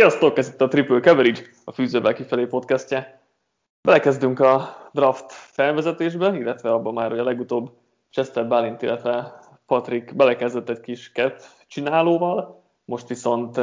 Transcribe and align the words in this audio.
Sziasztok, 0.00 0.38
ez 0.38 0.48
itt 0.48 0.60
a 0.60 0.68
Triple 0.68 1.00
Coverage, 1.00 1.40
a 1.64 1.72
Fűzővel 1.72 2.12
kifelé 2.14 2.46
podcastje. 2.46 3.20
Belekezdünk 3.82 4.40
a 4.40 4.76
draft 4.92 5.32
felvezetésbe, 5.32 6.36
illetve 6.36 6.72
abban 6.72 6.94
már, 6.94 7.10
hogy 7.10 7.18
a 7.18 7.24
legutóbb 7.24 7.70
Chester 8.10 8.46
Bálint, 8.46 8.82
illetve 8.82 9.40
Patrick 9.66 10.16
belekezdett 10.16 10.68
egy 10.68 10.80
kis 10.80 11.10
cap 11.14 11.40
csinálóval, 11.66 12.62
most 12.84 13.08
viszont 13.08 13.60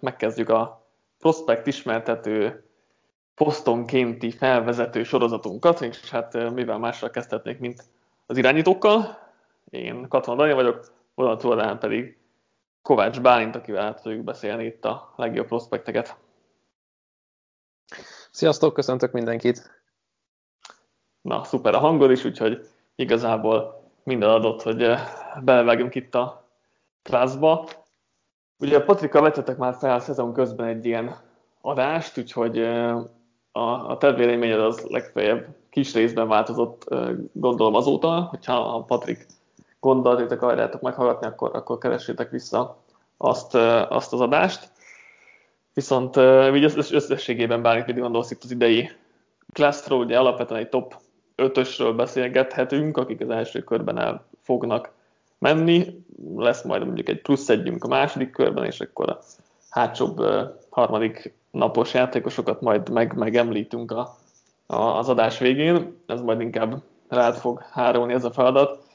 megkezdjük 0.00 0.48
a 0.48 0.86
prospekt 1.18 1.66
ismertető 1.66 2.64
posztonkénti 3.34 4.30
felvezető 4.30 5.02
sorozatunkat, 5.02 5.80
és 5.80 6.10
hát 6.10 6.52
mivel 6.54 6.78
másra 6.78 7.10
kezdhetnék, 7.10 7.58
mint 7.58 7.84
az 8.26 8.36
irányítókkal. 8.36 9.18
Én 9.70 10.08
Katona 10.08 10.36
Dani 10.36 10.52
vagyok, 10.52 10.92
oldalán 11.14 11.78
pedig 11.78 12.17
Kovács 12.82 13.20
Bálint, 13.20 13.54
akivel 13.54 13.84
át 13.84 14.02
tudjuk 14.02 14.24
beszélni 14.24 14.64
itt 14.64 14.84
a 14.84 15.12
legjobb 15.16 15.46
prospekteket. 15.46 16.16
Sziasztok, 18.30 18.74
köszöntök 18.74 19.12
mindenkit! 19.12 19.70
Na, 21.20 21.44
szuper 21.44 21.74
a 21.74 21.78
hangod 21.78 22.10
is, 22.10 22.24
úgyhogy 22.24 22.68
igazából 22.94 23.82
minden 24.02 24.28
adott, 24.28 24.62
hogy 24.62 24.82
eh, 24.82 25.00
belevágjunk 25.44 25.94
itt 25.94 26.14
a 26.14 26.48
klászba. 27.02 27.68
Ugye 28.58 28.76
a 28.76 28.84
Patrika 28.84 29.20
vettetek 29.20 29.56
már 29.56 29.74
fel 29.74 29.94
a 29.94 30.00
szezon 30.00 30.32
közben 30.32 30.66
egy 30.66 30.86
ilyen 30.86 31.16
adást, 31.60 32.18
úgyhogy 32.18 32.58
eh, 32.58 32.96
a, 33.52 33.90
a 33.90 33.96
te 33.98 34.12
véleményed 34.12 34.60
az 34.60 34.86
legfeljebb 34.88 35.46
kis 35.70 35.94
részben 35.94 36.28
változott, 36.28 36.84
eh, 36.88 37.10
gondolom 37.32 37.74
azóta, 37.74 38.20
hogyha 38.20 38.74
a 38.74 38.82
Patrik 38.82 39.26
gondolatokat 39.80 40.32
akarjátok 40.32 40.80
meghallgatni, 40.80 41.26
akkor, 41.26 41.50
akkor 41.54 41.78
keressétek 41.78 42.30
vissza 42.30 42.76
azt, 43.16 43.54
azt 43.88 44.12
az 44.12 44.20
adást. 44.20 44.70
Viszont 45.74 46.16
így 46.54 46.72
összességében 46.90 47.62
bármit 47.62 47.86
mit 47.86 47.98
gondolsz 47.98 48.30
itt 48.30 48.44
az 48.44 48.50
idei 48.50 48.90
Classról, 49.52 50.04
ugye 50.04 50.18
alapvetően 50.18 50.60
egy 50.60 50.68
top 50.68 50.94
5-ösről 51.36 51.92
beszélgethetünk, 51.96 52.96
akik 52.96 53.20
az 53.20 53.30
első 53.30 53.62
körben 53.62 53.98
el 53.98 54.26
fognak 54.42 54.90
menni. 55.38 56.04
Lesz 56.36 56.62
majd 56.62 56.84
mondjuk 56.84 57.08
egy 57.08 57.22
plusz 57.22 57.48
együnk 57.48 57.84
a 57.84 57.88
második 57.88 58.30
körben, 58.30 58.64
és 58.64 58.80
akkor 58.80 59.10
a 59.10 59.18
hátsóbb 59.70 60.20
harmadik 60.70 61.34
napos 61.50 61.94
játékosokat 61.94 62.60
majd 62.60 62.90
meg, 62.90 63.16
megemlítünk 63.16 63.90
a, 63.90 64.16
a, 64.66 64.76
az 64.76 65.08
adás 65.08 65.38
végén. 65.38 65.96
Ez 66.06 66.20
majd 66.20 66.40
inkább 66.40 66.82
rád 67.08 67.34
fog 67.34 67.62
hárulni 67.70 68.12
ez 68.12 68.24
a 68.24 68.32
feladat 68.32 68.87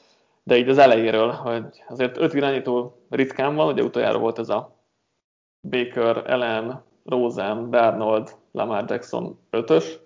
de 0.44 0.56
így 0.56 0.68
az 0.68 0.78
elejéről, 0.78 1.30
hogy 1.30 1.84
azért 1.88 2.16
öt 2.16 2.34
irányító 2.34 3.06
ritkán 3.10 3.54
van, 3.54 3.72
ugye 3.72 3.82
utoljára 3.82 4.18
volt 4.18 4.38
ez 4.38 4.48
a 4.48 4.76
Baker, 5.60 6.22
Ellen, 6.26 6.84
Rosen, 7.04 7.70
Darnold, 7.70 8.36
Lamar 8.52 8.84
Jackson 8.86 9.38
ötös, 9.50 9.98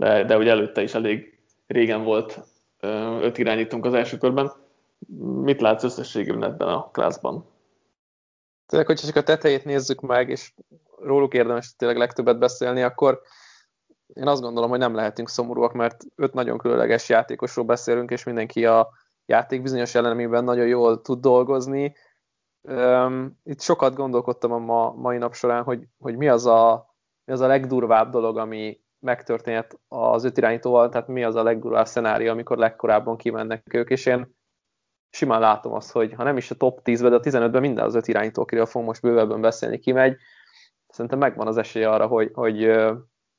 de, 0.00 0.24
de 0.24 0.36
ugye 0.36 0.50
előtte 0.50 0.82
is 0.82 0.94
elég 0.94 1.38
régen 1.66 2.04
volt 2.04 2.40
öt 3.20 3.38
irányítunk 3.38 3.84
az 3.84 3.94
első 3.94 4.18
körben. 4.18 4.52
Mit 5.42 5.60
látsz 5.60 5.82
összességében 5.82 6.44
ebben 6.44 6.68
a 6.68 6.90
klászban? 6.90 7.46
Tényleg, 8.66 8.88
hogyha 8.88 9.06
csak 9.06 9.16
a 9.16 9.22
tetejét 9.22 9.64
nézzük 9.64 10.00
meg, 10.00 10.28
és 10.28 10.52
róluk 11.02 11.34
érdemes 11.34 11.76
tényleg 11.76 11.98
legtöbbet 11.98 12.38
beszélni, 12.38 12.82
akkor 12.82 13.20
én 14.14 14.26
azt 14.26 14.42
gondolom, 14.42 14.70
hogy 14.70 14.78
nem 14.78 14.94
lehetünk 14.94 15.28
szomorúak, 15.28 15.72
mert 15.72 16.04
öt 16.16 16.34
nagyon 16.34 16.58
különleges 16.58 17.08
játékosról 17.08 17.64
beszélünk, 17.64 18.10
és 18.10 18.24
mindenki 18.24 18.66
a 18.66 18.88
játék 19.26 19.62
bizonyos 19.62 19.94
elemében 19.94 20.44
nagyon 20.44 20.66
jól 20.66 21.00
tud 21.00 21.20
dolgozni. 21.20 21.96
Itt 23.42 23.60
sokat 23.60 23.94
gondolkodtam 23.94 24.52
a 24.52 24.58
ma, 24.58 24.92
mai 24.92 25.18
nap 25.18 25.34
során, 25.34 25.62
hogy, 25.62 25.86
hogy 25.98 26.16
mi, 26.16 26.28
az 26.28 26.46
a, 26.46 26.94
mi 27.24 27.32
az 27.32 27.40
a 27.40 27.46
legdurvább 27.46 28.10
dolog, 28.10 28.38
ami 28.38 28.80
megtörténhet 28.98 29.80
az 29.88 30.24
öt 30.24 30.36
irányítóval, 30.36 30.88
tehát 30.88 31.08
mi 31.08 31.24
az 31.24 31.34
a 31.34 31.42
legdurvább 31.42 31.86
szenárió, 31.86 32.30
amikor 32.30 32.56
legkorábban 32.56 33.16
kimennek 33.16 33.74
ők, 33.74 33.90
és 33.90 34.06
én 34.06 34.36
simán 35.10 35.40
látom 35.40 35.72
azt, 35.72 35.92
hogy 35.92 36.12
ha 36.12 36.22
nem 36.22 36.36
is 36.36 36.50
a 36.50 36.54
top 36.54 36.80
10-ben, 36.84 37.10
de 37.10 37.16
a 37.16 37.20
15-ben 37.20 37.60
minden 37.60 37.84
az 37.84 37.94
öt 37.94 38.08
irányító, 38.08 38.42
akiről 38.42 38.66
fogunk 38.66 38.88
most 38.88 39.02
bővebben 39.02 39.40
beszélni, 39.40 39.78
kimegy. 39.78 40.16
Szerintem 40.88 41.18
megvan 41.18 41.46
az 41.46 41.56
esély 41.56 41.84
arra, 41.84 42.06
hogy, 42.06 42.30
hogy 42.32 42.64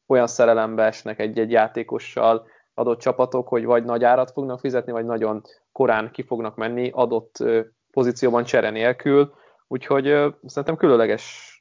olyan 0.07 0.27
szerelembe 0.27 0.83
esnek 0.83 1.19
egy-egy 1.19 1.51
játékossal, 1.51 2.47
adott 2.73 2.99
csapatok, 2.99 3.47
hogy 3.47 3.65
vagy 3.65 3.83
nagy 3.83 4.03
árat 4.03 4.31
fognak 4.31 4.59
fizetni, 4.59 4.91
vagy 4.91 5.05
nagyon 5.05 5.41
korán 5.71 6.11
ki 6.11 6.21
fognak 6.21 6.55
menni 6.55 6.89
adott 6.93 7.43
pozícióban 7.91 8.43
csere 8.43 8.69
nélkül, 8.69 9.33
úgyhogy 9.67 10.03
szerintem 10.45 10.75
különleges 10.75 11.57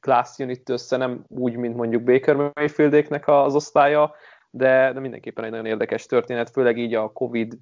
class 0.00 0.38
unit 0.38 0.68
össze, 0.68 0.96
nem 0.96 1.24
úgy, 1.28 1.56
mint 1.56 1.76
mondjuk 1.76 2.02
Baker 2.02 2.36
Mayfieldéknek 2.54 3.28
az 3.28 3.54
osztálya, 3.54 4.14
de, 4.50 4.92
de 4.92 5.00
mindenképpen 5.00 5.44
egy 5.44 5.50
nagyon 5.50 5.66
érdekes 5.66 6.06
történet, 6.06 6.50
főleg 6.50 6.78
így 6.78 6.94
a 6.94 7.12
Covid 7.12 7.58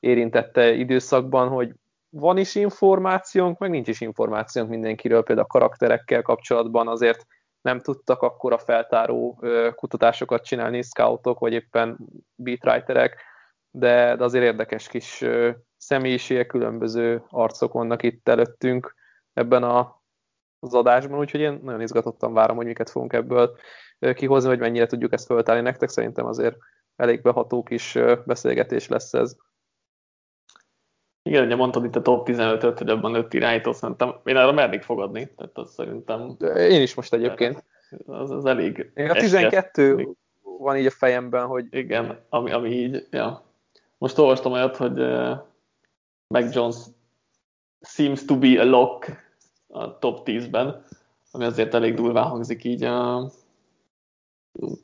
érintette 0.00 0.72
időszakban, 0.72 1.48
hogy 1.48 1.74
van 2.08 2.38
is 2.38 2.54
információnk, 2.54 3.58
meg 3.58 3.70
nincs 3.70 3.88
is 3.88 4.00
információnk 4.00 4.68
mindenkiről, 4.68 5.22
például 5.22 5.46
a 5.46 5.58
karakterekkel 5.58 6.22
kapcsolatban 6.22 6.88
azért 6.88 7.26
nem 7.62 7.80
tudtak 7.80 8.22
akkor 8.22 8.52
a 8.52 8.58
feltáró 8.58 9.42
kutatásokat 9.74 10.44
csinálni 10.44 10.82
scoutok, 10.82 11.38
vagy 11.38 11.52
éppen 11.52 11.98
beatwriterek, 12.34 13.20
de, 13.70 14.16
de 14.16 14.24
azért 14.24 14.44
érdekes 14.44 14.88
kis 14.88 15.24
személyiségek, 15.76 16.46
különböző 16.46 17.24
arcok 17.28 17.72
vannak 17.72 18.02
itt 18.02 18.28
előttünk 18.28 18.94
ebben 19.32 19.62
a, 19.62 20.02
az 20.58 20.74
adásban, 20.74 21.18
úgyhogy 21.18 21.40
én 21.40 21.60
nagyon 21.62 21.80
izgatottan 21.80 22.32
várom, 22.32 22.56
hogy 22.56 22.66
miket 22.66 22.90
fogunk 22.90 23.12
ebből 23.12 23.56
kihozni, 24.14 24.48
hogy 24.48 24.58
mennyire 24.58 24.86
tudjuk 24.86 25.12
ezt 25.12 25.26
föltálni 25.26 25.62
nektek. 25.62 25.88
Szerintem 25.88 26.26
azért 26.26 26.56
elég 26.96 27.22
beható 27.22 27.62
kis 27.62 27.98
beszélgetés 28.26 28.88
lesz 28.88 29.14
ez. 29.14 29.36
Igen, 31.22 31.44
ugye 31.44 31.56
mondtad 31.56 31.84
itt 31.84 31.96
a 31.96 32.02
top 32.02 32.28
15-öt, 32.28 32.78
hogy 32.78 32.88
abban 32.88 33.14
5 33.14 33.34
irányító, 33.34 33.72
szerintem 33.72 34.14
én 34.24 34.36
arra 34.36 34.52
mernék 34.52 34.82
fogadni, 34.82 35.32
tehát 35.36 35.58
az 35.58 35.72
szerintem... 35.72 36.36
Én 36.56 36.82
is 36.82 36.94
most 36.94 37.14
egyébként. 37.14 37.64
Az, 38.06 38.30
az 38.30 38.44
elég... 38.44 38.90
Én 38.94 39.10
a 39.10 39.14
12 39.14 39.96
eske. 39.96 40.10
van 40.58 40.76
így 40.76 40.86
a 40.86 40.90
fejemben, 40.90 41.46
hogy... 41.46 41.66
Igen, 41.70 42.18
ami, 42.28 42.52
ami 42.52 42.70
így, 42.70 43.06
ja. 43.10 43.42
Most 43.98 44.18
olvastam 44.18 44.52
olyat, 44.52 44.76
hogy 44.76 45.00
uh, 45.00 45.38
Mac 46.26 46.54
Jones 46.54 46.76
seems 47.80 48.24
to 48.24 48.38
be 48.38 48.60
a 48.60 48.64
lock 48.64 49.06
a 49.68 49.98
top 49.98 50.20
10-ben, 50.24 50.84
ami 51.30 51.44
azért 51.44 51.74
elég 51.74 51.94
durván 51.94 52.24
hangzik 52.24 52.64
így 52.64 52.84
uh, 52.84 53.30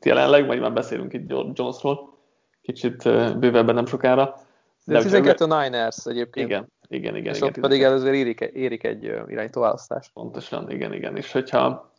jelenleg, 0.01 0.45
majd 0.45 0.59
már 0.59 0.73
beszélünk 0.73 1.13
itt 1.13 1.29
Jonesról, 1.53 2.17
kicsit 2.61 3.05
uh, 3.05 3.35
bővebben 3.35 3.75
nem 3.75 3.85
sokára. 3.85 4.47
De, 4.89 4.97
de 4.97 5.03
12 5.03 5.45
a 5.45 5.61
Niners 5.61 6.05
egyébként. 6.05 6.47
Igen, 6.47 6.71
igen, 6.87 7.15
igen. 7.15 7.33
És 7.33 7.37
igen, 7.37 7.49
ott 7.49 7.59
pedig 7.59 7.83
előző 7.83 8.13
érik, 8.13 8.39
érik 8.39 8.83
egy 8.83 9.03
irányító 9.03 9.61
választást. 9.61 10.11
Pontosan, 10.13 10.71
igen, 10.71 10.93
igen. 10.93 11.17
És 11.17 11.31
hogyha 11.31 11.91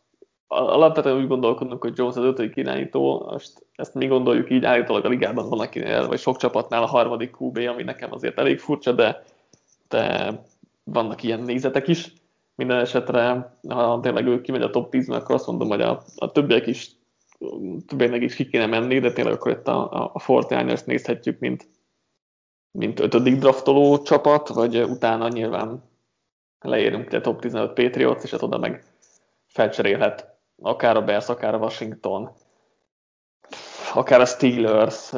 alapvetően 0.47 1.17
úgy 1.17 1.27
gondolkodunk, 1.27 1.81
hogy 1.81 1.93
Jones 1.95 2.15
az 2.15 2.23
ötödik 2.23 2.55
irányító, 2.55 3.29
most 3.31 3.65
ezt 3.75 3.93
mi 3.93 4.07
gondoljuk 4.07 4.49
így, 4.49 4.65
állítólag 4.65 5.05
a 5.05 5.09
ligában 5.09 5.49
van 5.49 5.59
akinél, 5.59 6.07
vagy 6.07 6.19
sok 6.19 6.37
csapatnál 6.37 6.83
a 6.83 6.87
harmadik 6.87 7.35
QB, 7.39 7.57
ami 7.57 7.83
nekem 7.83 8.13
azért 8.13 8.39
elég 8.39 8.59
furcsa, 8.59 8.91
de, 8.91 9.23
de 9.87 10.31
vannak 10.83 11.23
ilyen 11.23 11.39
nézetek 11.39 11.87
is. 11.87 12.13
Minden 12.55 12.79
esetre, 12.79 13.55
ha 13.69 13.99
tényleg 14.01 14.27
ő 14.27 14.41
kimegy 14.41 14.61
a 14.61 14.69
top 14.69 14.89
10 14.91 15.09
akkor 15.09 15.35
azt 15.35 15.47
mondom, 15.47 15.67
hogy 15.67 15.81
a, 15.81 16.03
a 16.15 16.31
többiek 16.31 16.67
is 16.67 16.91
többieknek 17.87 18.21
is 18.21 18.35
ki 18.35 18.47
kéne 18.47 18.65
menni, 18.65 18.99
de 18.99 19.13
tényleg 19.13 19.33
akkor 19.33 19.51
itt 19.51 19.67
a, 19.67 19.91
a, 19.91 20.11
a 20.13 20.19
Fortiners 20.19 20.83
nézhetjük, 20.83 21.39
mint, 21.39 21.67
mint 22.71 22.99
ötödik 22.99 23.39
draftoló 23.39 24.01
csapat, 24.01 24.47
vagy 24.47 24.81
utána 24.81 25.27
nyilván 25.27 25.83
leérünk 26.59 27.13
a 27.13 27.21
top 27.21 27.41
15 27.41 27.73
Patriots, 27.73 28.23
és 28.23 28.31
hát 28.31 28.41
oda 28.41 28.57
meg 28.57 28.83
felcserélhet 29.47 30.39
akár 30.61 30.95
a 30.95 31.01
Bears, 31.01 31.29
akár 31.29 31.53
a 31.53 31.57
Washington, 31.57 32.31
akár 33.93 34.21
a 34.21 34.25
Steelers, 34.25 35.09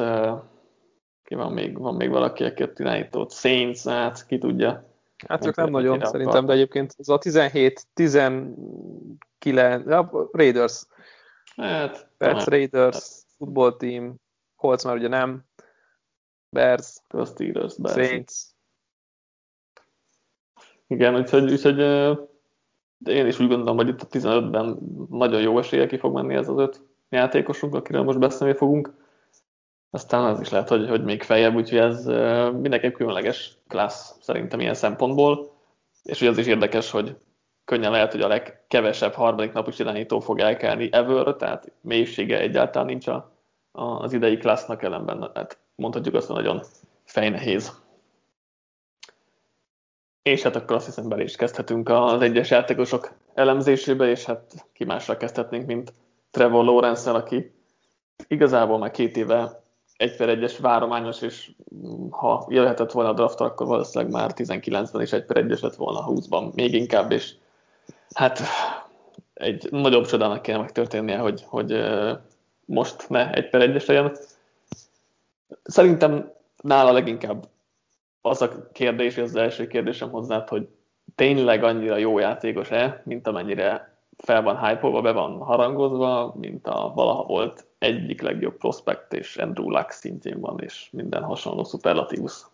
ki 1.24 1.34
van 1.34 1.52
még, 1.52 1.78
van 1.78 1.94
még 1.94 2.10
valaki, 2.10 2.44
aki 2.44 2.62
a 2.62 2.70
irányított, 2.76 3.32
Saints, 3.32 3.84
hát 3.84 4.26
ki 4.26 4.38
tudja. 4.38 4.92
Hát 5.28 5.46
ők 5.46 5.56
nem 5.56 5.70
nagyon 5.70 5.96
akar. 5.96 6.08
szerintem, 6.08 6.46
de 6.46 6.52
egyébként 6.52 6.94
ez 6.98 7.08
a 7.08 7.18
17, 7.18 7.86
19, 7.94 9.86
a 9.86 10.28
Raiders, 10.32 10.86
hát, 11.56 12.08
Bears, 12.18 12.46
Raiders, 12.46 12.94
hát. 12.94 13.24
football 13.36 13.76
team, 13.76 14.14
Colts 14.56 14.84
már 14.84 14.96
ugye 14.96 15.08
nem, 15.08 15.44
Bears, 16.54 17.02
a 17.08 17.24
Steelers, 17.24 17.78
Bears. 17.78 18.08
Saints. 18.08 18.32
Igen, 20.86 21.14
úgyhogy, 21.14 21.52
úgyhogy 21.52 21.78
én 23.04 23.26
is 23.26 23.38
úgy 23.38 23.48
gondolom, 23.48 23.76
hogy 23.76 23.88
itt 23.88 24.02
a 24.02 24.06
15-ben 24.06 24.78
nagyon 25.10 25.40
jó 25.40 25.58
esélye 25.58 25.86
ki 25.86 25.98
fog 25.98 26.14
menni 26.14 26.34
ez 26.34 26.48
az 26.48 26.58
öt 26.58 26.82
játékosunk, 27.08 27.74
akiről 27.74 28.02
most 28.02 28.18
beszélni 28.18 28.54
fogunk. 28.54 28.94
Aztán 29.90 30.24
az 30.24 30.40
is 30.40 30.50
lehet, 30.50 30.68
hogy, 30.68 30.88
hogy 30.88 31.04
még 31.04 31.22
feljebb, 31.22 31.54
úgyhogy 31.54 31.78
ez 31.78 32.04
mindenképp 32.52 32.94
különleges 32.94 33.58
klassz 33.68 34.16
szerintem 34.20 34.60
ilyen 34.60 34.74
szempontból. 34.74 35.52
És 36.02 36.20
ugye 36.20 36.30
az 36.30 36.38
is 36.38 36.46
érdekes, 36.46 36.90
hogy 36.90 37.16
könnyen 37.64 37.90
lehet, 37.90 38.12
hogy 38.12 38.20
a 38.20 38.28
legkevesebb 38.28 39.12
harmadik 39.12 39.52
napos 39.52 39.78
irányító 39.78 40.20
fog 40.20 40.38
elkelni 40.38 40.88
ever, 40.92 41.34
tehát 41.34 41.72
mélysége 41.80 42.38
egyáltalán 42.40 42.86
nincs 42.86 43.06
a, 43.06 43.32
a, 43.72 43.84
az 43.84 44.12
idei 44.12 44.36
klassznak 44.36 44.82
ellenben, 44.82 45.30
hát 45.34 45.63
mondhatjuk 45.74 46.14
azt, 46.14 46.28
nagyon 46.28 46.62
fejnehéz. 47.04 47.82
És 50.22 50.42
hát 50.42 50.56
akkor 50.56 50.76
azt 50.76 50.86
hiszem 50.86 51.08
bele 51.08 51.22
is 51.22 51.36
kezdhetünk 51.36 51.88
az 51.88 52.20
egyes 52.20 52.50
játékosok 52.50 53.12
elemzésébe, 53.34 54.08
és 54.08 54.24
hát 54.24 54.68
ki 54.72 54.84
másra 54.84 55.16
kezdhetnénk, 55.16 55.66
mint 55.66 55.92
Trevor 56.30 56.64
lawrence 56.64 57.10
aki 57.10 57.52
igazából 58.28 58.78
már 58.78 58.90
két 58.90 59.16
éve 59.16 59.62
egy 59.96 60.16
per 60.16 60.28
egyes 60.28 60.58
várományos, 60.58 61.22
és 61.22 61.50
ha 62.10 62.46
jöhetett 62.48 62.92
volna 62.92 63.08
a 63.10 63.12
draft, 63.12 63.40
akkor 63.40 63.66
valószínűleg 63.66 64.12
már 64.12 64.30
19-ben 64.34 65.02
is 65.02 65.12
egy 65.12 65.24
per 65.24 65.36
egyes 65.36 65.60
lett 65.60 65.74
volna, 65.74 66.04
20-ban 66.08 66.54
még 66.54 66.74
inkább, 66.74 67.10
és 67.10 67.34
hát 68.14 68.40
egy 69.34 69.68
nagyobb 69.70 70.06
csodának 70.06 70.42
kell 70.42 70.58
megtörténnie, 70.58 71.18
hogy, 71.18 71.44
hogy 71.46 71.84
most 72.64 73.08
ne 73.08 73.32
egy 73.32 73.48
per 73.48 73.60
egyes 73.60 73.86
legyen. 73.86 74.16
Szerintem 75.62 76.32
nála 76.62 76.92
leginkább 76.92 77.48
az 78.20 78.42
a 78.42 78.70
kérdés, 78.72 79.18
az 79.18 79.36
első 79.36 79.66
kérdésem 79.66 80.10
hozzá, 80.10 80.44
hogy 80.48 80.68
tényleg 81.14 81.64
annyira 81.64 81.96
jó 81.96 82.18
játékos-e, 82.18 83.02
mint 83.04 83.26
amennyire 83.26 83.94
fel 84.16 84.42
van 84.42 84.66
hype 84.66 85.00
be 85.00 85.12
van 85.12 85.38
harangozva, 85.38 86.34
mint 86.36 86.66
a 86.66 86.92
valaha 86.94 87.24
volt 87.24 87.66
egyik 87.78 88.20
legjobb 88.22 88.56
prospekt, 88.56 89.12
és 89.12 89.36
Andrew 89.36 89.70
Luck 89.70 89.90
szintjén 89.90 90.40
van, 90.40 90.60
és 90.60 90.88
minden 90.92 91.22
hasonló 91.22 91.64
superlatívusz. 91.64 92.46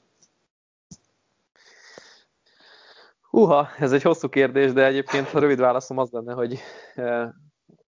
Húha, 3.31 3.69
ez 3.79 3.93
egy 3.93 4.03
hosszú 4.03 4.29
kérdés, 4.29 4.73
de 4.73 4.85
egyébként 4.85 5.35
a 5.35 5.39
rövid 5.39 5.59
válaszom 5.59 5.99
az 5.99 6.11
lenne, 6.11 6.33
hogy, 6.33 6.59
eh, 6.95 7.29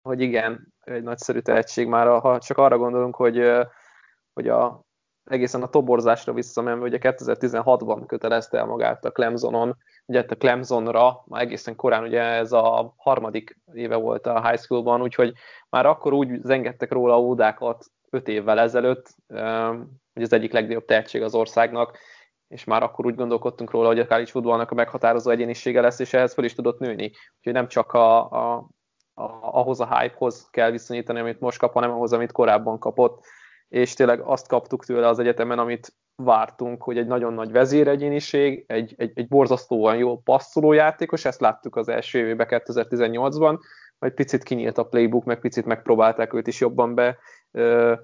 hogy 0.02 0.20
igen, 0.20 0.74
egy 0.80 1.02
nagyszerű 1.02 1.38
tehetség 1.38 1.86
már, 1.86 2.20
ha 2.20 2.38
csak 2.38 2.58
arra 2.58 2.78
gondolunk, 2.78 3.16
hogy, 3.16 3.38
eh, 3.38 3.66
hogy 4.32 4.48
a, 4.48 4.84
egészen 5.30 5.62
a 5.62 5.68
toborzásra 5.68 6.32
visszamenve, 6.32 6.84
ugye 6.84 6.98
2016-ban 7.00 8.02
kötelezte 8.06 8.58
el 8.58 8.64
magát 8.64 9.04
a 9.04 9.10
Clemsonon, 9.10 9.76
ugye 10.06 10.24
a 10.28 10.34
Clemsonra, 10.34 11.22
már 11.26 11.42
egészen 11.42 11.76
korán 11.76 12.02
ugye 12.02 12.22
ez 12.22 12.52
a 12.52 12.94
harmadik 12.96 13.58
éve 13.72 13.96
volt 13.96 14.26
a 14.26 14.48
high 14.48 14.60
schoolban, 14.60 15.02
úgyhogy 15.02 15.32
már 15.68 15.86
akkor 15.86 16.12
úgy 16.12 16.40
zengettek 16.42 16.92
róla 16.92 17.20
ódákat 17.20 17.84
öt 18.10 18.28
évvel 18.28 18.58
ezelőtt, 18.58 19.14
hogy 20.14 20.22
az 20.22 20.32
egyik 20.32 20.52
legnagyobb 20.52 20.84
tehetség 20.84 21.22
az 21.22 21.34
országnak, 21.34 21.98
és 22.48 22.64
már 22.64 22.82
akkor 22.82 23.06
úgy 23.06 23.14
gondolkodtunk 23.14 23.70
róla, 23.70 23.86
hogy 23.86 23.98
a 23.98 24.06
college 24.06 24.30
footballnak 24.30 24.70
a 24.70 24.74
meghatározó 24.74 25.30
egyénisége 25.30 25.80
lesz, 25.80 25.98
és 25.98 26.12
ehhez 26.12 26.34
fel 26.34 26.44
is 26.44 26.54
tudott 26.54 26.78
nőni. 26.78 27.10
Úgyhogy 27.36 27.52
nem 27.52 27.68
csak 27.68 27.92
a, 27.92 28.30
a, 28.30 28.54
a, 29.14 29.22
ahhoz 29.40 29.80
a 29.80 29.98
hype-hoz 29.98 30.48
kell 30.50 30.70
viszonyítani, 30.70 31.20
amit 31.20 31.40
most 31.40 31.58
kap, 31.58 31.72
hanem 31.72 31.90
ahhoz, 31.90 32.12
amit 32.12 32.32
korábban 32.32 32.78
kapott 32.78 33.24
és 33.70 33.94
tényleg 33.94 34.20
azt 34.20 34.48
kaptuk 34.48 34.84
tőle 34.84 35.08
az 35.08 35.18
egyetemen, 35.18 35.58
amit 35.58 35.94
vártunk, 36.16 36.82
hogy 36.82 36.98
egy 36.98 37.06
nagyon 37.06 37.32
nagy 37.32 37.52
vezéregyéniség, 37.52 38.64
egy, 38.66 38.94
egy, 38.96 39.12
egy 39.14 39.28
borzasztóan 39.28 39.96
jó 39.96 40.18
passzoló 40.18 40.72
játékos, 40.72 41.24
ezt 41.24 41.40
láttuk 41.40 41.76
az 41.76 41.88
első 41.88 42.18
évében 42.18 42.46
2018-ban, 42.50 43.58
majd 43.98 44.12
picit 44.12 44.42
kinyílt 44.42 44.78
a 44.78 44.86
playbook, 44.86 45.24
meg 45.24 45.40
picit 45.40 45.64
megpróbálták 45.64 46.32
őt 46.32 46.46
is 46.46 46.60
jobban 46.60 46.94
be 46.94 47.18
ö, 47.50 47.94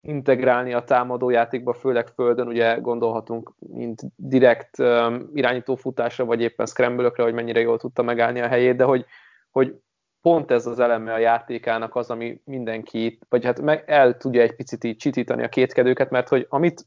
integrálni 0.00 0.72
a 0.72 0.84
támadó 0.84 1.30
játékba, 1.30 1.72
főleg 1.72 2.06
földön, 2.06 2.46
ugye 2.46 2.74
gondolhatunk, 2.74 3.52
mint 3.58 4.00
direkt 4.16 4.78
ö, 4.78 5.18
irányító 5.34 5.74
futásra, 5.74 6.24
vagy 6.24 6.40
éppen 6.40 6.66
scramble 6.66 7.12
hogy 7.16 7.34
mennyire 7.34 7.60
jól 7.60 7.78
tudta 7.78 8.02
megállni 8.02 8.40
a 8.40 8.48
helyét, 8.48 8.76
de 8.76 8.84
hogy, 8.84 9.04
hogy 9.50 9.74
pont 10.22 10.50
ez 10.50 10.66
az 10.66 10.78
eleme 10.78 11.12
a 11.12 11.18
játékának 11.18 11.96
az, 11.96 12.10
ami 12.10 12.40
mindenki, 12.44 13.18
vagy 13.28 13.44
hát 13.44 13.60
meg 13.60 13.84
el 13.86 14.16
tudja 14.16 14.42
egy 14.42 14.54
picit 14.54 14.84
így 14.84 14.96
csitítani 14.96 15.42
a 15.42 15.48
kétkedőket, 15.48 16.10
mert 16.10 16.28
hogy 16.28 16.46
amit 16.48 16.86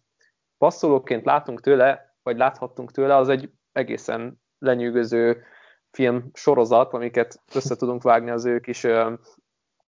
passzolóként 0.57 1.25
látunk 1.25 1.61
tőle, 1.61 2.15
vagy 2.23 2.37
láthattunk 2.37 2.91
tőle, 2.91 3.15
az 3.15 3.29
egy 3.29 3.49
egészen 3.71 4.41
lenyűgöző 4.59 5.43
film 5.91 6.29
sorozat, 6.33 6.93
amiket 6.93 7.41
össze 7.53 7.75
tudunk 7.75 8.03
vágni 8.03 8.29
az 8.29 8.45
ő 8.45 8.59
kis 8.59 8.83
ö, 8.83 9.13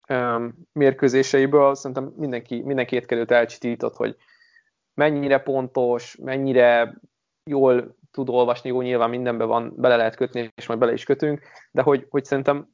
ö, 0.08 0.46
mérkőzéseiből. 0.72 1.74
Szerintem 1.74 2.12
mindenki, 2.16 2.62
minden 2.62 2.86
kétkedőt 2.86 3.30
elcsitított, 3.30 3.96
hogy 3.96 4.16
mennyire 4.94 5.38
pontos, 5.38 6.16
mennyire 6.16 7.00
jól 7.50 7.96
tud 8.10 8.28
olvasni, 8.28 8.68
jó, 8.68 8.80
nyilván 8.80 9.10
mindenben 9.10 9.48
van, 9.48 9.72
bele 9.76 9.96
lehet 9.96 10.16
kötni, 10.16 10.52
és 10.54 10.66
majd 10.66 10.80
bele 10.80 10.92
is 10.92 11.04
kötünk, 11.04 11.40
de 11.70 11.82
hogy, 11.82 12.06
hogy 12.08 12.24
szerintem 12.24 12.68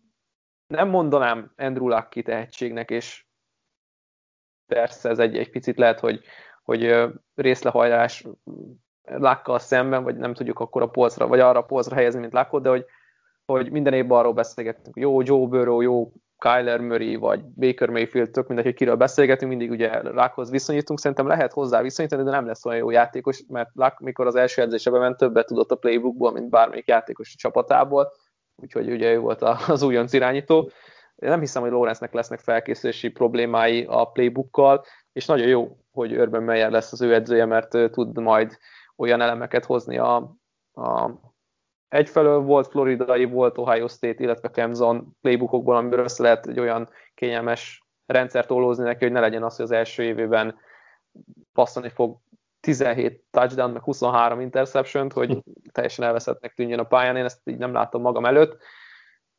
nem 0.73 0.89
mondanám 0.89 1.53
Andrew 1.57 1.89
Luck 1.89 2.23
tehetségnek, 2.23 2.91
és 2.91 3.25
persze 4.67 5.09
ez 5.09 5.19
egy, 5.19 5.37
egy 5.37 5.51
picit 5.51 5.79
lehet, 5.79 6.01
hogy, 6.01 6.21
hogy 6.63 7.11
részlehajlás 7.35 8.27
Luckkal 9.03 9.59
szemben, 9.59 10.03
vagy 10.03 10.17
nem 10.17 10.35
tudjuk 10.35 10.59
akkor 10.59 10.83
a 10.83 10.89
polcra, 10.89 11.27
vagy 11.27 11.41
arra 11.41 11.59
a 11.59 11.65
polcra 11.65 11.95
helyezni, 11.95 12.21
mint 12.21 12.33
Luckot, 12.33 12.63
de 12.63 12.69
hogy, 12.69 12.85
hogy 13.45 13.71
minden 13.71 13.93
évben 13.93 14.19
arról 14.19 14.33
beszélgetünk, 14.33 14.97
jó 14.97 15.23
Joe 15.23 15.47
Burrow, 15.47 15.81
jó 15.81 16.13
Kyler 16.39 16.81
Murray, 16.81 17.17
vagy 17.17 17.45
Baker 17.45 17.89
Mayfield, 17.89 18.31
tök 18.31 18.47
mindegy, 18.47 18.65
hogy 18.65 18.75
kiről 18.75 18.97
beszélgetünk, 18.97 19.51
mindig 19.51 19.71
ugye 19.71 20.03
Luckhoz 20.03 20.51
viszonyítunk, 20.51 20.99
szerintem 20.99 21.27
lehet 21.27 21.53
hozzá 21.53 21.83
viszonyítani, 21.83 22.23
de 22.23 22.31
nem 22.31 22.47
lesz 22.47 22.65
olyan 22.65 22.79
jó 22.79 22.91
játékos, 22.91 23.45
mert 23.49 23.71
Luck, 23.75 23.99
mikor 23.99 24.27
az 24.27 24.35
első 24.35 24.63
edzésebe 24.63 24.99
ment, 24.99 25.17
többet 25.17 25.47
tudott 25.47 25.71
a 25.71 25.77
playbookból, 25.77 26.33
mint 26.33 26.51
bármelyik 26.51 26.87
játékos 26.87 27.33
a 27.35 27.39
csapatából, 27.39 28.13
úgyhogy 28.57 28.91
ugye 28.91 29.13
ő 29.13 29.19
volt 29.19 29.43
az 29.43 29.83
újonc 29.83 30.13
irányító. 30.13 30.71
Én 31.17 31.29
nem 31.29 31.41
hiszem, 31.41 31.63
hogy 31.63 31.71
Lawrence-nek 31.71 32.13
lesznek 32.13 32.41
felkészülési 32.41 33.09
problémái 33.09 33.85
a 33.89 34.05
playbookkal, 34.05 34.85
és 35.13 35.27
nagyon 35.27 35.47
jó, 35.47 35.77
hogy 35.93 36.19
Urban 36.19 36.43
Meyer 36.43 36.71
lesz 36.71 36.93
az 36.93 37.03
ő 37.03 37.15
edzője, 37.15 37.45
mert 37.45 37.91
tud 37.91 38.19
majd 38.19 38.59
olyan 38.97 39.21
elemeket 39.21 39.65
hozni 39.65 39.99
a, 39.99 40.17
a 40.75 41.11
egyfelől 41.89 42.39
volt 42.41 42.67
floridai, 42.67 43.25
volt 43.25 43.59
Ohio 43.59 43.89
State, 43.89 44.23
illetve 44.23 44.49
Clemson 44.49 45.17
playbookokból, 45.21 45.77
amiből 45.77 46.05
össze 46.05 46.23
lehet 46.23 46.47
egy 46.47 46.61
olyan 46.61 46.89
kényelmes 47.15 47.85
rendszert 48.07 48.47
tolózni 48.47 48.85
neki, 48.85 49.05
hogy 49.05 49.13
ne 49.13 49.21
legyen 49.21 49.43
az, 49.43 49.57
hogy 49.57 49.65
az 49.65 49.71
első 49.71 50.03
évében 50.03 50.59
passzolni 51.53 51.89
fog 51.89 52.19
17 52.63 53.23
touchdown, 53.31 53.71
meg 53.71 53.83
23 53.83 54.41
interception 54.41 55.11
hogy 55.11 55.39
teljesen 55.73 56.05
elveszettnek 56.05 56.55
tűnjön 56.55 56.79
a 56.79 56.85
pályán, 56.85 57.17
én 57.17 57.25
ezt 57.25 57.41
így 57.45 57.59
nem 57.59 57.73
látom 57.73 58.03
magam 58.03 58.25
előtt. 58.25 58.63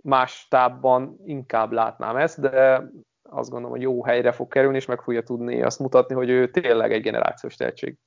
Más 0.03 0.47
tábban 0.49 1.19
inkább 1.25 1.71
látnám 1.71 2.15
ezt, 2.15 2.39
de 2.39 2.83
azt 3.29 3.49
gondolom, 3.49 3.75
hogy 3.75 3.81
jó 3.81 4.03
helyre 4.03 4.31
fog 4.31 4.47
kerülni, 4.47 4.77
és 4.77 4.85
meg 4.85 5.01
fogja 5.01 5.23
tudni 5.23 5.61
azt 5.61 5.79
mutatni, 5.79 6.15
hogy 6.15 6.29
ő 6.29 6.49
tényleg 6.51 6.91
egy 6.91 7.01
generációs 7.01 7.55
tehetség. 7.55 7.97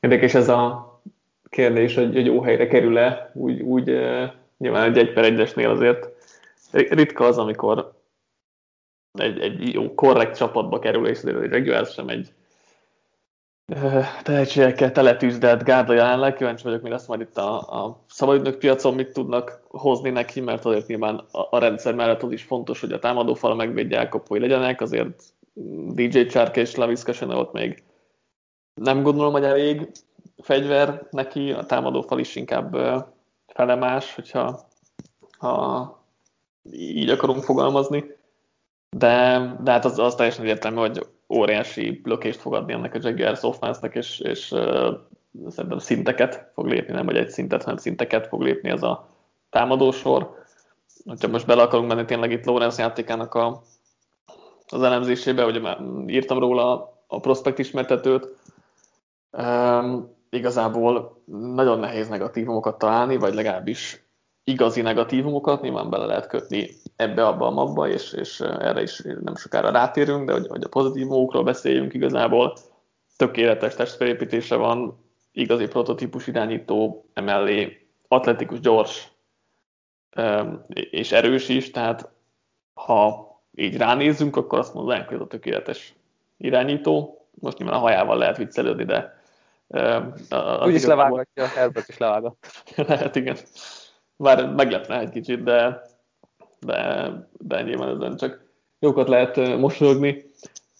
Érdekes 0.00 0.34
ez 0.34 0.48
a 0.48 0.92
kérdés, 1.48 1.94
hogy, 1.94 2.14
hogy 2.14 2.26
jó 2.26 2.42
helyre 2.42 2.66
kerül-e, 2.66 3.30
úgy, 3.34 3.60
úgy 3.60 3.84
nyilván 4.56 4.82
egy 4.82 4.98
egy 4.98 5.12
per 5.12 5.24
egyesnél 5.24 5.70
azért 5.70 6.08
ritka 6.72 7.24
az, 7.24 7.38
amikor 7.38 7.92
egy, 9.12 9.40
egy 9.40 9.72
jó 9.74 9.94
korrekt 9.94 10.36
csapatba 10.36 10.78
kerül, 10.78 11.06
és 11.06 11.18
azért 11.18 11.42
egy 11.42 11.50
regular 11.50 11.86
sem 11.86 12.08
egy 12.08 12.32
tehetségekkel 14.22 14.92
teletűzdelt 14.92 15.62
gárda 15.62 15.92
jelenleg. 15.92 16.34
Kíváncsi 16.34 16.64
vagyok, 16.64 16.82
mi 16.82 16.88
lesz 16.88 17.06
majd 17.06 17.20
itt 17.20 17.36
a, 17.36 17.58
a 17.84 18.04
szabadügynök 18.08 18.58
piacon, 18.58 18.94
mit 18.94 19.12
tudnak 19.12 19.60
hozni 19.68 20.10
neki, 20.10 20.40
mert 20.40 20.64
azért 20.64 20.86
nyilván 20.86 21.16
a, 21.30 21.46
a 21.50 21.58
rendszer 21.58 21.94
mellett 21.94 22.22
az 22.22 22.32
is 22.32 22.42
fontos, 22.42 22.80
hogy 22.80 22.92
a 22.92 22.98
támadófal 22.98 23.54
megvédje 23.54 23.98
elkapói 23.98 24.40
legyenek, 24.40 24.80
azért 24.80 25.22
DJ 25.94 26.20
Chark 26.20 26.56
és 26.56 26.74
Laviska 26.74 27.36
ott 27.36 27.52
még 27.52 27.82
nem 28.74 29.02
gondolom, 29.02 29.32
hogy 29.32 29.44
elég 29.44 29.90
fegyver 30.42 31.06
neki, 31.10 31.52
a 31.52 31.64
támadófal 31.64 32.18
is 32.18 32.36
inkább 32.36 32.76
felemás, 33.46 34.14
hogyha 34.14 34.66
ha 35.38 36.02
így 36.72 37.10
akarunk 37.10 37.42
fogalmazni. 37.42 38.16
De, 38.96 39.38
de 39.62 39.70
hát 39.70 39.84
az, 39.84 39.98
az 39.98 40.14
teljesen 40.14 40.44
egyértelmű, 40.44 40.78
hogy 40.78 41.06
óriási 41.28 42.00
lökést 42.04 42.40
fog 42.40 42.54
adni 42.54 42.72
ennek 42.72 42.94
a 42.94 42.98
Jaguars 43.02 43.42
offense 43.42 43.86
és, 43.86 44.20
és 44.20 44.52
uh, 44.52 44.94
szerintem 45.48 45.78
szinteket 45.78 46.50
fog 46.54 46.66
lépni, 46.66 46.92
nem 46.94 47.06
vagy 47.06 47.16
egy 47.16 47.30
szintet, 47.30 47.62
hanem 47.62 47.78
szinteket 47.78 48.26
fog 48.26 48.42
lépni 48.42 48.70
ez 48.70 48.82
a 48.82 49.08
támadósor. 49.50 50.36
Ha 51.20 51.28
most 51.28 51.46
bele 51.46 51.62
akarunk 51.62 51.88
menni 51.88 52.04
tényleg 52.04 52.30
itt 52.30 52.44
Lawrence 52.44 52.82
játékának 52.82 53.34
a, 53.34 53.62
az 54.68 54.82
elemzésébe, 54.82 55.44
ugye 55.44 55.60
már 55.60 55.78
írtam 56.06 56.38
róla 56.38 56.96
a 57.06 57.20
prospekt 57.20 57.58
ismertetőt, 57.58 58.36
um, 59.30 60.16
igazából 60.30 61.22
nagyon 61.54 61.78
nehéz 61.78 62.08
negatívumokat 62.08 62.78
találni, 62.78 63.16
vagy 63.16 63.34
legalábbis 63.34 64.07
igazi 64.48 64.80
negatívumokat, 64.80 65.60
nyilván 65.62 65.90
bele 65.90 66.06
lehet 66.06 66.26
kötni 66.26 66.70
ebbe, 66.96 67.26
abba, 67.26 67.82
a 67.82 67.88
és, 67.88 68.12
és 68.12 68.40
erre 68.40 68.82
is 68.82 69.02
nem 69.20 69.36
sokára 69.36 69.70
rátérünk, 69.70 70.26
de 70.26 70.32
hogy, 70.32 70.46
hogy 70.46 70.64
a 70.64 70.68
pozitívumokról 70.68 71.42
beszéljünk 71.42 71.94
igazából, 71.94 72.56
tökéletes 73.16 73.74
testfelépítése 73.74 74.56
van, 74.56 75.04
igazi 75.32 75.66
prototípus 75.66 76.26
irányító, 76.26 77.04
emellé 77.14 77.86
atletikus, 78.08 78.60
gyors, 78.60 79.08
és 80.90 81.12
erős 81.12 81.48
is, 81.48 81.70
tehát 81.70 82.10
ha 82.74 83.28
így 83.54 83.76
ránézzünk, 83.76 84.36
akkor 84.36 84.58
azt 84.58 84.74
mondanánk, 84.74 85.06
hogy 85.06 85.16
ez 85.16 85.22
a 85.22 85.26
tökéletes 85.26 85.94
irányító. 86.36 87.26
Most 87.40 87.58
nyilván 87.58 87.76
a 87.76 87.80
hajával 87.80 88.18
lehet 88.18 88.36
viccelődni, 88.36 88.84
de 88.84 89.16
Úgyis 90.64 90.84
levágatja, 90.84 91.46
Herbert 91.46 91.88
is 91.88 91.98
levágat. 91.98 92.36
lehet, 92.88 93.16
igen. 93.16 93.36
Bár 94.20 94.54
meglepne 94.54 94.98
egy 94.98 95.10
kicsit, 95.10 95.42
de, 95.42 95.82
de, 96.60 97.10
de 97.38 97.62
nyilván 97.62 97.88
ezen 97.88 98.16
csak 98.16 98.44
jókat 98.78 99.08
lehet 99.08 99.36
mosolyogni. 99.58 100.30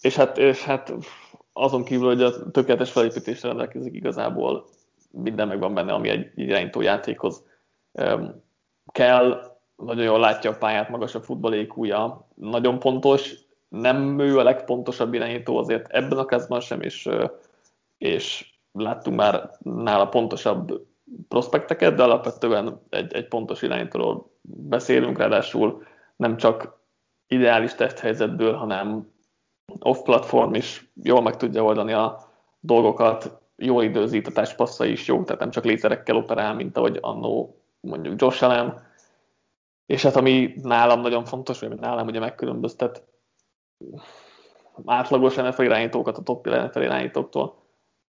És 0.01 0.17
hát, 0.17 0.39
és 0.39 0.63
hát 0.63 0.93
azon 1.53 1.85
kívül, 1.85 2.07
hogy 2.07 2.23
a 2.23 2.51
tökéletes 2.51 2.93
felépítésre 2.93 3.49
rendelkezik 3.49 3.95
igazából 3.95 4.67
minden 5.11 5.49
megvan 5.49 5.75
benne, 5.75 5.93
ami 5.93 6.09
egy 6.09 6.31
irányító 6.35 6.81
játékhoz 6.81 7.45
kell, 8.93 9.57
nagyon 9.77 10.05
jól 10.05 10.21
látja 10.21 10.51
a 10.51 10.57
pályát, 10.57 10.89
magas 10.89 11.15
a 11.15 11.21
futballékúja, 11.21 12.29
nagyon 12.35 12.79
pontos, 12.79 13.35
nem 13.69 14.19
ő 14.19 14.39
a 14.39 14.43
legpontosabb 14.43 15.15
irányító 15.15 15.57
azért 15.57 15.89
ebben 15.89 16.19
a 16.19 16.25
kezdben 16.25 16.61
sem, 16.61 16.81
és, 16.81 17.09
és 17.99 18.55
láttunk 18.73 19.17
már 19.17 19.51
nála 19.59 20.09
pontosabb 20.09 20.87
prospekteket, 21.29 21.95
de 21.95 22.03
alapvetően 22.03 22.81
egy, 22.89 23.15
egy 23.15 23.29
pontos 23.29 23.63
irányítóról 23.63 24.31
beszélünk, 24.43 25.19
ráadásul 25.19 25.83
nem 26.17 26.37
csak 26.37 26.79
ideális 27.27 27.75
testhelyzetből, 27.75 28.55
hanem 28.55 29.13
off-platform 29.79 30.55
is 30.55 30.91
jól 31.03 31.23
meg 31.23 31.37
tudja 31.37 31.63
oldani 31.65 31.93
a 31.93 32.29
dolgokat, 32.61 33.41
jó 33.57 33.81
időzít, 33.81 34.27
a 34.27 34.33
testpassza 34.33 34.85
is 34.85 35.07
jó, 35.07 35.23
tehát 35.23 35.41
nem 35.41 35.51
csak 35.51 35.65
lézerekkel 35.65 36.17
operál, 36.17 36.55
mint 36.55 36.77
ahogy 36.77 36.99
annó 37.01 37.63
mondjuk 37.81 38.21
Josh 38.21 38.43
Allen. 38.43 38.87
És 39.87 40.03
hát 40.03 40.17
ami 40.17 40.55
nálam 40.63 41.01
nagyon 41.01 41.25
fontos, 41.25 41.61
vagy 41.61 41.79
nálam 41.79 42.07
ugye 42.07 42.19
megkülönböztet 42.19 43.03
átlagos 44.85 45.35
NFL 45.35 45.63
irányítókat 45.63 46.19
a 46.19 46.23
top 46.23 46.47
NFL 46.47 46.81
irányítóktól, 46.81 47.57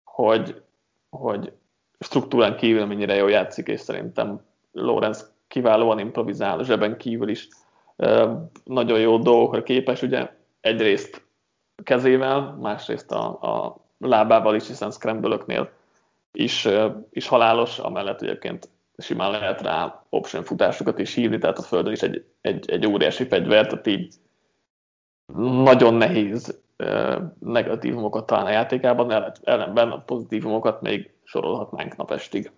hogy, 0.04 0.62
hogy 1.10 1.52
struktúrán 2.04 2.56
kívül 2.56 2.86
mennyire 2.86 3.14
jól 3.14 3.30
játszik, 3.30 3.66
és 3.66 3.80
szerintem 3.80 4.40
Lorenz 4.72 5.32
kiválóan 5.48 5.98
improvizál, 5.98 6.64
zseben 6.64 6.96
kívül 6.96 7.28
is. 7.28 7.48
Nagyon 8.64 8.98
jó 9.00 9.18
dolgokra 9.18 9.62
képes, 9.62 10.02
ugye 10.02 10.30
egyrészt 10.60 11.26
kezével, 11.82 12.56
másrészt 12.60 13.12
a, 13.12 13.24
a 13.26 13.76
lábával 13.98 14.54
is, 14.54 14.66
hiszen 14.66 14.90
scramble 14.90 15.38
is, 16.32 16.68
is 17.10 17.28
halálos, 17.28 17.78
amellett 17.78 18.22
egyébként 18.22 18.68
simán 18.96 19.30
lehet 19.30 19.62
rá 19.62 20.04
option 20.08 20.42
futásokat 20.42 20.98
is 20.98 21.14
hívni, 21.14 21.38
tehát 21.38 21.58
a 21.58 21.62
földön 21.62 21.92
is 21.92 22.02
egy, 22.02 22.24
egy, 22.40 22.70
egy 22.70 22.86
óriási 22.86 23.24
fegyver, 23.24 23.66
tehát 23.66 23.86
így 23.86 24.14
nagyon 25.36 25.94
nehéz 25.94 26.60
negatívumokat 27.38 28.26
találni 28.26 28.50
a 28.50 28.52
játékában, 28.52 29.32
ellenben 29.42 29.90
a 29.90 30.02
pozitívumokat 30.02 30.80
még 30.80 31.13
sorolhatnánk 31.34 31.96
napestig. 31.96 32.52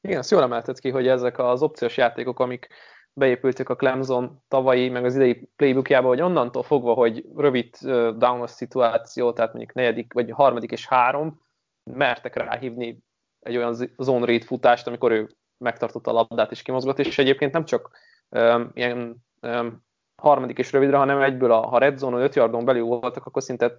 Igen, 0.00 0.18
azt 0.18 0.30
jól 0.30 0.42
emelted 0.42 0.78
ki, 0.78 0.90
hogy 0.90 1.08
ezek 1.08 1.38
az 1.38 1.62
opciós 1.62 1.96
játékok, 1.96 2.40
amik 2.40 2.68
beépültek 3.12 3.68
a 3.68 3.76
Clemson 3.76 4.42
tavalyi, 4.48 4.88
meg 4.88 5.04
az 5.04 5.14
idei 5.14 5.48
playbookjába, 5.56 6.08
hogy 6.08 6.20
onnantól 6.20 6.62
fogva, 6.62 6.94
hogy 6.94 7.24
rövid 7.36 7.76
down 8.16 8.46
szituáció, 8.46 9.32
tehát 9.32 9.52
mondjuk 9.52 9.74
negyedik, 9.74 10.12
vagy 10.12 10.30
harmadik 10.30 10.70
és 10.70 10.86
három, 10.86 11.40
mertek 11.82 12.36
ráhívni 12.36 13.02
egy 13.40 13.56
olyan 13.56 13.74
zone 13.96 14.26
read 14.26 14.42
futást, 14.42 14.86
amikor 14.86 15.12
ő 15.12 15.28
megtartotta 15.58 16.10
a 16.10 16.14
labdát 16.14 16.50
és 16.50 16.62
kimozgott, 16.62 16.98
és 16.98 17.18
egyébként 17.18 17.52
nem 17.52 17.64
csak 17.64 17.90
um, 18.28 18.70
ilyen 18.74 19.24
um, 19.42 19.84
harmadik 20.16 20.58
és 20.58 20.72
rövidre, 20.72 20.96
hanem 20.96 21.20
egyből, 21.20 21.52
a, 21.52 21.66
ha 21.66 21.78
red 21.78 21.98
zone 21.98 22.22
5 22.22 22.34
yardon 22.34 22.64
belül 22.64 22.84
voltak, 22.84 23.26
akkor 23.26 23.42
szinte 23.42 23.76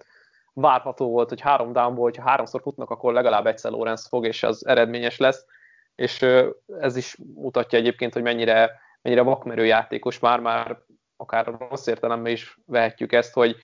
várható 0.54 1.10
volt, 1.10 1.30
hogy 1.30 1.42
három 1.42 1.74
downból, 1.74 2.04
hogyha 2.04 2.30
háromszor 2.30 2.62
futnak, 2.62 2.90
akkor 2.90 3.14
legalább 3.14 3.46
egyszer 3.46 3.72
Lorenz 3.72 4.08
fog, 4.08 4.26
és 4.26 4.44
az 4.44 4.66
eredményes 4.66 5.18
lesz, 5.18 5.46
és 5.96 6.26
ez 6.80 6.96
is 6.96 7.18
mutatja 7.34 7.80
egyébként, 7.80 8.14
hogy 8.14 8.22
mennyire, 8.22 8.72
mennyire 9.02 9.22
vakmerő 9.22 9.66
játékos 9.66 10.20
már, 10.20 10.40
már 10.40 10.78
akár 11.18 11.56
rossz 11.70 11.88
értelemben 11.88 12.32
is 12.32 12.60
vehetjük 12.66 13.14
ezt, 13.14 13.34
hogy, 13.34 13.56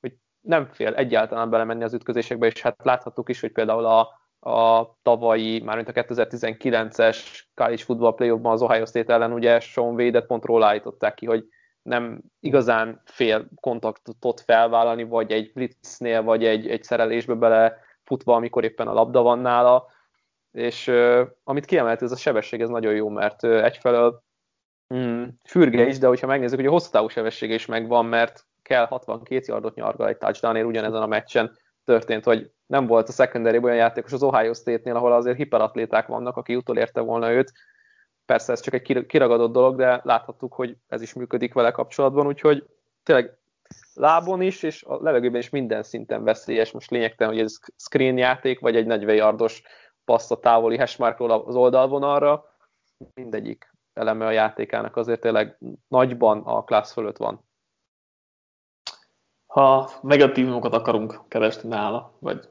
hogy 0.00 0.14
nem 0.40 0.66
fél 0.66 0.94
egyáltalán 0.94 1.50
belemenni 1.50 1.84
az 1.84 1.94
ütközésekbe, 1.94 2.46
és 2.46 2.62
hát 2.62 2.84
láthattuk 2.84 3.28
is, 3.28 3.40
hogy 3.40 3.52
például 3.52 3.84
a, 3.84 4.00
a 4.52 4.98
tavalyi, 5.02 5.60
mármint 5.60 5.88
a 5.88 5.92
2019-es 5.92 7.40
college 7.54 7.82
football 7.82 8.14
playoffban 8.14 8.52
az 8.52 8.62
Ohio 8.62 8.86
State 8.86 9.12
ellen 9.12 9.32
ugye 9.32 9.60
Sean 9.60 9.94
Wade-et 9.94 10.26
pont 10.26 10.44
róla 10.44 10.66
állították 10.66 11.14
ki, 11.14 11.26
hogy 11.26 11.44
nem 11.82 12.20
igazán 12.40 13.00
fél 13.04 13.48
kontaktot 13.60 14.40
felvállalni, 14.40 15.04
vagy 15.04 15.32
egy 15.32 15.52
blitznél, 15.52 16.22
vagy 16.22 16.44
egy, 16.44 16.68
egy 16.68 16.82
szerelésbe 16.82 17.34
bele 17.34 17.78
futva, 18.02 18.34
amikor 18.34 18.64
éppen 18.64 18.88
a 18.88 18.92
labda 18.92 19.22
van 19.22 19.38
nála, 19.38 19.86
és 20.52 20.88
amit 21.44 21.64
kiemelt, 21.64 22.02
ez 22.02 22.12
a 22.12 22.16
sebesség, 22.16 22.60
ez 22.60 22.68
nagyon 22.68 22.94
jó, 22.94 23.08
mert 23.08 23.42
uh, 23.42 23.64
egyfelől 23.64 24.22
mm, 24.94 25.24
fürge 25.44 25.86
is, 25.86 25.98
de 25.98 26.06
hogyha 26.06 26.26
megnézzük, 26.26 26.58
hogy 26.58 26.66
a 26.66 26.70
hosszú 26.70 26.90
távú 26.90 27.08
sebessége 27.08 27.54
is 27.54 27.66
megvan, 27.66 28.06
mert 28.06 28.46
kell 28.62 28.86
62 28.86 29.44
yardot 29.46 29.74
nyargal 29.74 30.08
egy 30.08 30.16
touchdownért, 30.16 30.66
ugyanezen 30.66 31.02
a 31.02 31.06
meccsen 31.06 31.58
történt, 31.84 32.24
hogy 32.24 32.50
nem 32.66 32.86
volt 32.86 33.08
a 33.08 33.12
secondary 33.12 33.58
olyan 33.58 33.76
játékos 33.76 34.12
az 34.12 34.22
Ohio 34.22 34.54
State-nél, 34.54 34.96
ahol 34.96 35.12
azért 35.12 35.36
hiperatléták 35.36 36.06
vannak, 36.06 36.36
aki 36.36 36.56
utolérte 36.56 37.00
volna 37.00 37.32
őt, 37.32 37.52
Persze 38.30 38.52
ez 38.52 38.60
csak 38.60 38.74
egy 38.74 39.06
kiragadott 39.06 39.52
dolog, 39.52 39.76
de 39.76 40.00
láthattuk, 40.04 40.54
hogy 40.54 40.76
ez 40.88 41.02
is 41.02 41.12
működik 41.12 41.54
vele 41.54 41.70
kapcsolatban, 41.70 42.26
úgyhogy 42.26 42.66
tényleg 43.02 43.36
lábon 43.94 44.40
is, 44.40 44.62
és 44.62 44.82
a 44.82 45.02
levegőben 45.02 45.40
is 45.40 45.50
minden 45.50 45.82
szinten 45.82 46.24
veszélyes. 46.24 46.70
Most 46.70 46.90
lényegtelen, 46.90 47.32
hogy 47.32 47.42
ez 47.42 47.58
screen 47.76 48.18
játék, 48.18 48.60
vagy 48.60 48.76
egy 48.76 48.86
40 48.86 49.14
yardos 49.14 49.62
passz 50.04 50.30
a 50.30 50.38
távoli 50.38 50.76
hashmarkról 50.76 51.30
az 51.30 51.54
oldalvonalra, 51.54 52.56
mindegyik 53.14 53.72
eleme 53.92 54.26
a 54.26 54.30
játékának 54.30 54.96
azért 54.96 55.20
tényleg 55.20 55.58
nagyban 55.88 56.42
a 56.44 56.64
klassz 56.64 56.92
fölött 56.92 57.16
van. 57.16 57.44
Ha 59.46 59.90
negatívumokat 60.02 60.74
akarunk 60.74 61.20
keresni 61.28 61.68
nála, 61.68 62.12
vagy 62.18 62.48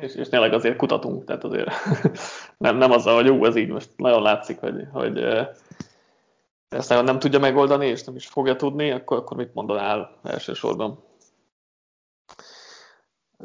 és, 0.00 0.14
és 0.14 0.28
tényleg 0.28 0.52
azért 0.52 0.76
kutatunk, 0.76 1.24
tehát 1.24 1.44
azért 1.44 1.70
nem, 2.58 2.76
nem 2.76 2.90
az, 2.90 3.04
hogy 3.04 3.26
jó, 3.26 3.44
ez 3.44 3.56
így 3.56 3.68
most 3.68 3.90
nagyon 3.96 4.22
látszik, 4.22 4.58
hogy, 4.58 4.86
hogy 4.92 5.24
ezt 6.68 6.88
nem 6.88 7.18
tudja 7.18 7.38
megoldani, 7.38 7.86
és 7.86 8.04
nem 8.04 8.16
is 8.16 8.26
fogja 8.26 8.56
tudni, 8.56 8.90
akkor, 8.90 9.16
akkor 9.16 9.36
mit 9.36 9.54
mondanál 9.54 10.18
elsősorban? 10.22 11.04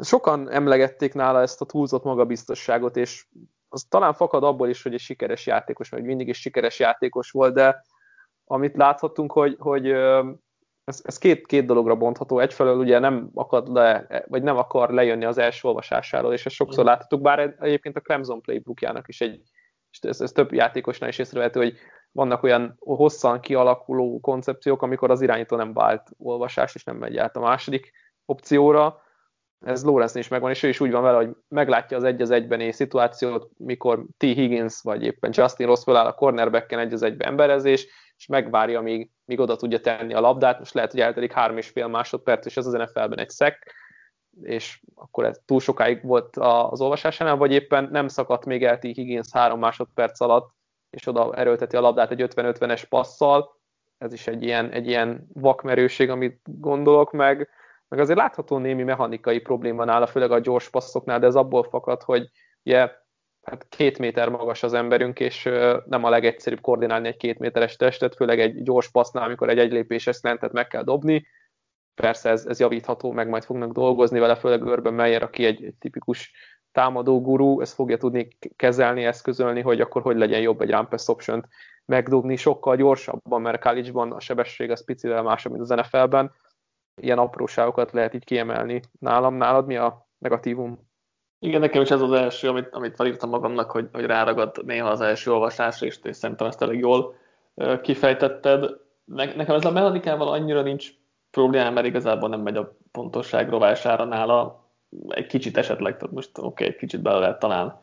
Sokan 0.01 0.49
emlegették 0.49 1.13
nála 1.13 1.41
ezt 1.41 1.61
a 1.61 1.65
túlzott 1.65 2.03
magabiztosságot, 2.03 2.97
és 2.97 3.25
az 3.69 3.85
talán 3.89 4.13
fakad 4.13 4.43
abból 4.43 4.69
is, 4.69 4.83
hogy 4.83 4.93
egy 4.93 4.99
sikeres 4.99 5.45
játékos, 5.45 5.89
vagy 5.89 6.03
mindig 6.03 6.27
is 6.27 6.39
sikeres 6.39 6.79
játékos 6.79 7.31
volt, 7.31 7.53
de 7.53 7.83
amit 8.45 8.77
láthatunk, 8.77 9.31
hogy, 9.31 9.55
hogy 9.59 9.93
ez, 10.91 11.01
ez 11.03 11.17
két, 11.17 11.45
két 11.45 11.65
dologra 11.65 11.95
bontható. 11.95 12.39
Egyfelől 12.39 12.77
ugye 12.77 12.99
nem 12.99 13.29
akad 13.33 13.73
le, 13.73 14.07
vagy 14.27 14.43
nem 14.43 14.57
akar 14.57 14.89
lejönni 14.89 15.25
az 15.25 15.37
első 15.37 15.67
olvasásáról, 15.67 16.33
és 16.33 16.45
ezt 16.45 16.55
sokszor 16.55 16.85
láthatjuk, 16.85 17.21
bár 17.21 17.55
egyébként 17.59 17.97
a 17.97 18.01
Clemson 18.01 18.41
playbookjának 18.41 19.07
is 19.07 19.21
egy, 19.21 19.41
és 19.91 19.99
ez, 20.01 20.21
ez 20.21 20.31
több 20.31 20.53
játékosnál 20.53 21.09
is 21.09 21.17
észrevehető, 21.17 21.59
hogy 21.59 21.75
vannak 22.11 22.43
olyan 22.43 22.75
hosszan 22.79 23.39
kialakuló 23.39 24.19
koncepciók, 24.19 24.81
amikor 24.81 25.11
az 25.11 25.21
irányító 25.21 25.55
nem 25.55 25.73
vált 25.73 26.09
olvasás, 26.17 26.75
és 26.75 26.83
nem 26.83 26.97
megy 26.97 27.17
át 27.17 27.35
a 27.35 27.39
második 27.39 27.91
opcióra. 28.25 29.01
Ez 29.65 29.83
Lawrence 29.83 30.19
is 30.19 30.27
megvan, 30.27 30.49
és 30.49 30.63
ő 30.63 30.67
is 30.67 30.79
úgy 30.79 30.91
van 30.91 31.03
vele, 31.03 31.17
hogy 31.17 31.35
meglátja 31.47 31.97
az 31.97 32.03
egy 32.03 32.21
az 32.21 32.31
egyben 32.31 32.71
szituációt, 32.71 33.49
mikor 33.57 34.05
T. 34.17 34.23
Higgins 34.23 34.81
vagy 34.81 35.03
éppen 35.03 35.31
Justin 35.33 35.65
Ross 35.65 35.83
feláll 35.83 36.05
a 36.05 36.13
cornerbacken 36.13 36.79
egy 36.79 36.93
az 36.93 37.01
egyben 37.01 37.27
emberezés, 37.27 37.87
és 38.21 38.27
megvárja, 38.27 38.81
míg, 38.81 39.09
míg 39.25 39.39
oda 39.39 39.55
tudja 39.55 39.79
tenni 39.79 40.13
a 40.13 40.19
labdát. 40.19 40.59
Most 40.59 40.73
lehet, 40.73 40.91
hogy 40.91 40.99
eltelik 40.99 41.31
három 41.31 41.57
és 41.57 41.69
fél 41.69 41.87
másodperc, 41.87 42.45
és 42.45 42.57
ez 42.57 42.65
az 42.65 42.73
NFL-ben 42.73 43.19
egy 43.19 43.29
szek, 43.29 43.73
és 44.41 44.81
akkor 44.95 45.25
ez 45.25 45.41
túl 45.45 45.59
sokáig 45.59 46.03
volt 46.03 46.37
az 46.37 46.81
olvasásánál, 46.81 47.35
vagy 47.35 47.51
éppen 47.51 47.89
nem 47.91 48.07
szakadt 48.07 48.45
még 48.45 48.63
el 48.63 48.77
Higgins 48.81 49.27
három 49.31 49.59
másodperc 49.59 50.19
alatt, 50.19 50.53
és 50.89 51.07
oda 51.07 51.33
erőlteti 51.33 51.75
a 51.75 51.81
labdát 51.81 52.11
egy 52.11 52.25
50-50-es 52.35 52.83
passzal, 52.89 53.59
ez 53.97 54.13
is 54.13 54.27
egy 54.27 54.43
ilyen, 54.43 54.71
egy 54.71 54.87
ilyen 54.87 55.27
vakmerőség, 55.33 56.09
amit 56.09 56.39
gondolok 56.43 57.11
meg, 57.11 57.49
meg 57.87 57.99
azért 57.99 58.17
látható 58.17 58.57
némi 58.57 58.83
mechanikai 58.83 59.39
probléma 59.39 59.83
nála, 59.83 60.07
főleg 60.07 60.31
a 60.31 60.39
gyors 60.39 60.69
passzoknál, 60.69 61.19
de 61.19 61.25
ez 61.25 61.35
abból 61.35 61.63
fakad, 61.63 62.01
hogy 62.01 62.29
ugye 62.63 62.91
hát 63.41 63.67
két 63.69 63.97
méter 63.97 64.29
magas 64.29 64.63
az 64.63 64.73
emberünk, 64.73 65.19
és 65.19 65.43
nem 65.85 66.03
a 66.03 66.09
legegyszerűbb 66.09 66.61
koordinálni 66.61 67.07
egy 67.07 67.17
két 67.17 67.39
méteres 67.39 67.75
testet, 67.75 68.15
főleg 68.15 68.39
egy 68.39 68.63
gyors 68.63 68.91
passznál, 68.91 69.23
amikor 69.23 69.49
egy 69.49 69.59
egylépéses 69.59 70.15
szentet 70.15 70.51
meg 70.51 70.67
kell 70.67 70.83
dobni. 70.83 71.27
persze 71.95 72.29
ez, 72.29 72.45
ez 72.45 72.59
javítható, 72.59 73.11
meg 73.11 73.27
majd 73.27 73.43
fognak 73.43 73.71
dolgozni 73.71 74.19
vele, 74.19 74.35
főleg 74.35 74.63
Urban 74.63 74.93
Meyer, 74.93 75.23
aki 75.23 75.45
egy, 75.45 75.63
egy 75.63 75.75
tipikus 75.79 76.31
támadó 76.71 77.21
gurú, 77.21 77.61
ezt 77.61 77.73
fogja 77.73 77.97
tudni 77.97 78.27
kezelni, 78.55 79.03
eszközölni, 79.03 79.61
hogy 79.61 79.81
akkor 79.81 80.01
hogy 80.01 80.17
legyen 80.17 80.41
jobb 80.41 80.61
egy 80.61 80.87
pass 80.89 81.07
option 81.07 81.47
megdobni 81.85 82.35
sokkal 82.35 82.75
gyorsabban, 82.75 83.41
mert 83.41 83.61
college 83.61 84.15
a 84.15 84.19
sebesség 84.19 84.71
az 84.71 84.85
picivel 84.85 85.23
másabb, 85.23 85.51
mint 85.51 85.69
az 85.69 85.77
NFL-ben. 85.79 86.31
Ilyen 87.01 87.17
apróságokat 87.17 87.91
lehet 87.91 88.13
így 88.13 88.23
kiemelni 88.23 88.81
nálam. 88.99 89.35
Nálad 89.35 89.65
mi 89.65 89.77
a 89.77 90.07
negatívum? 90.17 90.90
Igen, 91.43 91.59
nekem 91.59 91.81
is 91.81 91.91
ez 91.91 92.01
az 92.01 92.11
első, 92.11 92.49
amit, 92.49 92.69
amit 92.71 92.95
felírtam 92.95 93.29
magamnak, 93.29 93.71
hogy, 93.71 93.87
hogy 93.91 94.05
ráragad 94.05 94.65
néha 94.65 94.89
az 94.89 95.01
első 95.01 95.31
olvasásra, 95.31 95.87
és, 95.87 95.99
és 96.03 96.15
szerintem 96.15 96.47
ezt 96.47 96.61
elég 96.61 96.79
jól 96.79 97.15
kifejtetted. 97.81 98.77
Ne, 99.05 99.25
nekem 99.35 99.55
ez 99.55 99.65
a 99.65 99.71
mechanikával 99.71 100.27
annyira 100.27 100.61
nincs 100.61 100.89
problémám, 101.31 101.73
mert 101.73 101.85
igazából 101.85 102.29
nem 102.29 102.41
megy 102.41 102.55
a 102.55 102.75
pontosság 102.91 103.49
rovására 103.49 104.03
nála. 104.03 104.65
Egy 105.07 105.25
kicsit 105.25 105.57
esetleg, 105.57 105.97
tehát 105.97 106.13
most 106.13 106.37
oké, 106.37 106.47
okay, 106.47 106.67
egy 106.67 106.75
kicsit 106.75 107.01
bele 107.01 107.19
lehet 107.19 107.39
talán 107.39 107.79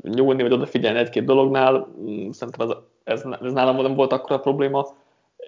nyúlni, 0.00 0.42
vagy 0.42 0.52
odafigyelni 0.52 0.98
egy-két 0.98 1.24
dolognál. 1.24 1.88
Mm, 2.00 2.30
szerintem 2.30 2.68
ez, 2.70 2.76
ez, 3.04 3.24
ez 3.42 3.52
nálam 3.52 3.76
nem 3.76 3.94
volt 3.94 4.12
akkora 4.12 4.40
probléma. 4.40 4.86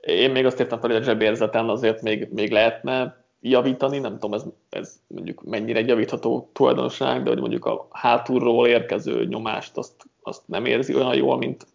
Én 0.01 0.31
még 0.31 0.47
azt 0.47 0.61
értem 0.61 0.79
fel, 0.79 0.91
hogy 0.91 0.99
a 1.01 1.05
zsebérzeten 1.05 1.69
azért 1.69 2.03
még, 2.03 2.29
még 2.33 2.51
lehetne 2.51 3.25
javítani, 3.51 3.99
nem 3.99 4.13
tudom, 4.13 4.33
ez, 4.33 4.45
ez 4.69 5.01
mondjuk 5.07 5.43
mennyire 5.43 5.79
egy 5.79 5.89
javítható 5.89 6.51
tulajdonság, 6.53 7.23
de 7.23 7.29
hogy 7.29 7.41
mondjuk 7.41 7.65
a 7.65 7.87
hátulról 7.91 8.67
érkező 8.67 9.25
nyomást 9.25 9.77
azt, 9.77 9.95
azt 10.23 10.43
nem 10.49 10.65
érzi 10.65 10.95
olyan 10.95 11.15
jól, 11.15 11.37
mint, 11.37 11.67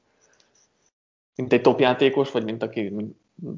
mint 1.35 1.53
egy 1.53 1.61
topjátékos, 1.61 2.31
vagy 2.31 2.43
mint, 2.43 2.63
aki, 2.63 2.89
mint, 2.89 3.15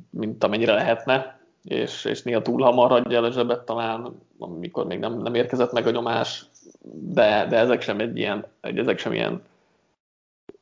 mint 0.09 0.43
amennyire 0.43 0.73
lehetne, 0.73 1.39
és, 1.63 2.05
és 2.05 2.21
néha 2.21 2.41
túl 2.41 2.61
hamar 2.61 2.91
adja 2.91 3.17
el 3.17 3.23
a 3.23 3.31
zsebet 3.31 3.65
talán, 3.65 4.19
amikor 4.37 4.85
még 4.85 4.99
nem, 4.99 5.21
nem 5.21 5.35
érkezett 5.35 5.71
meg 5.71 5.87
a 5.87 5.91
nyomás, 5.91 6.45
de, 6.91 7.45
de 7.49 7.57
ezek 7.57 7.81
sem 7.81 7.99
egy 7.99 8.17
ilyen, 8.17 8.45
ezek 8.61 8.99
sem 8.99 9.13
ilyen 9.13 9.41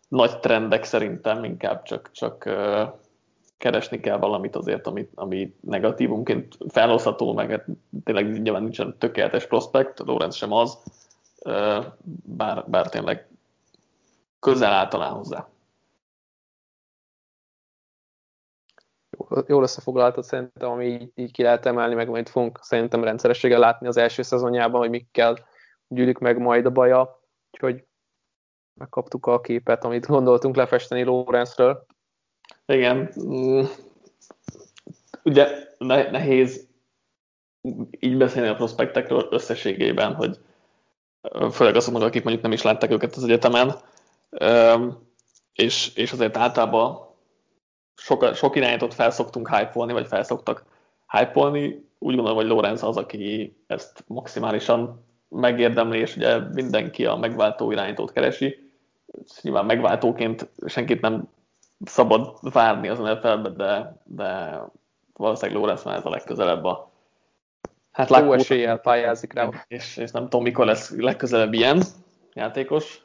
nagy 0.07 0.39
trendek 0.39 0.83
szerintem, 0.83 1.43
inkább 1.43 1.83
csak, 1.83 2.09
csak 2.11 2.49
keresni 3.61 3.99
kell 3.99 4.17
valamit 4.17 4.55
azért, 4.55 4.87
ami, 4.87 5.09
ami 5.15 5.55
negatívumként 5.59 6.57
felhozható, 6.67 7.33
meg 7.33 7.49
hát 7.49 7.65
tényleg 8.03 8.41
nyilván 8.41 8.61
nincsen 8.61 8.97
tökéletes 8.97 9.47
prospekt, 9.47 9.99
Lorenz 9.99 10.35
sem 10.35 10.51
az, 10.51 10.83
bár, 12.23 12.69
bár 12.69 12.89
tényleg 12.89 13.27
közel 14.39 14.71
áll 14.71 14.87
talán 14.87 15.13
hozzá. 15.13 15.49
Jól 19.47 19.63
összefoglaltad 19.63 20.23
szerintem, 20.23 20.69
ami 20.69 20.85
így, 20.85 21.11
így 21.15 21.31
ki 21.31 21.43
lehet 21.43 21.65
emelni, 21.65 21.93
meg 21.93 22.09
majd 22.09 22.29
fogunk 22.29 22.59
szerintem 22.61 23.03
rendszerességgel 23.03 23.59
látni 23.59 23.87
az 23.87 23.97
első 23.97 24.21
szezonjában, 24.21 24.79
hogy 24.79 24.89
mikkel 24.89 25.47
gyűlik 25.87 26.17
meg 26.17 26.37
majd 26.37 26.65
a 26.65 26.71
baja, 26.71 27.21
úgyhogy 27.51 27.85
megkaptuk 28.79 29.25
a 29.25 29.41
képet, 29.41 29.83
amit 29.83 30.07
gondoltunk 30.07 30.55
lefesteni 30.55 31.03
Lorenzről. 31.03 31.85
Igen. 32.71 33.13
Mm. 33.23 33.63
Ugye 35.23 35.47
nehéz 36.11 36.67
így 37.99 38.17
beszélni 38.17 38.47
a 38.49 38.55
prospektekről 38.55 39.27
összességében, 39.31 40.13
hogy 40.13 40.39
főleg 41.51 41.75
azoknak, 41.75 42.03
akik 42.03 42.23
mondjuk 42.23 42.43
nem 42.43 42.51
is 42.51 42.61
látták 42.61 42.91
őket 42.91 43.15
az 43.15 43.23
egyetemen, 43.23 43.75
és, 45.53 45.95
és 45.95 46.11
azért 46.11 46.37
általában 46.37 47.09
sok, 47.95 48.35
sok 48.35 48.55
irányítót 48.55 48.93
felszoktunk 48.93 49.49
hype 49.49 49.71
vagy 49.73 50.07
felszoktak 50.07 50.65
hype 51.07 51.39
Úgy 52.03 52.15
gondolom, 52.15 52.35
hogy 52.35 52.47
Lorenz 52.47 52.83
az, 52.83 52.97
aki 52.97 53.55
ezt 53.67 54.03
maximálisan 54.07 55.05
megérdemli, 55.29 55.99
és 55.99 56.15
ugye 56.15 56.39
mindenki 56.39 57.05
a 57.05 57.15
megváltó 57.15 57.71
irányítót 57.71 58.11
keresi. 58.11 58.71
Nyilván 59.41 59.65
megváltóként 59.65 60.49
senkit 60.65 61.01
nem 61.01 61.29
szabad 61.85 62.37
várni 62.41 62.87
az 62.87 62.99
NFL-be, 62.99 63.49
de, 63.49 63.95
de 64.03 64.61
valószínűleg 65.13 65.61
Lorenz 65.61 65.83
már 65.83 65.97
ez 65.97 66.05
a 66.05 66.09
legközelebb 66.09 66.63
a 66.63 66.91
Hát 67.91 68.09
Jó 68.09 68.33
eséllyel 68.33 68.77
pályázik 68.77 69.33
rá. 69.33 69.49
És, 69.67 69.97
és 69.97 70.11
nem 70.11 70.23
tudom, 70.23 70.43
mikor 70.43 70.65
lesz 70.65 70.95
legközelebb 70.95 71.53
ilyen 71.53 71.81
játékos, 72.33 73.01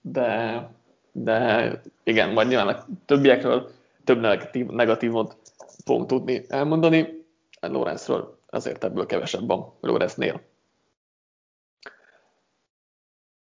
de, 0.00 0.70
de 1.12 1.70
igen, 2.02 2.32
majd 2.32 2.48
nyilván 2.48 2.68
a 2.68 2.84
többiekről 3.04 3.70
több 4.04 4.20
negatív, 4.20 4.66
negatívot 4.66 5.36
fogunk 5.84 6.06
tudni 6.06 6.44
elmondani. 6.48 7.24
Lorenzről 7.60 8.38
azért 8.50 8.84
ebből 8.84 9.06
kevesebb 9.06 9.46
van 9.46 9.72
Lorenznél. 9.80 10.40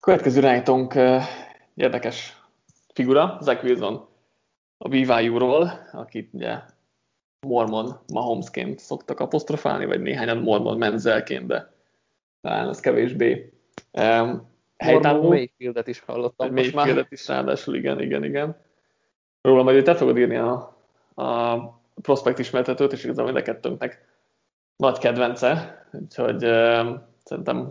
Következő 0.01 0.39
irányítónk 0.39 0.95
érdekes 1.75 2.43
figura, 2.93 3.39
Zach 3.41 3.65
Wilson 3.65 4.09
a 4.83 4.89
BYU-ról, 4.89 5.89
akit 5.93 6.29
ugye 6.33 6.59
Mormon 7.47 7.99
Mahomesként 8.13 8.79
szoktak 8.79 9.21
apostrofálni, 9.21 9.87
vagy 9.87 10.01
néhányan 10.01 10.37
Mormon 10.37 10.79
Menzelként, 10.79 11.47
de 11.47 11.73
talán 12.41 12.69
ez 12.69 12.81
kevésbé. 12.81 13.53
Um, 13.93 14.51
Mormon 14.79 15.27
Mayfieldet 15.27 15.87
is 15.87 16.01
hallottam. 16.01 16.53
Mayfieldet 16.53 17.13
is 17.13 17.29
ráadásul, 17.29 17.75
igen, 17.75 18.01
igen, 18.01 18.25
igen. 18.25 18.57
Róla 19.41 19.63
majd 19.63 19.85
te 19.85 19.95
fogod 19.95 20.19
írni 20.19 20.37
a, 20.37 20.77
a 21.15 21.59
prospekt 22.03 22.39
ismertetőt, 22.39 22.93
és 22.93 23.05
igazából 23.05 23.33
mind 23.33 23.47
a 23.47 23.53
kettőnknek 23.53 24.05
nagy 24.77 24.99
kedvence, 24.99 25.85
úgyhogy 25.93 26.45
um, 26.45 27.03
szerintem 27.25 27.69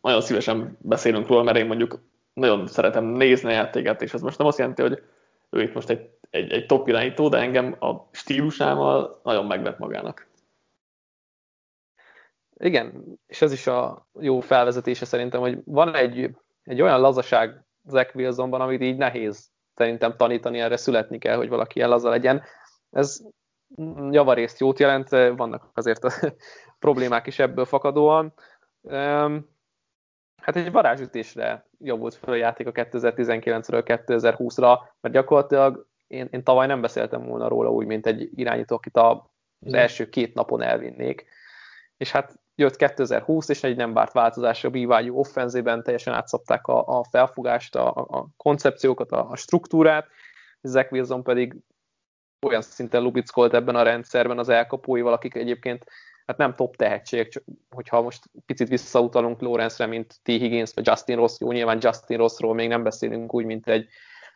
nagyon 0.00 0.20
szívesen 0.20 0.76
beszélünk 0.80 1.26
róla, 1.26 1.42
mert 1.42 1.56
én 1.56 1.66
mondjuk 1.66 2.02
nagyon 2.32 2.66
szeretem 2.66 3.04
nézni 3.04 3.48
a 3.48 3.52
játékát, 3.52 4.02
és 4.02 4.14
ez 4.14 4.20
most 4.20 4.38
nem 4.38 4.46
azt 4.46 4.58
jelenti, 4.58 4.82
hogy 4.82 5.02
ő 5.50 5.62
itt 5.62 5.74
most 5.74 5.90
egy, 5.90 6.13
egy, 6.34 6.52
egy 6.52 6.66
top 6.66 6.88
irányító, 6.88 7.28
de 7.28 7.38
engem 7.38 7.76
a 7.80 8.08
stílusával 8.10 9.20
nagyon 9.22 9.46
megvet 9.46 9.78
magának. 9.78 10.26
Igen, 12.56 13.18
és 13.26 13.42
ez 13.42 13.52
is 13.52 13.66
a 13.66 14.08
jó 14.20 14.40
felvezetése 14.40 15.04
szerintem, 15.04 15.40
hogy 15.40 15.58
van 15.64 15.94
egy, 15.94 16.36
egy 16.62 16.82
olyan 16.82 17.00
lazaság 17.00 17.64
Zach 17.84 18.16
Wilsonban, 18.16 18.60
amit 18.60 18.82
így 18.82 18.96
nehéz 18.96 19.50
szerintem 19.74 20.16
tanítani, 20.16 20.60
erre 20.60 20.76
születni 20.76 21.18
kell, 21.18 21.36
hogy 21.36 21.48
valaki 21.48 21.76
ilyen 21.76 21.88
laza 21.88 22.08
legyen. 22.08 22.42
Ez 22.90 23.22
javarészt 24.10 24.60
jót 24.60 24.78
jelent, 24.78 25.08
vannak 25.08 25.70
azért 25.74 26.04
a 26.04 26.12
problémák 26.84 27.26
is 27.26 27.38
ebből 27.38 27.64
fakadóan. 27.64 28.32
Hát 30.42 30.56
egy 30.56 30.72
varázsütésre 30.72 31.66
jobbult 31.78 32.14
fel 32.14 32.32
a 32.32 32.36
játék 32.36 32.66
a 32.66 32.72
2019-ről 32.72 34.02
2020-ra, 34.06 34.78
mert 35.00 35.14
gyakorlatilag 35.14 35.86
én, 36.14 36.28
én 36.30 36.42
tavaly 36.42 36.66
nem 36.66 36.80
beszéltem 36.80 37.24
volna 37.24 37.48
róla 37.48 37.70
úgy, 37.70 37.86
mint 37.86 38.06
egy 38.06 38.30
irányító, 38.34 38.76
akit 38.76 38.96
a, 38.96 39.30
az 39.66 39.72
első 39.72 40.08
két 40.08 40.34
napon 40.34 40.62
elvinnék. 40.62 41.24
És 41.96 42.10
hát 42.10 42.34
jött 42.54 42.76
2020, 42.76 43.48
és 43.48 43.62
egy 43.62 43.76
nem 43.76 43.92
várt 43.92 44.12
változás 44.12 44.64
a 44.64 44.70
BYU 44.70 45.18
offenzében, 45.18 45.82
teljesen 45.82 46.14
átszapták 46.14 46.66
a, 46.66 46.98
a 46.98 47.04
felfogást, 47.10 47.74
a, 47.74 47.88
a 47.94 48.28
koncepciókat, 48.36 49.12
a, 49.12 49.30
a 49.30 49.36
struktúrát, 49.36 50.06
Zach 50.62 50.92
Wilson 50.92 51.22
pedig 51.22 51.56
olyan 52.46 52.62
szinten 52.62 53.02
lubickolt 53.02 53.54
ebben 53.54 53.76
a 53.76 53.82
rendszerben 53.82 54.38
az 54.38 54.48
elkapóival, 54.48 55.12
akik 55.12 55.34
egyébként 55.34 55.84
hát 56.26 56.36
nem 56.36 56.54
top 56.54 56.76
tehetségek, 56.76 57.28
csak 57.28 57.44
hogyha 57.70 58.02
most 58.02 58.24
picit 58.46 58.68
visszautalunk 58.68 59.40
Lorenzre, 59.40 59.86
mint 59.86 60.18
T. 60.22 60.26
Higgins 60.26 60.70
vagy 60.74 60.86
Justin 60.86 61.16
Ross, 61.16 61.40
jó, 61.40 61.52
nyilván 61.52 61.78
Justin 61.80 62.16
Rossról 62.16 62.54
még 62.54 62.68
nem 62.68 62.82
beszélünk 62.82 63.34
úgy, 63.34 63.44
mint 63.44 63.68
egy 63.68 63.88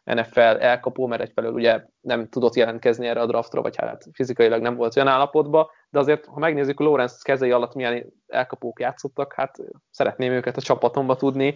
NFL 0.04 0.40
elkapó, 0.40 1.06
mert 1.06 1.22
egyfelől 1.22 1.52
ugye 1.52 1.84
nem 2.00 2.28
tudott 2.28 2.54
jelentkezni 2.54 3.06
erre 3.06 3.20
a 3.20 3.26
draftra, 3.26 3.62
vagy 3.62 3.76
hát 3.76 4.04
fizikailag 4.12 4.62
nem 4.62 4.76
volt 4.76 4.96
olyan 4.96 5.08
állapotban, 5.08 5.66
de 5.90 5.98
azért, 5.98 6.26
ha 6.26 6.38
megnézzük, 6.38 6.80
Lorenz 6.80 7.22
kezei 7.22 7.50
alatt 7.50 7.74
milyen 7.74 8.12
elkapók 8.26 8.80
játszottak, 8.80 9.32
hát 9.32 9.56
szeretném 9.90 10.32
őket 10.32 10.56
a 10.56 10.60
csapatomba 10.60 11.16
tudni 11.16 11.54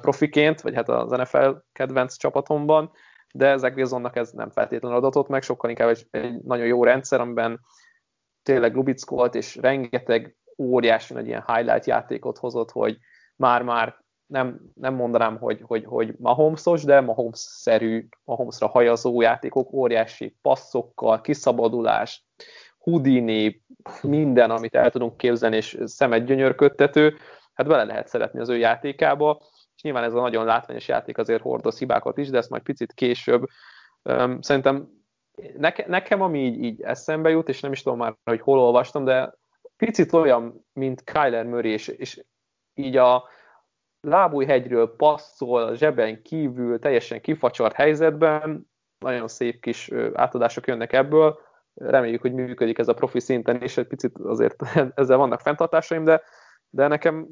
profiként, 0.00 0.60
vagy 0.60 0.74
hát 0.74 0.88
az 0.88 1.10
NFL 1.10 1.50
kedvenc 1.72 2.16
csapatomban, 2.16 2.90
de 3.34 3.46
ezek 3.46 3.76
Wilsonnak 3.76 4.16
ez 4.16 4.30
nem 4.30 4.50
feltétlenül 4.50 4.98
adatot 4.98 5.28
meg, 5.28 5.42
sokkal 5.42 5.70
inkább 5.70 5.88
egy, 5.88 6.06
egy 6.10 6.42
nagyon 6.42 6.66
jó 6.66 6.84
rendszer, 6.84 7.20
amiben 7.20 7.60
tényleg 8.42 8.74
lubickolt, 8.74 9.34
és 9.34 9.56
rengeteg 9.56 10.36
óriási 10.58 11.16
egy 11.16 11.26
ilyen 11.26 11.44
highlight 11.46 11.86
játékot 11.86 12.38
hozott, 12.38 12.70
hogy 12.70 12.98
már-már 13.36 14.03
nem, 14.26 14.60
nem 14.74 14.94
mondanám, 14.94 15.38
hogy, 15.38 15.60
hogy, 15.62 15.84
hogy 15.84 16.14
Mahomesos, 16.18 16.84
de 16.84 17.00
Mahomes-szerű, 17.00 18.08
Mahomesra 18.24 18.66
hajazó 18.66 19.20
játékok, 19.20 19.72
óriási 19.72 20.36
passzokkal, 20.42 21.20
kiszabadulás, 21.20 22.24
Houdini, 22.78 23.62
minden, 24.02 24.50
amit 24.50 24.74
el 24.74 24.90
tudunk 24.90 25.16
képzelni, 25.16 25.56
és 25.56 25.78
szemet 25.84 26.24
gyönyörködtető, 26.24 27.16
hát 27.54 27.66
bele 27.66 27.84
lehet 27.84 28.08
szeretni 28.08 28.40
az 28.40 28.48
ő 28.48 28.56
játékába, 28.56 29.40
és 29.76 29.82
nyilván 29.82 30.04
ez 30.04 30.14
a 30.14 30.20
nagyon 30.20 30.44
látványos 30.44 30.88
játék 30.88 31.18
azért 31.18 31.42
hordoz 31.42 31.78
hibákat 31.78 32.18
is, 32.18 32.30
de 32.30 32.38
ezt 32.38 32.50
majd 32.50 32.62
picit 32.62 32.92
később. 32.92 33.44
Szerintem 34.40 34.88
neke, 35.56 35.84
nekem 35.88 36.22
ami 36.22 36.38
így, 36.38 36.62
így 36.62 36.82
eszembe 36.82 37.30
jut, 37.30 37.48
és 37.48 37.60
nem 37.60 37.72
is 37.72 37.82
tudom 37.82 37.98
már, 37.98 38.16
hogy 38.24 38.40
hol 38.40 38.58
olvastam, 38.58 39.04
de 39.04 39.34
picit 39.76 40.12
olyan, 40.12 40.66
mint 40.72 41.04
Kyler 41.04 41.44
Murray, 41.44 41.70
és, 41.70 41.88
és 41.88 42.24
így 42.74 42.96
a 42.96 43.24
lábújhegyről 44.04 44.96
passzol, 44.96 45.74
zseben 45.74 46.22
kívül, 46.22 46.78
teljesen 46.78 47.20
kifacsart 47.20 47.74
helyzetben, 47.74 48.70
nagyon 48.98 49.28
szép 49.28 49.60
kis 49.60 49.90
átadások 50.14 50.66
jönnek 50.66 50.92
ebből, 50.92 51.38
reméljük, 51.74 52.20
hogy 52.20 52.32
működik 52.32 52.78
ez 52.78 52.88
a 52.88 52.94
profi 52.94 53.20
szinten, 53.20 53.62
és 53.62 53.76
egy 53.76 53.86
picit 53.86 54.18
azért 54.18 54.62
ezzel 55.00 55.16
vannak 55.16 55.40
fenntartásaim, 55.40 56.04
de, 56.04 56.22
de 56.68 56.86
nekem 56.86 57.28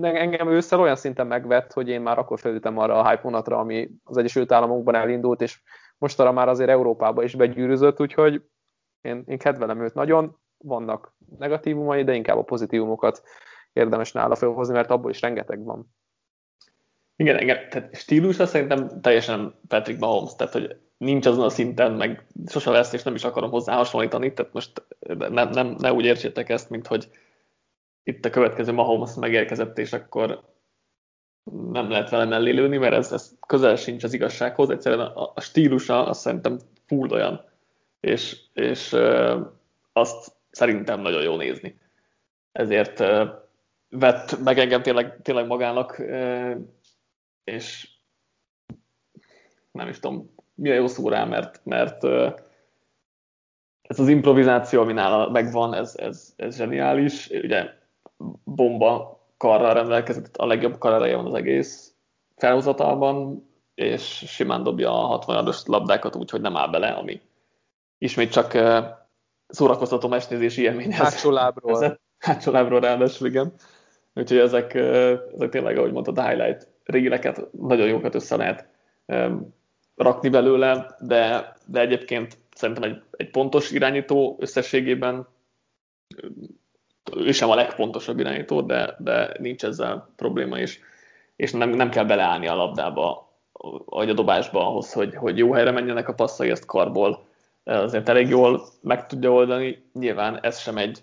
engem 0.00 0.48
ősszel 0.48 0.80
olyan 0.80 0.96
szinten 0.96 1.26
megvett, 1.26 1.72
hogy 1.72 1.88
én 1.88 2.00
már 2.00 2.18
akkor 2.18 2.38
felültem 2.38 2.78
arra 2.78 2.94
a 2.94 3.08
hype 3.08 3.22
vonatra, 3.22 3.58
ami 3.58 3.90
az 4.04 4.16
Egyesült 4.16 4.52
Államokban 4.52 4.94
elindult, 4.94 5.40
és 5.40 5.62
mostanra 5.98 6.32
már 6.32 6.48
azért 6.48 6.70
Európába 6.70 7.22
is 7.22 7.34
begyűrűzött, 7.34 8.00
úgyhogy 8.00 8.42
én, 9.00 9.22
én 9.26 9.38
kedvelem 9.38 9.82
őt 9.82 9.94
nagyon, 9.94 10.36
vannak 10.58 11.14
negatívumai, 11.38 12.04
de 12.04 12.14
inkább 12.14 12.38
a 12.38 12.42
pozitívumokat 12.42 13.22
érdemes 13.78 14.12
nála 14.12 14.34
felhozni, 14.34 14.74
mert 14.74 14.90
abból 14.90 15.10
is 15.10 15.20
rengeteg 15.20 15.64
van. 15.64 15.94
Igen, 17.16 17.36
engem, 17.36 17.68
tehát 17.68 17.96
stílusra 17.96 18.46
szerintem 18.46 19.00
teljesen 19.00 19.54
Patrick 19.68 20.00
Mahomes, 20.00 20.36
tehát 20.36 20.52
hogy 20.52 20.76
nincs 20.96 21.26
azon 21.26 21.44
a 21.44 21.48
szinten, 21.48 21.92
meg 21.92 22.26
sose 22.46 22.70
lesz, 22.70 22.92
és 22.92 23.02
nem 23.02 23.14
is 23.14 23.24
akarom 23.24 23.50
hozzá 23.50 23.74
hasonlítani, 23.74 24.32
tehát 24.32 24.52
most 24.52 24.82
nem, 25.28 25.48
nem, 25.48 25.74
ne 25.78 25.92
úgy 25.92 26.04
értsétek 26.04 26.48
ezt, 26.48 26.70
mint 26.70 26.86
hogy 26.86 27.08
itt 28.02 28.24
a 28.24 28.30
következő 28.30 28.72
Mahomes 28.72 29.14
megérkezett, 29.14 29.78
és 29.78 29.92
akkor 29.92 30.42
nem 31.70 31.90
lehet 31.90 32.10
vele 32.10 32.24
mellé 32.24 32.50
lőni, 32.50 32.76
mert 32.76 32.94
ez, 32.94 33.12
ez 33.12 33.32
közel 33.46 33.76
sincs 33.76 34.04
az 34.04 34.12
igazsághoz, 34.12 34.70
egyszerűen 34.70 35.00
a, 35.00 35.32
a 35.34 35.40
stílusa 35.40 36.06
azt 36.06 36.20
szerintem 36.20 36.58
full 36.86 37.10
olyan, 37.10 37.44
és, 38.00 38.40
és 38.52 38.92
ö, 38.92 39.40
azt 39.92 40.32
szerintem 40.50 41.00
nagyon 41.00 41.22
jó 41.22 41.36
nézni. 41.36 41.78
Ezért 42.52 43.00
ö, 43.00 43.24
vett 43.88 44.38
meg 44.44 44.58
engem 44.58 44.82
tényleg, 44.82 45.22
tényleg 45.22 45.46
magának, 45.46 46.02
és 47.44 47.88
nem 49.70 49.88
is 49.88 49.98
tudom, 49.98 50.34
mi 50.54 50.70
a 50.70 50.74
jó 50.74 50.86
szó 50.86 51.08
rá, 51.08 51.24
mert, 51.24 51.60
mert 51.64 52.04
ez 53.82 53.98
az 53.98 54.08
improvizáció, 54.08 54.80
ami 54.80 54.92
nála 54.92 55.30
megvan, 55.30 55.74
ez, 55.74 55.96
ez, 55.96 56.32
ez 56.36 56.56
zseniális. 56.56 57.28
Ugye 57.30 57.70
bomba 58.44 59.20
karral 59.36 59.74
rendelkezett, 59.74 60.36
a 60.36 60.46
legjobb 60.46 60.78
karrereje 60.78 61.16
van 61.16 61.26
az 61.26 61.34
egész 61.34 61.94
felhozatalban, 62.36 63.46
és 63.74 64.24
simán 64.26 64.62
dobja 64.62 64.90
a 64.90 65.06
60 65.06 65.54
labdákat 65.64 66.16
úgy, 66.16 66.30
hogy 66.30 66.40
nem 66.40 66.56
áll 66.56 66.68
bele, 66.68 66.88
ami 66.88 67.20
ismét 67.98 68.32
csak 68.32 68.58
szórakoztató 69.48 70.08
mesnézési 70.08 70.62
élmény. 70.62 70.92
Hátsó 70.92 71.30
lábról. 71.30 72.00
Hátsó 72.18 72.52
lábról 72.52 72.80
ráadásul, 72.80 73.26
igen. 73.26 73.52
Úgyhogy 74.18 74.38
ezek, 74.38 74.74
ezek 74.74 75.48
tényleg, 75.50 75.78
ahogy 75.78 76.08
a 76.14 76.28
highlight 76.28 76.68
régileket 76.84 77.52
nagyon 77.52 77.88
jókat 77.88 78.14
össze 78.14 78.36
lehet 78.36 78.68
rakni 79.96 80.28
belőle, 80.28 80.96
de, 81.00 81.54
de 81.66 81.80
egyébként 81.80 82.36
szerintem 82.54 82.90
egy, 82.90 83.02
egy 83.10 83.30
pontos 83.30 83.70
irányító 83.70 84.36
összességében 84.40 85.26
ő 87.16 87.32
sem 87.32 87.50
a 87.50 87.54
legpontosabb 87.54 88.18
irányító, 88.18 88.60
de, 88.60 88.96
de 88.98 89.34
nincs 89.38 89.64
ezzel 89.64 90.08
probléma 90.16 90.58
is, 90.58 90.80
és 91.36 91.52
nem, 91.52 91.70
nem 91.70 91.90
kell 91.90 92.04
beleállni 92.04 92.48
a 92.48 92.54
labdába, 92.54 93.32
vagy 93.84 94.10
a 94.10 94.14
dobásba 94.14 94.66
ahhoz, 94.66 94.92
hogy, 94.92 95.14
hogy 95.14 95.38
jó 95.38 95.52
helyre 95.52 95.70
menjenek 95.70 96.08
a 96.08 96.14
passzai, 96.14 96.50
ezt 96.50 96.66
karból 96.66 97.26
azért 97.64 98.08
elég 98.08 98.28
jól 98.28 98.62
meg 98.80 99.06
tudja 99.06 99.32
oldani. 99.32 99.90
Nyilván 99.92 100.38
ez 100.42 100.58
sem 100.58 100.76
egy 100.76 101.02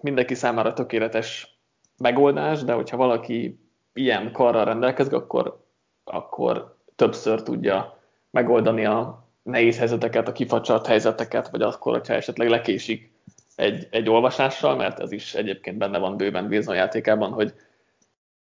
mindenki 0.00 0.34
számára 0.34 0.72
tökéletes 0.72 1.55
megoldás, 1.98 2.64
de 2.64 2.72
hogyha 2.72 2.96
valaki 2.96 3.58
ilyen 3.92 4.32
karral 4.32 4.64
rendelkezik, 4.64 5.12
akkor, 5.12 5.64
akkor 6.04 6.76
többször 6.96 7.42
tudja 7.42 7.98
megoldani 8.30 8.84
a 8.84 9.24
nehéz 9.42 9.78
helyzeteket, 9.78 10.28
a 10.28 10.32
kifacsart 10.32 10.86
helyzeteket, 10.86 11.48
vagy 11.48 11.62
akkor, 11.62 11.92
hogyha 11.92 12.14
esetleg 12.14 12.48
lekésik 12.48 13.12
egy, 13.56 13.88
egy 13.90 14.08
olvasással, 14.08 14.76
mert 14.76 15.00
ez 15.00 15.12
is 15.12 15.34
egyébként 15.34 15.78
benne 15.78 15.98
van 15.98 16.16
bőven 16.16 16.46
Wilson 16.46 16.74
játékában, 16.74 17.32
hogy 17.32 17.54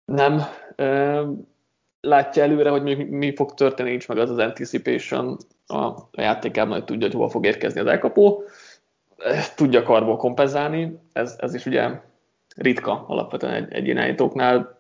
nem 0.06 0.42
ö, 0.76 1.24
látja 2.02 2.44
előre, 2.44 2.70
hogy 2.70 2.84
mi, 2.84 2.94
mi 2.94 3.36
fog 3.36 3.54
történni, 3.54 3.90
nincs 3.90 4.08
meg 4.08 4.18
az 4.18 4.30
az 4.30 4.38
anticipation 4.38 5.38
a, 5.68 5.92
játékában, 6.12 6.74
hogy 6.74 6.86
tudja, 6.86 7.08
hogy 7.08 7.16
hova 7.16 7.30
fog 7.30 7.46
érkezni 7.46 7.80
az 7.80 7.86
elkapó, 7.86 8.44
tudja 9.56 9.84
karból 9.84 10.18
kompenzálni, 10.18 11.00
ez, 11.14 11.36
ez 11.40 11.54
is 11.54 11.66
ugye 11.66 11.90
ritka 12.56 13.06
alapvetően 13.08 13.54
egy, 13.54 13.74
egy 13.74 13.88
irányítóknál, 13.88 14.80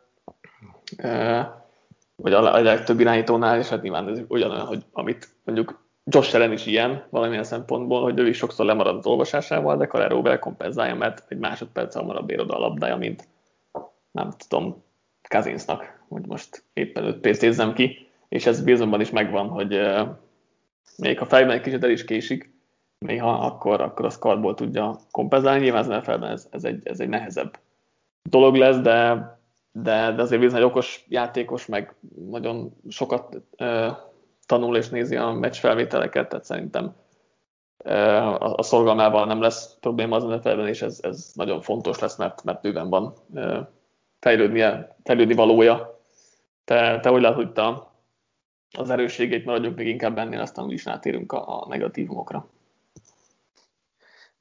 vagy 2.15 2.33
a, 2.33 2.61
legtöbb 2.61 2.99
irányítónál, 2.99 3.59
és 3.59 3.69
hát 3.69 3.81
nyilván 3.81 4.09
ez 4.09 4.21
ugyanolyan, 4.27 4.65
hogy 4.65 4.83
amit 4.91 5.27
mondjuk 5.43 5.83
Josh 6.03 6.35
Allen 6.35 6.51
is 6.51 6.65
ilyen 6.65 7.03
valamilyen 7.09 7.43
szempontból, 7.43 8.01
hogy 8.01 8.19
ő 8.19 8.27
is 8.27 8.37
sokszor 8.37 8.65
lemarad 8.65 8.97
az 8.97 9.05
olvasásával, 9.05 9.77
de 9.77 9.87
Calero 9.87 10.21
vele 10.21 10.39
kompenzálja, 10.39 10.95
mert 10.95 11.23
egy 11.27 11.37
másodperc 11.37 11.95
hamarabb 11.95 12.29
ér 12.29 12.39
oda 12.39 12.55
a 12.55 12.59
labdája, 12.59 12.95
mint 12.95 13.27
nem 14.11 14.29
tudom, 14.47 14.83
Kazinsnak, 15.29 16.03
hogy 16.07 16.25
most 16.25 16.63
éppen 16.73 17.03
őt 17.03 17.17
pénzézzem 17.17 17.73
ki, 17.73 18.07
és 18.29 18.45
ez 18.45 18.63
bizonban 18.63 19.01
is 19.01 19.09
megvan, 19.09 19.47
hogy 19.47 19.79
még 20.97 21.19
ha 21.19 21.25
fejben 21.25 21.55
egy 21.55 21.61
kicsit 21.61 21.83
el 21.83 21.89
is 21.89 22.05
késik, 22.05 22.53
néha 22.97 23.33
akkor, 23.33 23.81
akkor 23.81 24.05
az 24.05 24.17
karból 24.17 24.53
tudja 24.53 24.99
kompenzálni. 25.11 25.63
Nyilván 25.63 25.81
az 25.81 25.87
nfl 25.87 26.25
ez, 26.25 26.47
ez, 26.51 26.63
egy, 26.63 26.87
ez 26.87 26.99
egy 26.99 27.09
nehezebb 27.09 27.59
dolog 28.29 28.55
lesz, 28.55 28.77
de, 28.77 29.29
de, 29.71 30.11
de 30.11 30.21
azért 30.21 30.41
bizony 30.41 30.59
egy 30.59 30.65
okos 30.65 31.05
játékos, 31.09 31.65
meg 31.65 31.95
nagyon 32.29 32.75
sokat 32.89 33.41
uh, 33.59 33.97
tanul 34.45 34.77
és 34.77 34.89
nézi 34.89 35.15
a 35.15 35.31
meccs 35.31 35.55
felvételeket, 35.55 36.29
tehát 36.29 36.45
szerintem 36.45 36.95
a, 37.77 38.53
a 38.53 38.63
szorgalmával 38.63 39.25
nem 39.25 39.41
lesz 39.41 39.77
probléma 39.79 40.15
az 40.15 40.23
NFL-ben, 40.23 40.67
és 40.67 40.81
ez, 40.81 40.99
ez 41.01 41.31
nagyon 41.33 41.61
fontos 41.61 41.99
lesz, 41.99 42.17
mert, 42.17 42.43
mert 42.43 42.61
bőven 42.61 42.89
van 42.89 43.13
fejlődnie, 44.19 44.95
fejlődni 45.03 45.33
valója. 45.33 45.99
Te, 46.63 46.99
te 46.99 47.09
hogy 47.09 47.21
látod 47.21 47.47
itt 47.47 47.57
a, 47.57 47.93
az 48.77 48.89
erősségét, 48.89 49.45
maradjunk 49.45 49.75
még 49.75 49.87
inkább 49.87 50.17
ennél, 50.17 50.39
aztán 50.39 50.71
is 50.71 50.87
átérünk 50.87 51.31
a, 51.31 51.61
a 51.61 51.67
negatívumokra. 51.67 52.47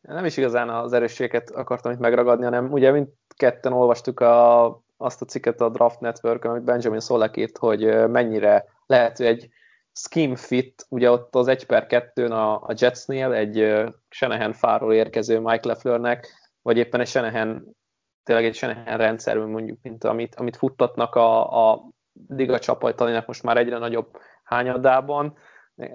Nem 0.01 0.25
is 0.25 0.37
igazán 0.37 0.69
az 0.69 0.93
erősségeket 0.93 1.51
akartam 1.51 1.93
itt 1.93 1.99
megragadni, 1.99 2.45
hanem 2.45 2.73
ugye 2.73 3.07
mindketten 3.37 3.73
olvastuk 3.73 4.21
a, 4.21 4.65
azt 4.97 5.23
a 5.23 5.25
cikket 5.25 5.61
a 5.61 5.69
Draft 5.69 6.01
Network, 6.01 6.45
amit 6.45 6.63
Benjamin 6.63 7.01
Szolek 7.01 7.37
írt, 7.37 7.59
hogy 7.59 8.09
mennyire 8.09 8.65
lehető 8.87 9.27
egy 9.27 9.49
scheme 9.93 10.37
fit, 10.37 10.87
ugye 10.89 11.11
ott 11.11 11.35
az 11.35 11.49
1 11.49 11.67
per 11.67 11.87
2 11.87 12.27
a, 12.27 12.55
a 12.55 12.75
Jetsnél 12.77 13.33
egy 13.33 13.85
Shanahan 14.09 14.53
fáról 14.53 14.95
érkező 14.95 15.39
Mike 15.39 15.69
Lefflernek, 15.69 16.27
vagy 16.63 16.77
éppen 16.77 17.01
egy 17.01 17.07
Shanahan, 17.07 17.77
tényleg 18.23 18.45
egy 18.45 18.55
Shanahan 18.55 18.97
rendszer, 18.97 19.37
mondjuk, 19.37 19.79
mint 19.83 20.05
amit, 20.05 20.35
amit 20.35 20.57
futtatnak 20.57 21.15
a, 21.15 21.71
a 21.71 21.89
liga 22.29 22.59
csapatainak 22.59 23.27
most 23.27 23.43
már 23.43 23.57
egyre 23.57 23.79
nagyobb 23.79 24.19
hányadában. 24.45 25.37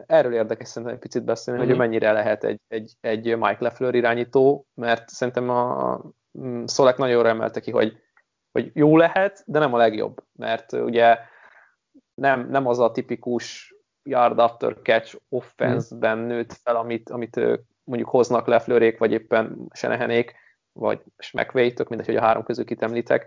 Erről 0.05 0.33
érdekes 0.33 0.67
szerintem 0.67 0.93
egy 0.93 1.01
picit 1.01 1.23
beszélni, 1.23 1.59
mm-hmm. 1.59 1.69
hogy 1.69 1.79
mhm. 1.79 1.87
mennyire 1.87 2.11
lehet 2.11 2.43
egy, 2.43 2.59
egy, 2.67 2.93
egy 3.01 3.37
Mike 3.37 3.57
Leffler 3.59 3.95
irányító, 3.95 4.65
mert 4.73 5.09
szerintem 5.09 5.49
a 5.49 6.01
Szolek 6.65 6.97
nagyon 6.97 7.15
jól 7.15 7.27
emelte 7.27 7.59
ki, 7.59 7.71
hogy, 7.71 7.97
hogy 8.51 8.71
jó 8.73 8.97
lehet, 8.97 9.43
de 9.45 9.59
nem 9.59 9.73
a 9.73 9.77
legjobb, 9.77 10.23
mert 10.33 10.71
ugye 10.71 11.17
nem, 12.13 12.49
nem 12.49 12.67
az 12.67 12.79
a 12.79 12.91
tipikus 12.91 13.75
yard 14.03 14.39
after 14.39 14.77
catch 14.81 15.19
offense-ben 15.29 16.17
nőtt 16.17 16.53
fel, 16.53 16.75
amit, 16.75 17.09
amit 17.09 17.35
mondjuk 17.83 18.09
hoznak 18.09 18.47
Leflőrék, 18.47 18.97
vagy 18.97 19.11
éppen 19.11 19.67
Senehenék, 19.73 20.35
vagy 20.71 21.01
McVay, 21.33 21.73
mindegy, 21.87 22.05
hogy 22.05 22.15
a 22.15 22.21
három 22.21 22.43
közül 22.43 22.65
kit 22.65 22.81
említek. 22.81 23.25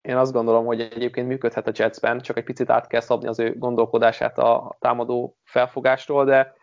Én 0.00 0.16
azt 0.16 0.32
gondolom, 0.32 0.66
hogy 0.66 0.80
egyébként 0.80 1.28
működhet 1.28 1.66
a 1.66 1.72
Jetsben, 1.74 2.20
csak 2.20 2.36
egy 2.36 2.44
picit 2.44 2.70
át 2.70 2.86
kell 2.86 3.00
szabni 3.00 3.28
az 3.28 3.38
ő 3.38 3.58
gondolkodását 3.58 4.38
a 4.38 4.76
támadó 4.78 5.36
felfogástól, 5.44 6.24
de 6.24 6.54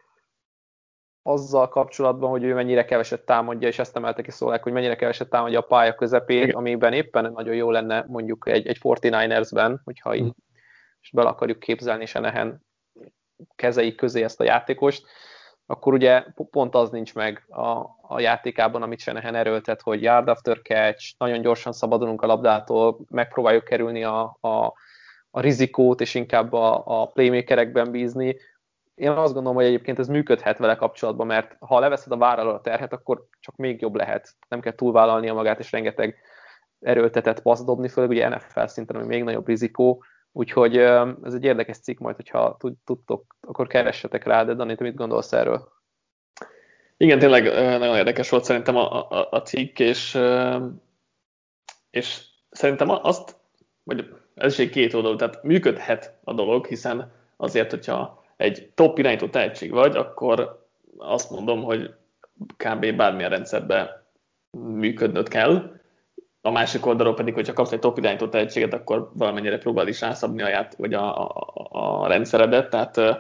azzal 1.28 1.68
kapcsolatban, 1.68 2.30
hogy 2.30 2.44
ő 2.44 2.54
mennyire 2.54 2.86
keveset 2.86 3.26
támadja, 3.26 3.68
és 3.68 3.80
ezt 3.80 3.96
emelte 3.96 4.22
ki 4.22 4.32
szólák, 4.32 4.64
hogy 4.64 4.72
mennyire 4.72 4.96
keveset 4.96 5.30
támadja 5.30 5.60
a 5.60 5.64
pálya 5.64 5.96
közepén, 5.96 6.50
amiben 6.50 6.94
éppen 6.94 7.32
nagyon 7.32 7.56
jó 7.56 7.72
lenne 7.72 8.06
mondjuk 8.08 8.48
egy, 8.48 8.68
egy 8.68 8.78
49ers-ben, 8.82 9.82
hogyha 9.84 10.16
így 10.16 10.34
és 11.02 11.12
bele 11.12 11.30
akarjuk 11.30 11.60
képzelni 11.60 12.06
Senehen 12.06 12.66
kezei 13.56 13.96
közé 13.96 14.24
ezt 14.24 14.40
a 14.40 14.44
játékost, 14.44 15.06
akkor 15.66 15.94
ugye 15.94 16.24
pont 16.52 16.76
az 16.76 16.90
nincs 16.90 17.14
meg 17.14 17.46
a, 17.48 17.86
a 18.02 18.20
játékában, 18.20 18.82
amit 18.82 19.00
Senehen 19.00 19.36
erőltet, 19.36 19.82
hogy 19.82 20.02
yard 20.02 20.28
after 20.28 20.62
catch, 20.62 21.14
nagyon 21.18 21.42
gyorsan 21.42 21.74
szabadulunk 21.74 22.22
a 22.22 22.28
labdától, 22.28 23.00
megpróbáljuk 23.10 23.64
kerülni 23.64 24.04
a, 24.04 24.38
a, 24.42 24.74
a 25.30 25.42
rizikót, 25.42 26.02
és 26.02 26.16
inkább 26.16 26.54
a, 26.54 26.84
a 26.86 27.06
playmakerekben 27.06 27.92
bízni. 27.92 28.38
Én 28.98 29.10
azt 29.10 29.34
gondolom, 29.34 29.58
hogy 29.58 29.66
egyébként 29.66 30.00
ez 30.00 30.08
működhet 30.08 30.58
vele 30.58 30.76
kapcsolatban, 30.76 31.28
mert 31.28 31.56
ha 31.60 31.80
leveszed 31.80 32.12
a 32.12 32.18
vára 32.18 32.54
a 32.54 32.62
terhet, 32.62 32.94
akkor 32.94 33.26
csak 33.40 33.56
még 33.56 33.82
jobb 33.82 33.96
lehet. 33.96 34.36
Nem 34.48 34.60
kell 34.60 34.74
túlvállalnia 34.74 35.34
magát, 35.34 35.60
és 35.60 35.72
rengeteg 35.72 36.16
erőltetett 36.80 37.42
passz 37.42 37.64
dobni, 37.64 37.88
főleg 37.88 38.10
ugye 38.10 38.30
NFL 38.30 38.66
szinten, 38.66 38.96
ami 38.96 39.06
még 39.06 39.24
nagyobb 39.24 39.48
rizikó. 39.48 40.04
Úgyhogy 40.32 40.78
ez 41.24 41.34
egy 41.34 41.44
érdekes 41.44 41.78
cikk 41.78 42.00
majd, 42.00 42.16
hogyha 42.16 42.58
tudtok, 42.86 43.36
akkor 43.48 43.68
keressetek 43.68 44.24
rá, 44.24 44.44
de 44.44 44.54
Dani, 44.54 44.76
te 44.76 44.84
mit 44.84 44.96
gondolsz 44.96 45.34
erről? 45.34 45.72
Igen, 46.98 47.20
tényleg 47.20 47.44
nagyon 47.80 47.96
érdekes 47.96 48.30
volt 48.30 48.44
szerintem 48.44 48.76
a, 48.76 49.10
a, 49.10 49.28
a 49.32 49.42
cikk, 49.42 49.80
és, 49.80 50.20
és 51.90 52.26
szerintem 52.50 52.90
azt, 52.90 53.36
vagy 53.84 54.14
ez 54.34 54.52
is 54.52 54.60
egy 54.60 54.70
két 54.70 54.94
oldalú, 54.94 55.16
tehát 55.16 55.44
működhet 55.44 56.20
a 56.24 56.34
dolog, 56.34 56.66
hiszen 56.66 57.12
azért, 57.36 57.70
hogyha 57.70 58.17
egy 58.38 58.72
top 58.76 58.98
irányító 58.98 59.28
tehetség 59.28 59.72
vagy, 59.72 59.96
akkor 59.96 60.66
azt 60.98 61.30
mondom, 61.30 61.64
hogy 61.64 61.94
kb. 62.58 62.96
bármilyen 62.96 63.30
rendszerben 63.30 63.90
működnöd 64.52 65.28
kell. 65.28 65.76
A 66.42 66.52
másik 66.52 66.86
oldalról 66.86 67.14
pedig, 67.14 67.34
hogyha 67.34 67.54
kapsz 67.54 67.72
egy 67.72 67.80
top 67.80 67.98
irányító 67.98 68.28
tehetséget, 68.28 68.74
akkor 68.74 69.12
valamennyire 69.14 69.58
próbáld 69.58 69.88
is 69.88 70.02
rászabni 70.02 70.42
a, 70.42 70.48
ját, 70.48 70.76
vagy 70.76 70.94
a, 70.94 71.28
a, 71.28 71.44
a 71.72 72.08
rendszeredet, 72.08 72.70
tehát 72.70 72.98
uh, 72.98 73.16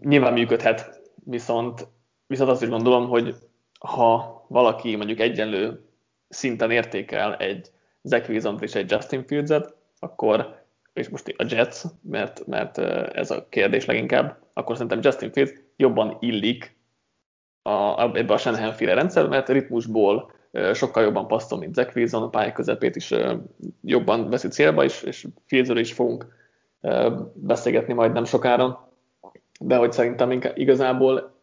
nyilván 0.00 0.32
működhet, 0.32 1.00
viszont, 1.24 1.88
viszont 2.26 2.50
azt 2.50 2.62
is 2.62 2.68
gondolom, 2.68 3.08
hogy 3.08 3.34
ha 3.78 4.44
valaki 4.48 4.96
mondjuk 4.96 5.20
egyenlő 5.20 5.84
szinten 6.28 6.70
értékel 6.70 7.36
egy 7.36 7.70
Zach 8.02 8.30
wilson 8.30 8.58
és 8.60 8.74
egy 8.74 8.90
Justin 8.90 9.26
Fields-et, 9.26 9.74
akkor, 9.98 10.65
és 10.96 11.08
most 11.08 11.34
a 11.36 11.44
Jets, 11.48 11.82
mert, 12.02 12.46
mert 12.46 12.78
ez 13.14 13.30
a 13.30 13.46
kérdés 13.48 13.84
leginkább, 13.84 14.36
akkor 14.52 14.74
szerintem 14.74 15.00
Justin 15.02 15.32
Fields 15.32 15.52
jobban 15.76 16.16
illik 16.20 16.76
a, 17.62 18.10
ebbe 18.16 18.34
a 18.34 18.38
Shanahan 18.38 18.72
féle 18.72 18.94
rendszer, 18.94 19.28
mert 19.28 19.48
ritmusból 19.48 20.30
sokkal 20.72 21.02
jobban 21.02 21.26
passzol, 21.26 21.58
mint 21.58 21.74
Zach 21.74 21.96
Wilson, 21.96 22.22
a 22.22 22.28
pályák 22.28 22.52
közepét 22.52 22.96
is 22.96 23.14
jobban 23.82 24.30
veszi 24.30 24.48
célba, 24.48 24.84
és, 24.84 25.02
és 25.02 25.26
Fieldsről 25.46 25.78
is 25.78 25.92
fogunk 25.92 26.26
beszélgetni 27.34 27.92
majd 27.92 28.12
nem 28.12 28.24
sokára, 28.24 28.90
de 29.60 29.76
hogy 29.76 29.92
szerintem 29.92 30.40
igazából 30.54 31.34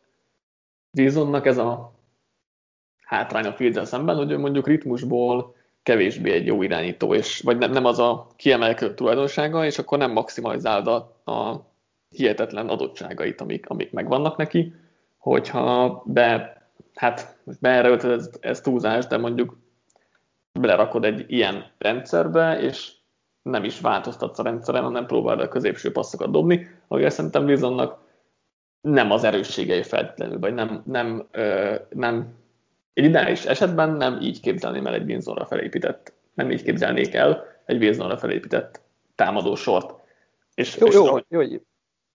Wilsonnak 0.98 1.46
ez 1.46 1.58
a 1.58 1.94
hátrány 3.04 3.46
a 3.46 3.54
fields 3.54 3.88
szemben, 3.88 4.16
hogy 4.16 4.38
mondjuk 4.38 4.68
ritmusból 4.68 5.56
kevésbé 5.84 6.32
egy 6.32 6.46
jó 6.46 6.62
irányító, 6.62 7.14
és, 7.14 7.42
vagy 7.42 7.58
nem, 7.58 7.72
nem 7.72 7.86
az 7.86 8.00
a 8.00 8.28
kiemelkedő 8.36 8.94
tulajdonsága, 8.94 9.66
és 9.66 9.78
akkor 9.78 9.98
nem 9.98 10.12
maximalizálod 10.12 10.88
a, 11.24 11.72
hihetetlen 12.16 12.70
adottságait, 12.70 13.42
amik, 13.42 13.70
amik 13.70 13.92
megvannak 13.92 14.38
neki, 14.38 14.74
hogyha 15.18 16.04
be, 16.06 16.62
hát 16.96 17.38
beerőlted 17.60 18.12
ez, 18.12 18.30
ez 18.40 18.62
túlzás, 18.62 19.08
de 19.08 19.18
mondjuk 19.18 19.58
belerakod 20.60 21.06
egy 21.06 21.26
ilyen 21.28 21.72
rendszerbe, 21.78 22.60
és 22.60 22.92
nem 23.42 23.64
is 23.64 23.80
változtatsz 23.80 24.40
a 24.40 24.44
rendszeren, 24.44 24.84
hanem 24.84 25.06
próbálod 25.06 25.42
a 25.42 25.48
középső 25.48 25.92
passzokat 25.92 26.32
dobni, 26.32 26.68
ahogy 26.88 27.12
szerintem 27.12 27.44
Wilsonnak 27.44 28.02
nem 28.82 29.12
az 29.12 29.24
erősségei 29.24 29.84
feltétlenül, 29.84 30.40
vagy 30.40 30.54
nem, 30.54 30.84
nem, 30.86 31.28
ö, 31.32 31.76
nem 31.90 32.34
egy 32.94 33.04
ideális 33.04 33.46
esetben 33.46 33.90
nem 33.90 34.22
így 34.22 34.40
képzelném 34.40 34.88
el 34.88 34.94
egy 34.94 35.10
Wilsonra 35.10 35.46
felépített, 35.46 36.14
nem 36.34 36.52
így 36.52 36.64
képzelnék 36.64 37.14
el 37.14 37.46
egy 37.66 37.84
Wilsonra 37.84 38.18
felépített 38.18 38.82
támadó 39.16 39.56
sort. 39.56 39.94
És, 40.54 40.78
jó, 40.78 40.88
és 40.88 40.94
jó, 40.94 41.06
ahogy, 41.06 41.26
jó, 41.30 41.42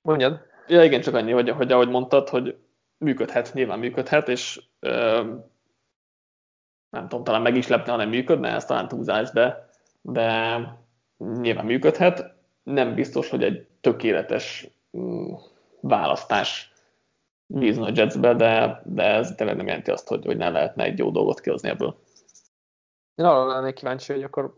mondjad. 0.00 0.40
Ja, 0.66 0.84
igen, 0.84 1.00
csak 1.00 1.14
annyi, 1.14 1.32
hogy, 1.32 1.50
hogy 1.50 1.72
ahogy 1.72 1.88
mondtad, 1.88 2.28
hogy 2.28 2.56
működhet, 2.98 3.54
nyilván 3.54 3.78
működhet, 3.78 4.28
és 4.28 4.62
ö, 4.80 5.22
nem 6.90 7.08
tudom, 7.08 7.24
talán 7.24 7.42
meg 7.42 7.56
is 7.56 7.66
lepne, 7.66 7.90
ha 7.90 7.96
nem 7.98 8.08
működne, 8.08 8.54
ez 8.54 8.64
talán 8.64 8.88
túlzás, 8.88 9.30
de, 9.30 9.68
de 10.00 10.58
nyilván 11.16 11.64
működhet. 11.64 12.36
Nem 12.62 12.94
biztos, 12.94 13.30
hogy 13.30 13.42
egy 13.42 13.66
tökéletes 13.80 14.68
mm, 14.98 15.32
választás 15.80 16.67
bízni 17.48 17.86
a 17.86 17.92
Jetsbe, 17.94 18.34
de, 18.34 18.82
de 18.84 19.02
ez 19.02 19.34
tényleg 19.34 19.56
nem 19.56 19.66
jelenti 19.66 19.90
azt, 19.90 20.08
hogy, 20.08 20.24
hogy 20.24 20.36
ne 20.36 20.48
lehetne 20.48 20.84
egy 20.84 20.98
jó 20.98 21.10
dolgot 21.10 21.40
kihozni 21.40 21.68
ebből. 21.68 21.98
Én 23.14 23.24
arra 23.24 23.46
lennék 23.46 23.74
kíváncsi, 23.74 24.12
hogy 24.12 24.22
akkor, 24.22 24.54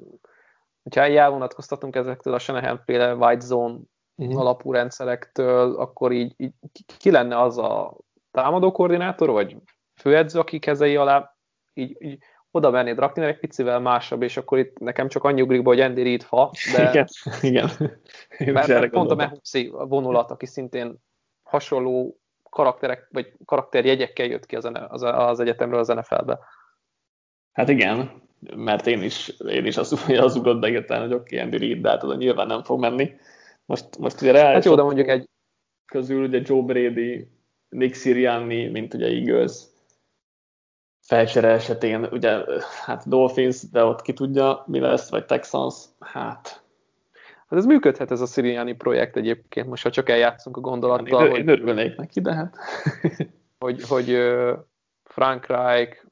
hogyha 0.82 1.04
elvonatkoztatunk 1.04 1.96
ezektől 1.96 2.34
a 2.34 2.38
Shanahan 2.38 2.82
féle 2.84 3.14
White 3.14 3.46
Zone 3.46 3.78
uh-huh. 4.14 4.40
alapú 4.40 4.72
rendszerektől, 4.72 5.74
akkor 5.74 6.12
így, 6.12 6.34
így 6.36 6.52
ki 6.98 7.10
lenne 7.10 7.40
az 7.40 7.58
a 7.58 7.96
támadó 8.30 8.72
koordinátor, 8.72 9.30
vagy 9.30 9.56
főedző, 10.00 10.38
aki 10.38 10.58
kezei 10.58 10.96
alá 10.96 11.36
így, 11.72 11.96
így 11.98 12.18
oda 12.50 12.70
mennéd 12.70 12.98
rakni, 12.98 13.24
egy 13.24 13.38
picivel 13.38 13.80
másabb, 13.80 14.22
és 14.22 14.36
akkor 14.36 14.58
itt 14.58 14.78
nekem 14.78 15.08
csak 15.08 15.24
annyi 15.24 15.42
ugrik 15.42 15.62
be, 15.62 15.68
hogy 15.68 15.80
Andy 15.80 16.02
Reid 16.02 16.22
ha, 16.22 16.50
de... 16.76 16.88
Igen, 16.90 17.70
igen. 18.38 18.54
Mert, 18.54 18.66
mert 18.66 18.90
pont 18.90 19.10
a 19.10 19.14
Mehuszi 19.14 19.72
vonulat, 19.72 20.30
aki 20.30 20.46
szintén 20.46 20.98
hasonló 21.42 22.20
karakterek, 22.50 23.08
vagy 23.10 23.32
karakterjegyekkel 23.44 24.26
jött 24.26 24.46
ki 24.46 24.56
az, 24.56 24.70
az, 24.88 25.02
az 25.02 25.40
egyetemről 25.40 25.78
az 25.78 25.88
NFL-be. 25.88 26.38
Hát 27.52 27.68
igen, 27.68 28.22
mert 28.56 28.86
én 28.86 29.02
is, 29.02 29.28
én 29.28 29.66
is 29.66 29.76
az, 29.76 30.04
az 30.18 30.36
ugrott 30.36 30.60
beírtál, 30.60 31.00
hogy 31.00 31.12
oké, 31.12 31.38
Andy 31.38 31.58
Reid, 31.58 31.80
de 31.80 31.88
hát 31.88 32.02
oda 32.02 32.14
nyilván 32.14 32.46
nem 32.46 32.62
fog 32.62 32.80
menni. 32.80 33.16
Most, 33.64 33.98
most 33.98 34.20
ugye 34.20 34.32
reális 34.32 34.54
hát 34.54 34.64
jó, 34.64 34.74
de 34.74 34.82
mondjuk 34.82 35.08
egy... 35.08 35.28
közül 35.86 36.24
ugye 36.24 36.40
Joe 36.44 36.62
Brady, 36.62 37.28
Nick 37.68 37.94
Sirianni, 37.94 38.66
mint 38.66 38.94
ugye 38.94 39.06
Eagles 39.06 39.52
felcsere 41.00 41.48
esetén, 41.48 42.04
ugye 42.04 42.44
hát 42.84 43.08
Dolphins, 43.08 43.62
de 43.70 43.84
ott 43.84 44.02
ki 44.02 44.12
tudja, 44.12 44.64
mi 44.66 44.80
lesz, 44.80 45.10
vagy 45.10 45.24
Texans, 45.24 45.74
hát 45.98 46.59
Hát 47.50 47.58
ez 47.58 47.64
működhet 47.64 48.10
ez 48.10 48.20
a 48.20 48.26
Siriani 48.26 48.74
projekt 48.74 49.16
egyébként, 49.16 49.66
most 49.66 49.82
ha 49.82 49.90
csak 49.90 50.08
eljátszunk 50.08 50.56
a 50.56 50.60
gondolattal. 50.60 51.26
Én, 51.26 51.30
hogy, 51.30 51.48
örülnék 51.48 51.96
neki, 51.96 52.20
de 52.20 52.34
hát. 52.34 52.56
hogy, 53.64 53.82
hogy 53.88 54.18
Frank 55.04 55.46
Reich, 55.46 56.04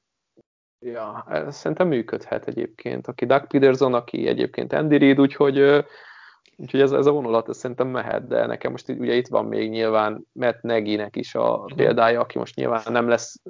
ja, 0.86 1.26
ez 1.28 1.56
szerintem 1.56 1.88
működhet 1.88 2.46
egyébként. 2.46 3.06
Aki 3.06 3.26
Doug 3.26 3.46
Peterson, 3.46 3.94
aki 3.94 4.26
egyébként 4.26 4.72
Andy 4.72 4.98
Reid, 4.98 5.20
úgyhogy, 5.20 5.84
úgyhogy 6.56 6.80
ez, 6.80 6.92
ez 6.92 7.06
a 7.06 7.12
vonulat 7.12 7.48
ez 7.48 7.56
szerintem 7.56 7.88
mehet, 7.88 8.26
de 8.26 8.46
nekem 8.46 8.70
most 8.70 8.88
ugye 8.88 9.14
itt 9.14 9.28
van 9.28 9.44
még 9.44 9.70
nyilván 9.70 10.26
Matt 10.32 10.62
Neginek 10.62 11.16
is 11.16 11.34
a 11.34 11.64
példája, 11.76 12.20
aki 12.20 12.38
most 12.38 12.54
nyilván 12.54 12.82
nem 12.90 13.08
lesz 13.08 13.42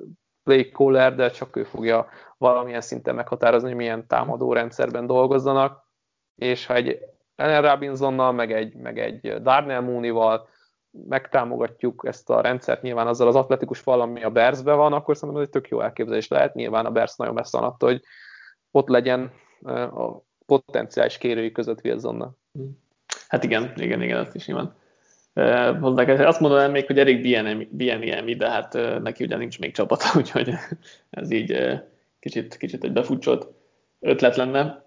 play 0.42 0.70
caller, 0.70 1.14
de 1.14 1.30
csak 1.30 1.56
ő 1.56 1.64
fogja 1.64 2.08
valamilyen 2.38 2.80
szinten 2.80 3.14
meghatározni, 3.14 3.68
hogy 3.68 3.76
milyen 3.76 4.06
támadó 4.06 4.52
rendszerben 4.52 5.06
dolgozzanak, 5.06 5.86
és 6.34 6.66
ha 6.66 6.74
egy 6.74 6.98
Allen 7.38 7.62
Robinsonnal, 7.62 8.32
meg 8.32 8.52
egy, 8.52 8.74
meg 8.74 8.98
egy 8.98 9.42
Darnell 9.42 9.80
Mooney-val 9.80 10.48
megtámogatjuk 10.90 12.04
ezt 12.06 12.30
a 12.30 12.40
rendszert 12.40 12.82
nyilván 12.82 13.06
azzal 13.06 13.28
az 13.28 13.34
atletikus 13.34 13.78
fal, 13.78 14.00
ami 14.00 14.22
a 14.22 14.30
Bersbe 14.30 14.72
van, 14.72 14.92
akkor 14.92 15.16
szerintem 15.16 15.42
ez 15.42 15.46
egy 15.46 15.52
tök 15.52 15.68
jó 15.68 15.80
elképzelés 15.80 16.28
lehet. 16.28 16.54
Nyilván 16.54 16.86
a 16.86 16.90
Bears 16.90 17.16
nagyon 17.16 17.34
messze 17.34 17.58
van 17.58 17.68
attól, 17.68 17.90
hogy 17.90 18.02
ott 18.70 18.88
legyen 18.88 19.32
a 19.94 20.22
potenciális 20.46 21.18
kérői 21.18 21.52
között 21.52 21.84
Wilsonnal. 21.84 22.36
Hát 23.28 23.44
igen, 23.44 23.72
igen, 23.76 24.02
igen, 24.02 24.18
ezt 24.18 24.34
is 24.34 24.46
nyilván. 24.46 24.74
Uh, 25.34 26.18
azt 26.26 26.40
mondanám 26.40 26.70
még, 26.70 26.86
hogy 26.86 26.98
Erik 26.98 27.20
Bieniemi, 27.70 28.34
de 28.34 28.50
hát 28.50 28.72
neki 29.02 29.24
ugye 29.24 29.36
nincs 29.36 29.58
még 29.58 29.74
csapata, 29.74 30.04
úgyhogy 30.18 30.54
ez 31.10 31.30
így 31.30 31.80
kicsit, 32.20 32.56
kicsit 32.56 32.84
egy 32.84 32.92
befutcsolt 32.92 33.46
ötlet 34.00 34.36
lenne. 34.36 34.86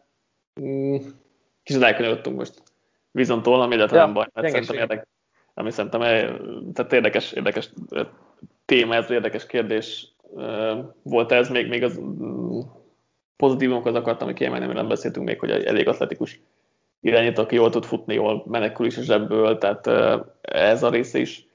Elkanyarodtunk 1.63 2.37
most. 2.37 2.63
Vizontól, 3.11 3.61
ami 3.61 3.75
illetve 3.75 3.97
ja, 3.97 4.03
nem 4.03 4.13
baj, 4.13 4.27
mert 4.33 4.49
szerintem 4.49 4.75
érdekes, 4.75 5.07
ami 5.53 5.71
szerintem 5.71 6.01
tehát 6.73 6.93
érdekes, 6.93 7.31
érdekes 7.31 7.69
téma, 8.65 8.95
ez 8.95 9.09
érdekes 9.09 9.45
kérdés 9.45 10.15
volt 11.03 11.31
ez, 11.31 11.49
még, 11.49 11.67
még 11.67 11.83
az 11.83 11.99
mm, 11.99 12.59
pozitívumokat 13.35 13.95
akartam 13.95 14.33
kiemelni, 14.33 14.65
mert 14.65 14.77
nem 14.77 14.87
beszéltünk 14.87 15.25
még, 15.25 15.39
hogy 15.39 15.51
elég 15.51 15.87
atletikus 15.87 16.39
irányító, 16.99 17.41
aki 17.41 17.55
jól 17.55 17.69
tud 17.69 17.85
futni, 17.85 18.13
jól 18.13 18.43
menekül 18.47 18.85
is 18.85 18.97
a 18.97 19.01
zsebből, 19.01 19.57
tehát 19.57 19.87
ez 20.41 20.83
a 20.83 20.89
része 20.89 21.19
is 21.19 21.45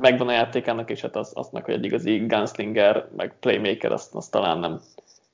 megvan 0.00 0.28
a 0.28 0.32
játékának, 0.32 0.90
és 0.90 1.00
hát 1.00 1.16
azt, 1.16 1.36
azt 1.36 1.52
meg, 1.52 1.64
hogy 1.64 1.74
egy 1.74 1.84
igazi 1.84 2.26
gunslinger, 2.26 3.08
meg 3.16 3.38
playmaker, 3.40 3.92
azt, 3.92 4.14
azt 4.14 4.30
talán 4.30 4.58
nem, 4.58 4.80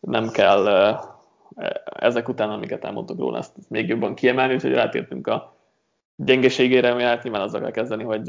nem 0.01 0.31
kell 0.31 0.97
ezek 1.85 2.29
után, 2.29 2.51
amiket 2.51 2.85
elmondtuk 2.85 3.19
róla, 3.19 3.39
ezt 3.39 3.57
még 3.69 3.89
jobban 3.89 4.15
kiemelni, 4.15 4.55
úgyhogy 4.55 4.75
rátértünk 4.75 5.27
a 5.27 5.57
gyengeségére, 6.17 6.91
ami 6.91 7.03
hát 7.03 7.23
nyilván 7.23 7.41
azzal 7.41 7.61
kell 7.61 7.71
kezdeni, 7.71 8.03
hogy 8.03 8.25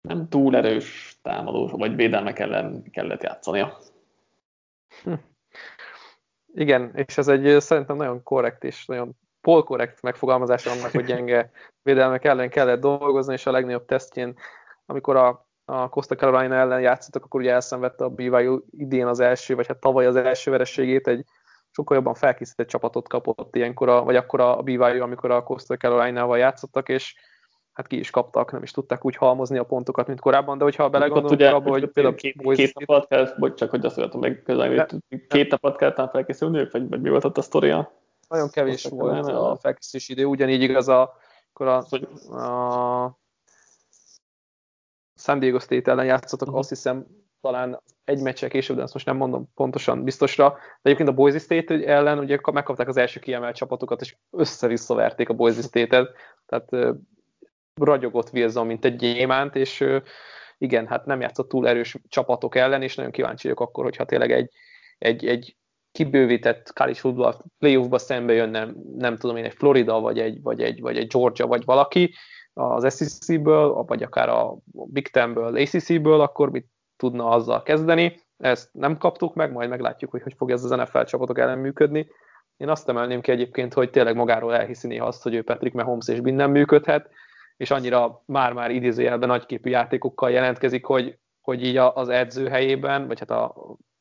nem 0.00 0.28
túl 0.28 0.56
erős 0.56 1.18
támadó, 1.22 1.66
vagy 1.66 1.96
védelmek 1.96 2.38
ellen 2.38 2.82
kellett 2.90 3.22
játszania. 3.22 3.78
Hm. 5.02 5.12
Igen, 6.54 6.92
és 6.94 7.18
ez 7.18 7.28
egy 7.28 7.60
szerintem 7.60 7.96
nagyon 7.96 8.22
korrekt 8.22 8.64
és 8.64 8.86
nagyon 8.86 9.16
polkorrekt 9.40 10.02
megfogalmazása 10.02 10.70
annak, 10.70 10.90
hogy 10.90 11.04
gyenge 11.04 11.50
védelmek 11.82 12.24
ellen 12.24 12.50
kellett 12.50 12.80
dolgozni, 12.80 13.32
és 13.32 13.46
a 13.46 13.50
legnagyobb 13.50 13.84
tesztjén, 13.84 14.38
amikor 14.86 15.16
a, 15.16 15.46
a 15.64 15.88
Costa 15.88 16.14
Carolina 16.14 16.54
ellen 16.54 16.80
játszottak, 16.80 17.24
akkor 17.24 17.40
ugye 17.40 17.52
elszenvedte 17.52 18.04
a 18.04 18.08
BYU 18.08 18.58
idén 18.70 19.06
az 19.06 19.20
első, 19.20 19.54
vagy 19.54 19.66
hát 19.66 19.80
tavaly 19.80 20.06
az 20.06 20.16
első 20.16 20.50
vereségét, 20.50 21.08
egy 21.08 21.24
sokkal 21.80 21.96
jobban 21.96 22.14
felkészített 22.14 22.68
csapatot 22.68 23.08
kapott 23.08 23.56
ilyenkor, 23.56 23.88
a, 23.88 24.04
vagy 24.04 24.16
akkor 24.16 24.40
a 24.40 24.62
BYU, 24.62 25.02
amikor 25.02 25.30
a 25.30 25.42
Costa 25.42 25.76
Carolina-val 25.76 26.38
játszottak, 26.38 26.88
és 26.88 27.14
hát 27.72 27.86
ki 27.86 27.98
is 27.98 28.10
kaptak, 28.10 28.52
nem 28.52 28.62
is 28.62 28.70
tudták 28.70 29.04
úgy 29.04 29.16
halmozni 29.16 29.58
a 29.58 29.64
pontokat, 29.64 30.06
mint 30.06 30.20
korábban, 30.20 30.58
de 30.58 30.64
hogyha 30.64 30.88
belegondolunk 30.88 31.32
ugye, 31.32 31.50
abba, 31.50 31.70
hogy 31.70 31.86
például 31.86 32.14
két, 32.14 32.36
két 32.54 32.78
napot 32.78 33.06
kell, 33.08 33.34
vagy 33.36 33.54
csak 33.54 33.70
hogy 33.70 33.84
azt 33.84 33.96
mondhatom 33.96 34.30
meg 34.30 34.42
közben, 34.42 35.02
két 35.28 35.50
napot 35.50 35.76
kellett 35.76 36.10
felkészülniük, 36.10 36.72
vagy, 36.72 36.88
vagy 36.88 37.00
mi 37.00 37.08
volt 37.08 37.24
ott 37.24 37.38
a 37.38 37.42
sztoria? 37.42 37.92
Nagyon 38.28 38.50
kevés 38.50 38.84
volt 38.84 39.26
a 39.26 39.56
felkészülési 39.60 40.12
idő, 40.12 40.24
ugyanígy 40.24 40.62
igaz 40.62 40.88
a, 40.88 41.12
akkor 41.52 41.66
a, 41.66 41.76
a 42.36 43.18
San 45.16 45.38
Diego 45.38 45.58
State 45.58 45.90
ellen 45.90 46.04
játszottak, 46.04 46.48
uh-huh. 46.48 46.58
azt 46.58 46.68
hiszem 46.68 47.06
talán 47.40 47.82
egy 48.04 48.22
meccsel 48.22 48.48
később, 48.48 48.76
de 48.76 48.82
ezt 48.82 48.92
most 48.92 49.06
nem 49.06 49.16
mondom 49.16 49.50
pontosan 49.54 50.04
biztosra. 50.04 50.48
De 50.48 50.58
egyébként 50.82 51.08
a 51.08 51.12
Boise 51.12 51.38
State 51.38 51.84
ellen 51.84 52.18
ugye 52.18 52.38
megkapták 52.52 52.88
az 52.88 52.96
első 52.96 53.20
kiemelt 53.20 53.56
csapatokat, 53.56 54.00
és 54.00 54.16
össze-visszaverték 54.30 55.28
a 55.28 55.34
Boise 55.34 55.62
State-et, 55.62 56.08
tehát 56.46 56.96
ragyogott 57.74 58.32
Wilson, 58.32 58.66
mint 58.66 58.84
egy 58.84 58.96
gyémánt, 58.96 59.56
és 59.56 59.84
igen, 60.58 60.86
hát 60.86 61.04
nem 61.06 61.20
játszott 61.20 61.48
túl 61.48 61.68
erős 61.68 61.96
csapatok 62.08 62.54
ellen, 62.56 62.82
és 62.82 62.94
nagyon 62.94 63.10
kíváncsi 63.10 63.42
vagyok 63.42 63.60
akkor, 63.60 63.84
hogyha 63.84 64.04
tényleg 64.04 64.32
egy, 64.32 64.50
egy, 64.98 65.26
egy 65.26 65.56
kibővített 65.92 66.72
college 66.72 66.98
football 66.98 67.34
playoffba 67.58 67.98
szembe 67.98 68.32
jön, 68.32 68.50
nem, 68.50 68.76
nem 68.96 69.16
tudom 69.16 69.36
én, 69.36 69.44
egy 69.44 69.54
Florida, 69.54 70.00
vagy 70.00 70.18
egy, 70.18 70.42
vagy, 70.42 70.62
egy, 70.62 70.80
vagy 70.80 70.96
egy 70.96 71.06
Georgia, 71.06 71.46
vagy 71.46 71.64
valaki 71.64 72.14
az 72.52 72.96
SEC-ből, 72.96 73.72
vagy 73.72 74.02
akár 74.02 74.28
a 74.28 74.56
Big 74.70 75.08
Ten-ből, 75.08 75.56
ACC-ből, 75.56 76.20
akkor 76.20 76.50
mit 76.50 76.66
tudna 77.00 77.28
azzal 77.28 77.62
kezdeni. 77.62 78.20
Ezt 78.36 78.68
nem 78.72 78.98
kaptuk 78.98 79.34
meg, 79.34 79.52
majd 79.52 79.68
meglátjuk, 79.68 80.10
hogy 80.10 80.22
hogy 80.22 80.34
fog 80.36 80.50
ez 80.50 80.64
az 80.64 80.70
NFL 80.70 81.02
csapatok 81.02 81.38
ellen 81.38 81.58
működni. 81.58 82.08
Én 82.56 82.68
azt 82.68 82.88
emelném 82.88 83.20
ki 83.20 83.30
egyébként, 83.30 83.74
hogy 83.74 83.90
tényleg 83.90 84.16
magáról 84.16 84.54
elhiszi 84.54 84.86
néha 84.86 85.06
azt, 85.06 85.22
hogy 85.22 85.34
ő 85.34 85.42
Patrick 85.42 85.74
Mahomes 85.74 86.08
és 86.08 86.20
minden 86.20 86.50
működhet, 86.50 87.10
és 87.56 87.70
annyira 87.70 88.22
már-már 88.26 88.70
idézőjelben 88.70 89.28
nagyképű 89.28 89.70
játékokkal 89.70 90.30
jelentkezik, 90.30 90.84
hogy, 90.84 91.18
hogy 91.40 91.64
így 91.64 91.76
az 91.76 92.08
edző 92.08 92.48
helyében, 92.48 93.06
vagy 93.06 93.18
hát 93.18 93.30
a 93.30 93.54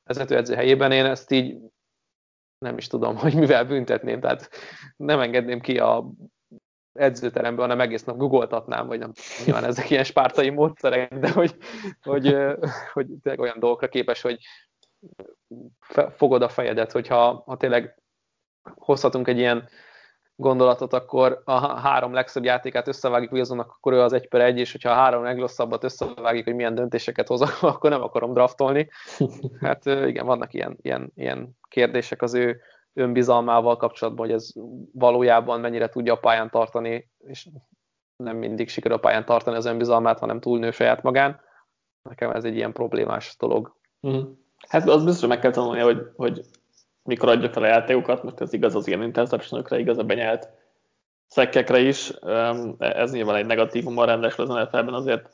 vezető 0.04 0.36
edző 0.36 0.56
helyében 0.56 0.92
én 0.92 1.06
ezt 1.06 1.32
így 1.32 1.58
nem 2.58 2.78
is 2.78 2.88
tudom, 2.88 3.16
hogy 3.16 3.36
mivel 3.36 3.66
büntetném, 3.66 4.20
tehát 4.20 4.50
nem 4.96 5.20
engedném 5.20 5.60
ki 5.60 5.78
a 5.78 6.12
edzőteremből, 7.00 7.66
hanem 7.66 7.82
egész 7.82 8.04
nap 8.04 8.18
googoltatnám, 8.18 8.88
vagy 8.88 9.00
nem 9.00 9.12
nyilván 9.46 9.64
ezek 9.64 9.90
ilyen 9.90 10.04
spártai 10.04 10.50
módszerek, 10.50 11.14
de 11.14 11.32
hogy, 11.32 11.56
hogy, 12.02 12.36
hogy 12.94 13.08
tényleg 13.22 13.40
olyan 13.40 13.60
dolgokra 13.60 13.88
képes, 13.88 14.22
hogy 14.22 14.40
fogod 16.16 16.42
a 16.42 16.50
fejedet, 16.50 16.92
hogyha 16.92 17.44
ha 17.46 17.58
tényleg 17.58 17.96
hozhatunk 18.76 19.28
egy 19.28 19.38
ilyen 19.38 19.70
gondolatot, 20.36 20.94
akkor 20.94 21.42
a 21.46 21.80
három 21.80 22.14
legszebb 22.14 22.44
játékát 22.44 22.88
összevágjuk 22.88 23.32
Wilsonnak, 23.32 23.72
akkor 23.72 23.94
ő 23.94 24.02
az 24.02 24.14
egy 24.14 24.28
per 24.28 24.42
egy, 24.42 24.60
és 24.60 24.72
hogyha 24.72 24.90
a 24.90 24.96
három 24.96 25.24
legrosszabbat 25.24 25.84
összevágjuk, 25.84 26.46
hogy 26.46 26.56
milyen 26.56 26.76
döntéseket 26.76 27.28
hoz, 27.28 27.42
akkor 27.62 27.90
nem 27.90 28.02
akarom 28.02 28.34
draftolni. 28.34 28.90
Hát 29.60 29.86
igen, 29.86 30.26
vannak 30.26 30.54
ilyen, 30.54 30.78
ilyen, 30.82 31.12
ilyen 31.16 31.58
kérdések 31.68 32.22
az 32.22 32.34
ő 32.34 32.62
önbizalmával 32.94 33.78
kapcsolatban, 33.78 34.26
hogy 34.26 34.36
ez 34.36 34.52
valójában 34.94 35.60
mennyire 35.60 35.90
tudja 35.90 36.14
a 36.14 36.20
pályán 36.20 36.50
tartani, 36.50 37.10
és 37.18 37.48
nem 38.16 38.38
mindig 38.38 38.70
sikerül 38.70 38.98
a 38.98 39.00
pályán 39.00 39.26
tartani 39.26 39.58
az 39.58 39.66
önbizalmát, 39.66 40.20
hanem 40.20 40.40
túlnő 40.40 40.72
saját 40.72 41.04
magán. 41.04 41.40
Nekem 42.02 42.32
ez 42.32 42.44
egy 42.44 42.56
ilyen 42.56 42.74
problémás 42.74 43.36
dolog. 43.40 43.76
Mm. 44.08 44.20
Hát 44.68 44.90
az 44.90 45.04
biztos, 45.04 45.20
hogy 45.20 45.30
meg 45.30 45.40
kell 45.40 45.52
tanulni, 45.52 45.80
hogy, 45.80 46.12
hogy 46.16 46.46
mikor 47.04 47.30
adja 47.30 47.50
fel 47.50 47.64
a 47.64 47.68
játékokat, 47.68 48.24
most 48.24 48.42
ez 48.42 48.54
igaz 48.54 48.76
az 48.76 48.88
ilyen 48.88 49.04
interceptionokra, 49.04 49.78
igaz 49.78 49.98
a 49.98 50.04
benyelt 50.04 50.50
szekkekre 51.28 51.80
is. 51.80 52.10
Ez 52.78 53.12
nyilván 53.12 53.36
egy 53.36 53.46
negatívummal 53.46 54.06
rendes 54.06 54.38
az 54.38 54.50
NFL-ben 54.50 54.94
azért 54.94 55.30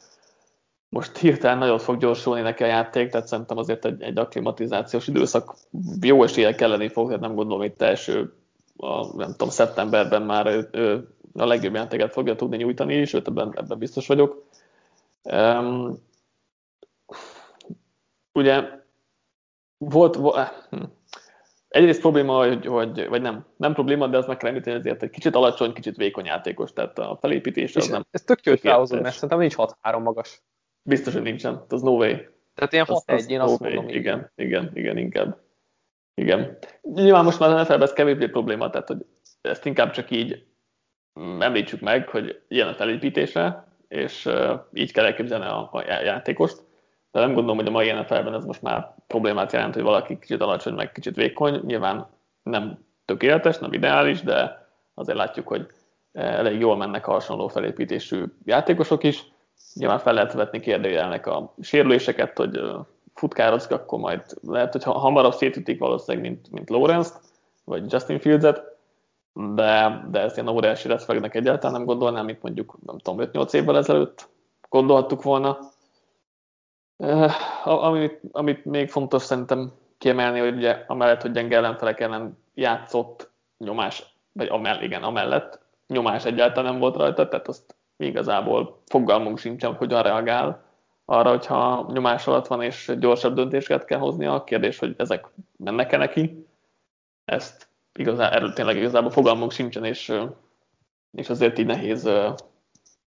most 0.95 1.17
hirtelen 1.17 1.57
nagyon 1.57 1.79
fog 1.79 1.97
gyorsulni 1.97 2.41
neki 2.41 2.63
a 2.63 2.67
játék, 2.67 3.09
tehát 3.09 3.27
szerintem 3.27 3.57
azért 3.57 3.85
egy, 3.85 4.01
egy 4.01 4.17
akklimatizációs 4.17 5.07
időszak 5.07 5.55
jó 6.01 6.23
esélye 6.23 6.55
kelleni 6.55 6.87
fog, 6.87 7.07
tehát 7.07 7.21
nem 7.21 7.35
gondolom 7.35 7.63
itt 7.63 7.81
első, 7.81 8.33
a, 8.77 9.15
nem 9.15 9.31
tudom, 9.31 9.49
szeptemberben 9.49 10.21
már 10.21 10.45
ő, 10.45 10.69
ő 10.71 11.07
a 11.33 11.45
legjobb 11.45 11.73
játéket 11.73 12.11
fogja 12.11 12.35
tudni 12.35 12.57
nyújtani, 12.57 13.05
sőt 13.05 13.27
ebben, 13.27 13.53
ebben 13.55 13.77
biztos 13.77 14.07
vagyok. 14.07 14.43
Um, 15.23 15.97
ugye 18.33 18.63
volt, 19.77 20.15
vo, 20.15 20.31
hm. 20.69 20.83
egyrészt 21.67 22.01
probléma, 22.01 22.37
hogy, 22.47 22.65
hogy, 22.65 23.07
vagy 23.07 23.21
nem, 23.21 23.45
nem 23.57 23.73
probléma, 23.73 24.07
de 24.07 24.17
az 24.17 24.25
meg 24.25 24.37
kell 24.37 24.49
említeni, 24.49 24.77
ezért 24.77 25.03
egy 25.03 25.09
kicsit 25.09 25.35
alacsony, 25.35 25.73
kicsit 25.73 25.95
vékony 25.95 26.25
játékos, 26.25 26.73
tehát 26.73 26.99
a 26.99 27.17
felépítés 27.21 27.75
az 27.75 27.87
nem. 27.87 28.05
Ez 28.11 28.21
tök 28.21 28.43
jó, 28.43 28.51
hogy 28.51 28.61
felhozod, 28.61 29.01
mert 29.01 29.13
szerintem 29.13 29.39
nincs 29.39 29.55
6-3 29.57 30.03
magas. 30.03 30.43
Biztos, 30.87 31.13
hogy 31.13 31.21
nincsen. 31.21 31.65
Az 31.69 31.81
no 31.81 31.91
way. 31.91 32.15
Tehát 32.53 32.73
ilyen 32.73 32.85
6-1, 32.89 33.27
én 33.27 33.39
azt 33.39 33.59
no 33.59 33.65
mondom. 33.65 33.85
Way. 33.85 33.95
Igen, 33.95 34.31
igen, 34.35 34.71
igen, 34.73 34.97
inkább. 34.97 35.37
Igen. 36.13 36.57
Nyilván 36.81 37.23
most 37.23 37.39
már 37.39 37.49
az 37.49 37.55
NFL-ben 37.55 37.81
ez 37.81 37.93
kevésbé 37.93 38.27
probléma, 38.27 38.69
tehát 38.69 38.87
hogy 38.87 39.05
ezt 39.41 39.65
inkább 39.65 39.91
csak 39.91 40.11
így 40.11 40.45
említsük 41.39 41.79
meg, 41.79 42.09
hogy 42.09 42.41
ilyen 42.47 42.67
a 42.67 42.73
felépítése, 42.73 43.67
és 43.87 44.29
így 44.73 44.91
kell 44.91 45.05
elképzelni 45.05 45.45
a, 45.45 45.69
a 45.71 45.81
játékost. 46.03 46.63
De 47.11 47.19
nem 47.19 47.33
gondolom, 47.33 47.57
hogy 47.57 47.67
a 47.67 47.71
mai 47.71 47.91
NFL-ben 47.91 48.33
ez 48.33 48.45
most 48.45 48.61
már 48.61 48.95
problémát 49.07 49.51
jelent, 49.51 49.73
hogy 49.73 49.83
valaki 49.83 50.19
kicsit 50.19 50.41
alacsony, 50.41 50.73
meg 50.73 50.91
kicsit 50.91 51.15
vékony. 51.15 51.61
Nyilván 51.65 52.07
nem 52.43 52.85
tökéletes, 53.05 53.57
nem 53.57 53.73
ideális, 53.73 54.21
de 54.21 54.67
azért 54.93 55.17
látjuk, 55.17 55.47
hogy 55.47 55.67
elég 56.11 56.59
jól 56.59 56.77
mennek 56.77 57.07
a 57.07 57.11
hasonló 57.11 57.47
felépítésű 57.47 58.23
játékosok 58.45 59.03
is. 59.03 59.23
Nyilván 59.75 59.99
fel 59.99 60.13
lehet 60.13 60.33
vetni 60.33 60.59
kérdőjelnek 60.59 61.27
a 61.27 61.53
sérüléseket, 61.61 62.37
hogy 62.37 62.61
futkározik, 63.13 63.71
akkor 63.71 63.99
majd 63.99 64.21
lehet, 64.41 64.71
hogy 64.71 64.83
hamarabb 64.83 65.33
szétütik 65.33 65.79
valószínűleg, 65.79 66.29
mint, 66.29 66.51
mint 66.51 66.69
Lawrence-t, 66.69 67.19
vagy 67.63 67.91
Justin 67.91 68.19
Fields-et, 68.19 68.75
de, 69.33 70.05
de 70.11 70.19
ezt 70.19 70.35
ilyen 70.35 70.49
óriási 70.49 70.87
retfegnek 70.87 71.35
egyáltalán 71.35 71.75
nem 71.75 71.85
gondolnám, 71.85 72.25
mint 72.25 72.41
mondjuk, 72.41 72.77
nem 72.85 72.97
tudom, 72.97 73.29
5-8 73.31 73.53
évvel 73.53 73.77
ezelőtt 73.77 74.27
gondolhattuk 74.69 75.23
volna. 75.23 75.57
Amit, 77.63 78.19
amit 78.31 78.65
még 78.65 78.89
fontos 78.89 79.23
szerintem 79.23 79.71
kiemelni, 79.97 80.39
hogy 80.39 80.55
ugye 80.55 80.83
amellett, 80.87 81.21
hogy 81.21 81.31
gyenge 81.31 81.55
ellenfelek 81.55 81.99
ellen 81.99 82.37
játszott 82.53 83.31
nyomás, 83.57 84.15
vagy 84.31 84.47
amell, 84.47 84.81
igen, 84.81 85.03
amellett 85.03 85.59
nyomás 85.87 86.25
egyáltalán 86.25 86.71
nem 86.71 86.79
volt 86.79 86.95
rajta, 86.95 87.27
tehát 87.27 87.47
azt 87.47 87.75
igazából 87.97 88.81
fogalmunk 88.85 89.39
sincsen, 89.39 89.69
hogy 89.69 89.77
hogyan 89.77 90.03
reagál 90.03 90.63
arra, 91.05 91.29
hogyha 91.29 91.89
nyomás 91.93 92.27
alatt 92.27 92.47
van 92.47 92.61
és 92.61 92.91
gyorsabb 92.99 93.35
döntéseket 93.35 93.85
kell 93.85 93.99
hoznia. 93.99 94.33
A 94.33 94.43
kérdés, 94.43 94.79
hogy 94.79 94.93
ezek 94.97 95.27
mennek-e 95.57 95.97
neki. 95.97 96.47
Ezt 97.25 97.67
igazán, 97.93 98.31
erről 98.31 98.53
tényleg 98.53 98.77
igazából 98.77 99.11
fogalmunk 99.11 99.51
sincsen, 99.51 99.83
és, 99.83 100.13
és 101.11 101.29
azért 101.29 101.57
így 101.57 101.65
nehéz, 101.65 102.09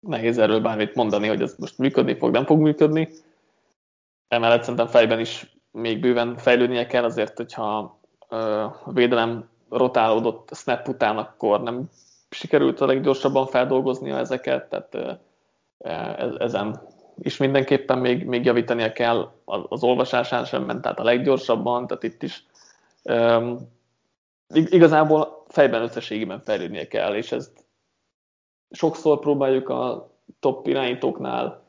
nehéz 0.00 0.38
erről 0.38 0.60
bármit 0.60 0.94
mondani, 0.94 1.28
hogy 1.28 1.42
ez 1.42 1.54
most 1.58 1.78
működni 1.78 2.14
fog, 2.14 2.30
nem 2.30 2.44
fog 2.44 2.60
működni. 2.60 3.08
Emellett 4.28 4.62
szerintem 4.62 4.86
fejben 4.86 5.20
is 5.20 5.56
még 5.70 6.00
bőven 6.00 6.36
fejlődnie 6.36 6.86
kell, 6.86 7.04
azért, 7.04 7.36
hogyha 7.36 7.98
a 8.28 8.92
védelem 8.92 9.48
rotálódott 9.68 10.50
snap 10.54 10.88
után, 10.88 11.18
akkor 11.18 11.62
nem 11.62 11.88
sikerült 12.32 12.80
a 12.80 12.86
leggyorsabban 12.86 13.46
feldolgoznia 13.46 14.18
ezeket, 14.18 14.68
tehát 14.68 15.20
ezen 16.38 16.80
is 17.18 17.36
mindenképpen 17.36 17.98
még, 17.98 18.24
még 18.24 18.44
javítania 18.44 18.92
kell, 18.92 19.30
az 19.44 19.82
olvasásán 19.82 20.44
sem 20.44 20.64
ment, 20.64 20.82
tehát 20.82 21.00
a 21.00 21.04
leggyorsabban, 21.04 21.86
tehát 21.86 22.02
itt 22.02 22.22
is 22.22 22.46
um, 23.04 23.58
igazából 24.54 25.44
fejben 25.48 25.82
összességében 25.82 26.40
fejlődnie 26.40 26.88
kell, 26.88 27.14
és 27.14 27.32
ezt 27.32 27.64
sokszor 28.70 29.18
próbáljuk 29.18 29.68
a 29.68 30.10
top 30.40 30.66
irányítóknál 30.66 31.62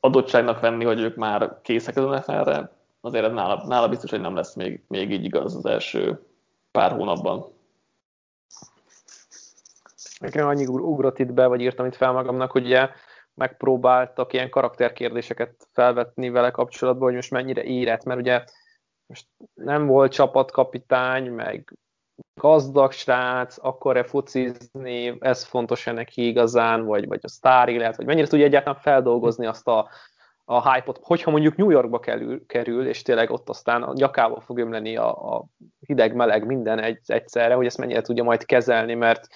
adottságnak 0.00 0.60
venni, 0.60 0.84
hogy 0.84 1.00
ők 1.00 1.16
már 1.16 1.60
készek 1.62 1.96
ezen 1.96 2.08
nfl 2.08 2.74
azért 3.00 3.24
ez 3.24 3.32
nála, 3.32 3.64
nála 3.66 3.88
biztos, 3.88 4.10
hogy 4.10 4.20
nem 4.20 4.34
lesz 4.34 4.54
még, 4.54 4.82
még 4.88 5.10
így 5.10 5.24
igaz 5.24 5.56
az 5.56 5.66
első 5.66 6.26
pár 6.70 6.92
hónapban. 6.92 7.54
Nekem 10.20 10.46
annyi 10.46 10.66
ugrott 10.66 11.18
itt 11.18 11.32
be, 11.32 11.46
vagy 11.46 11.60
írtam 11.60 11.86
itt 11.86 11.94
fel 11.94 12.12
magamnak, 12.12 12.50
hogy 12.50 12.64
ugye 12.64 12.88
megpróbáltak 13.34 14.32
ilyen 14.32 14.50
karakterkérdéseket 14.50 15.68
felvetni 15.72 16.28
vele 16.28 16.50
kapcsolatban, 16.50 17.04
hogy 17.04 17.14
most 17.14 17.30
mennyire 17.30 17.62
érett, 17.62 18.04
mert 18.04 18.20
ugye 18.20 18.44
most 19.06 19.26
nem 19.54 19.86
volt 19.86 20.12
csapatkapitány, 20.12 21.30
meg 21.30 21.76
gazdag 22.40 22.92
srác, 22.92 23.56
akar-e 23.60 24.04
focizni, 24.04 25.16
ez 25.20 25.44
fontos-e 25.44 25.92
neki 25.92 26.26
igazán, 26.26 26.84
vagy, 26.84 27.06
vagy 27.06 27.20
a 27.22 27.28
sztár 27.28 27.68
élet, 27.68 27.96
vagy 27.96 28.06
mennyire 28.06 28.26
tudja 28.26 28.44
egyáltalán 28.44 28.80
feldolgozni 28.80 29.46
azt 29.46 29.68
a, 29.68 29.88
a 30.44 30.72
hype-ot, 30.72 30.98
hogyha 31.02 31.30
mondjuk 31.30 31.56
New 31.56 31.70
Yorkba 31.70 32.00
kerül, 32.00 32.46
kerül, 32.46 32.88
és 32.88 33.02
tényleg 33.02 33.30
ott 33.30 33.48
aztán 33.48 33.82
a 33.82 33.92
nyakába 33.92 34.40
fog 34.40 34.58
ömleni 34.58 34.96
a, 34.96 35.34
a 35.34 35.44
hideg-meleg 35.86 36.46
minden 36.46 36.78
egy, 36.78 37.00
egyszerre, 37.06 37.54
hogy 37.54 37.66
ezt 37.66 37.78
mennyire 37.78 38.00
tudja 38.00 38.24
majd 38.24 38.44
kezelni, 38.44 38.94
mert 38.94 39.26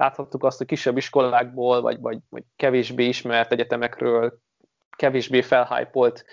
láthattuk 0.00 0.44
azt, 0.44 0.58
hogy 0.58 0.66
kisebb 0.66 0.96
iskolákból, 0.96 1.80
vagy, 1.80 2.00
vagy, 2.00 2.18
vagy 2.28 2.42
kevésbé 2.56 3.04
ismert 3.04 3.52
egyetemekről, 3.52 4.38
kevésbé 4.96 5.42
felhájpolt 5.42 6.24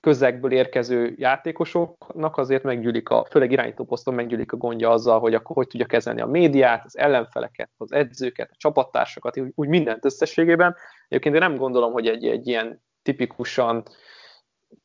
közegből 0.00 0.52
érkező 0.52 1.14
játékosoknak 1.16 2.36
azért 2.36 2.62
meggyűlik 2.62 3.08
a, 3.08 3.26
főleg 3.30 3.52
irányító 3.52 3.84
poszton 3.84 4.14
meggyűlik 4.14 4.52
a 4.52 4.56
gondja 4.56 4.90
azzal, 4.90 5.20
hogy 5.20 5.34
akkor 5.34 5.56
hogy 5.56 5.66
tudja 5.66 5.86
kezelni 5.86 6.20
a 6.20 6.26
médiát, 6.26 6.84
az 6.84 6.98
ellenfeleket, 6.98 7.70
az 7.76 7.92
edzőket, 7.92 8.50
a 8.50 8.56
csapattársakat, 8.56 9.40
úgy 9.54 9.68
mindent 9.68 10.04
összességében. 10.04 10.76
Egyébként 11.08 11.34
én 11.34 11.40
nem 11.40 11.56
gondolom, 11.56 11.92
hogy 11.92 12.06
egy, 12.06 12.26
egy 12.26 12.46
ilyen 12.46 12.82
tipikusan 13.02 13.82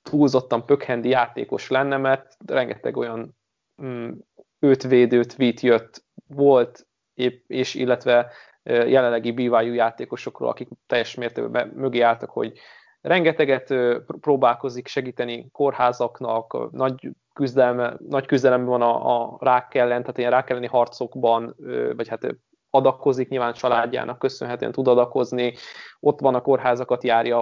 túlzottan 0.02 0.66
pökhendi 0.66 1.10
játékos 1.10 1.70
lenne, 1.70 1.98
mert 1.98 2.38
rengeteg 2.46 2.98
olyan 2.98 3.38
mm, 3.84 4.12
őt 4.60 4.84
védő 4.84 5.24
tweet 5.24 5.60
jött, 5.60 6.04
volt, 6.28 6.86
és 7.48 7.76
illetve 7.76 8.32
jelenlegi 8.64 9.32
BYU 9.32 9.74
játékosokról, 9.74 10.50
akik 10.50 10.68
teljes 10.88 11.16
mértékben 11.16 11.68
mögé 11.76 12.00
álltak, 12.00 12.30
hogy 12.30 12.60
rengeteget 13.02 13.74
próbálkozik 14.22 14.88
segíteni 14.88 15.50
kórházaknak, 15.52 16.72
nagy, 16.72 17.10
küzdelme, 17.34 17.96
nagy 18.08 18.26
küzdelemben 18.26 18.70
van 18.70 18.82
a, 18.82 19.22
a 19.22 19.38
rák 19.40 19.76
ellen, 19.76 20.02
tehát 20.02 20.18
ilyen 20.18 20.32
rák 20.32 20.50
elleni 20.50 20.68
harcokban, 20.68 21.56
vagy 21.96 22.08
hát 22.08 22.36
adakozik, 22.70 23.30
nyilván 23.30 23.54
családjának 23.54 24.20
köszönhetően 24.20 24.72
tud 24.72 24.88
adakozni, 24.88 25.54
ott 26.00 26.20
van 26.20 26.36
a 26.36 26.42
kórházakat 26.42 27.04
járja, 27.04 27.42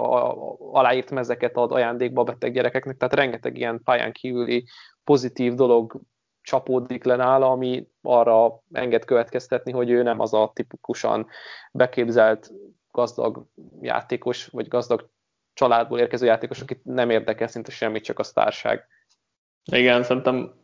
aláírt 0.72 1.10
mezeket 1.10 1.56
ad 1.56 1.72
ajándékba 1.72 2.20
a 2.20 2.24
beteg 2.24 2.52
gyerekeknek, 2.52 2.96
tehát 2.96 3.14
rengeteg 3.14 3.56
ilyen 3.56 3.82
pályán 3.84 4.12
kívüli 4.12 4.66
pozitív 5.04 5.54
dolog 5.54 6.00
csapódik 6.42 7.04
le 7.04 7.16
nála, 7.16 7.50
ami 7.50 7.88
arra 8.02 8.62
enged 8.72 9.04
következtetni, 9.04 9.72
hogy 9.72 9.90
ő 9.90 10.02
nem 10.02 10.20
az 10.20 10.34
a 10.34 10.50
tipikusan 10.54 11.26
beképzelt 11.72 12.52
gazdag 12.90 13.44
játékos, 13.80 14.46
vagy 14.46 14.68
gazdag 14.68 15.08
családból 15.52 15.98
érkező 15.98 16.26
játékos, 16.26 16.60
akit 16.60 16.84
nem 16.84 17.10
érdekel 17.10 17.48
szinte 17.48 17.70
semmit, 17.70 18.04
csak 18.04 18.18
a 18.18 18.22
sztárság. 18.22 18.86
Igen, 19.72 20.02
szerintem 20.02 20.54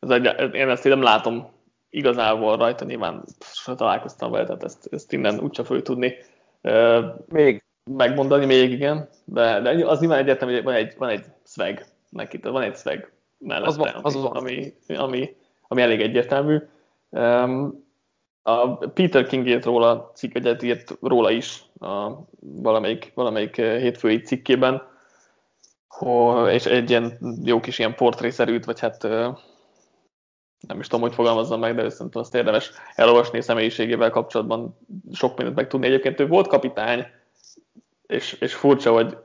ez 0.00 0.10
egy, 0.10 0.54
én 0.54 0.68
ezt 0.68 0.84
nem 0.84 1.02
látom 1.02 1.50
igazából 1.90 2.56
rajta, 2.56 2.84
nyilván 2.84 3.24
találkoztam 3.76 4.30
vele, 4.30 4.44
tehát 4.44 4.64
ezt, 4.64 4.88
ezt 4.90 5.12
innen 5.12 5.40
úgyse 5.40 5.64
fogjuk 5.64 5.84
tudni 5.84 6.14
még? 7.26 7.64
megmondani 7.90 8.46
még, 8.46 8.70
igen, 8.70 9.08
de, 9.24 9.60
de 9.60 9.86
az 9.86 10.00
nyilván 10.00 10.18
egyértelmű, 10.18 10.54
hogy 10.54 10.62
van 10.62 10.74
egy, 10.74 10.94
van 10.96 11.08
egy 11.08 11.24
swag 11.44 11.84
neki, 12.08 12.38
van 12.38 12.62
egy 12.62 12.76
swag 12.76 13.12
mellette, 13.42 13.68
az 13.68 13.76
van, 13.76 14.00
az 14.02 14.14
van. 14.14 14.32
Ami, 14.32 14.74
ami, 14.86 15.36
ami 15.68 15.82
elég 15.82 16.00
egyértelmű. 16.00 16.58
Um, 17.10 17.84
a 18.42 18.76
Peter 18.76 19.26
King 19.26 19.46
írt 19.46 19.64
róla, 19.64 20.10
cikk 20.14 20.34
egyet 20.34 20.62
írt 20.62 20.98
róla 21.00 21.30
is 21.30 21.62
a 21.80 22.10
valamelyik, 22.40 23.12
valamelyik 23.14 23.56
hétfői 23.56 24.20
cikkében, 24.20 24.82
és 26.48 26.66
egy 26.66 26.90
ilyen 26.90 27.18
jó 27.44 27.60
kis 27.60 27.78
ilyen 27.78 27.94
portrészerűt, 27.94 28.64
vagy 28.64 28.80
hát 28.80 29.02
nem 30.66 30.80
is 30.80 30.86
tudom, 30.86 31.00
hogy 31.00 31.14
fogalmazzam 31.14 31.60
meg, 31.60 31.74
de 31.74 31.88
szerintem 31.88 32.20
azt 32.20 32.34
érdemes 32.34 32.70
elolvasni 32.94 33.38
a 33.38 33.42
személyiségével 33.42 34.10
kapcsolatban 34.10 34.78
sok 35.12 35.36
mindent 35.36 35.56
megtudni. 35.56 35.86
Egyébként 35.86 36.20
ő 36.20 36.26
volt 36.26 36.46
kapitány, 36.46 37.06
és, 38.06 38.32
és 38.32 38.54
furcsa, 38.54 38.92
hogy 38.92 39.16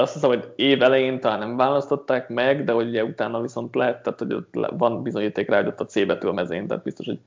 azt 0.00 0.12
hiszem, 0.12 0.28
hogy 0.28 0.52
év 0.56 0.82
elején 0.82 1.20
talán 1.20 1.38
nem 1.38 1.56
választották 1.56 2.28
meg, 2.28 2.64
de 2.64 2.72
hogy 2.72 2.88
ugye 2.88 3.04
utána 3.04 3.40
viszont 3.40 3.74
lehet, 3.74 4.02
tehát 4.02 4.18
hogy 4.18 4.32
ott 4.32 4.70
van 4.76 5.02
bizonyíték 5.02 5.48
rá, 5.48 5.56
hogy 5.56 5.66
ott 5.66 5.80
a 5.80 5.86
C 5.86 6.06
betű 6.06 6.26
a 6.28 6.32
mezén, 6.32 6.66
tehát 6.66 6.82
biztos, 6.82 7.06
hogy 7.06 7.20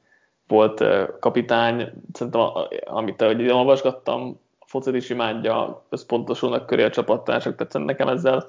volt 0.48 0.84
kapitány. 1.20 1.92
Szerintem, 2.14 2.42
amit 2.86 3.22
hogy 3.22 3.50
olvasgattam, 3.50 4.40
a 4.60 4.66
focit 4.68 4.96
is 4.96 5.10
imádja, 5.10 5.86
összpontosulnak 5.90 6.66
köré 6.66 6.84
a 6.84 6.90
csapattársak, 6.90 7.56
tehát 7.56 7.88
nekem 7.88 8.08
ezzel 8.08 8.48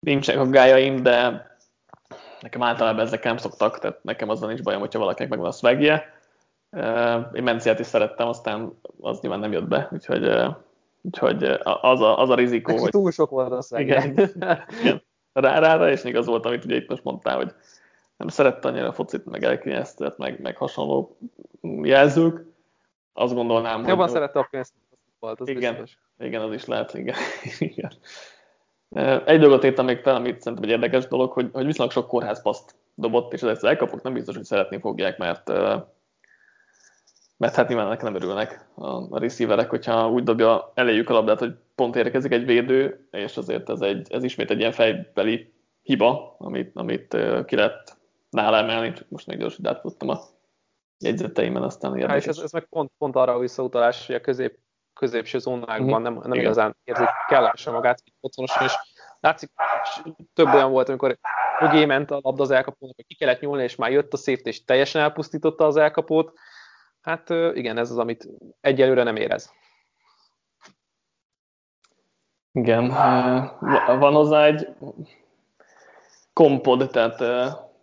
nincsenek 0.00 0.40
aggájaim, 0.40 1.02
de 1.02 1.46
nekem 2.40 2.62
általában 2.62 3.04
ezek 3.04 3.24
nem 3.24 3.36
szoktak, 3.36 3.78
tehát 3.78 4.02
nekem 4.02 4.28
azzal 4.28 4.48
nincs 4.48 4.62
bajom, 4.62 4.80
hogyha 4.80 4.98
valakinek 4.98 5.30
megvan 5.30 5.48
a 5.48 5.52
swagje. 5.52 6.20
Én 7.32 7.42
Menciát 7.42 7.78
is 7.78 7.86
szerettem, 7.86 8.28
aztán 8.28 8.78
az 9.00 9.20
nyilván 9.20 9.40
nem 9.40 9.52
jött 9.52 9.68
be, 9.68 9.88
úgyhogy, 9.92 10.22
úgyhogy 11.02 11.44
az, 11.62 12.00
a, 12.00 12.18
az 12.18 12.30
a 12.30 12.34
rizikó, 12.34 12.76
hogy... 12.76 12.90
Túl 12.90 13.10
sok 13.10 13.30
volt 13.30 13.52
a 13.52 13.62
swagje. 13.62 14.04
Igen, 14.04 14.30
igen. 14.80 15.02
Rá, 15.32 15.58
rá, 15.58 15.76
rá 15.76 15.90
is 15.90 16.04
igaz 16.04 16.26
volt, 16.26 16.46
amit 16.46 16.64
ugye 16.64 16.76
itt 16.76 16.88
most 16.88 17.04
mondtál, 17.04 17.36
hogy 17.36 17.54
nem 18.16 18.28
szerette 18.28 18.68
annyira 18.68 18.88
a 18.88 18.92
focit, 18.92 19.24
meg 19.24 19.44
elkényeztet, 19.44 20.18
meg, 20.18 20.40
meg 20.40 20.56
hasonló 20.56 21.16
jelzők. 21.82 22.44
Azt 23.12 23.34
gondolnám, 23.34 23.64
Jobban 23.64 23.80
hogy... 23.80 23.88
Jobban 23.88 24.08
szerette 24.08 24.38
a 24.38 24.48
pénzt, 24.50 24.72
volt, 25.18 25.40
az 25.40 25.48
igen, 25.48 25.72
biztos. 25.72 25.98
igen, 26.18 26.42
az 26.42 26.52
is 26.52 26.64
lehet, 26.64 26.94
igen. 26.94 27.16
igen. 27.58 27.92
Egy 29.24 29.40
dolgot 29.40 29.64
értem 29.64 29.84
még 29.84 29.98
fel, 29.98 30.14
amit 30.14 30.40
szerintem 30.40 30.68
egy 30.68 30.74
érdekes 30.74 31.06
dolog, 31.06 31.32
hogy, 31.32 31.50
hogy 31.52 31.64
viszonylag 31.64 31.92
sok 31.92 32.08
kórházpaszt 32.08 32.74
dobott, 32.94 33.32
és 33.32 33.42
az 33.42 33.64
elkapok 33.64 34.02
nem 34.02 34.12
biztos, 34.12 34.36
hogy 34.36 34.44
szeretni 34.44 34.78
fogják, 34.78 35.18
mert, 35.18 35.52
mert 37.42 37.54
hát 37.54 37.68
nyilván 37.68 37.86
ennek 37.86 38.02
nem 38.02 38.14
örülnek 38.14 38.68
a, 38.74 39.18
receiverek, 39.18 39.70
hogyha 39.70 40.10
úgy 40.10 40.22
dobja 40.22 40.72
eléjük 40.74 41.10
a 41.10 41.12
labdát, 41.12 41.38
hogy 41.38 41.54
pont 41.74 41.96
érkezik 41.96 42.32
egy 42.32 42.44
védő, 42.44 43.08
és 43.10 43.36
azért 43.36 43.70
ez, 43.70 43.80
egy, 43.80 44.12
ez 44.12 44.24
ismét 44.24 44.50
egy 44.50 44.58
ilyen 44.58 44.72
fejbeli 44.72 45.52
hiba, 45.82 46.36
amit, 46.38 46.70
amit 46.74 47.16
ki 47.46 47.56
lehet 47.56 47.96
nála 48.30 48.56
emelni, 48.56 48.92
csak 48.92 49.08
most 49.08 49.26
még 49.26 49.38
gyorsan 49.38 49.66
átfuttam 49.66 50.08
a 50.08 50.18
jegyzeteimen, 50.98 51.62
aztán 51.62 51.96
érdekes. 51.96 52.24
Há, 52.24 52.30
és 52.30 52.36
ez, 52.36 52.44
ez 52.44 52.52
meg 52.52 52.64
pont, 52.64 52.90
pont 52.98 53.16
arra 53.16 53.34
a 53.34 53.38
visszautalás, 53.38 54.06
hogy 54.06 54.14
a 54.14 54.20
közép 54.20 54.58
középső 54.94 55.38
zónákban 55.38 56.00
mm. 56.00 56.02
nem, 56.02 56.20
nem 56.24 56.38
igazán 56.38 56.76
érzik 56.84 57.08
kellemesen 57.28 57.72
magát 57.72 58.02
otthonosan, 58.20 58.64
és 58.64 58.72
látszik, 59.20 59.50
több 60.34 60.54
olyan 60.54 60.70
volt, 60.70 60.88
amikor 60.88 61.18
mögé 61.60 61.84
ment 61.84 62.10
a 62.10 62.18
labda 62.22 62.42
az 62.42 62.50
elkapónak, 62.50 62.96
hogy 62.96 63.06
ki 63.06 63.14
kellett 63.14 63.40
nyúlni, 63.40 63.62
és 63.62 63.76
már 63.76 63.90
jött 63.90 64.12
a 64.12 64.16
safety, 64.16 64.46
és 64.46 64.64
teljesen 64.64 65.02
elpusztította 65.02 65.66
az 65.66 65.76
elkapót. 65.76 66.32
Hát 67.02 67.30
igen, 67.30 67.78
ez 67.78 67.90
az, 67.90 67.98
amit 67.98 68.28
egyelőre 68.60 69.02
nem 69.02 69.16
érez. 69.16 69.52
Igen, 72.52 72.88
van 73.98 74.12
hozzá 74.12 74.44
egy 74.44 74.68
kompod, 76.32 76.90
tehát 76.90 77.18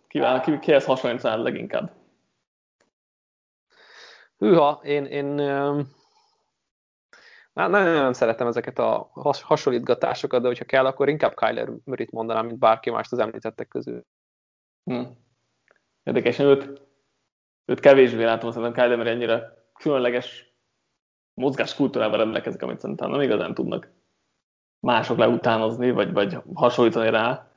kivel, 0.08 0.40
ki, 0.40 0.58
kihez 0.58 0.84
hasonlít 0.84 1.22
leginkább? 1.22 1.92
Hűha, 4.38 4.80
én, 4.82 5.04
én 5.04 5.26
nagyon, 7.52 7.70
nagyon 7.70 8.12
szeretem 8.12 8.46
ezeket 8.46 8.78
a 8.78 9.10
has, 9.12 9.42
hasonlítgatásokat, 9.42 10.40
de 10.40 10.46
hogyha 10.46 10.64
kell, 10.64 10.86
akkor 10.86 11.08
inkább 11.08 11.34
Kyler 11.34 11.68
Murray-t 11.84 12.10
mondanám, 12.10 12.46
mint 12.46 12.58
bárki 12.58 12.90
mást 12.90 13.12
az 13.12 13.18
említettek 13.18 13.68
közül. 13.68 14.04
Hm. 14.84 15.02
Érdekes, 16.02 16.38
őt, 16.38 16.89
őt 17.70 17.80
kevésbé 17.80 18.24
látom, 18.24 18.50
szerintem 18.50 18.82
Kyler 18.82 18.96
Murray 18.96 19.12
ennyire 19.12 19.52
különleges 19.78 20.54
mozgáskultúrával 21.34 22.18
rendelkezik, 22.18 22.62
amit 22.62 22.80
szerintem 22.80 23.10
nem 23.10 23.20
igazán 23.20 23.54
tudnak 23.54 23.90
mások 24.80 25.18
leutánozni, 25.18 25.90
vagy, 25.90 26.12
vagy 26.12 26.38
hasonlítani 26.54 27.10
rá. 27.10 27.48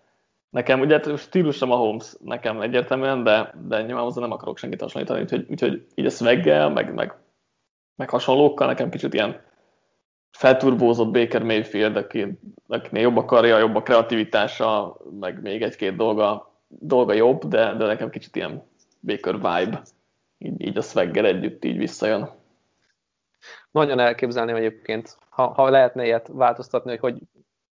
Nekem 0.50 0.80
ugye 0.80 0.94
hát 0.94 1.18
stílusom 1.18 1.72
a 1.72 1.76
Holmes 1.76 2.16
nekem 2.20 2.62
egyértelműen, 2.62 3.24
de, 3.24 3.54
de 3.68 3.82
nyilván 3.82 4.12
nem 4.16 4.32
akarok 4.32 4.58
senkit 4.58 4.82
hasonlítani, 4.82 5.22
úgyhogy, 5.22 5.46
úgyhogy 5.50 5.86
így 5.96 6.06
a 6.06 6.10
szveggel, 6.10 6.70
meg, 6.70 6.94
meg, 6.94 7.16
meg 7.96 8.10
hasonlókkal 8.10 8.68
nekem 8.68 8.90
kicsit 8.90 9.14
ilyen 9.14 9.42
felturbózott 10.32 11.12
Baker 11.12 11.44
Mayfield, 11.44 11.96
aki, 11.96 12.40
akinél 12.68 13.02
jobb 13.02 13.18
a 13.18 13.26
karja, 13.26 13.58
jobb 13.58 13.76
a 13.76 13.82
kreativitása, 13.82 14.98
meg 15.20 15.42
még 15.42 15.62
egy-két 15.62 15.96
dolga, 15.96 16.60
dolga 16.68 17.14
jobb, 17.14 17.44
de, 17.44 17.74
de 17.74 17.86
nekem 17.86 18.10
kicsit 18.10 18.36
ilyen 18.36 18.64
Baker 19.00 19.34
vibe, 19.34 19.82
így, 20.44 20.62
így 20.62 20.78
a 20.78 20.82
swagger 20.82 21.26
együtt 21.26 21.64
így 21.64 21.78
visszajön. 21.78 22.30
Nagyon 23.72 24.00
elképzelném 24.00 24.56
egyébként, 24.56 25.18
ha, 25.30 25.48
ha 25.48 25.70
lehetne 25.70 26.06
ilyet 26.06 26.28
változtatni, 26.28 26.90
hogy 26.90 27.00
hogy 27.00 27.22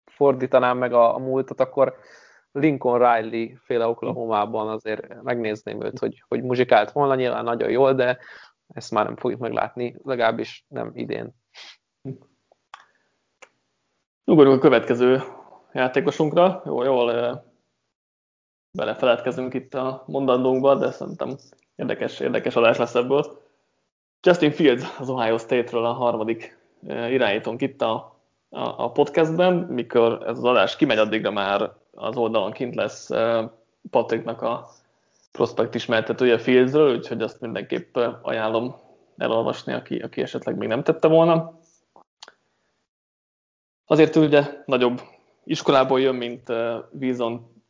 fordítanám 0.04 0.78
meg 0.78 0.92
a, 0.92 1.14
a 1.14 1.18
múltat, 1.18 1.60
akkor 1.60 1.96
Lincoln 2.52 2.98
Riley 2.98 3.56
féle 3.64 3.86
Oklahoma-ban 3.86 4.68
azért 4.68 5.22
megnézném 5.22 5.82
őt, 5.82 5.98
hogy, 5.98 6.24
hogy 6.28 6.42
muzsikált 6.42 6.92
volna, 6.92 7.14
nyilván 7.14 7.44
nagyon 7.44 7.70
jól, 7.70 7.94
de 7.94 8.18
ezt 8.74 8.90
már 8.90 9.04
nem 9.04 9.16
fogjuk 9.16 9.40
meglátni, 9.40 9.96
legalábbis 10.02 10.64
nem 10.68 10.90
idén. 10.94 11.34
Ugorjunk 14.24 14.58
a 14.58 14.60
következő 14.60 15.22
játékosunkra. 15.72 16.62
Jó, 16.64 16.82
jól 16.82 17.42
belefeledkezünk 18.70 19.54
itt 19.54 19.74
a 19.74 20.04
mondandónkba, 20.06 20.74
de 20.74 20.90
szerintem 20.90 21.36
érdekes, 21.76 22.20
érdekes 22.20 22.56
adás 22.56 22.76
lesz 22.76 22.94
ebből. 22.94 23.42
Justin 24.22 24.50
Fields 24.50 24.98
az 24.98 25.08
Ohio 25.08 25.38
State-ről 25.38 25.84
a 25.84 25.92
harmadik 25.92 26.58
irányítónk 26.86 27.60
itt 27.60 27.82
a, 27.82 28.16
a, 28.48 28.84
a 28.84 28.92
podcastben, 28.92 29.54
mikor 29.54 30.22
ez 30.26 30.38
az 30.38 30.44
adás 30.44 30.76
kimegy, 30.76 30.98
addigra 30.98 31.30
már 31.30 31.72
az 31.94 32.16
oldalon 32.16 32.52
kint 32.52 32.74
lesz 32.74 33.10
Patricknak 33.90 34.42
a 34.42 34.68
prospekt 35.32 35.74
ismertetője 35.74 36.38
Fieldsről, 36.38 36.96
úgyhogy 36.96 37.22
azt 37.22 37.40
mindenképp 37.40 37.96
ajánlom 38.22 38.74
elolvasni, 39.16 39.72
aki, 39.72 39.98
aki 39.98 40.22
esetleg 40.22 40.56
még 40.56 40.68
nem 40.68 40.82
tette 40.82 41.08
volna. 41.08 41.58
Azért 43.86 44.16
ugye 44.16 44.62
nagyobb 44.66 45.00
iskolából 45.44 46.00
jön, 46.00 46.14
mint 46.14 46.52
Wilson 47.00 47.62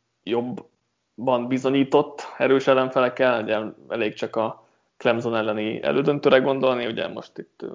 jobban 1.15 1.47
bizonyított 1.47 2.21
erős 2.37 2.67
ellenfelekkel, 2.67 3.43
ugye 3.43 3.59
elég 3.87 4.13
csak 4.13 4.35
a 4.35 4.67
Clemson 4.97 5.35
elleni 5.35 5.83
elődöntőre 5.83 6.39
gondolni, 6.39 6.85
ugye 6.85 7.07
most 7.07 7.37
itt 7.37 7.65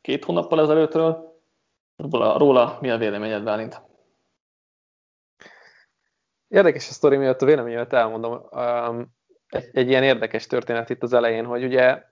két 0.00 0.24
hónappal 0.24 0.60
ezelőttről. 0.60 1.36
Róla, 1.96 2.38
róla 2.38 2.78
mi 2.80 2.90
a 2.90 2.96
véleményed, 2.96 3.42
Bálint? 3.42 3.82
Érdekes 6.48 6.88
a 6.88 6.92
sztori 6.92 7.16
miatt 7.16 7.42
a 7.42 7.46
véleményemet 7.46 7.92
elmondom. 7.92 8.48
Egy, 9.48 9.68
egy 9.72 9.88
ilyen 9.88 10.02
érdekes 10.02 10.46
történet 10.46 10.90
itt 10.90 11.02
az 11.02 11.12
elején, 11.12 11.44
hogy 11.44 11.64
ugye 11.64 12.04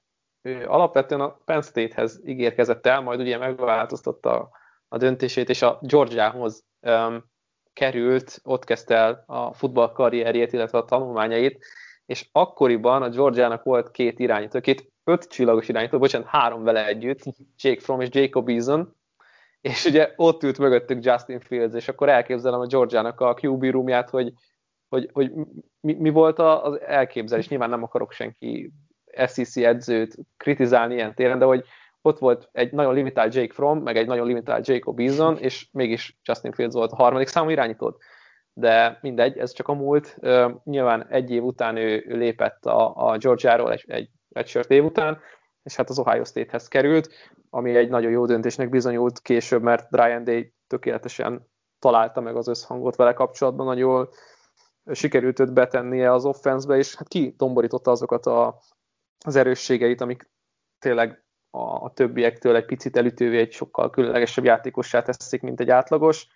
ő 0.43 0.67
alapvetően 0.69 1.21
a 1.21 1.39
Penn 1.45 1.61
State-hez 1.61 2.21
ígérkezett 2.25 2.87
el, 2.87 3.01
majd 3.01 3.21
ugye 3.21 3.39
megváltoztatta 3.39 4.51
a 4.89 4.97
döntését, 4.97 5.49
és 5.49 5.63
a 5.63 5.79
Georgiahoz 5.83 6.65
került, 7.77 8.41
ott 8.45 8.65
kezdte 8.65 8.95
el 8.95 9.25
a 9.27 9.53
futball 9.53 9.93
karrierjét, 9.93 10.53
illetve 10.53 10.79
a 10.79 10.85
tanulmányait, 10.85 11.65
és 12.07 12.29
akkoriban 12.33 13.03
a 13.03 13.09
Georgiának 13.09 13.63
volt 13.63 13.91
két 13.91 14.19
irányító, 14.19 14.61
két 14.61 14.93
öt 15.05 15.29
csillagos 15.29 15.69
irányító, 15.69 15.99
bocsánat, 15.99 16.29
három 16.29 16.63
vele 16.63 16.87
együtt, 16.87 17.23
Jake 17.59 17.81
Fromm 17.81 18.01
és 18.01 18.09
Jacob 18.11 18.49
Eason, 18.49 18.95
és 19.61 19.85
ugye 19.85 20.13
ott 20.17 20.43
ült 20.43 20.59
mögöttük 20.59 21.05
Justin 21.05 21.41
Fields, 21.41 21.75
és 21.75 21.89
akkor 21.89 22.09
elképzelem 22.09 22.61
a 22.61 22.67
Georgiának 22.67 23.21
a 23.21 23.37
QB 23.41 23.65
roomját, 23.65 24.11
hogy, 24.11 24.33
hogy, 24.89 25.11
hogy 25.13 25.33
mi, 25.81 25.95
mi 25.95 26.11
volt 26.11 26.39
az 26.39 26.81
elképzelés. 26.81 27.49
Nyilván 27.49 27.71
nem 27.71 27.83
akarok 27.83 28.13
senki 28.13 28.73
SEC 29.27 29.57
edzőt 29.57 30.17
kritizálni 30.37 30.95
ilyen 30.95 31.15
téren, 31.15 31.39
de 31.39 31.45
hogy 31.45 31.65
ott 32.07 32.19
volt 32.19 32.49
egy 32.53 32.73
nagyon 32.73 32.95
limitált 32.95 33.35
Jake 33.35 33.53
Fromm, 33.53 33.83
meg 33.83 33.97
egy 33.97 34.07
nagyon 34.07 34.27
limitált 34.27 34.67
Jacob 34.67 35.01
Eason, 35.01 35.39
és 35.39 35.69
mégis 35.73 36.19
Justin 36.23 36.53
Fields 36.53 36.75
volt 36.75 36.93
a 36.93 36.97
harmadik 36.97 37.27
számú 37.27 37.51
irányítót. 37.51 37.99
De 38.53 38.99
mindegy, 39.03 39.39
ez 39.39 39.53
csak 39.53 39.69
a 39.69 39.75
múlt. 39.75 40.19
Nyilván 40.65 41.07
egy 41.09 41.31
év 41.31 41.45
után 41.45 41.77
ő, 41.77 42.05
ő 42.09 42.17
lépett 42.17 42.67
a, 42.67 42.93
a 42.95 43.17
Georgia-ról 43.17 43.73
egy, 43.73 43.85
egy 43.87 44.09
redshirt 44.29 44.71
év 44.71 44.85
után, 44.85 45.19
és 45.63 45.77
hát 45.77 45.89
az 45.91 45.99
Ohio 45.99 46.25
State-hez 46.25 46.69
került, 46.69 47.09
ami 47.51 47.77
egy 47.77 47.89
nagyon 47.89 48.11
jó 48.11 48.27
döntésnek 48.27 48.69
bizonyult 48.69 49.21
később, 49.21 49.63
mert 49.63 49.91
Brian 49.91 50.25
Day 50.25 50.53
tökéletesen 50.67 51.49
találta 51.79 52.21
meg 52.21 52.37
az 52.37 52.49
összhangot 52.49 52.97
vele 52.97 53.13
kapcsolatban, 53.13 53.67
nagyon 53.67 53.81
jól 53.81 54.09
sikerült 54.93 55.41
őt 55.41 55.53
betennie 55.53 56.13
az 56.13 56.25
offenszbe, 56.25 56.77
és 56.77 56.95
hát 56.95 57.09
ki 57.09 57.35
domborította 57.37 57.91
azokat 57.91 58.27
a, 58.27 58.61
az 59.25 59.37
erősségeit, 59.37 60.01
amik 60.01 60.31
tényleg 60.79 61.26
a, 61.51 61.85
a 61.85 61.93
többiektől 61.95 62.57
egy 62.57 62.65
picit 62.65 62.97
elütővé 62.97 63.39
egy 63.39 63.53
sokkal 63.53 63.91
különlegesebb 63.91 64.45
játékossá 64.45 65.03
teszik, 65.03 65.43
mint 65.43 65.61
egy 65.61 65.71
átlagos. 65.71 66.27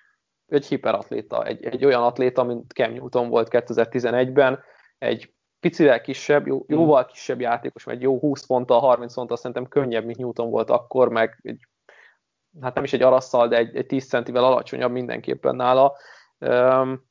Egy 0.46 0.66
hiperatléta, 0.66 1.44
egy, 1.44 1.64
egy 1.64 1.84
olyan 1.84 2.02
atléta, 2.02 2.42
mint 2.42 2.72
Cam 2.72 2.92
Newton 2.92 3.28
volt 3.28 3.48
2011-ben, 3.50 4.62
egy 4.98 5.32
picivel 5.61 6.00
kisebb, 6.00 6.46
jó, 6.46 6.64
jóval 6.68 7.06
kisebb 7.06 7.40
játékos, 7.40 7.84
vagy 7.84 8.02
jó 8.02 8.18
20 8.18 8.46
ponttal, 8.46 8.80
30 8.80 9.14
ponttal 9.14 9.36
szerintem 9.36 9.66
könnyebb, 9.66 10.04
mint 10.04 10.18
Newton 10.18 10.50
volt 10.50 10.70
akkor, 10.70 11.08
meg 11.08 11.38
egy, 11.42 11.66
hát 12.61 12.74
nem 12.74 12.84
is 12.84 12.92
egy 12.92 13.02
arasszal, 13.02 13.48
de 13.48 13.56
egy, 13.56 13.76
egy 13.76 13.86
10 13.86 14.08
centivel 14.08 14.44
alacsonyabb 14.44 14.92
mindenképpen 14.92 15.56
nála. 15.56 15.96
Um, 16.38 17.08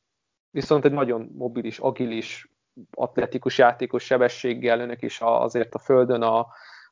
viszont 0.52 0.86
egy 0.86 0.92
nagyon 0.92 1.30
mobilis, 1.34 1.80
agilis, 1.80 2.52
atletikus 2.92 3.58
játékos 3.58 4.04
sebességgel, 4.04 4.80
önök 4.80 5.02
is 5.02 5.20
azért 5.22 5.76
a 5.76 5.80
földön 5.80 6.22
a, 6.22 6.48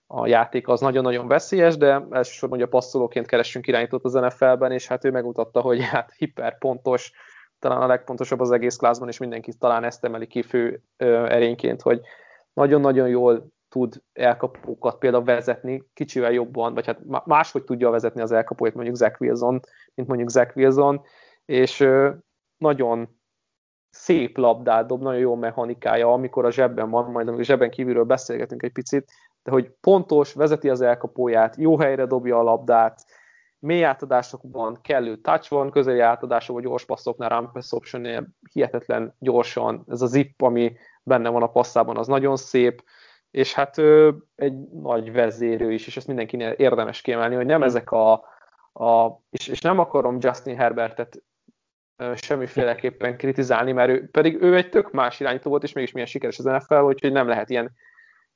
a 0.08 0.28
játék 0.28 0.68
az 0.68 0.80
nagyon-nagyon 0.80 1.28
veszélyes, 1.28 1.78
de 1.78 2.05
elsősorban 2.12 2.58
ugye 2.58 2.68
passzolóként 2.68 3.28
keressünk 3.28 3.68
irányítót 3.68 4.03
az 4.03 4.14
NFL-ben, 4.14 4.72
és 4.72 4.88
hát 4.88 5.05
ő 5.05 5.12
megmutatta, 5.12 5.62
hogy 5.62 5.84
hát 5.84 6.14
hiperpontos, 6.18 7.12
talán 7.60 7.82
a 7.82 7.88
legpontosabb 7.88 8.39
az 8.39 8.51
egész 8.51 8.76
klászban, 8.76 9.08
és 9.08 9.18
mindenki 9.18 9.53
talán 9.53 9.84
ezt 9.84 10.05
emeli 10.05 10.28
ki 10.28 10.41
fő 10.41 10.82
erényként, 11.28 11.82
hogy 11.82 12.01
nagyon-nagyon 12.53 13.08
jól 13.08 13.47
tud 13.70 14.01
elkapókat 14.14 14.97
például 14.97 15.24
vezetni, 15.24 15.84
kicsivel 15.93 16.32
jobban, 16.32 16.74
vagy 16.74 16.86
hát 16.86 17.26
máshogy 17.26 17.64
tudja 17.64 17.89
vezetni 17.89 18.22
az 18.22 18.32
elkapóit 18.32 18.74
mondjuk 18.74 18.95
Zach 18.95 19.22
Wilson, 19.22 19.60
mint 19.93 20.08
mondjuk 20.08 20.30
Zach 20.30 20.58
Wilson, 20.58 21.01
és 21.45 21.88
nagyon 22.58 23.18
szép 23.89 24.38
labdát 24.38 24.88
dob, 24.88 25.01
nagyon 25.01 25.20
jó 25.20 25.36
mechanikája, 25.36 26.14
amikor 26.14 26.45
a 26.45 26.51
zsebben 26.51 26.89
van, 26.89 27.12
majd 27.12 27.28
amikor 27.28 27.41
a 27.41 27.45
zsebben 27.45 27.70
kívülről 27.70 28.03
beszélgetünk 28.03 28.64
egy 28.64 28.72
picit, 28.72 29.12
de 29.48 29.54
hogy 29.54 29.72
pontos, 29.82 30.34
vezeti 30.34 30.70
az 30.70 30.82
elkapóját, 30.82 31.56
jó 31.56 31.80
helyre 31.80 32.06
dobja 32.06 32.39
a 32.39 32.43
labdát, 32.43 33.06
mély 33.60 33.84
átadásokban 33.84 34.80
kellő 34.82 35.16
touch 35.16 35.50
van, 35.50 35.72
közeli 35.72 36.04
vagy 36.48 36.64
gyors 36.64 36.86
passzoknál, 36.86 37.30
run 37.30 37.52
pass 37.52 37.72
option 37.72 38.36
hihetetlen 38.52 39.16
gyorsan, 39.20 39.84
ez 39.88 40.02
a 40.02 40.06
zip, 40.06 40.41
ami 40.41 40.78
benne 41.04 41.30
van 41.30 41.43
a 41.43 41.52
passzában, 41.52 41.98
az 41.98 42.08
nagyon 42.08 42.36
szép, 42.36 42.84
és 43.32 43.54
hát 43.54 43.78
ő 43.78 44.16
egy 44.36 44.54
nagy 44.82 45.12
vezérő 45.12 45.72
is, 45.72 45.88
és 45.88 45.98
ezt 45.98 46.08
mindenkinél 46.08 46.52
érdemes 46.52 47.02
kiemelni, 47.02 47.36
hogy 47.36 47.45
nem 47.45 47.64
ezek 47.64 47.91
a, 47.91 48.12
a 48.74 49.22
és, 49.30 49.48
és 49.48 49.62
nem 49.62 49.80
akarom 49.80 50.18
Justin 50.20 50.56
Herbertet 50.56 51.24
semmiféleképpen 52.16 53.18
kritizálni, 53.18 53.72
mert 53.72 53.89
ő, 53.89 54.10
pedig 54.10 54.41
ő 54.41 54.56
egy 54.56 54.70
tök 54.70 54.91
más 54.91 55.20
irányító 55.20 55.50
volt, 55.50 55.64
és 55.64 55.74
mégis 55.74 55.91
milyen 55.91 56.08
sikeres 56.08 56.38
az 56.39 56.45
NFL, 56.45 56.76
úgyhogy 56.76 57.12
nem 57.12 57.28
lehet 57.28 57.50
ilyen, 57.50 57.76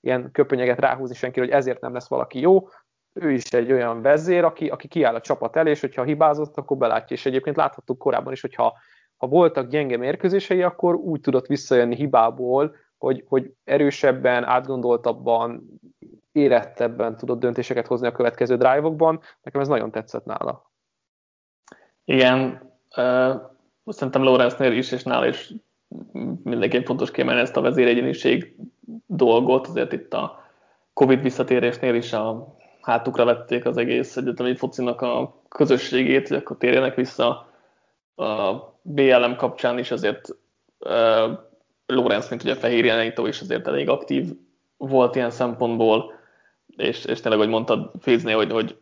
ilyen 0.02 0.32
köpönyeget 0.32 0.80
ráhúzni 0.80 1.16
senki, 1.16 1.40
hogy 1.40 1.50
ezért 1.50 1.82
nem 1.82 1.94
lesz 1.94 2.08
valaki 2.08 2.40
jó. 2.40 2.68
Ő 3.14 3.32
is 3.32 3.52
egy 3.52 3.72
olyan 3.72 4.02
vezér, 4.02 4.44
aki, 4.44 4.70
aki 4.70 4.88
kiáll 4.88 5.16
a 5.16 5.22
csapat 5.22 5.56
elé, 5.56 5.70
és 5.70 5.80
hogyha 5.80 6.04
hibázott, 6.04 6.58
akkor 6.58 6.78
belátja. 6.78 7.16
És 7.16 7.26
egyébként 7.26 7.56
láthattuk 7.56 7.98
korábban 7.98 8.34
is, 8.34 8.42
hogyha 8.42 8.78
ha 9.18 9.28
voltak 9.28 9.70
gyenge 9.70 9.98
mérkőzései, 9.98 10.62
akkor 10.64 10.96
úgy 10.96 11.22
tudott 11.22 11.48
visszajönni 11.48 11.96
hibából, 11.96 12.76
hogy, 12.98 13.24
hogy 13.28 13.54
erősebben, 13.64 14.44
átgondoltabban, 14.44 15.80
érettebben 16.32 17.18
tudott 17.18 17.40
döntéseket 17.40 17.88
hozni 17.88 18.08
a 18.08 18.12
következő 18.12 18.58
drive-okban. 18.58 19.22
Nekem 19.42 19.62
ez 19.62 19.68
nagyon 19.68 19.92
tetszett 19.92 20.26
nála. 20.26 20.72
Igen, 22.04 22.72
szerintem 23.86 24.24
Lawrence-nél 24.24 24.72
is, 24.72 24.92
és 24.92 25.04
nála 25.04 25.28
is 25.28 25.54
mindenképp 26.44 26.86
fontos 26.86 27.12
kiemelni 27.12 27.42
ezt 27.42 27.58
a 27.58 27.62
vezéregyéniség 27.62 28.56
dolgot, 29.06 29.68
azért 29.68 29.94
itt 29.94 30.14
a 30.14 30.44
Covid 30.94 31.22
visszatérésnél 31.22 31.96
is 31.96 32.14
a 32.14 32.56
hátukra 32.82 33.26
vették 33.26 33.66
az 33.66 33.78
egész 33.78 34.18
egyetemi 34.18 34.56
focinak 34.56 35.02
a 35.02 35.42
közösségét, 35.50 36.28
hogy 36.28 36.38
akkor 36.38 36.58
térjenek 36.58 36.96
vissza. 36.96 37.50
A 38.16 38.54
BLM 38.82 39.36
kapcsán 39.36 39.78
is 39.78 39.92
azért 39.92 40.30
uh, 40.80 41.40
Lorenz, 41.86 42.30
mint 42.30 42.44
ugye 42.44 42.56
fehér 42.56 42.86
jelenító 42.86 43.26
is 43.26 43.42
azért 43.42 43.68
elég 43.68 43.90
aktív 43.90 44.34
volt 44.78 45.16
ilyen 45.16 45.30
szempontból, 45.30 46.14
és, 46.78 47.06
és 47.06 47.22
tényleg, 47.22 47.40
hogy 47.40 47.50
mondtad 47.50 47.92
Féznél, 48.00 48.36
hogy, 48.36 48.52
hogy 48.52 48.78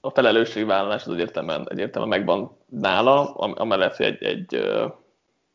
a 0.00 0.10
felelősségvállalás 0.10 1.06
az 1.06 1.12
egyértelműen, 1.12 1.66
egyértelműen 1.70 2.18
megvan 2.18 2.56
nála, 2.66 3.34
amellett, 3.34 3.96
hogy 3.96 4.06
egy, 4.06 4.22
egy, 4.22 4.54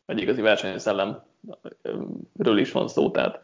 egy 0.06 0.22
igazi 0.22 0.42
versenyszellem 0.42 1.24
ről 2.38 2.58
is 2.58 2.72
van 2.72 2.88
szó, 2.88 3.12
tehát 3.12 3.42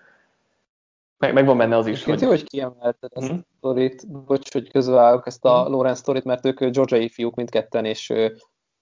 meg, 1.19 1.33
megvan 1.33 1.57
benne 1.57 1.77
az 1.77 1.87
is, 1.87 2.03
hogy... 2.03 2.21
Jó, 2.21 2.27
hogy 2.27 2.43
kiemelted 2.43 3.11
ezt 3.13 3.27
hmm? 3.27 3.37
a 3.37 3.55
sztorit, 3.57 4.11
bocs, 4.25 4.51
hogy 4.51 4.71
közbeállok 4.71 5.27
ezt 5.27 5.45
a 5.45 5.63
hmm. 5.63 5.71
Lorenz 5.71 5.97
sztorit, 5.97 6.23
mert 6.23 6.45
ők 6.45 6.59
georgiai 6.59 7.09
fiúk 7.09 7.35
mindketten, 7.35 7.85
és 7.85 8.09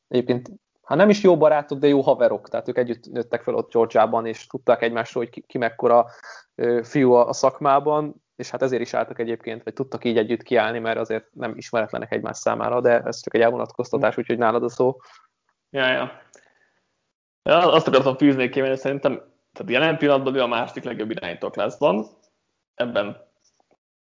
egyébként 0.07 0.51
hát 0.83 0.97
nem 0.97 1.09
is 1.09 1.23
jó 1.23 1.37
barátok, 1.37 1.79
de 1.79 1.87
jó 1.87 2.01
haverok, 2.01 2.49
tehát 2.49 2.67
ők 2.67 2.77
együtt 2.77 3.11
nőttek 3.11 3.43
fel 3.43 3.53
ott 3.53 3.71
Georgiában, 3.71 4.25
és 4.25 4.47
tudták 4.47 4.81
egymásról, 4.81 5.23
hogy 5.23 5.33
ki, 5.33 5.43
ki 5.47 5.57
mekkora 5.57 6.05
fiú 6.83 7.11
a, 7.11 7.27
a 7.27 7.33
szakmában, 7.33 8.23
és 8.35 8.49
hát 8.49 8.61
ezért 8.61 8.81
is 8.81 8.93
álltak 8.93 9.19
egyébként, 9.19 9.63
vagy 9.63 9.73
tudtak 9.73 10.05
így 10.05 10.17
együtt 10.17 10.43
kiállni, 10.43 10.79
mert 10.79 10.99
azért 10.99 11.27
nem 11.33 11.53
ismeretlenek 11.55 12.11
egymás 12.11 12.37
számára, 12.37 12.81
de 12.81 13.01
ez 13.01 13.21
csak 13.21 13.33
egy 13.33 13.41
elvonatkoztatás, 13.41 14.13
hm. 14.13 14.19
úgyhogy 14.19 14.37
nálad 14.37 14.63
a 14.63 14.69
szó. 14.69 14.95
Ja, 15.69 15.87
ja. 15.87 16.11
ja 17.43 17.71
azt 17.71 17.87
akartam 17.87 18.17
fűzni 18.17 18.49
ki, 18.49 18.61
mert 18.61 18.79
szerintem 18.79 19.21
tehát 19.57 19.71
jelen 19.71 19.97
pillanatban 19.97 20.35
ő 20.35 20.41
a 20.41 20.47
második 20.47 20.83
legjobb 20.83 21.11
irányító 21.11 21.51
van. 21.77 22.05
Ebben 22.77 23.25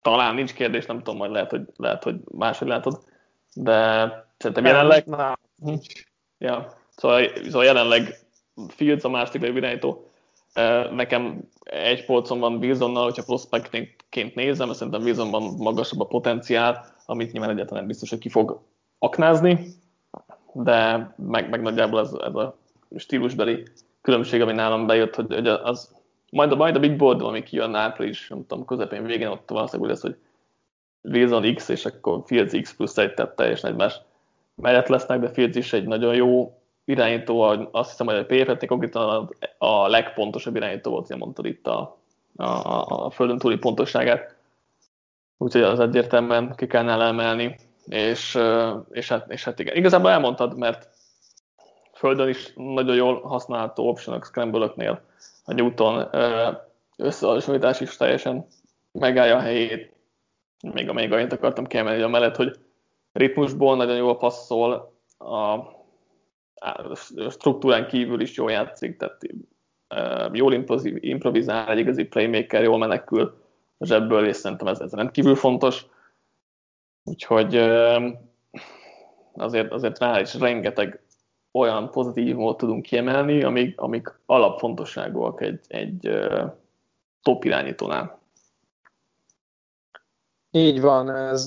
talán 0.03 0.35
nincs 0.35 0.53
kérdés, 0.53 0.87
nem 0.87 0.99
tudom, 0.99 1.17
majd 1.17 1.31
lehet, 1.31 1.51
hogy, 1.51 1.69
lehet, 1.77 2.03
hogy 2.03 2.17
máshogy 2.33 2.69
látod, 2.69 3.03
de 3.55 4.09
szerintem 4.39 4.65
jelenleg... 4.65 5.07
Nem, 5.07 5.35
nincs. 5.57 5.87
Ja, 6.39 6.73
szóval, 6.97 7.27
szóval 7.45 7.65
jelenleg 7.65 8.19
Fields 8.69 9.05
a 9.05 9.11
legjobb 9.11 9.57
irányító. 9.57 10.11
Nekem 10.93 11.49
egy 11.63 12.05
polcon 12.05 12.39
van 12.39 12.57
Wilsonnal, 12.57 13.05
hogyha 13.05 13.23
prospektként 13.23 14.35
nézem, 14.35 14.73
szerintem 14.73 15.03
Wilsonban 15.03 15.43
magasabb 15.43 16.01
a 16.01 16.07
potenciál, 16.07 16.87
amit 17.07 17.33
nyilván 17.33 17.51
egyáltalán 17.51 17.79
nem 17.79 17.89
biztos, 17.89 18.11
hogy 18.11 18.19
ki 18.19 18.29
fog 18.29 18.61
aknázni, 18.99 19.67
de 20.53 21.11
meg, 21.17 21.49
meg 21.49 21.63
nagyjából 21.63 22.01
ez, 22.01 22.13
ez 22.13 22.35
a 22.35 22.59
stílusbeli 22.97 23.63
különbség, 24.01 24.41
ami 24.41 24.53
nálam 24.53 24.87
bejött, 24.87 25.15
hogy, 25.15 25.35
hogy 25.35 25.47
az 25.47 25.97
majd 26.31 26.53
a, 26.53 26.57
majd 26.57 26.77
a 26.77 26.81
big 26.81 26.97
board 26.97 27.23
ami 27.23 27.43
kijön 27.43 27.75
április, 27.75 28.29
nem 28.29 28.47
tudom, 28.47 28.65
közepén, 28.65 29.05
végén 29.05 29.29
ott 29.29 29.51
valószínűleg 29.51 29.91
lesz, 29.91 30.03
hogy 30.03 30.17
Wilson 31.03 31.55
X, 31.55 31.69
és 31.69 31.85
akkor 31.85 32.23
Fields 32.27 32.61
X 32.61 32.75
plusz 32.75 32.97
egy 32.97 33.15
tett 33.15 33.37
teljesen 33.37 33.71
egymás 33.71 34.01
mellett 34.55 34.89
lesznek, 34.89 35.21
de 35.21 35.29
Fields 35.29 35.57
is 35.57 35.73
egy 35.73 35.87
nagyon 35.87 36.15
jó 36.15 36.59
irányító, 36.85 37.41
azt 37.73 37.91
hiszem, 37.91 38.07
hogy 38.07 38.17
a 38.17 38.27
PFT 38.27 38.67
konkrétan 38.67 39.31
a, 39.59 39.89
legpontosabb 39.89 40.57
irányító 40.57 40.91
volt, 40.91 41.07
hogy 41.07 41.17
mondtad 41.17 41.47
itt 41.47 41.67
a, 41.67 41.99
a, 42.37 43.05
a 43.05 43.11
földön 43.11 43.39
túli 43.39 43.57
pontosságát. 43.57 44.37
Úgyhogy 45.39 45.63
az 45.63 45.81
egyértelműen 45.81 46.55
ki 46.57 46.67
kellene 46.67 47.05
emelni, 47.05 47.57
és, 47.87 48.39
és, 48.91 49.09
hát, 49.09 49.31
és 49.31 49.45
hát 49.45 49.59
igen. 49.59 49.77
Igazából 49.77 50.11
elmondtad, 50.11 50.59
mert 50.59 50.89
földön 51.99 52.29
is 52.29 52.53
nagyon 52.55 52.97
jól 52.97 53.21
használható 53.21 53.89
optionok 53.89 54.25
scramble 54.25 54.73
a 55.45 55.53
Newton 55.53 56.09
összehasonlítás 56.97 57.81
is 57.81 57.97
teljesen 57.97 58.47
megállja 58.93 59.37
a 59.37 59.41
helyét. 59.41 59.93
Még, 60.73 60.91
még 60.91 61.13
annyit 61.13 61.33
akartam 61.33 61.67
kiemelni, 61.67 62.03
hogy 62.03 62.11
mellett, 62.11 62.37
hogy 62.37 62.59
ritmusból 63.13 63.77
nagyon 63.77 63.97
jól 63.97 64.17
passzol, 64.17 64.93
a 65.19 66.95
struktúrán 67.31 67.87
kívül 67.87 68.21
is 68.21 68.37
jól 68.37 68.51
játszik, 68.51 68.97
tehát 68.97 69.21
jól 70.33 70.53
improvizál, 71.01 71.69
egy 71.69 71.79
igazi 71.79 72.05
playmaker, 72.05 72.63
jól 72.63 72.79
menekül 72.79 73.43
a 73.79 73.87
zsebből, 73.87 74.27
és 74.27 74.37
szerintem 74.37 74.67
ez, 74.67 74.81
ez 74.81 74.93
rendkívül 74.93 75.35
fontos. 75.35 75.87
Úgyhogy 77.05 77.57
azért, 79.35 79.73
azért 79.73 79.99
rá 79.99 80.21
is 80.21 80.35
rengeteg 80.35 81.03
olyan 81.53 81.91
pozitívumot 81.91 82.57
tudunk 82.57 82.83
kiemelni, 82.83 83.43
amik, 83.43 83.81
amik 83.81 84.19
alapfontosságúak 84.27 85.41
egy, 85.41 85.61
egy 85.69 86.11
top 87.23 87.45
irányítónál. 87.45 88.21
Így 90.51 90.81
van, 90.81 91.11
ez 91.11 91.47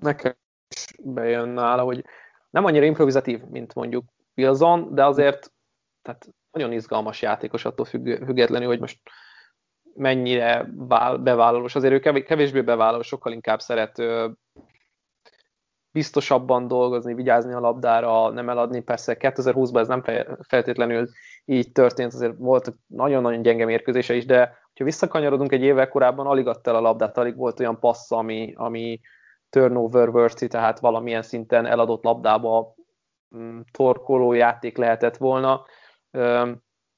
nekem 0.00 0.34
is 0.74 0.86
bejön 1.02 1.48
nála, 1.48 1.82
hogy 1.82 2.04
nem 2.50 2.64
annyira 2.64 2.84
improvizatív, 2.84 3.40
mint 3.50 3.74
mondjuk 3.74 4.04
Wilson, 4.36 4.94
de 4.94 5.04
azért 5.04 5.52
tehát 6.02 6.28
nagyon 6.52 6.72
izgalmas 6.72 7.22
játékos 7.22 7.64
attól 7.64 7.84
függ, 7.84 8.24
függetlenül, 8.24 8.68
hogy 8.68 8.80
most 8.80 9.00
mennyire 9.94 10.68
vál, 10.74 11.16
bevállalós. 11.16 11.74
Azért 11.74 12.06
ő 12.06 12.22
kevésbé 12.22 12.60
bevállaló, 12.60 13.02
sokkal 13.02 13.32
inkább 13.32 13.60
szeret 13.60 14.02
biztosabban 15.92 16.68
dolgozni, 16.68 17.14
vigyázni 17.14 17.52
a 17.52 17.60
labdára, 17.60 18.30
nem 18.30 18.48
eladni. 18.48 18.80
Persze 18.80 19.16
2020-ban 19.18 19.78
ez 19.78 19.88
nem 19.88 20.02
feltétlenül 20.48 21.08
így 21.44 21.72
történt, 21.72 22.12
azért 22.12 22.36
volt 22.38 22.74
nagyon-nagyon 22.86 23.42
gyenge 23.42 23.64
mérkőzése 23.64 24.14
is, 24.14 24.26
de 24.26 24.60
ha 24.78 24.84
visszakanyarodunk 24.84 25.52
egy 25.52 25.62
évvel 25.62 25.88
korábban, 25.88 26.26
alig 26.26 26.46
adta 26.46 26.70
el 26.70 26.76
a 26.76 26.80
labdát, 26.80 27.18
alig 27.18 27.36
volt 27.36 27.60
olyan 27.60 27.78
passz, 27.78 28.10
ami, 28.10 28.52
ami 28.56 29.00
turnover 29.50 30.08
worthy, 30.08 30.46
tehát 30.46 30.78
valamilyen 30.78 31.22
szinten 31.22 31.66
eladott 31.66 32.02
labdába 32.02 32.74
mm, 33.36 33.60
torkoló 33.72 34.32
játék 34.32 34.76
lehetett 34.76 35.16
volna. 35.16 35.64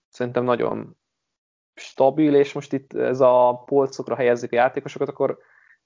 Szerintem 0.09 0.45
nagyon 0.45 0.97
stabil, 1.75 2.35
és 2.35 2.53
most 2.53 2.73
itt 2.73 2.93
ez 2.93 3.21
a 3.21 3.63
polcokra 3.67 4.15
helyezik 4.15 4.53
a 4.53 4.57
játékosokat, 4.57 5.09
akkor 5.09 5.39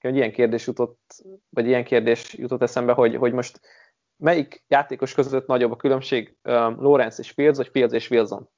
egy 0.03 0.15
ilyen 0.15 0.31
kérdés 0.31 0.67
jutott, 0.67 1.23
vagy 1.49 1.67
ilyen 1.67 1.83
kérdés 1.83 2.33
jutott 2.33 2.61
eszembe, 2.61 2.93
hogy, 2.93 3.15
hogy 3.15 3.33
most 3.33 3.59
melyik 4.17 4.63
játékos 4.67 5.13
között 5.13 5.47
nagyobb 5.47 5.71
a 5.71 5.75
különbség, 5.75 6.35
um, 6.43 6.81
Lawrence 6.81 7.21
és 7.21 7.31
Fields, 7.31 7.57
vagy 7.57 7.67
Fields 7.67 7.93
és 7.93 8.09
Wilson? 8.09 8.49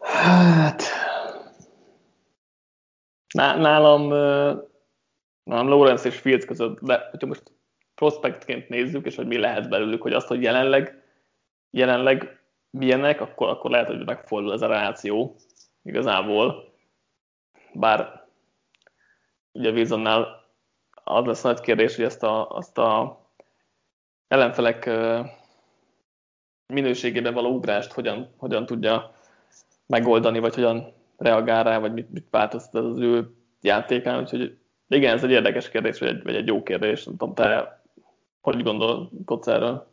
Hát, 0.00 0.82
nálam, 3.36 4.08
nálam 5.42 5.68
Lawrence 5.68 6.08
és 6.08 6.18
Fields 6.18 6.44
között, 6.44 6.80
de 6.80 7.08
hogyha 7.10 7.26
most 7.26 7.52
prospektként 7.94 8.68
nézzük, 8.68 9.06
és 9.06 9.16
hogy 9.16 9.26
mi 9.26 9.38
lehet 9.38 9.68
belőlük, 9.68 10.02
hogy 10.02 10.12
azt, 10.12 10.26
hogy 10.26 10.42
jelenleg, 10.42 11.02
jelenleg 11.70 12.40
milyenek, 12.70 13.20
akkor, 13.20 13.48
akkor 13.48 13.70
lehet, 13.70 13.86
hogy 13.86 14.04
megfordul 14.04 14.52
ez 14.52 14.62
a 14.62 14.66
reláció 14.66 15.36
igazából. 15.82 16.74
Bár 17.72 18.25
ugye 19.58 19.70
Wilsonnál 19.70 20.44
az 21.04 21.24
lesz 21.24 21.42
nagy 21.42 21.60
kérdés, 21.60 21.96
hogy 21.96 22.04
ezt 22.04 22.22
a, 22.22 22.48
azt 22.48 22.78
a 22.78 23.20
ellenfelek 24.28 24.90
minőségében 26.66 27.34
való 27.34 27.54
ugrást 27.54 27.92
hogyan, 27.92 28.34
hogyan 28.36 28.66
tudja 28.66 29.14
megoldani, 29.86 30.38
vagy 30.38 30.54
hogyan 30.54 30.92
reagál 31.16 31.64
rá, 31.64 31.78
vagy 31.78 31.92
mit, 31.92 32.10
mit 32.10 32.26
változtat 32.30 32.84
az 32.84 32.98
ő 32.98 33.34
játékán. 33.60 34.20
Úgyhogy 34.20 34.58
igen, 34.88 35.14
ez 35.14 35.24
egy 35.24 35.30
érdekes 35.30 35.68
kérdés, 35.68 35.98
vagy 35.98 36.08
egy, 36.08 36.22
vagy 36.22 36.34
egy 36.34 36.46
jó 36.46 36.62
kérdés. 36.62 37.04
Nem 37.04 37.16
tudom, 37.16 37.34
te 37.34 37.76
hogy 38.40 38.62
gondolkodsz 38.62 39.46
erről? 39.46 39.90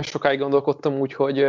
Sokáig 0.00 0.38
gondolkodtam 0.38 0.98
úgy, 0.98 1.12
hogy, 1.12 1.46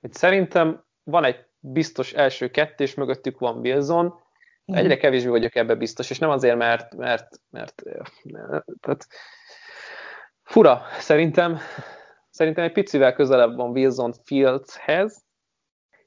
hogy 0.00 0.12
szerintem 0.12 0.84
van 1.02 1.24
egy 1.24 1.46
biztos 1.58 2.12
első 2.12 2.50
kettő, 2.50 2.86
mögöttük 2.96 3.38
van 3.38 3.58
Wilson. 3.58 4.22
Egyre 4.66 4.96
kevésbé 4.96 5.28
vagyok 5.28 5.54
ebbe 5.54 5.74
biztos, 5.74 6.10
és 6.10 6.18
nem 6.18 6.30
azért, 6.30 6.56
mert, 6.56 6.94
mert, 6.94 7.40
mert, 7.50 7.82
tehát 8.80 9.06
fura, 10.42 10.82
szerintem, 10.98 11.58
szerintem 12.30 12.64
egy 12.64 12.72
picivel 12.72 13.12
közelebb 13.12 13.56
van 13.56 13.70
Wilson 13.70 14.12
Fieldshez, 14.24 15.24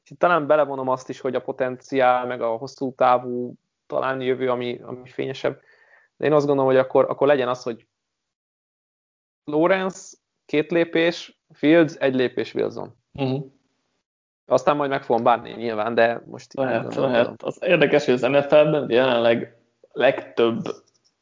és 0.03 0.09
itt 0.09 0.19
talán 0.19 0.47
belevonom 0.47 0.87
azt 0.87 1.09
is, 1.09 1.19
hogy 1.19 1.35
a 1.35 1.41
potenciál, 1.41 2.25
meg 2.25 2.41
a 2.41 2.55
hosszú 2.55 2.93
távú 2.95 3.53
talán 3.87 4.21
jövő, 4.21 4.49
ami, 4.49 4.79
ami 4.81 5.09
fényesebb, 5.09 5.61
de 6.17 6.25
én 6.25 6.33
azt 6.33 6.45
gondolom, 6.45 6.71
hogy 6.71 6.79
akkor, 6.79 7.09
akkor 7.09 7.27
legyen 7.27 7.47
az, 7.47 7.63
hogy 7.63 7.87
Lawrence 9.43 10.17
két 10.45 10.71
lépés, 10.71 11.39
Fields 11.53 11.95
egy 11.95 12.15
lépés 12.15 12.53
Wilson. 12.53 12.95
Uh-huh. 13.13 13.51
Aztán 14.47 14.75
majd 14.75 14.89
meg 14.89 15.03
fogom 15.03 15.23
bánni 15.23 15.51
nyilván, 15.51 15.95
de 15.95 16.21
most... 16.25 16.53
Lehet, 16.53 16.95
lehet. 16.95 17.43
Az 17.43 17.57
érdekes, 17.61 18.05
hogy 18.05 18.13
az 18.13 18.21
NFL-ben 18.21 18.85
jelenleg 18.89 19.55
legtöbb 19.91 20.61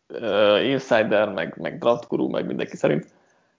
uh, 0.09 0.67
insider, 0.67 1.29
meg, 1.29 1.57
meg 1.57 1.77
draft 1.77 2.07
guru, 2.07 2.29
meg 2.29 2.45
mindenki 2.45 2.75
szerint 2.75 3.13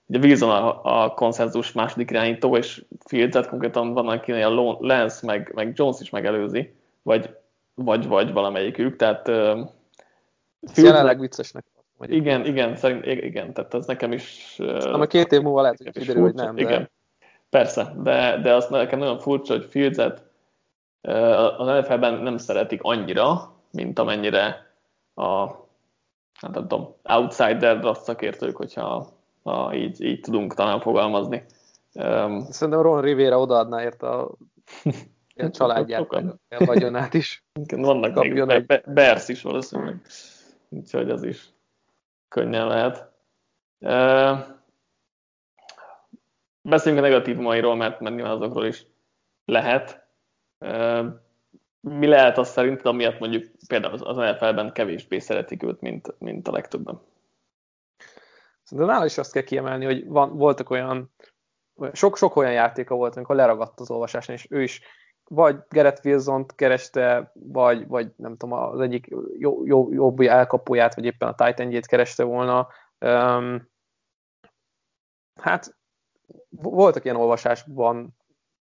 ugye 0.07 0.19
Wilson 0.19 0.49
a, 0.49 1.03
a 1.03 1.13
konszenzus 1.13 1.71
második 1.71 2.09
irányító, 2.09 2.57
és 2.57 2.85
Fields-et 3.05 3.47
konkrétan 3.47 3.93
van, 3.93 4.07
akinél 4.07 4.45
a 4.47 4.77
Lance, 4.79 5.25
meg, 5.25 5.51
meg 5.55 5.71
Jones 5.75 5.99
is 5.99 6.09
megelőzi, 6.09 6.73
vagy, 7.01 7.35
vagy, 7.75 8.07
vagy 8.07 8.33
valamelyikük, 8.33 8.95
tehát 8.95 9.27
uh, 9.27 9.59
jelenleg 10.75 11.19
viccesnek. 11.19 11.65
Igen, 12.05 12.45
igen, 12.45 12.75
szerint, 12.75 13.05
igen, 13.05 13.53
tehát 13.53 13.73
ez 13.73 13.85
nekem 13.85 14.11
is... 14.11 14.55
Uh, 14.59 15.01
a 15.01 15.05
két 15.05 15.31
év 15.31 15.41
múlva 15.41 15.61
lehet, 15.61 15.77
hogy 15.77 15.91
kiderül, 15.91 16.21
hogy 16.21 16.33
nem. 16.33 16.55
De... 16.55 16.89
Persze, 17.57 17.93
de, 17.97 18.39
de 18.41 18.53
azt 18.53 18.69
nekem 18.69 18.99
nagyon 18.99 19.17
furcsa, 19.17 19.53
hogy 19.53 19.65
Fields-et 19.65 20.23
az 21.57 21.67
NFL-ben 21.67 22.13
nem 22.13 22.37
szeretik 22.37 22.81
annyira, 22.81 23.53
mint 23.71 23.99
amennyire 23.99 24.71
a 25.15 25.47
hát 26.33 26.53
nem 26.53 26.67
tudom, 26.67 26.95
outsider 27.03 27.79
draft 27.79 28.03
szakértők, 28.03 28.55
hogyha 28.55 29.07
ha 29.43 29.73
így, 29.73 30.01
így 30.01 30.19
tudunk 30.19 30.53
talán 30.53 30.79
fogalmazni. 30.79 31.43
Szerintem 32.49 32.81
Ron 32.81 33.01
Rivera 33.01 33.39
odaadná 33.39 33.83
érte 33.83 34.09
a, 34.09 34.31
a 35.35 35.49
családját, 35.49 36.13
a 36.49 36.65
vagyonát 36.65 37.13
is. 37.13 37.43
Vannak 37.69 38.23
még 38.23 38.37
egy... 38.37 38.65
Be, 38.65 38.83
Bears 38.85 39.27
is 39.27 39.41
valószínűleg, 39.41 40.01
úgyhogy 40.69 41.09
az 41.09 41.23
is 41.23 41.49
könnyen 42.27 42.67
lehet. 42.67 43.11
Beszéljünk 46.67 47.05
a 47.05 47.07
negatívumairól, 47.07 47.75
mert, 47.75 47.99
mert 47.99 48.15
nyilván 48.15 48.33
azokról 48.33 48.65
is 48.65 48.85
lehet. 49.45 50.07
Mi 51.79 52.07
lehet 52.07 52.37
az 52.37 52.49
szerint, 52.49 52.81
amiatt 52.81 53.19
mondjuk 53.19 53.45
például 53.67 53.93
az 53.93 54.15
NFL-ben 54.15 54.73
kevésbé 54.73 55.19
szeretik 55.19 55.63
őt, 55.63 55.81
mint, 55.81 56.15
mint 56.19 56.47
a 56.47 56.51
legtöbben? 56.51 57.01
De 58.71 58.85
nála 58.85 59.05
is 59.05 59.17
azt 59.17 59.31
kell 59.31 59.43
kiemelni, 59.43 59.85
hogy 59.85 60.07
van, 60.07 60.37
voltak 60.37 60.69
olyan, 60.69 61.13
sok-sok 61.91 62.35
olyan 62.35 62.53
játéka 62.53 62.95
volt, 62.95 63.15
amikor 63.15 63.35
leragadt 63.35 63.79
az 63.79 63.91
olvasáson, 63.91 64.35
és 64.35 64.47
ő 64.49 64.61
is 64.61 64.81
vagy 65.23 65.57
Gerett 65.69 66.05
wilson 66.05 66.45
kereste, 66.45 67.31
vagy, 67.33 67.87
vagy 67.87 68.11
nem 68.15 68.37
tudom, 68.37 68.59
az 68.59 68.79
egyik 68.79 69.07
jó, 69.37 69.65
jó, 69.65 69.93
jobb 69.93 70.19
elkapóját, 70.19 70.95
vagy 70.95 71.05
éppen 71.05 71.27
a 71.27 71.45
titan 71.45 71.81
kereste 71.81 72.23
volna. 72.23 72.67
Um, 72.99 73.69
hát 75.41 75.77
voltak 76.49 77.03
ilyen 77.03 77.15
olvasásban 77.15 78.17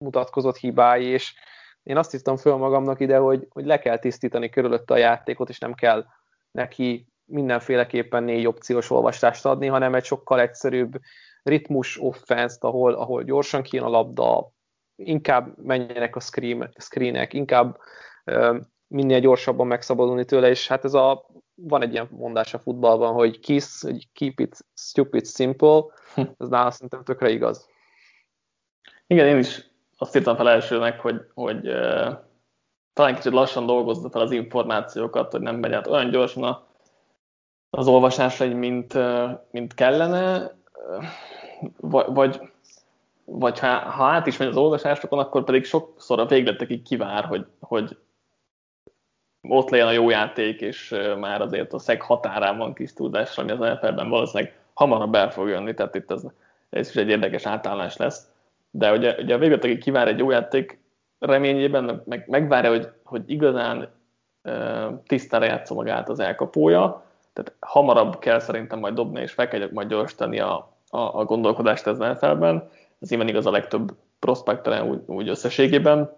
mutatkozott 0.04 0.56
hibái, 0.56 1.04
és 1.04 1.34
én 1.82 1.96
azt 1.96 2.14
írtam 2.14 2.36
föl 2.36 2.56
magamnak 2.56 3.00
ide, 3.00 3.18
hogy, 3.18 3.46
hogy 3.50 3.66
le 3.66 3.78
kell 3.78 3.98
tisztítani 3.98 4.48
körülötte 4.48 4.94
a 4.94 4.96
játékot, 4.96 5.48
és 5.48 5.58
nem 5.58 5.74
kell 5.74 6.06
neki 6.50 7.06
mindenféleképpen 7.24 8.22
négy 8.22 8.46
opciós 8.46 8.90
olvastást 8.90 9.46
adni, 9.46 9.66
hanem 9.66 9.94
egy 9.94 10.04
sokkal 10.04 10.40
egyszerűbb 10.40 11.00
ritmus 11.42 11.98
offense 12.00 12.56
ahol, 12.60 12.92
ahol 12.94 13.22
gyorsan 13.22 13.62
kijön 13.62 13.84
a 13.84 13.88
labda, 13.88 14.52
inkább 14.96 15.58
menjenek 15.62 16.16
a 16.16 16.20
screen, 16.20 16.72
screenek, 16.78 17.32
inkább 17.32 17.78
uh, 18.24 18.56
minél 18.86 19.20
gyorsabban 19.20 19.66
megszabadulni 19.66 20.24
tőle, 20.24 20.48
és 20.48 20.68
hát 20.68 20.84
ez 20.84 20.94
a, 20.94 21.26
van 21.62 21.82
egy 21.82 21.92
ilyen 21.92 22.08
mondás 22.10 22.54
a 22.54 22.58
futballban, 22.58 23.12
hogy 23.12 23.40
kiss, 23.40 23.82
hogy 23.82 24.08
keep 24.12 24.40
it 24.40 24.56
stupid 24.74 25.26
simple, 25.26 25.82
hm. 26.14 26.22
ez 26.38 26.48
nála 26.48 26.70
szerintem 26.70 27.04
tökre 27.04 27.30
igaz. 27.30 27.68
Igen, 29.06 29.26
én 29.26 29.38
is 29.38 29.70
azt 29.98 30.16
írtam 30.16 30.36
fel 30.36 30.48
elsőnek, 30.48 31.00
hogy, 31.00 31.20
hogy 31.34 31.68
uh, 31.68 32.18
talán 32.92 33.14
kicsit 33.14 33.32
lassan 33.32 33.66
dolgozza 33.66 34.10
fel 34.10 34.20
az 34.20 34.30
információkat, 34.30 35.32
hogy 35.32 35.40
nem 35.40 35.56
megy 35.56 35.72
át 35.72 35.86
olyan 35.86 36.10
gyorsan 36.10 36.42
a, 36.42 36.66
az 37.70 37.86
olvasásra, 37.86 38.46
mint, 38.46 38.94
uh, 38.94 39.30
mint 39.50 39.74
kellene, 39.74 40.54
uh, 40.74 41.04
vagy, 42.06 42.40
vagy 43.24 43.58
ha, 43.58 43.78
ha 43.78 44.04
át 44.04 44.26
is 44.26 44.36
megy 44.36 44.48
az 44.48 44.56
olvasásokon, 44.56 45.18
akkor 45.18 45.44
pedig 45.44 45.64
sokszor 45.64 46.20
a 46.20 46.26
végletekig 46.26 46.82
kivár, 46.82 47.24
hogy, 47.24 47.46
hogy 47.60 47.96
ott 49.48 49.70
legyen 49.70 49.86
a 49.86 49.92
jó 49.92 50.10
játék, 50.10 50.60
és 50.60 50.94
már 51.20 51.40
azért 51.40 51.72
a 51.72 51.78
szeg 51.78 52.02
határán 52.02 52.58
van 52.58 52.74
kis 52.74 52.92
tudásra, 52.92 53.42
ami 53.42 53.52
az 53.52 53.58
NFL-ben 53.58 54.08
valószínűleg 54.08 54.54
hamarabb 54.74 55.14
el 55.14 55.30
fog 55.30 55.48
jönni, 55.48 55.74
tehát 55.74 55.94
itt 55.94 56.10
ez, 56.10 56.22
ez 56.70 56.88
is 56.88 56.96
egy 56.96 57.08
érdekes 57.08 57.46
átállás 57.46 57.96
lesz. 57.96 58.28
De 58.70 58.92
ugye, 58.92 59.14
ugye 59.18 59.34
a 59.34 59.38
végletekig 59.38 59.82
kivár 59.82 60.08
egy 60.08 60.18
jó 60.18 60.30
játék 60.30 60.80
reményében, 61.18 62.02
meg, 62.06 62.24
megvárja, 62.28 62.70
hogy, 62.70 62.88
hogy 63.04 63.22
igazán 63.26 63.88
uh, 64.44 65.00
tisztára 65.06 65.44
játsza 65.44 65.74
magát 65.74 66.08
az 66.08 66.20
elkapója, 66.20 67.04
tehát 67.32 67.52
hamarabb 67.60 68.18
kell 68.18 68.38
szerintem 68.38 68.78
majd 68.78 68.94
dobni, 68.94 69.20
és 69.20 69.32
fel 69.32 69.48
kell 69.48 69.68
majd 69.72 69.88
gyorsítani 69.88 70.40
a, 70.40 70.76
a, 70.90 70.98
a 70.98 71.24
gondolkodást 71.24 71.86
az 71.86 71.98
NFL-ben. 71.98 72.68
Ez 73.00 73.08
nyilván 73.08 73.28
igaz 73.28 73.46
a 73.46 73.50
legtöbb 73.50 73.92
prospekteren 74.18 74.88
úgy, 74.88 75.00
úgy 75.06 75.28
összességében, 75.28 76.10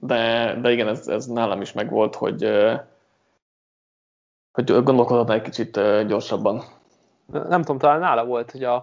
de, 0.00 0.54
de 0.60 0.70
igen, 0.70 0.88
ez, 0.88 1.08
ez 1.08 1.26
nálam 1.26 1.60
is 1.60 1.72
megvolt, 1.72 2.14
hogy, 2.14 2.42
hogy 4.52 4.82
gondolkodhatna 4.82 5.34
egy 5.34 5.42
kicsit 5.42 5.72
gyorsabban. 6.06 6.62
Nem 7.26 7.60
tudom, 7.60 7.78
talán 7.78 8.00
nála 8.00 8.24
volt, 8.24 8.50
hogy 8.50 8.64
a, 8.64 8.74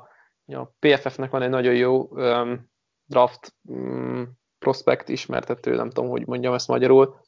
a 0.46 0.64
PFF-nek 0.80 1.30
van 1.30 1.42
egy 1.42 1.50
nagyon 1.50 1.74
jó 1.74 2.08
um, 2.10 2.70
draft 3.06 3.56
um, 3.68 4.32
prospekt 4.60 5.10
ismertető, 5.10 5.76
nem 5.76 5.90
tudom, 5.90 6.10
hogy 6.10 6.28
mondjam 6.28 6.54
ezt 6.54 6.68
magyarul, 6.68 7.20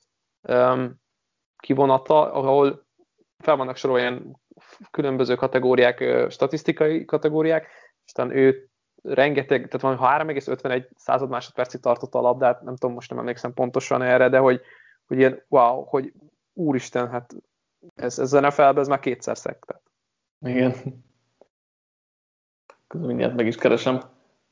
um, 0.41 0.95
kivonata, 1.57 2.33
ahol 2.33 2.85
fel 3.37 3.55
vannak 3.55 3.75
sorolva 3.75 4.01
ilyen 4.01 4.41
különböző 4.91 5.35
kategóriák, 5.35 6.03
statisztikai 6.29 7.05
kategóriák, 7.05 7.63
és 7.63 8.03
aztán 8.05 8.31
ő 8.31 8.69
rengeteg, 9.03 9.67
tehát 9.67 9.97
van 9.97 10.27
3,51 10.27 10.87
század 10.95 11.29
másodpercig 11.29 11.79
tartotta 11.79 12.19
a 12.19 12.21
labdát, 12.21 12.61
nem 12.61 12.75
tudom, 12.75 12.95
most 12.95 13.09
nem 13.09 13.19
emlékszem 13.19 13.53
pontosan 13.53 14.01
erre, 14.01 14.29
de 14.29 14.37
hogy, 14.37 14.61
hogy 15.07 15.17
ilyen, 15.17 15.43
wow, 15.47 15.83
hogy 15.83 16.13
úristen, 16.53 17.09
hát 17.09 17.35
ez, 17.95 18.19
ez 18.19 18.31
NFL-ben 18.31 18.77
ez 18.77 18.87
már 18.87 18.99
kétszer 18.99 19.37
szektet. 19.37 19.81
Igen. 20.39 20.73
Közben 22.87 23.07
mindjárt 23.07 23.35
meg 23.35 23.47
is 23.47 23.55
keresem, 23.55 24.01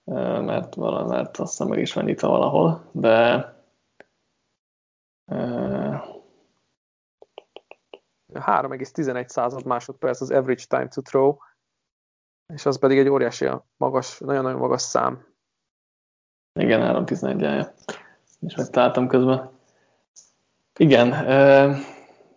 mert, 0.04 0.76
vala, 0.76 1.06
mert 1.06 1.38
azt 1.38 1.52
hiszem 1.52 1.68
meg 1.68 1.80
is 1.80 1.94
van 1.94 2.04
nyitva 2.04 2.28
valahol, 2.28 2.90
de 2.92 3.54
3,11 8.34 9.28
század 9.28 9.66
másodperc 9.66 10.22
az 10.22 10.32
average 10.32 10.64
time 10.68 10.88
to 10.88 11.02
throw, 11.02 11.38
és 12.54 12.66
az 12.66 12.80
pedig 12.80 12.98
egy 12.98 13.10
óriási 13.10 13.48
magas, 13.78 14.20
nagyon-nagyon 14.20 14.60
magas 14.60 14.82
szám. 14.82 15.26
Igen, 16.60 17.06
3.11 17.06 17.46
állja. 17.46 17.74
És 18.40 18.56
megtaláltam 18.56 19.08
közben. 19.08 19.50
Igen, 20.80 21.14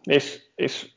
és, 0.02 0.42
és 0.54 0.90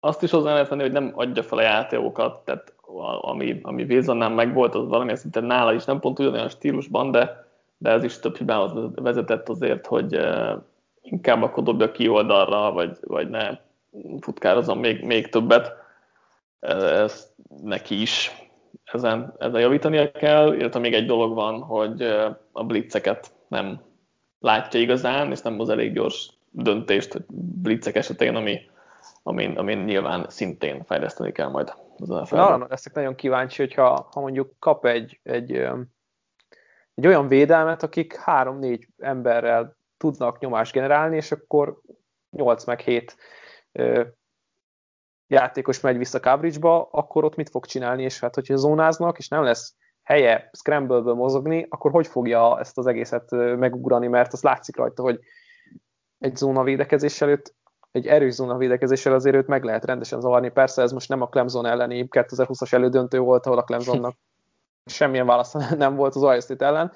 azt 0.00 0.22
is 0.22 0.30
hozzá 0.30 0.52
lehet 0.52 0.68
hogy 0.68 0.92
nem 0.92 1.12
adja 1.14 1.42
fel 1.42 1.58
a 1.58 1.62
játékokat, 1.62 2.44
tehát 2.44 2.74
ami, 3.20 3.60
ami 3.62 3.82
Wilsonnál 3.82 4.28
megvolt, 4.28 4.74
az 4.74 4.88
valamilyen 4.88 5.16
szinten 5.16 5.44
nála 5.44 5.72
is 5.72 5.84
nem 5.84 6.00
pont 6.00 6.18
ugyanolyan 6.18 6.48
stílusban, 6.48 7.10
de, 7.10 7.46
de 7.76 7.90
ez 7.90 8.04
is 8.04 8.18
több 8.18 8.36
hibához 8.36 8.92
vezetett 8.94 9.48
azért, 9.48 9.86
hogy 9.86 10.18
inkább 11.00 11.42
akkor 11.42 11.62
dobja 11.62 11.90
ki 11.90 12.08
oldalra, 12.08 12.72
vagy, 12.72 12.98
vagy 13.00 13.28
ne 13.28 13.58
futkározom 14.20 14.78
még, 14.78 15.04
még 15.04 15.28
többet 15.28 15.83
ezt 16.64 17.34
neki 17.62 18.00
is 18.00 18.32
ezen, 18.84 19.34
ezen 19.38 19.60
javítania 19.60 20.10
kell, 20.10 20.54
illetve 20.54 20.80
még 20.80 20.94
egy 20.94 21.06
dolog 21.06 21.34
van, 21.34 21.62
hogy 21.62 22.02
a 22.52 22.64
blitzeket 22.64 23.34
nem 23.48 23.80
látja 24.38 24.80
igazán, 24.80 25.30
és 25.30 25.40
nem 25.40 25.60
az 25.60 25.68
elég 25.68 25.92
gyors 25.92 26.30
döntést, 26.50 27.12
hogy 27.12 27.24
blitzek 27.62 27.94
esetén, 27.96 28.34
ami, 28.34 28.60
amin, 29.22 29.56
amin 29.56 29.78
nyilván 29.78 30.26
szintén 30.28 30.84
fejleszteni 30.84 31.32
kell 31.32 31.48
majd 31.48 31.74
az 31.98 32.08
nfl 32.08 32.36
Arra 32.36 32.66
leszek 32.68 32.94
nagyon 32.94 33.14
kíváncsi, 33.14 33.62
hogyha 33.62 34.08
ha 34.12 34.20
mondjuk 34.20 34.54
kap 34.58 34.86
egy, 34.86 35.20
egy, 35.22 35.52
egy 36.94 37.06
olyan 37.06 37.28
védelmet, 37.28 37.82
akik 37.82 38.16
három-négy 38.16 38.88
emberrel 38.98 39.76
tudnak 39.96 40.38
nyomást 40.38 40.72
generálni, 40.72 41.16
és 41.16 41.32
akkor 41.32 41.80
8 42.30 42.64
meg 42.64 42.80
7 42.80 43.16
játékos 45.26 45.80
megy 45.80 45.98
vissza 45.98 46.20
coverage-ba, 46.20 46.88
akkor 46.90 47.24
ott 47.24 47.36
mit 47.36 47.50
fog 47.50 47.66
csinálni, 47.66 48.02
és 48.02 48.20
hát 48.20 48.34
hogyha 48.34 48.56
zónáznak, 48.56 49.18
és 49.18 49.28
nem 49.28 49.42
lesz 49.42 49.74
helye 50.02 50.50
scramble-ből 50.52 51.14
mozogni, 51.14 51.66
akkor 51.68 51.90
hogy 51.90 52.06
fogja 52.06 52.58
ezt 52.58 52.78
az 52.78 52.86
egészet 52.86 53.30
megugrani, 53.30 54.06
mert 54.06 54.32
az 54.32 54.42
látszik 54.42 54.76
rajta, 54.76 55.02
hogy 55.02 55.18
egy 56.18 56.36
zóna 56.36 56.62
védekezés 56.62 57.20
előtt, 57.20 57.54
egy 57.90 58.06
erős 58.06 58.32
zóna 58.32 58.56
védekezéssel 58.56 59.12
azért 59.12 59.36
őt 59.36 59.46
meg 59.46 59.64
lehet 59.64 59.84
rendesen 59.84 60.20
zavarni. 60.20 60.50
Persze 60.50 60.82
ez 60.82 60.92
most 60.92 61.08
nem 61.08 61.20
a 61.20 61.28
Clemson 61.28 61.66
elleni 61.66 62.08
2020-as 62.10 62.72
elődöntő 62.72 63.18
volt, 63.18 63.46
ahol 63.46 63.58
a 63.58 63.64
Clemsonnak 63.64 64.16
semmilyen 64.84 65.26
válasz 65.26 65.52
nem 65.76 65.94
volt 65.94 66.14
az 66.14 66.22
Ohio 66.22 66.40
State 66.40 66.66
ellen, 66.66 66.92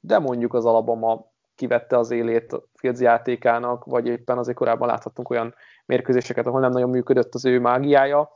de 0.00 0.18
mondjuk 0.18 0.54
az 0.54 0.64
Alabama 0.64 1.32
kivette 1.54 1.98
az 1.98 2.10
élét 2.10 2.52
a 2.52 2.62
Fields 2.74 3.00
játékának, 3.00 3.84
vagy 3.84 4.06
éppen 4.06 4.38
azért 4.38 4.56
korábban 4.56 4.88
láthattunk 4.88 5.30
olyan 5.30 5.54
mérkőzéseket, 5.86 6.46
ahol 6.46 6.60
nem 6.60 6.70
nagyon 6.70 6.90
működött 6.90 7.34
az 7.34 7.44
ő 7.44 7.60
mágiája, 7.60 8.30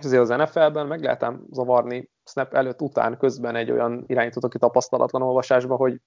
és 0.00 0.04
azért 0.04 0.22
az 0.22 0.28
NFL-ben 0.28 0.86
meg 0.86 1.02
lehet 1.02 1.26
zavarni 1.50 2.10
snap 2.24 2.54
előtt, 2.54 2.80
után, 2.80 3.18
közben 3.18 3.56
egy 3.56 3.70
olyan 3.70 4.04
irányítót, 4.06 4.44
aki 4.44 4.58
tapasztalatlan 4.58 5.22
olvasásba, 5.22 5.76
hogy 5.76 6.00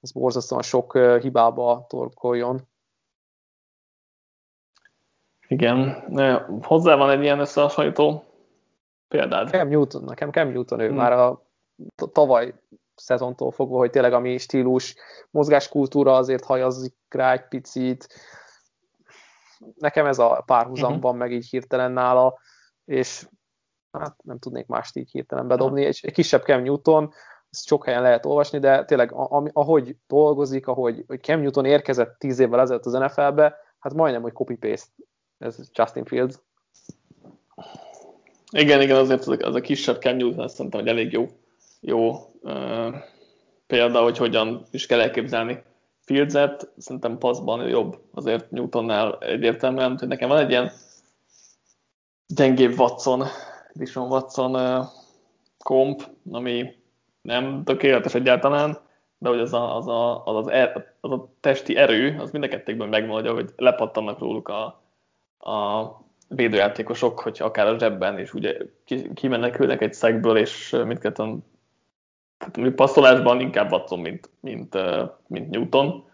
ez 0.00 0.12
borzasztóan 0.12 0.62
sok 0.62 0.98
hibába 1.20 1.84
torkoljon. 1.88 2.68
Igen, 5.48 6.04
hozzá 6.62 6.96
van 6.96 7.10
egy 7.10 7.22
ilyen 7.22 7.38
összehasonlító 7.38 8.24
példád. 9.08 9.48
Cam 9.48 9.68
Newton, 9.68 10.04
nekem 10.04 10.30
Cam 10.30 10.48
Newton, 10.48 10.80
ő 10.80 10.86
hmm. 10.86 10.96
már 10.96 11.12
a 11.12 11.46
tavaly 12.12 12.54
szezontól 12.94 13.50
fogva, 13.50 13.76
hogy 13.76 13.90
tényleg 13.90 14.12
a 14.12 14.18
mi 14.18 14.38
stílus, 14.38 14.96
mozgáskultúra 15.30 16.16
azért 16.16 16.44
hajazik 16.44 16.94
rá 17.08 17.32
egy 17.32 17.48
picit, 17.48 18.08
nekem 19.74 20.06
ez 20.06 20.18
a 20.18 20.42
párhuzamban 20.46 20.98
uh-huh. 20.98 21.16
meg 21.16 21.32
így 21.32 21.48
hirtelen 21.48 21.92
nála, 21.92 22.38
és 22.84 23.28
hát 23.90 24.16
nem 24.22 24.38
tudnék 24.38 24.66
mást 24.66 24.96
így 24.96 25.10
hirtelen 25.10 25.48
bedobni. 25.48 25.84
Egy, 25.84 25.98
egy 26.02 26.12
kisebb 26.12 26.42
Cam 26.42 26.62
Newton, 26.62 27.12
ezt 27.50 27.66
sok 27.66 27.84
helyen 27.84 28.02
lehet 28.02 28.26
olvasni, 28.26 28.58
de 28.58 28.84
tényleg 28.84 29.12
ahogy 29.52 29.96
dolgozik, 30.06 30.66
ahogy 30.66 31.04
hogy 31.06 31.22
Cam 31.22 31.40
Newton 31.40 31.64
érkezett 31.64 32.18
tíz 32.18 32.38
évvel 32.38 32.60
ezelőtt 32.60 32.86
az 32.86 32.92
NFL-be, 32.92 33.56
hát 33.78 33.94
majdnem, 33.94 34.22
hogy 34.22 34.32
copy-paste 34.32 34.88
ez 35.38 35.58
Justin 35.72 36.04
Fields. 36.04 36.34
Igen, 38.50 38.80
igen, 38.80 38.96
azért 38.96 39.20
az 39.20 39.28
a, 39.28 39.46
az 39.46 39.54
a 39.54 39.60
kisebb 39.60 40.00
Cam 40.00 40.16
Newton 40.16 40.44
azt 40.44 40.54
szerintem, 40.54 40.80
hogy 40.80 40.88
elég 40.88 41.12
jó, 41.12 41.26
jó 41.80 42.10
uh, 42.40 42.94
példa, 43.66 44.02
hogy 44.02 44.16
hogyan 44.16 44.66
is 44.70 44.86
kell 44.86 45.00
elképzelni 45.00 45.62
Fieldset, 46.08 46.72
szerintem 46.76 47.18
passzban 47.18 47.68
jobb. 47.68 48.00
Azért 48.14 48.50
Newtonnál 48.50 49.18
egyértelműen, 49.20 49.98
hogy 49.98 50.08
nekem 50.08 50.28
van 50.28 50.38
egy 50.38 50.50
ilyen 50.50 50.70
gyengébb 52.26 52.78
Watson, 52.78 53.24
Dishon 53.72 54.10
Watson 54.10 54.84
komp, 55.58 56.02
ami 56.30 56.74
nem 57.20 57.64
tökéletes 57.64 58.14
egyáltalán, 58.14 58.78
de 59.18 59.28
hogy 59.28 59.38
az 59.38 59.52
a, 59.52 59.76
az, 59.76 59.86
a, 59.86 60.24
az, 60.24 60.36
az, 60.36 60.48
er, 60.48 60.94
az 61.00 61.10
a 61.10 61.28
testi 61.40 61.76
erő, 61.76 62.16
az 62.18 62.30
mind 62.30 62.44
a 62.44 62.48
kettőkben 62.48 62.88
megmondja, 62.88 63.32
hogy 63.32 63.50
lepattannak 63.56 64.18
róluk 64.18 64.48
a, 64.48 64.64
a 65.50 65.86
védőjátékosok, 66.28 67.20
hogy 67.20 67.38
akár 67.40 67.66
a 67.66 67.78
zsebben, 67.78 68.18
és 68.18 68.34
ugye 68.34 68.56
kimenekülnek 69.14 69.80
egy 69.80 69.94
szegből, 69.94 70.36
és 70.36 70.70
mindketten 70.84 71.44
tehát 72.38 72.74
passzolásban 72.74 73.40
inkább 73.40 73.72
Watson, 73.72 73.98
mint, 73.98 74.30
mint, 74.40 74.78
mint 75.26 75.50
Newton. 75.50 76.04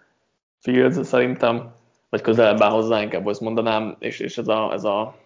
Fields 0.59 1.07
szerintem, 1.07 1.75
vagy 2.09 2.21
közelebb 2.21 2.61
áll 2.61 2.71
hozzá, 2.71 3.03
inkább 3.03 3.27
azt 3.27 3.41
mondanám, 3.41 3.97
és, 3.99 4.19
és 4.19 4.39
ez, 4.39 4.49
a, 4.49 4.73
ez 4.73 4.85
a 4.85 5.17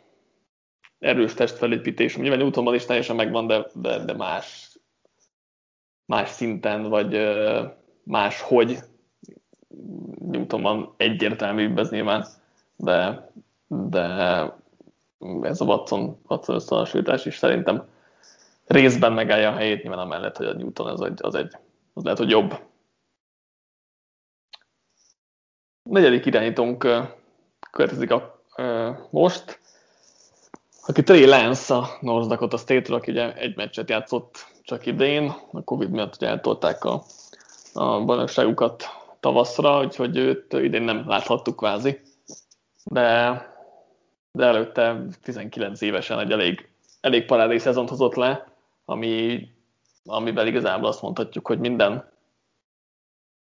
erős 0.98 1.34
testfelépítés, 1.34 2.16
nyilván 2.16 2.38
Newtonban 2.38 2.74
is 2.74 2.84
teljesen 2.84 3.16
megvan, 3.16 3.46
de, 3.46 3.66
de, 3.74 4.04
de 4.04 4.14
más, 4.14 4.78
más 6.04 6.28
szinten, 6.28 6.82
vagy 6.82 7.18
más 8.02 8.40
hogy 8.40 8.78
Newtonban 10.18 10.94
egyértelműbb 10.96 11.78
ez 11.78 11.90
nyilván, 11.90 12.26
de, 12.76 13.30
de 13.68 14.00
ez 15.42 15.60
a 15.60 15.64
Watson, 15.64 16.18
Watson 16.28 16.54
összehasonlítás 16.54 17.26
is 17.26 17.36
szerintem 17.36 17.88
részben 18.68 19.12
megállja 19.12 19.50
a 19.50 19.54
helyét, 19.54 19.82
nyilván 19.82 20.00
amellett, 20.00 20.36
hogy 20.36 20.46
a 20.46 20.54
Newton 20.54 20.86
az 20.86 21.00
egy, 21.00 21.18
az, 21.22 21.34
egy, 21.34 21.56
az 21.94 22.02
lehet, 22.02 22.18
hogy 22.18 22.30
jobb. 22.30 22.52
A 25.82 25.90
negyedik 25.90 26.26
irányítónk 26.26 26.86
következik 27.70 28.10
a, 28.10 28.44
most, 29.10 29.60
aki 30.86 31.02
Trey 31.02 31.26
Lance 31.26 31.74
a 31.74 31.88
North 32.00 32.28
Dakota 32.28 32.56
State-ről, 32.56 32.96
aki 32.96 33.10
ugye 33.10 33.34
egy 33.34 33.56
meccset 33.56 33.90
játszott 33.90 34.46
csak 34.62 34.86
idén, 34.86 35.32
a 35.52 35.64
Covid 35.64 35.90
miatt 35.90 36.14
ugye 36.14 36.28
eltolták 36.28 36.84
a, 36.84 37.02
a 37.72 38.04
bajnokságukat 38.04 38.84
tavaszra, 39.20 39.80
úgyhogy 39.80 40.16
őt 40.16 40.52
idén 40.52 40.82
nem 40.82 41.08
láthattuk 41.08 41.56
kvázi, 41.56 42.00
de, 42.84 43.02
de 44.32 44.44
előtte 44.44 45.02
19 45.22 45.80
évesen 45.80 46.18
egy 46.18 46.30
elég, 46.30 46.68
elég 47.00 47.24
parádés 47.24 47.62
szezont 47.62 47.88
hozott 47.88 48.14
le, 48.14 48.47
ami, 48.88 49.48
amivel 50.04 50.46
igazából 50.46 50.88
azt 50.88 51.02
mondhatjuk, 51.02 51.46
hogy 51.46 51.58
minden, 51.58 52.12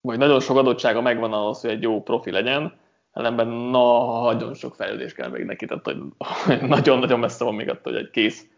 vagy 0.00 0.18
nagyon 0.18 0.40
sok 0.40 0.56
adottsága 0.56 1.00
megvan 1.00 1.32
ahhoz, 1.32 1.60
hogy 1.60 1.70
egy 1.70 1.82
jó 1.82 2.02
profi 2.02 2.30
legyen, 2.30 2.78
ellenben 3.12 3.48
nagyon 3.48 4.54
sok 4.54 4.74
fejlődés 4.74 5.12
kell 5.14 5.28
még 5.28 5.44
neki, 5.44 5.66
tehát 5.66 5.84
hogy 5.84 5.98
nagyon-nagyon 6.68 7.18
messze 7.18 7.44
van 7.44 7.54
még 7.54 7.68
attól, 7.68 7.92
hogy 7.92 8.02
egy 8.02 8.10
kész 8.10 8.48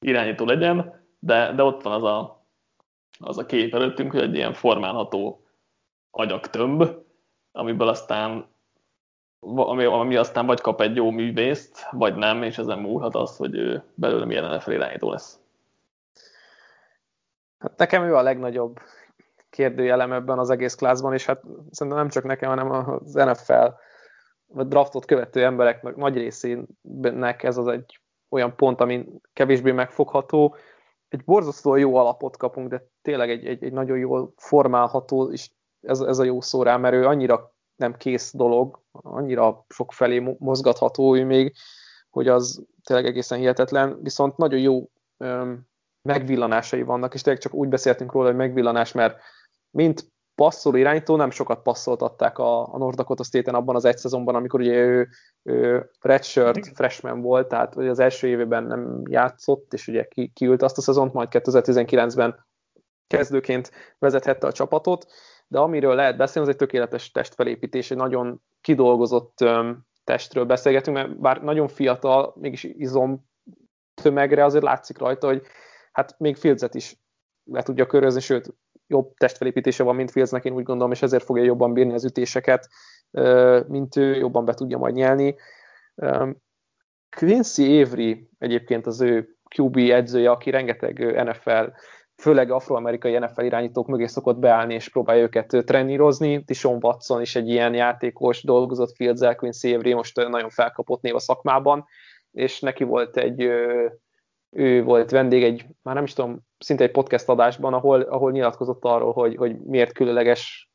irányító 0.00 0.44
legyen, 0.44 1.04
de, 1.18 1.52
de 1.52 1.62
ott 1.62 1.82
van 1.82 1.92
az 1.92 2.02
a, 2.02 2.46
az 3.18 3.38
a 3.38 3.46
kép 3.46 3.74
előttünk, 3.74 4.12
hogy 4.12 4.20
egy 4.20 4.34
ilyen 4.34 4.52
formálható 4.52 5.46
agyagtömb, 6.10 6.84
amiből 7.52 7.88
aztán 7.88 8.46
ami, 9.40 9.84
ami 9.84 10.16
aztán 10.16 10.46
vagy 10.46 10.60
kap 10.60 10.80
egy 10.80 10.96
jó 10.96 11.10
művészt, 11.10 11.88
vagy 11.90 12.14
nem, 12.14 12.42
és 12.42 12.58
ezen 12.58 12.78
múlhat 12.78 13.14
az, 13.14 13.36
hogy 13.36 13.54
ő 13.54 13.82
belőle 13.94 14.24
milyen 14.24 14.54
NFL 14.54 14.70
irányító 14.70 15.10
lesz. 15.10 15.44
Hát 17.58 17.76
nekem 17.76 18.02
ő 18.02 18.14
a 18.14 18.22
legnagyobb 18.22 18.78
kérdőjelem 19.50 20.12
ebben 20.12 20.38
az 20.38 20.50
egész 20.50 20.74
klászban, 20.74 21.12
és 21.12 21.26
hát 21.26 21.42
szerintem 21.70 22.02
nem 22.02 22.08
csak 22.08 22.24
nekem, 22.24 22.48
hanem 22.48 22.70
az 22.70 23.12
NFL 23.12 23.66
vagy 24.46 24.68
draftot 24.68 25.04
követő 25.04 25.44
embereknek 25.44 25.96
nagy 25.96 26.16
részének 26.16 27.42
ez 27.42 27.56
az 27.56 27.66
egy 27.66 28.00
olyan 28.28 28.56
pont, 28.56 28.80
ami 28.80 29.06
kevésbé 29.32 29.72
megfogható. 29.72 30.56
Egy 31.08 31.24
borzasztóan 31.24 31.78
jó 31.78 31.96
alapot 31.96 32.36
kapunk, 32.36 32.68
de 32.68 32.86
tényleg 33.02 33.30
egy, 33.30 33.46
egy, 33.46 33.64
egy 33.64 33.72
nagyon 33.72 33.98
jól 33.98 34.32
formálható, 34.36 35.30
és 35.30 35.50
ez, 35.80 36.00
ez 36.00 36.18
a 36.18 36.24
jó 36.24 36.40
szó 36.40 36.62
rá, 36.62 36.76
mert 36.76 36.94
ő 36.94 37.06
annyira 37.06 37.54
nem 37.76 37.96
kész 37.96 38.34
dolog, 38.34 38.82
annyira 38.92 39.64
sok 39.68 39.92
felé 39.92 40.36
mozgatható 40.38 41.16
ő 41.16 41.24
még, 41.24 41.54
hogy 42.10 42.28
az 42.28 42.66
tényleg 42.84 43.06
egészen 43.06 43.38
hihetetlen, 43.38 44.02
viszont 44.02 44.36
nagyon 44.36 44.60
jó 44.60 44.90
öm, 45.16 45.66
megvillanásai 46.06 46.82
vannak, 46.82 47.14
és 47.14 47.22
tényleg 47.22 47.42
csak 47.42 47.54
úgy 47.54 47.68
beszéltünk 47.68 48.12
róla, 48.12 48.26
hogy 48.26 48.36
megvillanás, 48.36 48.92
mert 48.92 49.20
mint 49.70 50.14
passzoló 50.34 50.76
irányító 50.76 51.16
nem 51.16 51.30
sokat 51.30 51.62
passzoltatták 51.62 52.38
a, 52.38 52.74
a 52.74 52.78
North 52.78 52.96
Dakota 52.96 53.24
state 53.24 53.50
abban 53.50 53.74
az 53.74 53.84
egy 53.84 53.98
szezonban, 53.98 54.34
amikor 54.34 54.60
ugye 54.60 54.72
ő, 54.72 55.08
ő 55.42 55.90
redshirt 56.00 56.68
freshman 56.74 57.20
volt, 57.20 57.48
tehát 57.48 57.76
az 57.76 57.98
első 57.98 58.26
évében 58.26 58.64
nem 58.64 59.02
játszott, 59.10 59.72
és 59.72 59.88
ugye 59.88 60.04
ki, 60.04 60.30
kiült 60.34 60.62
azt 60.62 60.78
a 60.78 60.80
szezont, 60.80 61.12
majd 61.12 61.28
2019-ben 61.30 62.46
kezdőként 63.06 63.70
vezethette 63.98 64.46
a 64.46 64.52
csapatot, 64.52 65.06
de 65.48 65.58
amiről 65.58 65.94
lehet 65.94 66.16
beszélni, 66.16 66.48
az 66.48 66.54
egy 66.54 66.60
tökéletes 66.60 67.10
testfelépítés, 67.10 67.90
egy 67.90 67.96
nagyon 67.96 68.42
kidolgozott 68.60 69.40
um, 69.40 69.86
testről 70.04 70.44
beszélgetünk, 70.44 70.96
mert 70.96 71.20
bár 71.20 71.42
nagyon 71.42 71.68
fiatal, 71.68 72.34
mégis 72.36 72.64
izom 72.64 73.28
tömegre 74.02 74.44
azért 74.44 74.64
látszik 74.64 74.98
rajta, 74.98 75.26
hogy 75.26 75.42
hát 75.96 76.18
még 76.18 76.36
Fieldset 76.36 76.74
is 76.74 76.96
le 77.44 77.62
tudja 77.62 77.86
körözni, 77.86 78.20
sőt, 78.20 78.54
jobb 78.86 79.14
testfelépítése 79.16 79.82
van, 79.82 79.94
mint 79.94 80.10
Fieldsnek, 80.10 80.44
én 80.44 80.52
úgy 80.52 80.64
gondolom, 80.64 80.92
és 80.92 81.02
ezért 81.02 81.24
fogja 81.24 81.42
jobban 81.42 81.72
bírni 81.72 81.92
az 81.92 82.04
ütéseket, 82.04 82.68
mint 83.66 83.96
ő, 83.96 84.14
jobban 84.14 84.44
be 84.44 84.54
tudja 84.54 84.78
majd 84.78 84.94
nyelni. 84.94 85.36
Quincy 87.16 87.82
Avery 87.82 88.28
egyébként 88.38 88.86
az 88.86 89.00
ő 89.00 89.36
QB 89.56 89.76
edzője, 89.76 90.30
aki 90.30 90.50
rengeteg 90.50 91.24
NFL, 91.24 91.64
főleg 92.16 92.50
afroamerikai 92.50 93.18
NFL 93.18 93.44
irányítók 93.44 93.86
mögé 93.86 94.06
szokott 94.06 94.38
beállni, 94.38 94.74
és 94.74 94.88
próbálja 94.88 95.22
őket 95.22 95.56
trenírozni. 95.64 96.44
Tishon 96.44 96.78
Watson 96.84 97.20
is 97.20 97.36
egy 97.36 97.48
ilyen 97.48 97.74
játékos, 97.74 98.42
dolgozott 98.42 98.94
Fields-el, 98.94 99.34
Quincy 99.34 99.74
Avery 99.74 99.94
most 99.94 100.16
nagyon 100.16 100.50
felkapott 100.50 101.02
név 101.02 101.14
a 101.14 101.18
szakmában, 101.18 101.84
és 102.32 102.60
neki 102.60 102.84
volt 102.84 103.16
egy 103.16 103.50
ő 104.50 104.82
volt 104.82 105.10
vendég 105.10 105.44
egy, 105.44 105.66
már 105.82 105.94
nem 105.94 106.04
is 106.04 106.12
tudom, 106.12 106.40
szinte 106.58 106.84
egy 106.84 106.90
podcast 106.90 107.28
adásban, 107.28 107.74
ahol, 107.74 108.00
ahol 108.00 108.30
nyilatkozott 108.30 108.84
arról, 108.84 109.12
hogy, 109.12 109.36
hogy 109.36 109.58
miért 109.58 109.92
különleges 109.92 110.70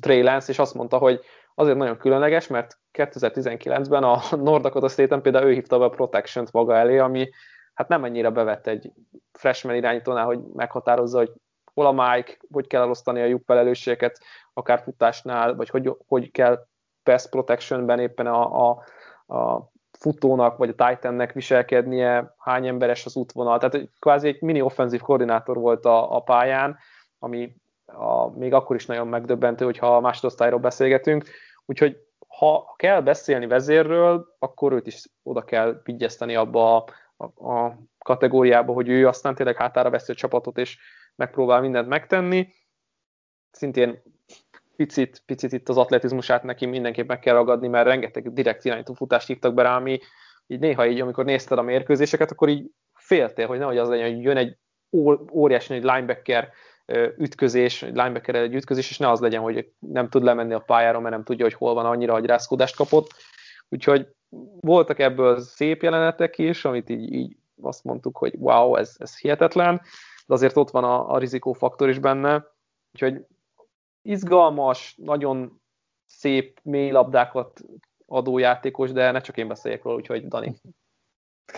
Trey 0.00 0.22
Lance, 0.22 0.52
és 0.52 0.58
azt 0.58 0.74
mondta, 0.74 0.98
hogy 0.98 1.20
azért 1.54 1.76
nagyon 1.76 1.96
különleges, 1.96 2.46
mert 2.46 2.78
2019-ben 2.98 4.02
a 4.02 4.20
North 4.36 4.62
Dakota 4.62 4.88
State-en 4.88 5.22
például 5.22 5.50
ő 5.50 5.52
hívta 5.52 5.78
be 5.78 5.84
a 5.84 5.88
Protection-t 5.88 6.52
maga 6.52 6.76
elé, 6.76 6.98
ami 6.98 7.30
hát 7.74 7.88
nem 7.88 8.02
annyira 8.02 8.30
bevett 8.30 8.66
egy 8.66 8.92
freshman 9.32 9.74
irányítónál, 9.74 10.24
hogy 10.24 10.40
meghatározza, 10.54 11.18
hogy 11.18 11.32
hol 11.74 11.86
a 11.86 11.92
Mike, 11.92 12.36
hogy 12.52 12.66
kell 12.66 12.82
elosztani 12.82 13.20
a 13.20 13.24
lyuk 13.24 13.42
felelősségeket, 13.46 14.18
akár 14.52 14.82
futásnál, 14.82 15.54
vagy 15.54 15.68
hogy, 15.68 15.96
hogy 16.06 16.30
kell 16.30 16.66
pass 17.02 17.28
protectionben 17.28 17.98
éppen 17.98 18.26
a, 18.26 18.68
a, 18.68 18.84
a 19.34 19.71
futónak 20.02 20.56
vagy 20.56 20.74
a 20.76 20.86
Titannek 20.86 21.32
viselkednie, 21.32 22.34
hány 22.38 22.66
emberes 22.66 23.04
az 23.04 23.16
útvonal. 23.16 23.58
Tehát 23.58 23.88
kvázi 23.98 24.28
egy 24.28 24.40
mini 24.40 24.60
offenzív 24.60 25.00
koordinátor 25.00 25.56
volt 25.56 25.84
a, 25.84 26.16
a 26.16 26.20
pályán, 26.20 26.78
ami 27.18 27.56
a, 27.86 28.38
még 28.38 28.52
akkor 28.52 28.76
is 28.76 28.86
nagyon 28.86 29.08
megdöbbentő, 29.08 29.64
hogyha 29.64 29.96
a 29.96 30.00
másodosztályról 30.00 30.60
beszélgetünk. 30.60 31.24
Úgyhogy 31.66 31.96
ha 32.28 32.74
kell 32.76 33.00
beszélni 33.00 33.46
vezérről, 33.46 34.34
akkor 34.38 34.72
őt 34.72 34.86
is 34.86 35.04
oda 35.22 35.42
kell 35.42 35.80
vigyeszteni 35.84 36.34
abba 36.34 36.76
a, 36.76 36.84
a, 37.16 37.52
a 37.52 37.78
kategóriába, 37.98 38.72
hogy 38.72 38.88
ő 38.88 39.08
aztán 39.08 39.34
tényleg 39.34 39.56
hátára 39.56 39.90
veszi 39.90 40.12
a 40.12 40.14
csapatot, 40.14 40.58
és 40.58 40.78
megpróbál 41.14 41.60
mindent 41.60 41.88
megtenni. 41.88 42.48
Szintén 43.50 44.02
picit, 44.84 45.22
picit 45.26 45.52
itt 45.52 45.68
az 45.68 45.76
atletizmusát 45.76 46.42
neki 46.42 46.66
mindenképp 46.66 47.08
meg 47.08 47.18
kell 47.18 47.34
ragadni, 47.34 47.68
mert 47.68 47.86
rengeteg 47.86 48.32
direkt 48.32 48.64
irányító 48.64 48.94
futást 48.94 49.26
hívtak 49.26 49.54
be 49.54 49.62
rá, 49.62 49.76
ami 49.76 49.98
így 50.46 50.60
néha 50.60 50.86
így, 50.86 51.00
amikor 51.00 51.24
nézted 51.24 51.58
a 51.58 51.62
mérkőzéseket, 51.62 52.30
akkor 52.30 52.48
így 52.48 52.70
féltél, 52.94 53.46
hogy 53.46 53.58
nehogy 53.58 53.78
az 53.78 53.88
legyen, 53.88 54.14
hogy 54.14 54.22
jön 54.22 54.36
egy 54.36 54.56
óriási 55.32 55.74
egy 55.74 55.82
linebacker 55.82 56.52
ütközés, 57.16 57.80
linebacker 57.80 58.34
egy 58.34 58.54
ütközés, 58.54 58.90
és 58.90 58.98
ne 58.98 59.10
az 59.10 59.20
legyen, 59.20 59.40
hogy 59.40 59.70
nem 59.78 60.08
tud 60.08 60.22
lemenni 60.22 60.52
a 60.52 60.58
pályára, 60.58 61.00
mert 61.00 61.14
nem 61.14 61.24
tudja, 61.24 61.44
hogy 61.44 61.54
hol 61.54 61.74
van, 61.74 61.86
annyira, 61.86 62.12
hogy 62.12 62.26
rászkódást 62.26 62.76
kapott. 62.76 63.10
Úgyhogy 63.68 64.06
voltak 64.60 64.98
ebből 64.98 65.40
szép 65.40 65.82
jelenetek 65.82 66.38
is, 66.38 66.64
amit 66.64 66.90
így, 66.90 67.12
így 67.12 67.36
azt 67.62 67.84
mondtuk, 67.84 68.16
hogy 68.16 68.34
wow, 68.38 68.76
ez, 68.76 68.94
ez 68.98 69.18
hihetetlen, 69.18 69.80
de 70.26 70.34
azért 70.34 70.56
ott 70.56 70.70
van 70.70 70.84
a, 70.84 71.10
a 71.10 71.18
rizikófaktor 71.18 71.88
is 71.88 71.98
benne. 71.98 72.44
Úgyhogy 72.92 73.24
izgalmas, 74.02 74.94
nagyon 74.96 75.60
szép 76.06 76.60
mély 76.62 76.90
labdákat 76.90 77.60
adó 78.06 78.38
játékos, 78.38 78.92
de 78.92 79.10
ne 79.10 79.20
csak 79.20 79.36
én 79.36 79.48
beszéljek 79.48 79.82
róla, 79.82 79.96
úgyhogy 79.96 80.28
Dani. 80.28 80.54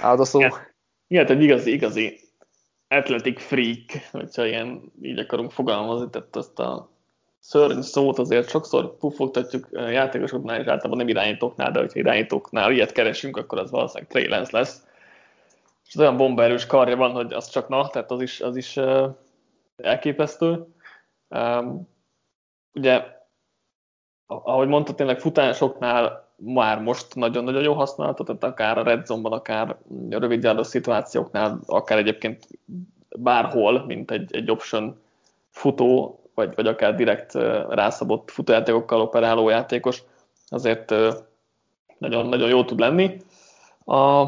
Állod 0.00 0.20
a 0.20 0.24
szó. 0.24 0.40
Igen, 1.06 1.26
egy 1.26 1.42
igazi, 1.42 1.72
igazi 1.72 2.20
athletic 2.88 3.42
freak, 3.42 3.90
hogyha 4.10 4.46
ilyen 4.46 4.92
így 5.02 5.18
akarunk 5.18 5.50
fogalmazni, 5.50 6.10
tehát 6.10 6.36
azt 6.36 6.58
a 6.58 6.90
szörny 7.38 7.80
szót 7.80 8.18
azért 8.18 8.48
sokszor 8.48 8.96
pufogtatjuk 8.96 9.68
játékosoknál, 9.70 10.60
és 10.60 10.66
általában 10.66 10.96
nem 10.96 11.08
irányítóknál, 11.08 11.70
de 11.70 11.78
hogyha 11.78 11.98
irányítóknál 11.98 12.72
ilyet 12.72 12.92
keresünk, 12.92 13.36
akkor 13.36 13.58
az 13.58 13.70
valószínűleg 13.70 14.10
Trey 14.10 14.28
Lance 14.28 14.58
lesz. 14.58 14.86
És 15.86 15.94
az 15.94 16.00
olyan 16.00 16.16
bombaerős 16.16 16.66
karja 16.66 16.96
van, 16.96 17.10
hogy 17.10 17.32
az 17.32 17.48
csak 17.48 17.68
na, 17.68 17.88
tehát 17.88 18.10
az 18.10 18.22
is, 18.22 18.40
az 18.40 18.56
is 18.56 18.78
elképesztő. 19.76 20.66
Ugye, 22.74 23.04
ahogy 24.26 24.68
mondta, 24.68 24.94
tényleg 24.94 25.20
futásoknál 25.20 26.24
már 26.36 26.80
most 26.80 27.14
nagyon-nagyon 27.14 27.62
jó 27.62 27.72
használható, 27.72 28.24
tehát 28.24 28.44
akár 28.44 28.78
a 28.78 28.82
red 28.82 29.06
zone-ban, 29.06 29.32
akár 29.32 29.70
a 29.70 29.78
rövid 30.08 30.64
szituációknál, 30.64 31.60
akár 31.66 31.98
egyébként 31.98 32.46
bárhol, 33.16 33.84
mint 33.86 34.10
egy, 34.10 34.34
egy 34.34 34.50
option 34.50 35.00
futó, 35.50 36.18
vagy, 36.34 36.54
vagy 36.54 36.66
akár 36.66 36.94
direkt 36.94 37.34
rászabott 37.68 38.30
futójátékokkal 38.30 39.00
operáló 39.00 39.48
játékos, 39.48 40.02
azért 40.48 40.94
nagyon, 41.98 42.26
nagyon 42.26 42.48
jó 42.48 42.64
tud 42.64 42.78
lenni. 42.78 43.16
A 43.84 44.24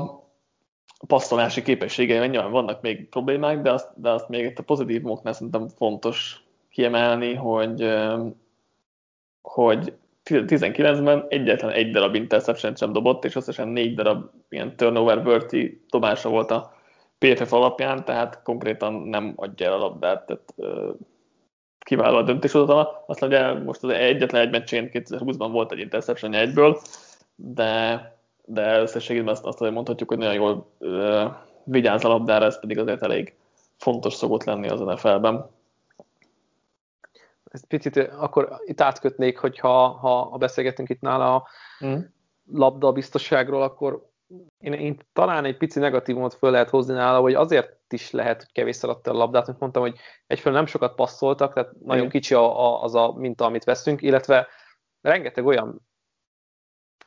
passzolási 1.06 1.62
képességei 1.62 2.28
nyilván 2.28 2.50
vannak 2.50 2.80
még 2.80 3.08
problémák, 3.08 3.62
de 3.62 3.72
azt, 3.72 3.90
de 3.94 4.10
azt 4.10 4.28
még 4.28 4.44
itt 4.44 4.58
a 4.58 4.62
pozitívumoknál 4.62 5.32
szerintem 5.32 5.68
fontos 5.68 6.45
kiemelni, 6.76 7.34
hogy, 7.34 7.94
hogy 9.42 9.92
19-ben 10.24 11.24
egyetlen 11.28 11.70
egy 11.70 11.90
darab 11.90 12.14
interception 12.14 12.76
sem 12.76 12.92
dobott, 12.92 13.24
és 13.24 13.34
összesen 13.34 13.68
négy 13.68 13.94
darab 13.94 14.30
ilyen 14.48 14.76
turnover 14.76 15.26
worthy 15.26 15.84
dobása 15.90 16.28
volt 16.28 16.50
a 16.50 16.74
PFF 17.18 17.52
alapján, 17.52 18.04
tehát 18.04 18.42
konkrétan 18.42 18.92
nem 18.92 19.32
adja 19.36 19.66
el 19.66 19.72
a 19.72 19.78
labdát, 19.78 20.26
tehát 20.26 20.54
kiváló 21.78 22.16
a 22.16 22.22
döntéshozatala. 22.22 23.04
Aztán 23.06 23.28
ugye 23.28 23.52
most 23.52 23.82
az 23.82 23.90
egyetlen 23.90 24.42
egy 24.42 24.50
meccsén 24.50 24.90
2020-ban 24.92 25.48
volt 25.50 25.72
egy 25.72 25.78
interception 25.78 26.34
egyből, 26.34 26.80
de, 27.34 28.00
de 28.44 28.80
összességében 28.80 29.28
azt, 29.28 29.44
azt 29.44 29.60
mondhatjuk, 29.60 30.08
hogy 30.08 30.18
nagyon 30.18 30.34
jól 30.34 30.66
uh, 30.78 31.32
vigyáz 31.64 32.04
a 32.04 32.08
labdára, 32.08 32.44
ez 32.44 32.60
pedig 32.60 32.78
azért 32.78 33.02
elég 33.02 33.34
fontos 33.76 34.14
szokott 34.14 34.44
lenni 34.44 34.68
az 34.68 34.80
NFL-ben. 34.80 35.54
Ezt 37.50 37.66
picit 37.66 37.96
akkor 37.96 38.60
itt 38.64 38.80
átkötnék, 38.80 39.38
hogyha 39.38 39.88
ha, 39.88 40.36
beszélgetünk 40.38 40.88
itt 40.88 41.00
nála 41.00 41.34
a 41.34 41.48
mm. 41.86 41.98
labda 42.52 42.92
biztosságról, 42.92 43.62
akkor 43.62 44.10
én, 44.58 44.72
én 44.72 44.98
talán 45.12 45.44
egy 45.44 45.56
pici 45.56 45.78
negatívumot 45.78 46.34
föl 46.34 46.50
lehet 46.50 46.70
hozni 46.70 46.94
nála, 46.94 47.20
hogy 47.20 47.34
azért 47.34 47.78
is 47.88 48.10
lehet, 48.10 48.36
hogy 48.36 48.52
kevés 48.52 48.82
adta 48.82 49.10
a 49.10 49.14
labdát, 49.14 49.46
mint 49.46 49.58
mondtam, 49.58 49.82
hogy 49.82 49.96
egyfelől 50.26 50.58
nem 50.58 50.66
sokat 50.66 50.94
passzoltak, 50.94 51.52
tehát 51.52 51.72
nagyon 51.72 51.96
Igen. 51.96 52.10
kicsi 52.10 52.34
a, 52.34 52.60
a, 52.60 52.82
az 52.82 52.94
a 52.94 53.12
minta, 53.12 53.44
amit 53.44 53.64
veszünk, 53.64 54.02
illetve 54.02 54.46
rengeteg 55.00 55.46
olyan 55.46 55.85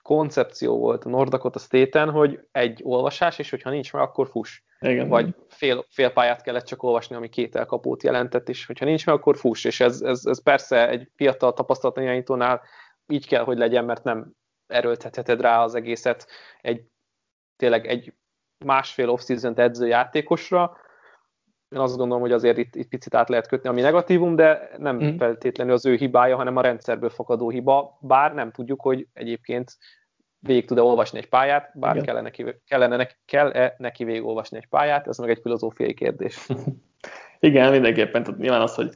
koncepció 0.09 0.77
volt 0.77 1.05
a 1.05 1.09
Nordakot 1.09 1.55
a 1.55 1.59
stéten, 1.59 2.09
hogy 2.09 2.39
egy 2.51 2.81
olvasás, 2.83 3.39
és 3.39 3.49
hogyha 3.49 3.69
nincs 3.69 3.93
meg, 3.93 4.01
akkor 4.01 4.27
fuss. 4.27 4.61
Igen. 4.79 5.07
Vagy 5.07 5.35
fél, 5.47 5.85
fél 5.89 6.09
pályát 6.09 6.41
kellett 6.41 6.65
csak 6.65 6.83
olvasni, 6.83 7.15
ami 7.15 7.29
két 7.29 7.55
elkapót 7.55 8.03
jelentett, 8.03 8.49
és 8.49 8.65
hogyha 8.65 8.85
nincs 8.85 9.05
meg, 9.05 9.15
akkor 9.15 9.37
fuss. 9.37 9.63
És 9.63 9.79
ez, 9.79 10.01
ez, 10.01 10.25
ez 10.25 10.43
persze 10.43 10.89
egy 10.89 11.09
fiatal 11.15 11.53
tapasztalatlan 11.53 12.05
irányítónál 12.05 12.61
így 13.07 13.27
kell, 13.27 13.43
hogy 13.43 13.57
legyen, 13.57 13.85
mert 13.85 14.03
nem 14.03 14.33
erőltetheted 14.67 15.41
rá 15.41 15.63
az 15.63 15.75
egészet 15.75 16.27
egy 16.61 16.81
tényleg 17.55 17.87
egy 17.87 18.13
másfél 18.65 19.09
off-season 19.09 19.59
edző 19.59 19.87
játékosra, 19.87 20.77
én 21.69 21.79
azt 21.79 21.97
gondolom, 21.97 22.21
hogy 22.21 22.31
azért 22.31 22.57
itt, 22.57 22.75
itt 22.75 22.87
picit 22.87 23.15
át 23.15 23.29
lehet 23.29 23.47
kötni, 23.47 23.69
ami 23.69 23.81
negatívum, 23.81 24.35
de 24.35 24.69
nem 24.77 25.03
mm. 25.03 25.17
feltétlenül 25.17 25.73
az 25.73 25.85
ő 25.85 25.95
hibája, 25.95 26.35
hanem 26.35 26.55
a 26.55 26.61
rendszerből 26.61 27.09
fakadó 27.09 27.49
hiba, 27.49 27.97
bár 28.01 28.33
nem 28.33 28.51
tudjuk, 28.51 28.81
hogy 28.81 29.07
egyébként 29.13 29.77
végig 30.39 30.65
tud-e 30.65 30.81
olvasni 30.81 31.17
egy 31.17 31.29
pályát, 31.29 31.71
bár 31.73 31.93
Igen. 31.93 32.05
kellene 32.05 32.23
neki, 32.23 32.45
kellene 32.67 32.95
neki, 32.95 33.15
kell-e 33.25 33.75
neki 33.77 34.03
végig 34.03 34.25
olvasni 34.25 34.57
egy 34.57 34.67
pályát, 34.67 35.07
ez 35.07 35.17
meg 35.17 35.29
egy 35.29 35.39
filozófiai 35.41 35.93
kérdés. 35.93 36.47
Igen, 37.39 37.71
mindenképpen, 37.71 38.23
tehát 38.23 38.39
nyilván 38.39 38.61
az, 38.61 38.75
hogy 38.75 38.89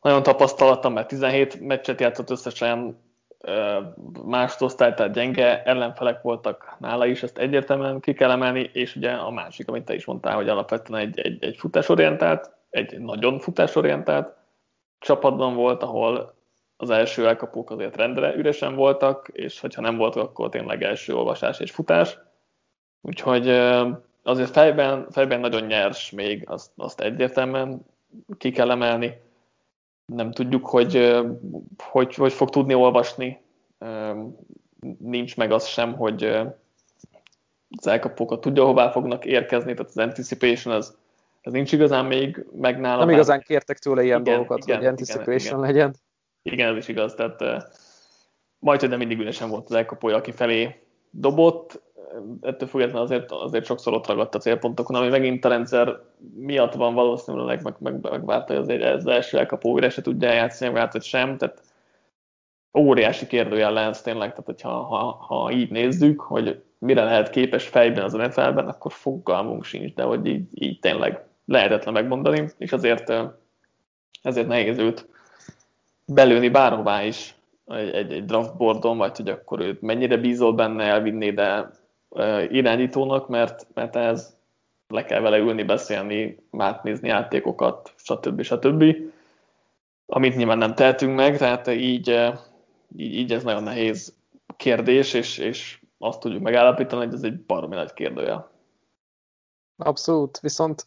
nagyon 0.00 0.22
tapasztalattam, 0.22 0.92
mert 0.92 1.08
17 1.08 1.60
meccset 1.60 2.00
játszott 2.00 2.30
összesen, 2.30 3.00
más 4.24 4.60
osztály, 4.60 4.94
tehát 4.94 5.12
gyenge 5.12 5.62
ellenfelek 5.62 6.22
voltak 6.22 6.76
nála 6.78 7.06
is, 7.06 7.22
ezt 7.22 7.38
egyértelműen 7.38 8.00
ki 8.00 8.12
kell 8.12 8.30
emelni, 8.30 8.70
és 8.72 8.96
ugye 8.96 9.10
a 9.10 9.30
másik, 9.30 9.68
amit 9.68 9.84
te 9.84 9.94
is 9.94 10.04
mondtál, 10.04 10.34
hogy 10.34 10.48
alapvetően 10.48 11.00
egy, 11.00 11.18
egy, 11.18 11.44
egy 11.44 11.56
futásorientált, 11.56 12.50
egy 12.70 12.98
nagyon 12.98 13.38
futásorientált 13.38 14.34
csapatban 14.98 15.54
volt, 15.54 15.82
ahol 15.82 16.34
az 16.82 16.90
első 16.90 17.26
elkapók 17.26 17.70
azért 17.70 17.96
rendre 17.96 18.34
üresen 18.34 18.74
voltak, 18.74 19.28
és 19.32 19.60
hogyha 19.60 19.80
nem 19.80 19.96
voltak, 19.96 20.22
akkor 20.22 20.48
tényleg 20.48 20.82
első 20.82 21.14
olvasás 21.14 21.60
és 21.60 21.70
futás. 21.70 22.18
Úgyhogy 23.00 23.48
azért 24.22 24.50
fejben, 24.50 25.06
fejben 25.10 25.40
nagyon 25.40 25.62
nyers 25.62 26.10
még, 26.10 26.44
azt, 26.46 26.70
azt 26.76 27.00
egyértelműen 27.00 27.86
ki 28.38 28.50
kell 28.50 28.70
emelni 28.70 29.20
nem 30.06 30.32
tudjuk, 30.32 30.66
hogy, 30.66 31.20
hogy 31.78 32.14
hogy 32.14 32.32
fog 32.32 32.50
tudni 32.50 32.74
olvasni. 32.74 33.40
Nincs 34.98 35.36
meg 35.36 35.52
az 35.52 35.66
sem, 35.66 35.94
hogy 35.94 36.24
az 37.76 37.86
elkapókat 37.86 38.40
tudja, 38.40 38.64
hová 38.64 38.90
fognak 38.90 39.24
érkezni, 39.24 39.74
tehát 39.74 39.88
az 39.88 39.98
anticipation 39.98 40.74
az, 40.74 40.96
az 41.42 41.52
nincs 41.52 41.72
igazán 41.72 42.04
még 42.04 42.46
meg 42.60 42.80
nálam. 42.80 42.98
Nem 42.98 43.14
igazán 43.14 43.40
kértek 43.40 43.78
tőle 43.78 44.02
ilyen 44.02 44.20
igen, 44.20 44.34
dolgokat, 44.34 44.64
igen, 44.64 44.76
hogy 44.76 44.86
anticipation 44.86 45.38
igen, 45.38 45.58
igen. 45.58 45.74
legyen. 45.74 45.94
Igen, 46.42 46.70
ez 46.70 46.76
is 46.76 46.88
igaz, 46.88 47.14
tehát 47.14 47.40
majd, 48.58 48.80
hogy 48.80 48.88
nem 48.88 48.98
mindig 48.98 49.18
üresen 49.18 49.48
volt 49.48 49.64
az 49.64 49.74
elkapója, 49.74 50.16
aki 50.16 50.32
felé 50.32 50.82
dobott, 51.10 51.82
ettől 52.40 52.68
függetlenül 52.68 53.02
azért, 53.02 53.30
azért 53.30 53.64
sokszor 53.64 53.92
ott 53.92 54.06
ragadt 54.06 54.34
a 54.34 54.38
célpontokon, 54.38 54.96
ami 54.96 55.08
megint 55.08 55.44
a 55.44 55.48
rendszer 55.48 56.00
miatt 56.34 56.74
van 56.74 56.94
valószínűleg, 56.94 57.62
meg, 57.62 57.74
meg, 57.78 58.00
megvárta, 58.00 58.52
hogy 58.52 58.62
azért 58.62 58.82
ez 58.82 59.06
első 59.06 59.38
elkapó 59.38 59.70
újra 59.70 59.90
se 59.90 60.02
tudja 60.02 60.28
eljátszani, 60.28 60.72
meg 60.72 60.90
hogy 60.92 61.02
sem, 61.02 61.36
tehát 61.36 61.62
óriási 62.78 63.26
kérdőjel 63.26 63.72
lesz 63.72 64.02
tényleg, 64.02 64.30
tehát 64.30 64.46
hogyha 64.46 64.82
ha, 64.82 65.12
ha 65.12 65.50
így 65.50 65.70
nézzük, 65.70 66.20
hogy 66.20 66.62
mire 66.78 67.04
lehet 67.04 67.30
képes 67.30 67.68
fejben 67.68 68.04
az 68.04 68.12
NFL-ben, 68.12 68.68
akkor 68.68 68.92
fogalmunk 68.92 69.64
sincs, 69.64 69.94
de 69.94 70.02
hogy 70.02 70.26
így, 70.26 70.46
így 70.50 70.78
tényleg 70.78 71.24
lehetetlen 71.44 71.94
megmondani, 71.94 72.48
és 72.58 72.72
azért 72.72 73.12
ezért 74.22 74.46
nehéz 74.46 74.78
őt 74.78 75.08
belőni 76.06 76.48
bárhová 76.48 77.02
is 77.02 77.34
egy, 77.66 78.12
egy, 78.12 78.24
draftboardon, 78.24 78.98
vagy 78.98 79.16
hogy 79.16 79.28
akkor 79.28 79.60
őt 79.60 79.80
mennyire 79.80 80.16
bízol 80.16 80.52
benne 80.52 80.84
elvinni, 80.84 81.30
de 81.30 81.70
irányítónak, 82.48 83.28
mert, 83.28 83.66
mert 83.74 83.96
ez 83.96 84.36
le 84.88 85.04
kell 85.04 85.20
vele 85.20 85.38
ülni, 85.38 85.62
beszélni, 85.62 86.38
átnézni 86.50 87.08
játékokat, 87.08 87.92
stb. 87.96 88.42
stb. 88.42 88.84
Amit 90.06 90.36
nyilván 90.36 90.58
nem 90.58 90.74
tehetünk 90.74 91.16
meg, 91.16 91.36
tehát 91.38 91.66
így, 91.66 92.08
így, 92.96 93.14
így 93.14 93.32
ez 93.32 93.42
nagyon 93.42 93.62
nehéz 93.62 94.16
kérdés, 94.56 95.12
és, 95.14 95.38
és 95.38 95.80
azt 95.98 96.20
tudjuk 96.20 96.42
megállapítani, 96.42 97.04
hogy 97.04 97.14
ez 97.14 97.22
egy 97.22 97.40
baromi 97.40 97.74
nagy 97.74 97.92
kérdője. 97.92 98.50
Abszolút, 99.76 100.40
viszont 100.40 100.86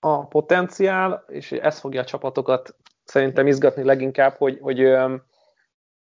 a 0.00 0.26
potenciál, 0.26 1.24
és 1.28 1.52
ez 1.52 1.78
fogja 1.78 2.00
a 2.00 2.04
csapatokat 2.04 2.76
szerintem 3.08 3.46
izgatni 3.46 3.82
leginkább, 3.82 4.36
hogy, 4.36 4.58
hogy 4.60 4.96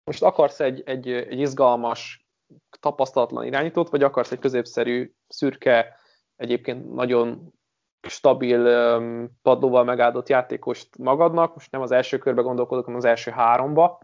most 0.04 0.24
akarsz 0.24 0.60
egy, 0.60 0.84
egy, 0.86 1.10
egy 1.10 1.40
izgalmas 1.40 2.28
tapasztalatlan 2.80 3.46
irányítót, 3.46 3.90
vagy 3.90 4.04
akarsz 4.04 4.32
egy 4.32 4.40
középszerű, 4.40 5.14
szürke, 5.28 5.96
egyébként 6.36 6.94
nagyon 6.94 7.54
stabil 8.08 8.64
padlóval 9.42 9.84
megáldott 9.84 10.30
játékost 10.30 10.98
magadnak, 10.98 11.54
most 11.54 11.72
nem 11.72 11.82
az 11.82 11.92
első 11.92 12.18
körbe 12.18 12.42
gondolkodok, 12.42 12.86
hanem 12.86 13.00
az 13.00 13.06
első 13.06 13.32
háromba, 13.32 14.00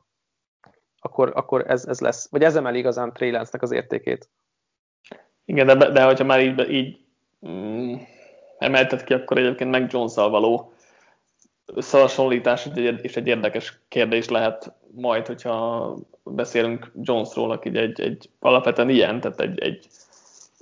akkor, 0.97 1.31
akkor 1.35 1.63
ez, 1.67 1.85
ez 1.85 1.99
lesz. 1.99 2.29
Vagy 2.29 2.43
ez 2.43 2.55
emel 2.55 2.75
igazán 2.75 3.13
Trey 3.13 3.35
az 3.35 3.71
értékét. 3.71 4.29
Igen, 5.45 5.65
de, 5.65 5.91
de 5.91 6.03
hogyha 6.03 6.23
már 6.23 6.41
így, 6.41 6.69
így 6.69 7.05
mm, 7.47 7.95
emelted 8.57 9.03
ki, 9.03 9.13
akkor 9.13 9.37
egyébként 9.37 9.69
meg 9.69 9.91
jones 9.91 10.15
való 10.15 10.72
összehasonlítás 11.75 12.67
és 13.01 13.15
egy 13.15 13.27
érdekes 13.27 13.79
kérdés 13.87 14.29
lehet 14.29 14.73
majd, 14.95 15.27
hogyha 15.27 15.95
beszélünk 16.23 16.91
Jonesról, 17.01 17.51
aki 17.51 17.77
egy, 17.77 18.01
egy 18.01 18.29
alapvetően 18.39 18.89
ilyen, 18.89 19.19
tehát 19.19 19.39
egy, 19.39 19.59
egy 19.59 19.87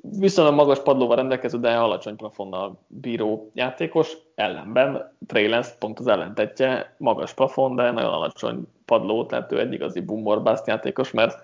viszonylag 0.01 0.53
magas 0.53 0.79
padlóval 0.79 1.15
rendelkező, 1.15 1.59
de 1.59 1.77
alacsony 1.77 2.15
plafonnal 2.15 2.79
bíró 2.87 3.51
játékos, 3.53 4.17
ellenben 4.35 5.15
Trey 5.27 5.47
Lance 5.47 5.71
pont 5.79 5.99
az 5.99 6.07
ellentetje, 6.07 6.95
magas 6.97 7.33
plafon, 7.33 7.75
de 7.75 7.91
nagyon 7.91 8.13
alacsony 8.13 8.67
padló, 8.85 9.25
tehát 9.25 9.51
ő 9.51 9.59
egy 9.59 9.73
igazi 9.73 9.99
boomer 9.99 10.61
játékos, 10.65 11.11
mert 11.11 11.41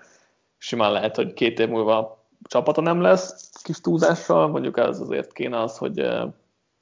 simán 0.58 0.92
lehet, 0.92 1.16
hogy 1.16 1.32
két 1.32 1.58
év 1.58 1.68
múlva 1.68 2.24
csapata 2.42 2.80
nem 2.80 3.00
lesz 3.00 3.50
kis 3.62 3.80
túlzással, 3.80 4.48
mondjuk 4.48 4.78
ez 4.78 5.00
azért 5.00 5.32
kéne 5.32 5.60
az, 5.60 5.78
hogy 5.78 6.08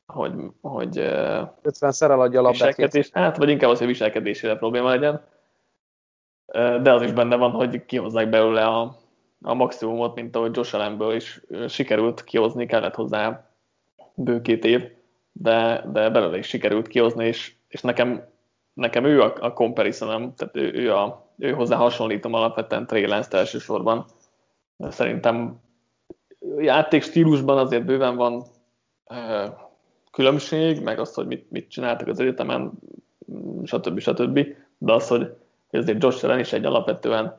hogy, 0.06 0.32
hogy 0.60 0.96
50-szer 1.62 2.10
eladja 2.10 2.38
a 2.38 2.42
labdát. 2.42 3.08
Hát, 3.12 3.36
vagy 3.36 3.48
inkább 3.48 3.70
az, 3.70 3.78
hogy 3.78 3.86
viselkedésére 3.86 4.56
probléma 4.56 4.88
legyen. 4.88 5.24
De 6.82 6.92
az 6.92 7.02
is 7.02 7.12
benne 7.12 7.36
van, 7.36 7.50
hogy 7.50 7.84
kihozzák 7.84 8.28
belőle 8.28 8.64
a, 8.64 8.96
a 9.42 9.54
maximumot, 9.54 10.14
mint 10.14 10.36
ahogy 10.36 10.56
Josh 10.56 10.74
Allenből 10.74 11.14
is 11.14 11.40
sikerült 11.68 12.24
kihozni, 12.24 12.66
kellett 12.66 12.94
hozzá 12.94 13.50
bő 14.14 14.40
két 14.40 14.64
év, 14.64 14.90
de, 15.32 15.84
de 15.92 16.10
belőle 16.10 16.38
is 16.38 16.46
sikerült 16.46 16.86
kihozni, 16.86 17.26
és, 17.26 17.54
és 17.68 17.80
nekem, 17.80 18.28
nekem 18.72 19.04
ő 19.04 19.22
a, 19.22 19.34
a 19.40 19.52
comparison 19.52 20.34
tehát 20.34 20.56
ő, 20.56 20.72
ő, 20.72 20.94
a, 20.94 21.30
ő 21.38 21.52
hozzá 21.52 21.76
hasonlítom 21.76 22.34
alapvetően 22.34 22.86
Trey 22.86 23.06
Lance 23.06 23.38
elsősorban. 23.38 24.06
Szerintem 24.78 25.60
játék 26.58 27.02
stílusban 27.02 27.58
azért 27.58 27.84
bőven 27.84 28.16
van 28.16 28.44
különbség, 30.16 30.82
meg 30.82 30.98
azt, 30.98 31.14
hogy 31.14 31.26
mit, 31.26 31.50
mit 31.50 31.70
csináltak 31.70 32.08
az 32.08 32.20
egyetemen, 32.20 32.72
stb. 33.64 33.98
stb. 33.98 34.46
De 34.78 34.92
az, 34.92 35.08
hogy 35.08 35.36
azért 35.70 36.02
Josh 36.02 36.24
Allen 36.24 36.38
is 36.38 36.52
egy 36.52 36.64
alapvetően 36.64 37.38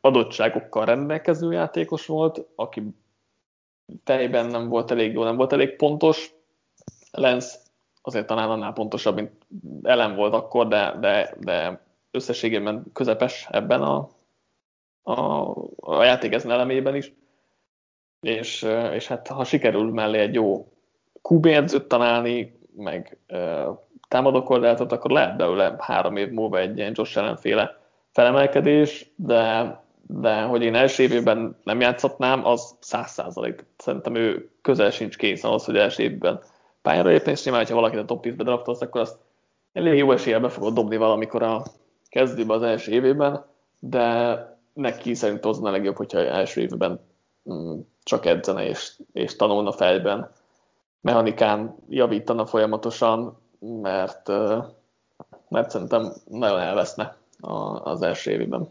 adottságokkal 0.00 0.84
rendelkező 0.84 1.52
játékos 1.52 2.06
volt, 2.06 2.46
aki 2.54 2.82
tejben 4.04 4.46
nem 4.46 4.68
volt 4.68 4.90
elég 4.90 5.12
jó, 5.12 5.24
nem 5.24 5.36
volt 5.36 5.52
elég 5.52 5.76
pontos. 5.76 6.34
Lenz 7.10 7.62
azért 8.02 8.26
talán 8.26 8.50
annál 8.50 8.72
pontosabb, 8.72 9.14
mint 9.14 9.32
Ellen 9.82 10.16
volt 10.16 10.34
akkor, 10.34 10.68
de, 10.68 10.96
de, 11.00 11.34
de 11.40 11.84
összességében 12.10 12.84
közepes 12.92 13.46
ebben 13.50 13.82
a, 13.82 14.08
a, 15.02 15.50
a 15.76 16.02
játék 16.02 16.32
ezen 16.32 16.50
elemében 16.50 16.94
is. 16.94 17.12
És, 18.20 18.62
és 18.92 19.06
hát 19.06 19.28
ha 19.28 19.44
sikerül 19.44 19.90
mellé 19.90 20.18
egy 20.18 20.34
jó 20.34 20.72
QB 21.28 21.46
edzőt 21.46 21.88
találni, 21.88 22.58
meg 22.76 23.18
e, 23.26 23.66
támadókordátot, 24.08 24.92
akkor 24.92 25.10
lehet 25.10 25.36
belőle 25.36 25.76
három 25.78 26.16
év 26.16 26.30
múlva 26.30 26.58
egy 26.58 26.76
ilyen 26.76 26.92
Josh 26.94 27.18
ellenféle 27.18 27.78
felemelkedés, 28.12 29.10
de, 29.16 29.78
de 30.06 30.42
hogy 30.42 30.62
én 30.62 30.74
első 30.74 31.02
évében 31.02 31.56
nem 31.64 31.80
játszhatnám, 31.80 32.46
az 32.46 32.76
száz 32.80 33.10
százalék. 33.10 33.64
Szerintem 33.76 34.14
ő 34.14 34.50
közel 34.62 34.90
sincs 34.90 35.16
kész 35.16 35.44
ahhoz, 35.44 35.64
hogy 35.64 35.76
első 35.76 36.02
évben 36.02 36.40
pályára 36.82 37.08
lépni, 37.08 37.30
és 37.30 37.44
nyilván, 37.44 37.66
ha 37.66 37.74
valakit 37.74 37.98
a 37.98 38.04
top 38.04 38.24
10-be 38.26 38.42
draftolsz, 38.42 38.80
akkor 38.80 39.00
azt 39.00 39.18
elég 39.72 39.98
jó 39.98 40.12
eséllyel 40.12 40.40
be 40.40 40.48
fogod 40.48 40.74
dobni 40.74 40.96
valamikor 40.96 41.42
a 41.42 41.62
kezdőbe 42.08 42.54
az 42.54 42.62
első 42.62 42.92
évében, 42.92 43.44
de 43.80 44.38
neki 44.72 45.14
szerint 45.14 45.44
az 45.44 45.64
a 45.64 45.70
legjobb, 45.70 45.96
hogyha 45.96 46.18
első 46.18 46.60
évben 46.60 47.00
mm, 47.52 47.78
csak 48.02 48.26
edzene 48.26 48.66
és, 48.66 48.92
és 49.12 49.36
tanulna 49.36 49.72
fejben, 49.72 50.30
mechanikán 51.00 51.76
javítana 51.88 52.46
folyamatosan, 52.46 53.38
mert, 53.58 54.28
mert 55.48 55.70
szerintem 55.70 56.12
nagyon 56.24 56.60
elveszne 56.60 57.16
az 57.82 58.02
első 58.02 58.30
évben. 58.30 58.68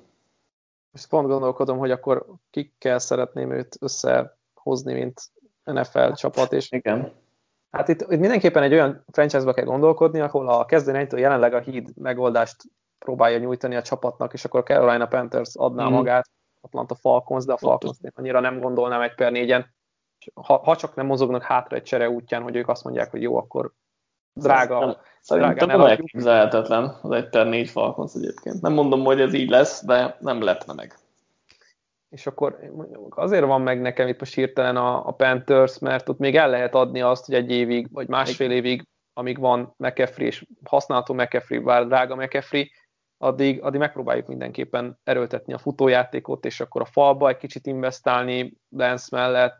Most 0.91 1.09
pont 1.09 1.27
gondolkodom, 1.27 1.77
hogy 1.77 1.91
akkor 1.91 2.25
kikkel 2.49 2.99
szeretném 2.99 3.51
őt 3.51 3.77
összehozni, 3.79 4.93
mint 4.93 5.21
NFL 5.63 6.11
csapat, 6.11 6.53
és 6.53 6.71
Igen. 6.71 7.11
Hát 7.71 7.87
itt, 7.87 8.01
itt 8.01 8.19
mindenképpen 8.19 8.63
egy 8.63 8.73
olyan 8.73 9.03
franchise-ba 9.11 9.53
kell 9.53 9.65
gondolkodni, 9.65 10.19
ahol 10.19 10.49
a 10.49 10.65
kezdőnejtől 10.65 11.19
jelenleg 11.19 11.53
a 11.53 11.59
híd 11.59 11.97
megoldást 11.97 12.63
próbálja 12.99 13.37
nyújtani 13.37 13.75
a 13.75 13.81
csapatnak, 13.81 14.33
és 14.33 14.45
akkor 14.45 14.59
a 14.59 14.63
Carolina 14.63 15.07
Panthers 15.07 15.55
adná 15.55 15.87
mm. 15.87 15.91
magát, 15.91 16.29
Atlanta 16.61 16.95
Falcons, 16.95 17.45
de 17.45 17.53
a 17.53 17.57
Falcons 17.57 17.97
annyira 18.15 18.39
nem 18.39 18.59
gondolnám 18.59 19.01
egy 19.01 19.15
per 19.15 19.31
négyen. 19.31 19.73
Ha, 20.33 20.57
ha 20.57 20.75
csak 20.75 20.95
nem 20.95 21.05
mozognak 21.05 21.43
hátra 21.43 21.75
egy 21.75 21.83
csere 21.83 22.09
útján, 22.09 22.41
hogy 22.41 22.55
ők 22.55 22.67
azt 22.67 22.83
mondják, 22.83 23.11
hogy 23.11 23.21
jó, 23.21 23.37
akkor 23.37 23.73
drága. 24.33 25.01
Szerintem 25.19 25.67
nem 25.67 25.81
elképzelhetetlen 25.81 26.97
az 27.01 27.11
egy 27.11 27.29
per 27.29 27.47
négy 27.47 27.69
Falcons 27.69 28.13
egyébként. 28.15 28.61
Nem 28.61 28.73
mondom, 28.73 29.03
hogy 29.03 29.21
ez 29.21 29.33
így 29.33 29.49
lesz, 29.49 29.85
de 29.85 30.17
nem 30.19 30.41
lepne 30.41 30.73
meg. 30.73 30.97
És 32.09 32.27
akkor 32.27 32.59
azért 33.09 33.45
van 33.45 33.61
meg 33.61 33.81
nekem 33.81 34.07
itt 34.07 34.19
most 34.19 34.33
hirtelen 34.33 34.75
a, 34.75 35.07
a 35.07 35.11
Panthers, 35.11 35.79
mert 35.79 36.09
ott 36.09 36.17
még 36.17 36.35
el 36.35 36.49
lehet 36.49 36.75
adni 36.75 37.01
azt, 37.01 37.25
hogy 37.25 37.35
egy 37.35 37.51
évig, 37.51 37.87
vagy 37.91 38.07
másfél 38.07 38.51
évig, 38.51 38.87
amíg 39.13 39.39
van 39.39 39.73
McAfee, 39.77 40.25
és 40.25 40.45
használható 40.63 41.13
McAfee, 41.13 41.59
bár 41.59 41.87
drága 41.87 42.15
McAfee, 42.15 42.65
addig, 43.17 43.61
addig 43.61 43.79
megpróbáljuk 43.79 44.27
mindenképpen 44.27 44.99
erőltetni 45.03 45.53
a 45.53 45.57
futójátékot, 45.57 46.45
és 46.45 46.59
akkor 46.59 46.81
a 46.81 46.85
falba 46.85 47.29
egy 47.29 47.37
kicsit 47.37 47.65
investálni 47.65 48.53
Lance 48.69 49.07
mellett, 49.11 49.55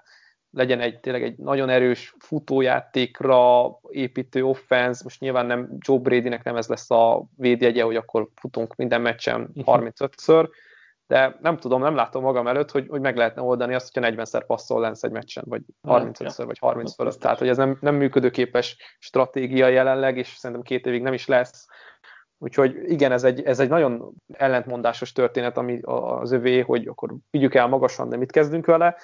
legyen 0.52 0.80
egy 0.80 1.00
tényleg 1.00 1.24
egy 1.24 1.38
nagyon 1.38 1.70
erős 1.70 2.16
futójátékra 2.20 3.70
építő 3.90 4.44
offense, 4.44 5.02
most 5.04 5.20
nyilván 5.20 5.46
nem 5.46 5.70
Joe 5.78 5.98
Bradynek 5.98 6.44
nem 6.44 6.56
ez 6.56 6.68
lesz 6.68 6.92
a 6.92 7.26
védjegye, 7.36 7.84
hogy 7.84 7.96
akkor 7.96 8.28
futunk 8.36 8.76
minden 8.76 9.02
meccsen 9.02 9.50
35-ször, 9.56 10.42
mhm. 10.42 10.52
de 11.08 11.38
nem 11.42 11.58
tudom, 11.58 11.82
nem 11.82 11.96
látom 11.96 12.24
magam 12.24 12.48
előtt, 12.48 12.72
hogy, 12.72 12.88
hogy 12.88 13.02
meg 13.02 13.18
lehetne 13.18 13.42
oldani 13.42 13.74
azt, 13.74 13.94
hogyha 13.94 14.12
40-szer 14.12 14.44
passzol 14.48 14.80
Lance 14.80 15.08
egy 15.08 15.14
meccsen, 15.14 15.44
vagy 15.48 15.62
35-ször, 15.88 16.44
vagy 16.46 16.58
30 16.58 16.94
fölött. 16.94 17.20
Tehát, 17.20 17.40
hogy 17.40 17.50
ez 17.50 17.58
nem, 17.58 17.78
nem 17.82 17.96
működőképes 17.96 18.78
stratégia 19.00 19.68
jelenleg, 19.68 20.18
és 20.18 20.28
szerintem 20.28 20.66
két 20.66 20.86
évig 20.86 21.02
nem 21.02 21.14
is 21.14 21.28
lesz. 21.28 21.68
Úgyhogy 22.42 22.76
igen, 22.84 23.12
ez 23.12 23.24
egy, 23.24 23.42
ez 23.42 23.60
egy 23.60 23.70
nagyon 23.70 24.14
ellentmondásos 24.34 25.12
történet, 25.12 25.58
ami 25.58 25.80
az 25.82 26.32
övé, 26.32 26.60
hogy 26.60 26.88
akkor 26.88 27.16
vigyük 27.30 27.56
el 27.56 27.68
magasan, 27.68 28.10
de 28.10 28.18
mit 28.18 28.32
kezdünk 28.32 28.66
vele 28.66 28.96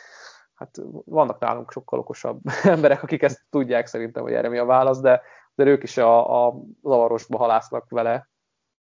hát 0.55 0.81
vannak 1.05 1.39
nálunk 1.39 1.71
sokkal 1.71 1.99
okosabb 1.99 2.39
emberek, 2.63 3.03
akik 3.03 3.21
ezt 3.21 3.45
tudják 3.49 3.87
szerintem, 3.87 4.23
hogy 4.23 4.33
erre 4.33 4.49
mi 4.49 4.57
a 4.57 4.65
válasz, 4.65 4.99
de, 4.99 5.21
de 5.55 5.63
ők 5.65 5.83
is 5.83 5.97
a, 5.97 6.45
a 6.47 6.55
zavarosba 6.83 7.37
halásznak 7.37 7.89
vele. 7.89 8.29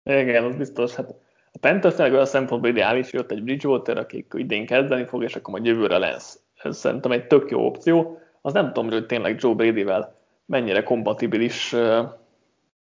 Igen, 0.04 0.44
az 0.44 0.56
biztos. 0.56 0.96
Hát 0.96 1.10
a 1.52 1.58
Panthers 1.60 1.98
olyan 1.98 2.26
szempontból 2.26 2.70
ideális, 2.70 3.14
jött 3.14 3.32
egy 3.32 3.44
Bridgewater, 3.44 3.98
akik 3.98 4.34
idén 4.36 4.66
kezdeni 4.66 5.06
fog, 5.06 5.24
és 5.24 5.36
akkor 5.36 5.54
majd 5.54 5.66
jövőre 5.66 5.98
lesz. 5.98 6.40
Ez 6.56 6.78
szerintem 6.78 7.12
egy 7.12 7.28
tök 7.28 7.50
jó 7.50 7.66
opció. 7.66 8.20
Az 8.42 8.54
nem 8.54 8.74
tudom, 8.74 8.90
hogy 8.90 9.06
tényleg 9.06 9.38
Joe 9.40 9.54
Brady-vel 9.54 10.16
mennyire 10.46 10.84
kompatibilis 10.84 11.76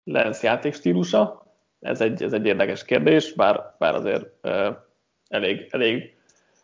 lesz 0.05 0.43
játékstílusa. 0.43 1.47
Ez 1.81 2.01
egy, 2.01 2.23
ez 2.23 2.33
egy 2.33 2.47
érdekes 2.47 2.85
kérdés, 2.85 3.33
bár, 3.33 3.75
bár 3.79 3.95
azért 3.95 4.27
elég, 5.29 5.69
elég 5.71 6.17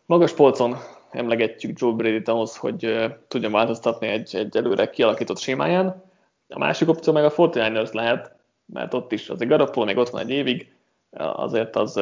magas 0.05 0.33
polcon 0.33 0.75
emlegetjük 1.17 1.79
Joe 1.79 1.93
Brady-t 1.93 2.27
ahhoz, 2.27 2.57
hogy 2.57 3.05
tudjon 3.27 3.51
változtatni 3.51 4.07
egy, 4.07 4.35
egy 4.35 4.57
előre 4.57 4.89
kialakított 4.89 5.37
sémáján. 5.37 6.03
A 6.47 6.59
másik 6.59 6.89
opció 6.89 7.13
meg 7.13 7.25
a 7.25 7.31
49ers 7.31 7.93
lehet, 7.93 8.35
mert 8.65 8.93
ott 8.93 9.11
is 9.11 9.29
az 9.29 9.39
Garoppolo 9.39 9.85
még 9.85 9.97
ott 9.97 10.09
van 10.09 10.21
egy 10.21 10.29
évig, 10.29 10.73
azért 11.17 11.75
az, 11.75 12.01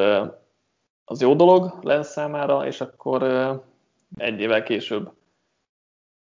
az 1.06 1.22
jó 1.22 1.36
dolog 1.36 1.80
lesz 1.82 2.12
számára, 2.12 2.66
és 2.66 2.82
akkor 2.82 3.24
egy 4.18 4.40
évvel 4.40 4.64
később 4.64 5.12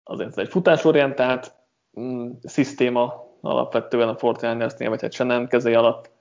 azért 0.04 0.30
ez 0.30 0.38
egy 0.38 0.48
futásorientált 0.48 1.56
mm, 2.00 2.32
szisztéma 2.44 3.28
alapvetően 3.42 4.10
a 4.10 4.16
49ersnél, 4.16 4.86
vagy 4.90 5.02
hát 5.02 5.28
nem 5.28 5.48
kezé 5.48 5.74
alatt. 5.74 6.12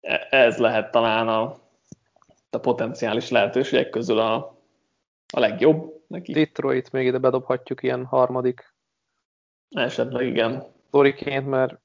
E, 0.00 0.26
ez 0.30 0.58
lehet 0.58 0.90
talán 0.90 1.28
a, 1.28 1.54
a 2.50 2.58
potenciális 2.58 3.30
lehetőségek 3.30 3.90
közül 3.90 4.18
a, 4.18 4.57
a 5.32 5.40
legjobb 5.40 6.04
neki. 6.06 6.32
Detroit 6.32 6.92
még 6.92 7.06
ide 7.06 7.18
bedobhatjuk 7.18 7.82
ilyen 7.82 8.04
harmadik. 8.04 8.74
Esetleg 9.68 10.26
igen. 10.26 10.64
Toriként, 10.90 11.46
mert 11.46 11.80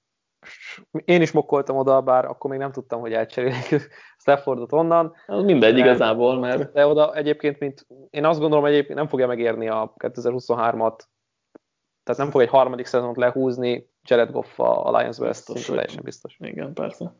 én 1.05 1.21
is 1.21 1.31
mokkoltam 1.31 1.77
oda, 1.77 2.01
bár 2.01 2.25
akkor 2.25 2.49
még 2.49 2.59
nem 2.59 2.71
tudtam, 2.71 2.99
hogy 2.99 3.13
elcserélik 3.13 3.89
Staffordot 4.22 4.72
onnan. 4.72 5.13
Az 5.27 5.43
mindegy 5.43 5.73
de, 5.73 5.80
igazából, 5.80 6.39
mert... 6.39 6.72
De 6.72 6.88
oda 6.88 7.15
egyébként, 7.15 7.59
mint 7.59 7.88
én 8.09 8.26
azt 8.26 8.39
gondolom, 8.39 8.65
egyébként 8.65 8.97
nem 8.97 9.07
fogja 9.07 9.27
megérni 9.27 9.68
a 9.68 9.93
2023-at, 9.97 10.99
tehát 12.03 12.22
nem 12.22 12.30
fog 12.30 12.41
egy 12.41 12.49
harmadik 12.49 12.85
szezont 12.85 13.18
lehúzni 13.18 13.89
Jared 14.07 14.31
Goff 14.31 14.59
a 14.59 14.97
Lions-ből, 14.97 15.27
ez 15.27 15.43
teljesen 15.43 16.03
biztos. 16.03 16.38
Igen, 16.39 16.73
persze. 16.73 17.15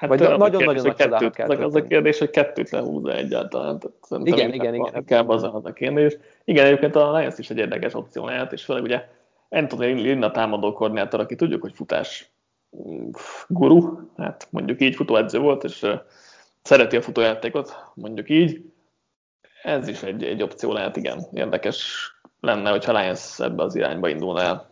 Hát 0.00 0.08
Vagy 0.08 0.20
nagyon-nagyon 0.20 0.82
nagy 0.82 0.94
kettőt, 0.94 1.34
kell 1.34 1.48
az, 1.50 1.74
a 1.74 1.82
kérdés, 1.82 2.18
hogy 2.18 2.30
kettőt 2.30 2.70
lehúz 2.70 3.08
egyáltalán. 3.08 3.78
Tehát 3.78 4.26
igen, 4.26 4.52
igen, 4.52 4.74
igen. 4.74 4.94
Inkább 4.94 5.28
az, 5.28 5.42
a 5.42 5.72
kérdés. 5.74 6.16
Igen, 6.44 6.66
egyébként 6.66 6.96
a 6.96 7.16
Lions 7.16 7.38
is 7.38 7.50
egy 7.50 7.58
érdekes 7.58 7.94
opció 7.94 8.24
lehet, 8.24 8.52
és 8.52 8.64
főleg 8.64 8.82
ugye 8.82 9.08
Anthony 9.48 10.02
Lynn 10.02 10.32
támadó 10.32 10.72
koordinátor, 10.72 11.20
aki 11.20 11.34
tudjuk, 11.34 11.60
hogy 11.60 11.72
futás 11.74 12.30
mm, 12.76 13.08
guru, 13.48 13.98
hát 14.16 14.48
mondjuk 14.50 14.80
így 14.80 14.94
futóedző 14.94 15.38
volt, 15.38 15.64
és 15.64 15.86
szereti 16.62 16.96
a 16.96 17.02
futójátékot, 17.02 17.76
mondjuk 17.94 18.30
így. 18.30 18.72
Ez 19.62 19.88
is 19.88 20.02
egy, 20.02 20.24
egy 20.24 20.42
opció 20.42 20.72
lehet, 20.72 20.96
igen. 20.96 21.26
Érdekes 21.32 22.10
lenne, 22.40 22.70
hogyha 22.70 22.98
Lions 22.98 23.38
ebbe 23.40 23.62
az 23.62 23.74
irányba 23.74 24.08
indulna 24.08 24.40
el. 24.40 24.69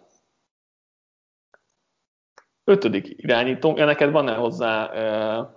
Ötödik 2.69 3.15
irányító, 3.17 3.77
ja, 3.77 3.85
neked 3.85 4.11
van-e 4.11 4.35
hozzá 4.35 4.93
e, 4.93 5.57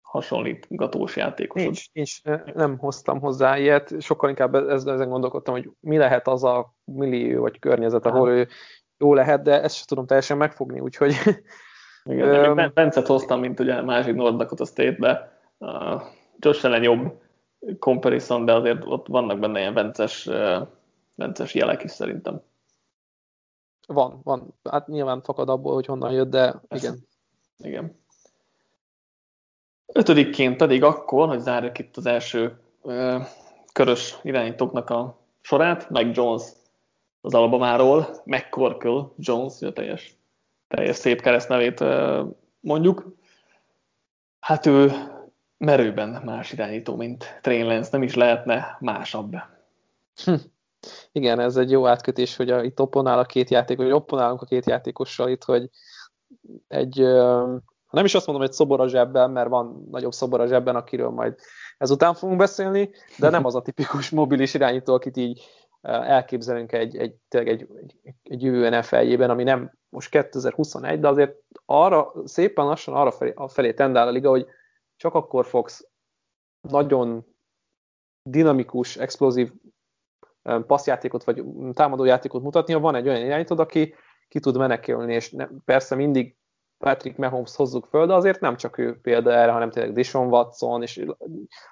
hasonlítgatós 0.00 1.16
játékosod? 1.16 1.64
Nincs, 1.66 1.92
nincs, 1.92 2.22
nem 2.54 2.78
hoztam 2.78 3.20
hozzá 3.20 3.58
ilyet, 3.58 4.00
sokkal 4.00 4.28
inkább 4.28 4.54
ezen 4.54 5.08
gondolkodtam, 5.08 5.54
hogy 5.54 5.70
mi 5.80 5.96
lehet 5.96 6.28
az 6.28 6.44
a 6.44 6.74
millió 6.84 7.40
vagy 7.40 7.58
környezet, 7.58 8.06
ahol 8.06 8.30
ő 8.30 8.48
jó 8.98 9.14
lehet, 9.14 9.42
de 9.42 9.62
ezt 9.62 9.76
sem 9.76 9.84
tudom 9.86 10.06
teljesen 10.06 10.36
megfogni, 10.36 10.80
úgyhogy... 10.80 11.14
Igen, 12.04 12.50
um, 12.50 12.70
Bencet 12.74 13.06
hoztam, 13.06 13.40
mint 13.40 13.60
ugye 13.60 13.74
a 13.74 13.84
másik 13.84 14.14
North 14.14 14.36
Dakota 14.36 14.64
State-be, 14.64 15.38
uh, 15.58 16.02
Josh 16.38 16.64
ellen 16.64 16.82
jobb 16.82 17.20
comparison, 17.78 18.44
de 18.44 18.54
azért 18.54 18.84
ott 18.84 19.06
vannak 19.06 19.38
benne 19.38 19.60
ilyen 19.60 19.74
Bences, 19.74 20.26
uh, 20.26 20.68
Bences 21.14 21.54
jelek 21.54 21.82
is 21.84 21.90
szerintem. 21.90 22.40
Van, 23.92 24.20
van. 24.22 24.54
Hát 24.70 24.86
nyilván 24.86 25.22
fakad 25.22 25.48
abból, 25.48 25.74
hogy 25.74 25.86
honnan 25.86 26.12
jött, 26.12 26.30
de 26.30 26.60
igen. 26.68 27.06
Igen. 27.58 28.00
Ötödikként 29.86 30.56
pedig 30.56 30.82
akkor, 30.82 31.28
hogy 31.28 31.40
zárjuk 31.40 31.78
itt 31.78 31.96
az 31.96 32.06
első 32.06 32.60
ö, 32.82 33.20
körös 33.72 34.18
irányítóknak 34.22 34.90
a 34.90 35.18
sorát, 35.40 35.90
meg 35.90 36.16
Jones 36.16 36.42
az 37.20 37.34
Alabamáról, 37.34 38.22
McCorkle 38.24 39.08
Jones, 39.16 39.62
a 39.62 39.72
teljes, 39.72 40.16
teljes 40.68 40.96
szép 40.96 41.20
keresztnevét 41.20 41.80
ö, 41.80 42.24
mondjuk. 42.60 43.16
Hát 44.40 44.66
ő 44.66 44.92
merőben 45.56 46.22
más 46.24 46.52
irányító, 46.52 46.96
mint 46.96 47.38
Train 47.42 47.66
Lance, 47.66 47.88
nem 47.92 48.02
is 48.02 48.14
lehetne 48.14 48.76
másabb. 48.80 49.36
Hm. 50.24 50.34
Igen, 51.12 51.40
ez 51.40 51.56
egy 51.56 51.70
jó 51.70 51.86
átkötés, 51.86 52.36
hogy 52.36 52.50
a, 52.50 52.62
itt 52.62 52.80
opponál 52.80 53.18
a 53.18 53.24
két 53.24 53.50
játék, 53.50 53.76
vagy 53.76 53.90
opponálunk 53.90 54.42
a 54.42 54.46
két 54.46 54.66
játékossal 54.66 55.28
itt, 55.28 55.44
hogy 55.44 55.70
egy, 56.68 56.98
nem 57.90 58.04
is 58.04 58.14
azt 58.14 58.26
mondom, 58.26 58.44
hogy 58.44 58.54
szobor 58.54 58.80
a 58.80 58.88
zsebben, 58.88 59.30
mert 59.30 59.48
van 59.48 59.86
nagyobb 59.90 60.12
szobor 60.12 60.40
a 60.40 60.46
zsebben, 60.46 60.76
akiről 60.76 61.10
majd 61.10 61.38
ezután 61.78 62.14
fogunk 62.14 62.38
beszélni, 62.38 62.90
de 63.18 63.28
nem 63.28 63.44
az 63.44 63.54
a 63.54 63.62
tipikus 63.62 64.10
mobilis 64.10 64.54
irányító, 64.54 64.94
akit 64.94 65.16
így 65.16 65.48
elképzelünk 65.80 66.72
egy, 66.72 66.96
egy, 66.96 67.14
egy, 67.28 67.48
egy, 67.48 67.96
egy 68.22 68.42
jövő 68.42 68.68
NFL-jében, 68.68 69.30
ami 69.30 69.42
nem 69.42 69.72
most 69.88 70.10
2021, 70.10 71.00
de 71.00 71.08
azért 71.08 71.36
arra 71.64 72.12
szépen 72.24 72.64
lassan 72.64 72.94
arra 72.94 73.10
felé, 73.10 73.32
a 73.34 73.48
felé 73.48 73.74
tendál 73.74 74.08
a 74.08 74.10
liga, 74.10 74.28
hogy 74.28 74.46
csak 74.96 75.14
akkor 75.14 75.46
fogsz 75.46 75.88
nagyon 76.68 77.26
dinamikus, 78.22 78.96
explozív 78.96 79.52
passzjátékot 80.66 81.24
vagy 81.24 81.44
támadójátékot 81.72 82.42
mutatni, 82.42 82.72
ha 82.72 82.80
van 82.80 82.94
egy 82.94 83.08
olyan 83.08 83.24
irányítód, 83.24 83.60
aki 83.60 83.94
ki 84.28 84.40
tud 84.40 84.56
menekülni, 84.56 85.14
és 85.14 85.30
ne, 85.30 85.46
persze 85.64 85.94
mindig 85.94 86.36
Patrick 86.78 87.16
Mahomes 87.16 87.56
hozzuk 87.56 87.86
föl, 87.86 88.06
de 88.06 88.14
azért 88.14 88.40
nem 88.40 88.56
csak 88.56 88.78
ő 88.78 89.00
példa 89.00 89.32
erre, 89.32 89.52
hanem 89.52 89.70
tényleg 89.70 89.92
Dishon 89.92 90.26
Watson, 90.26 90.82
és 90.82 91.04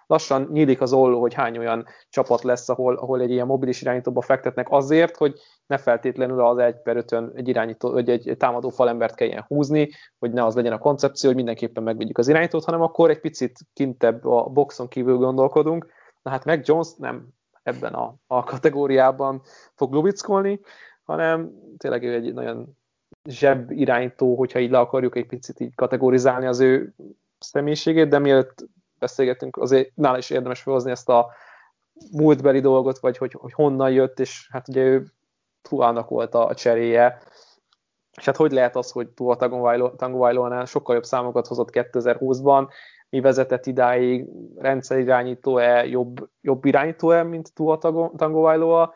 lassan 0.06 0.48
nyílik 0.52 0.80
az 0.80 0.92
olló, 0.92 1.20
hogy 1.20 1.34
hány 1.34 1.58
olyan 1.58 1.86
csapat 2.08 2.42
lesz, 2.42 2.68
ahol, 2.68 2.94
ahol 2.94 3.20
egy 3.20 3.30
ilyen 3.30 3.46
mobilis 3.46 3.82
irányítóba 3.82 4.20
fektetnek 4.20 4.66
azért, 4.70 5.16
hogy 5.16 5.38
ne 5.66 5.76
feltétlenül 5.76 6.40
az 6.40 6.58
egy 6.58 6.82
per 6.82 6.96
ötön 6.96 7.32
egy 7.34 7.48
irányító, 7.48 7.90
vagy 7.90 8.10
egy 8.10 8.34
támadó 8.38 8.68
falembert 8.68 9.14
kelljen 9.14 9.44
húzni, 9.48 9.90
hogy 10.18 10.32
ne 10.32 10.44
az 10.44 10.54
legyen 10.54 10.72
a 10.72 10.78
koncepció, 10.78 11.28
hogy 11.28 11.36
mindenképpen 11.36 11.82
megvegyük 11.82 12.18
az 12.18 12.28
irányítót, 12.28 12.64
hanem 12.64 12.82
akkor 12.82 13.10
egy 13.10 13.20
picit 13.20 13.58
kintebb 13.72 14.24
a 14.24 14.42
boxon 14.42 14.88
kívül 14.88 15.16
gondolkodunk. 15.16 15.86
Na 16.22 16.30
hát 16.30 16.44
meg 16.44 16.62
Jones 16.64 16.88
nem 16.96 17.28
ebben 17.66 17.94
a, 17.94 18.14
a 18.26 18.44
kategóriában 18.44 19.42
fog 19.74 19.92
lubickolni, 19.92 20.60
hanem 21.04 21.52
tényleg 21.76 22.02
ő 22.02 22.14
egy 22.14 22.34
nagyon 22.34 22.76
zseb 23.24 23.70
irányító, 23.70 24.36
hogyha 24.36 24.58
így 24.58 24.70
le 24.70 24.78
akarjuk 24.78 25.16
egy 25.16 25.26
picit 25.26 25.60
így 25.60 25.74
kategorizálni 25.74 26.46
az 26.46 26.60
ő 26.60 26.94
személyiségét, 27.38 28.08
de 28.08 28.18
mielőtt 28.18 28.64
beszélgetünk, 28.98 29.56
azért 29.56 29.90
nála 29.94 30.18
is 30.18 30.30
érdemes 30.30 30.62
felhozni 30.62 30.90
ezt 30.90 31.08
a 31.08 31.30
múltbeli 32.12 32.60
dolgot, 32.60 32.98
vagy 32.98 33.16
hogy, 33.16 33.32
hogy 33.32 33.52
honnan 33.52 33.90
jött, 33.90 34.20
és 34.20 34.48
hát 34.50 34.68
ugye 34.68 34.82
ő 34.82 35.06
Tuának 35.62 36.08
volt 36.08 36.34
a, 36.34 36.54
cseréje, 36.54 37.18
és 38.16 38.24
hát 38.24 38.36
hogy 38.36 38.52
lehet 38.52 38.76
az, 38.76 38.90
hogy 38.90 39.08
Tua 39.08 39.36
Tagovailoa 39.36 40.66
sokkal 40.66 40.94
jobb 40.94 41.04
számokat 41.04 41.46
hozott 41.46 41.68
2020-ban, 41.72 42.68
mi 43.10 43.20
vezetett 43.20 43.66
idáig, 43.66 44.26
rendszerirányító-e, 44.56 45.86
jobb, 45.86 46.28
jobb 46.40 46.64
irányító-e, 46.64 47.22
mint 47.22 47.54
Tua 47.54 47.78
Tagovailoa, 48.16 48.94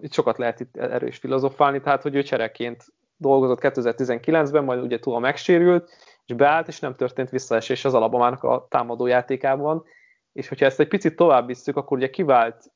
itt 0.00 0.12
sokat 0.12 0.38
lehet 0.38 0.60
itt 0.60 0.76
erős 0.76 1.18
filozofálni, 1.18 1.80
tehát 1.80 2.02
hogy 2.02 2.14
ő 2.14 2.22
csereként 2.22 2.84
dolgozott 3.16 3.58
2019-ben, 3.62 4.64
majd 4.64 4.82
ugye 4.82 4.98
túl 4.98 5.20
megsérült, 5.20 5.90
és 6.26 6.34
beállt, 6.34 6.68
és 6.68 6.80
nem 6.80 6.94
történt 6.94 7.30
visszaesés 7.30 7.84
az 7.84 7.94
Alabamának 7.94 8.42
a 8.42 8.66
támadó 8.70 9.06
játékában, 9.06 9.84
és 10.32 10.48
hogyha 10.48 10.66
ezt 10.66 10.80
egy 10.80 10.88
picit 10.88 11.16
tovább 11.16 11.46
visszük, 11.46 11.76
akkor 11.76 11.96
ugye 11.96 12.10
kivált 12.10 12.72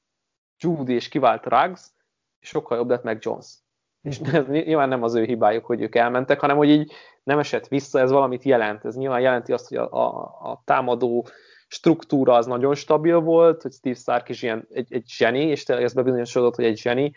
Judy 0.58 0.94
és 0.94 1.08
kivált 1.08 1.46
Ruggs, 1.46 1.92
és 2.40 2.48
sokkal 2.48 2.76
jobb 2.78 2.90
lett 2.90 3.02
meg 3.02 3.18
Jones. 3.20 3.46
És 4.06 4.18
ez 4.32 4.46
nyilván 4.46 4.88
nem 4.88 5.02
az 5.02 5.14
ő 5.14 5.24
hibájuk, 5.24 5.64
hogy 5.64 5.82
ők 5.82 5.94
elmentek, 5.94 6.40
hanem 6.40 6.56
hogy 6.56 6.68
így 6.68 6.92
nem 7.22 7.38
esett 7.38 7.68
vissza, 7.68 8.00
ez 8.00 8.10
valamit 8.10 8.42
jelent. 8.42 8.84
Ez 8.84 8.96
nyilván 8.96 9.20
jelenti 9.20 9.52
azt, 9.52 9.68
hogy 9.68 9.78
a, 9.78 9.92
a, 9.92 10.06
a 10.50 10.62
támadó 10.64 11.26
struktúra 11.68 12.34
az 12.34 12.46
nagyon 12.46 12.74
stabil 12.74 13.18
volt, 13.18 13.62
hogy 13.62 13.72
Steve 13.72 13.94
Stark 13.94 14.28
is 14.28 14.42
ilyen 14.42 14.66
egy, 14.70 14.92
egy 14.92 15.04
zseni, 15.06 15.40
és 15.46 15.62
tényleg 15.62 15.84
ez 15.84 15.92
bebizonyosodott, 15.92 16.54
hogy 16.54 16.64
egy 16.64 16.78
zseni, 16.78 17.12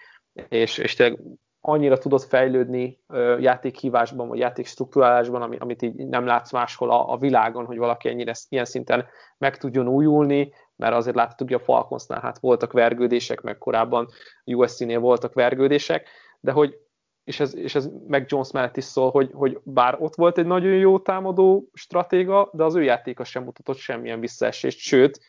és, 0.49 0.77
és 0.77 0.95
tényleg 0.95 1.19
annyira 1.61 1.97
tudott 1.97 2.23
fejlődni 2.23 2.99
játékhívásban, 3.39 4.27
vagy 4.27 4.39
játékstruktúrálásban, 4.39 5.41
ami, 5.41 5.57
amit 5.57 5.81
így 5.81 6.07
nem 6.07 6.25
látsz 6.25 6.51
máshol 6.51 6.91
a, 6.91 7.11
a 7.11 7.17
világon, 7.17 7.65
hogy 7.65 7.77
valaki 7.77 8.09
ennyire 8.09 8.33
ilyen 8.49 8.65
szinten 8.65 9.05
meg 9.37 9.57
tudjon 9.57 9.87
újulni, 9.87 10.53
mert 10.75 10.95
azért 10.95 11.15
láttuk, 11.15 11.47
hogy 11.47 11.59
a 11.61 11.63
Falconsnál 11.63 12.21
hát 12.21 12.39
voltak 12.39 12.71
vergődések, 12.71 13.41
meg 13.41 13.57
korábban 13.57 14.07
USC-nél 14.45 14.99
voltak 14.99 15.33
vergődések, 15.33 16.07
de 16.39 16.51
hogy 16.51 16.77
és 17.23 17.39
ez, 17.39 17.55
és 17.55 17.75
ez 17.75 17.89
meg 18.07 18.25
Jones 18.27 18.51
mellett 18.51 18.77
is 18.77 18.83
szól, 18.83 19.11
hogy, 19.11 19.29
hogy 19.33 19.59
bár 19.63 19.97
ott 19.99 20.15
volt 20.15 20.37
egy 20.37 20.45
nagyon 20.45 20.71
jó 20.71 20.99
támadó 20.99 21.69
stratéga, 21.73 22.49
de 22.53 22.63
az 22.63 22.75
ő 22.75 22.83
játéka 22.83 23.23
sem 23.23 23.43
mutatott 23.43 23.77
semmilyen 23.77 24.19
visszaesést, 24.19 24.77
sőt, 24.77 25.19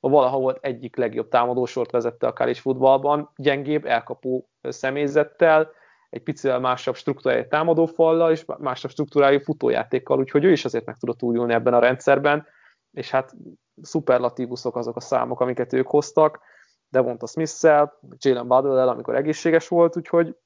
a 0.00 0.08
valaha 0.08 0.38
volt 0.38 0.58
egyik 0.60 0.96
legjobb 0.96 1.28
támadósort 1.28 1.90
vezette 1.90 2.26
a 2.26 2.32
college 2.32 2.60
futballban, 2.60 3.30
gyengébb, 3.36 3.84
elkapó 3.84 4.48
személyzettel, 4.62 5.70
egy 6.10 6.22
picivel 6.22 6.60
másabb 6.60 6.94
struktúrájú 6.94 7.48
támadófallal, 7.48 8.30
és 8.30 8.44
másabb 8.58 8.90
struktúrájú 8.90 9.38
futójátékkal, 9.38 10.18
úgyhogy 10.18 10.44
ő 10.44 10.50
is 10.50 10.64
azért 10.64 10.84
meg 10.84 10.96
tudott 10.96 11.22
újulni 11.22 11.52
ebben 11.52 11.74
a 11.74 11.78
rendszerben, 11.78 12.46
és 12.92 13.10
hát 13.10 13.34
szuperlatívuszok 13.82 14.76
azok 14.76 14.96
a 14.96 15.00
számok, 15.00 15.40
amiket 15.40 15.72
ők 15.72 15.86
hoztak, 15.86 16.40
Devonta 16.88 17.26
Smith-szel, 17.26 17.98
Jalen 18.18 18.46
Butler-el, 18.46 18.88
amikor 18.88 19.14
egészséges 19.14 19.68
volt, 19.68 19.96
úgyhogy 19.96 20.36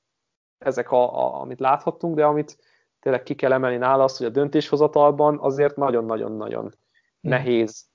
ezek, 0.67 0.91
a, 0.91 1.25
a, 1.25 1.41
amit 1.41 1.61
láthattunk, 1.61 2.15
de 2.15 2.25
amit 2.25 2.59
tényleg 3.01 3.23
ki 3.23 3.35
kell 3.35 3.53
emelni 3.53 3.77
nála 3.77 4.05
az, 4.05 4.17
hogy 4.17 4.27
a 4.27 4.31
döntéshozatalban 4.31 5.39
azért 5.41 5.77
nagyon-nagyon-nagyon 5.77 6.63
hmm. 6.63 6.73
nehéz 7.21 7.87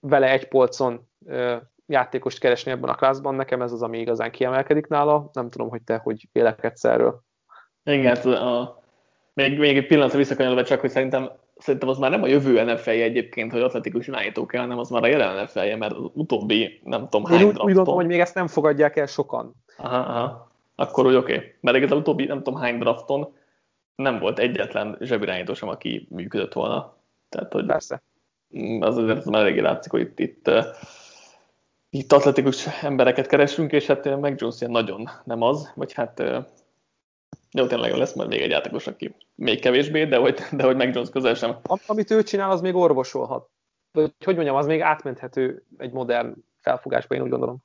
vele 0.00 0.30
egy 0.30 0.48
polcon 0.48 1.08
ö, 1.26 1.56
játékost 1.86 2.38
keresni 2.38 2.70
ebben 2.70 2.90
a 2.90 2.94
klászban. 2.94 3.34
Nekem 3.34 3.62
ez 3.62 3.72
az, 3.72 3.82
ami 3.82 3.98
igazán 3.98 4.30
kiemelkedik 4.30 4.86
nála. 4.86 5.30
Nem 5.32 5.48
tudom, 5.48 5.68
hogy 5.68 5.82
te 5.82 5.96
hogy 5.96 6.28
vélekedsz 6.32 6.84
erről. 6.84 7.22
Igen, 7.84 8.14
hát 8.14 8.24
a, 8.24 8.82
még, 9.32 9.58
még 9.58 9.76
egy 9.76 9.86
pillanatra 9.86 10.18
visszakanyolva 10.18 10.64
csak, 10.64 10.80
hogy 10.80 10.90
szerintem, 10.90 11.30
szerintem 11.56 11.88
az 11.88 11.98
már 11.98 12.10
nem 12.10 12.22
a 12.22 12.26
jövő 12.26 12.62
nfl 12.62 12.90
egyébként, 12.90 13.52
hogy 13.52 13.60
atletikus 13.60 14.06
irányító 14.06 14.46
kell, 14.46 14.60
hanem 14.60 14.78
az 14.78 14.88
már 14.88 15.02
a 15.02 15.06
jelen 15.06 15.42
nfl 15.42 15.76
mert 15.78 15.92
az 15.92 16.10
utóbbi, 16.14 16.80
nem 16.84 17.08
tudom, 17.08 17.24
hány 17.24 17.40
Én 17.40 17.46
úgy, 17.46 17.58
úgy 17.58 17.74
gondolom, 17.74 17.94
hogy 17.94 18.06
még 18.06 18.20
ezt 18.20 18.34
nem 18.34 18.46
fogadják 18.46 18.96
el 18.96 19.06
sokan. 19.06 19.54
Aha, 19.76 19.96
aha 19.96 20.45
akkor 20.76 21.06
úgy 21.06 21.14
oké. 21.14 21.34
Okay. 21.34 21.54
Mert 21.60 21.84
az 21.84 21.98
utóbbi 21.98 22.24
nem 22.24 22.42
tudom 22.42 22.60
hány 22.60 22.78
drafton 22.78 23.34
nem 23.94 24.18
volt 24.18 24.38
egyetlen 24.38 24.96
zsebirányító 25.00 25.54
sem, 25.54 25.68
aki 25.68 26.06
működött 26.10 26.52
volna. 26.52 26.96
Tehát, 27.28 27.52
hogy 27.52 27.66
Persze. 27.66 28.02
Az 28.80 28.96
azért 28.96 29.18
az 29.18 29.24
már 29.24 29.40
eléggé 29.40 29.60
látszik, 29.60 29.90
hogy 29.90 30.00
itt, 30.00 30.18
itt, 30.18 30.50
itt 31.90 32.12
atletikus 32.12 32.82
embereket 32.82 33.26
keresünk, 33.26 33.72
és 33.72 33.86
hát 33.86 34.20
meg 34.20 34.34
Jones 34.38 34.60
ilyen 34.60 34.72
nagyon 34.72 35.08
nem 35.24 35.42
az, 35.42 35.72
vagy 35.74 35.92
hát 35.92 36.22
jó, 37.50 37.66
tényleg 37.66 37.92
lesz 37.92 38.14
majd 38.14 38.28
még 38.28 38.40
egy 38.40 38.50
játékos, 38.50 38.86
aki 38.86 39.14
még 39.34 39.60
kevésbé, 39.60 40.04
de 40.04 40.16
hogy, 40.16 40.38
de 40.52 40.64
hogy 40.64 40.76
meg 40.76 40.94
Jones 40.94 41.10
közel 41.10 41.34
sem. 41.34 41.56
Amit 41.86 42.10
ő 42.10 42.22
csinál, 42.22 42.50
az 42.50 42.60
még 42.60 42.74
orvosolhat. 42.74 43.48
Vagy 43.92 44.12
hogy 44.24 44.34
mondjam, 44.34 44.56
az 44.56 44.66
még 44.66 44.80
átmenthető 44.80 45.64
egy 45.78 45.92
modern 45.92 46.34
felfogásba, 46.60 47.14
én 47.14 47.22
úgy 47.22 47.30
gondolom. 47.30 47.56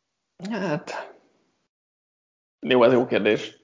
Hát, 0.52 1.14
jó, 2.62 2.84
ez 2.84 2.92
jó 2.92 3.06
kérdés. 3.06 3.60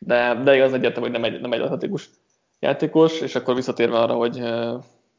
De, 0.00 0.34
de 0.34 0.54
igaz 0.54 0.72
egyértelmű, 0.72 1.08
hogy 1.10 1.20
nem 1.20 1.32
egy, 1.32 1.40
nem 1.40 1.52
egy 1.52 1.60
atletikus 1.60 2.10
játékos, 2.58 3.20
és 3.20 3.34
akkor 3.34 3.54
visszatérve 3.54 3.98
arra, 3.98 4.14
hogy 4.14 4.42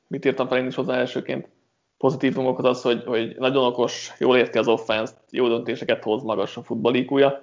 mit 0.07 0.25
írtam 0.25 0.47
fel 0.47 0.57
én 0.57 0.67
is 0.67 0.75
hozzá 0.75 0.95
elsőként, 0.95 1.49
pozitívumokhoz 1.97 2.65
az, 2.65 2.81
hogy, 2.81 3.03
hogy 3.05 3.35
nagyon 3.37 3.65
okos, 3.65 4.13
jól 4.19 4.37
érti 4.37 4.57
az 4.57 4.67
offense 4.67 5.13
jó 5.29 5.47
döntéseket 5.47 6.03
hoz, 6.03 6.23
magas 6.23 6.57
a 6.57 6.63
futballikúja. 6.63 7.41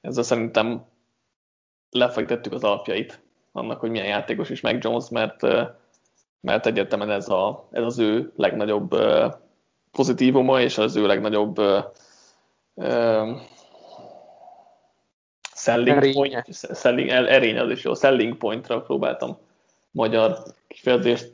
Ezzel 0.00 0.22
szerintem 0.22 0.84
lefektettük 1.90 2.52
az 2.52 2.64
alapjait 2.64 3.20
annak, 3.52 3.80
hogy 3.80 3.90
milyen 3.90 4.06
játékos 4.06 4.50
is 4.50 4.60
meg 4.60 4.82
Jones, 4.82 5.08
mert, 5.08 5.42
mert 6.40 6.66
egyértelműen 6.66 7.10
ez, 7.10 7.28
a, 7.28 7.68
ez 7.70 7.82
az 7.82 7.98
ő 7.98 8.32
legnagyobb 8.36 8.96
pozitívuma, 9.90 10.60
és 10.60 10.78
az 10.78 10.96
ő 10.96 11.06
legnagyobb 11.06 11.60
selling 15.62 15.96
erény. 15.96 16.12
point, 16.12 16.44
selling, 16.74 17.08
erény 17.08 17.58
az 17.58 17.70
is 17.70 17.84
jó, 17.84 17.94
selling 17.94 18.36
pointra 18.36 18.80
próbáltam 18.80 19.38
magyar 19.90 20.38
kifejezést 20.68 21.30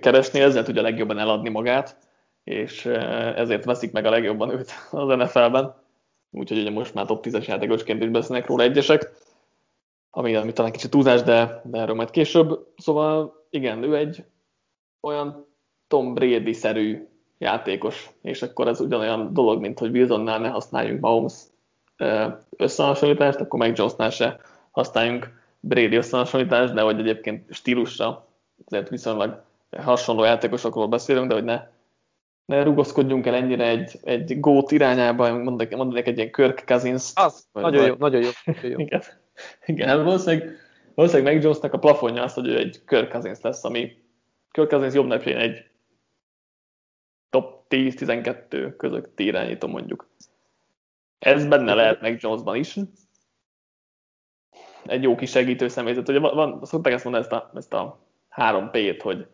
keresni, 0.00 0.40
ezzel 0.40 0.62
tudja 0.62 0.82
legjobban 0.82 1.18
eladni 1.18 1.48
magát, 1.48 1.96
és 2.44 2.86
ezért 3.36 3.64
veszik 3.64 3.92
meg 3.92 4.04
a 4.04 4.10
legjobban 4.10 4.50
őt 4.50 4.70
az 4.90 5.16
NFL-ben. 5.16 5.74
Úgyhogy 6.30 6.58
ugye 6.58 6.70
most 6.70 6.94
már 6.94 7.06
top 7.06 7.26
10-es 7.26 7.46
játékosként 7.46 8.02
is 8.02 8.08
beszélnek 8.08 8.46
róla 8.46 8.62
egyesek, 8.62 9.12
ami, 10.10 10.34
ami 10.34 10.52
talán 10.52 10.72
kicsit 10.72 10.90
túlzás, 10.90 11.22
de, 11.22 11.62
de 11.64 11.80
erről 11.80 11.94
majd 11.94 12.10
később. 12.10 12.66
Szóval 12.76 13.44
igen, 13.50 13.82
ő 13.82 13.96
egy 13.96 14.24
olyan 15.00 15.46
Tom 15.88 16.14
Brady-szerű 16.14 17.08
játékos, 17.38 18.10
és 18.22 18.42
akkor 18.42 18.68
ez 18.68 18.80
ugyanolyan 18.80 19.32
dolog, 19.32 19.60
mint 19.60 19.78
hogy 19.78 19.90
Wilsonnál 19.90 20.38
ne 20.38 20.48
használjunk 20.48 21.00
Mahomes 21.00 21.49
összehasonlítást, 22.56 23.40
akkor 23.40 23.58
meg 23.58 23.76
Jonesnál 23.76 24.10
se 24.10 24.40
használjunk 24.70 25.40
Brady 25.60 25.96
összehasonlítást, 25.96 26.74
de 26.74 26.80
hogy 26.80 26.98
egyébként 26.98 27.54
stílusra 27.54 28.26
azért 28.66 28.88
viszonylag 28.88 29.42
hasonló 29.76 30.24
játékosokról 30.24 30.88
beszélünk, 30.88 31.28
de 31.28 31.34
hogy 31.34 31.44
ne, 31.44 31.62
ne 32.44 32.62
rugaszkodjunk 32.62 33.26
el 33.26 33.34
ennyire 33.34 33.66
egy, 33.66 33.98
egy 34.02 34.40
gót 34.40 34.70
irányába, 34.70 35.38
mondanék, 35.38 35.76
mondanék 35.76 36.06
egy 36.06 36.16
ilyen 36.16 36.32
Kirk 36.32 36.64
Cousins. 36.66 37.12
Az, 37.14 37.46
nagyon, 37.52 37.86
jó, 37.86 37.94
nagyon 37.98 38.22
jó, 38.22 38.30
nagyon 38.44 38.70
jó. 38.70 38.78
Igen, 38.78 39.02
igen 39.66 39.88
hát 39.88 40.02
valószínűleg, 40.04 40.56
valószínűleg 40.94 41.32
meg 41.32 41.42
Jonesnak 41.42 41.72
a 41.72 41.78
plafonja 41.78 42.22
az, 42.22 42.34
hogy 42.34 42.46
ő 42.46 42.58
egy 42.58 42.84
Kirk 42.86 43.10
Cousins 43.10 43.40
lesz, 43.40 43.64
ami 43.64 44.02
Kirk 44.50 44.68
Cousins 44.68 44.94
jobb 44.94 45.06
napján 45.06 45.40
egy 45.40 45.64
top 47.30 47.64
10-12 47.68 48.74
között 48.76 49.20
irányító 49.20 49.68
mondjuk. 49.68 50.09
Ez 51.20 51.46
benne 51.46 51.74
lehet 51.74 52.00
meg 52.00 52.18
Jonesban 52.20 52.56
is. 52.56 52.76
Egy 54.84 55.02
jó 55.02 55.14
kis 55.14 55.30
segítő 55.30 55.68
személyzet. 55.68 56.08
Ugye 56.08 56.18
van, 56.18 56.64
szokták 56.64 56.92
ezt 56.92 57.04
mondani, 57.04 57.24
ezt 57.24 57.34
a, 57.34 57.50
ezt 57.54 57.72
a 57.72 57.98
három 58.28 58.70
P-t, 58.70 59.02
hogy 59.02 59.26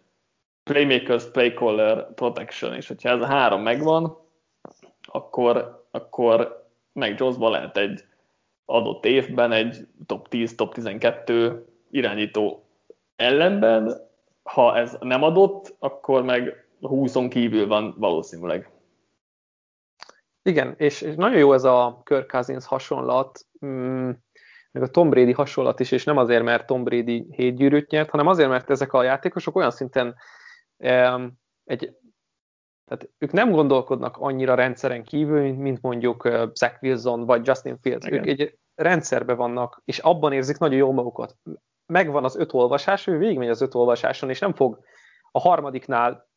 Playmakers, 0.63 1.31
Playcaller, 1.31 2.15
Protection, 2.15 2.75
és 2.75 2.89
hogyha 2.89 3.09
ez 3.09 3.21
a 3.21 3.27
három 3.27 3.63
megvan, 3.63 4.19
akkor, 5.03 5.85
akkor 5.91 6.69
meg 6.93 7.19
Jonesban 7.19 7.51
lehet 7.51 7.77
egy 7.77 8.05
adott 8.65 9.05
évben 9.05 9.53
egy 9.53 9.89
top 10.07 10.29
10, 10.29 10.55
top 10.55 10.75
12 10.75 11.67
irányító 11.91 12.67
ellenben, 13.17 14.09
ha 14.43 14.77
ez 14.77 14.97
nem 15.01 15.23
adott, 15.23 15.77
akkor 15.79 16.23
meg 16.23 16.67
20-on 16.83 17.27
kívül 17.31 17.67
van 17.67 17.95
valószínűleg. 17.99 18.71
Igen, 20.47 20.75
és, 20.77 21.01
és 21.01 21.15
nagyon 21.15 21.39
jó 21.39 21.53
ez 21.53 21.65
a 21.65 22.01
Kirk 22.05 22.31
Cousins 22.31 22.67
hasonlat, 22.67 23.47
mm, 23.67 24.11
meg 24.73 24.83
a 24.83 24.89
Tom 24.89 25.11
Brady 25.11 25.33
hasonlat 25.33 25.81
is, 25.81 25.91
és 25.91 26.05
nem 26.05 26.17
azért, 26.17 26.43
mert 26.43 26.67
Tom 26.67 26.85
Brady 26.85 27.27
hét 27.31 27.57
gyűrűt 27.57 27.91
nyert, 27.91 28.11
hanem 28.11 28.27
azért, 28.27 28.49
mert 28.49 28.71
ezek 28.71 28.93
a 28.93 29.03
játékosok 29.03 29.57
olyan 29.57 29.71
szinten 29.71 30.15
um, 30.77 31.39
egy, 31.65 31.97
tehát 32.85 33.11
ők 33.19 33.33
nem 33.33 33.51
gondolkodnak 33.51 34.17
annyira 34.17 34.55
rendszeren 34.55 35.05
kívül, 35.05 35.53
mint 35.55 35.83
mondjuk 35.83 36.25
uh, 36.25 36.51
Zach 36.55 36.83
Wilson 36.83 37.25
vagy 37.25 37.47
Justin 37.47 37.79
Fields. 37.81 38.07
Igen. 38.07 38.19
Ők 38.19 38.27
egy 38.27 38.59
rendszerben 38.75 39.37
vannak, 39.37 39.83
és 39.85 39.99
abban 39.99 40.33
érzik 40.33 40.59
nagyon 40.59 40.79
jól 40.79 40.93
magukat. 40.93 41.37
Megvan 41.87 42.25
az 42.25 42.37
öt 42.37 42.53
olvasás, 42.53 43.07
ő 43.07 43.19
végigmegy 43.19 43.49
az 43.49 43.61
öt 43.61 43.75
olvasáson, 43.75 44.31
és 44.31 44.39
nem 44.39 44.55
fog 44.55 44.81
a 45.31 45.41
harmadiknál 45.41 46.29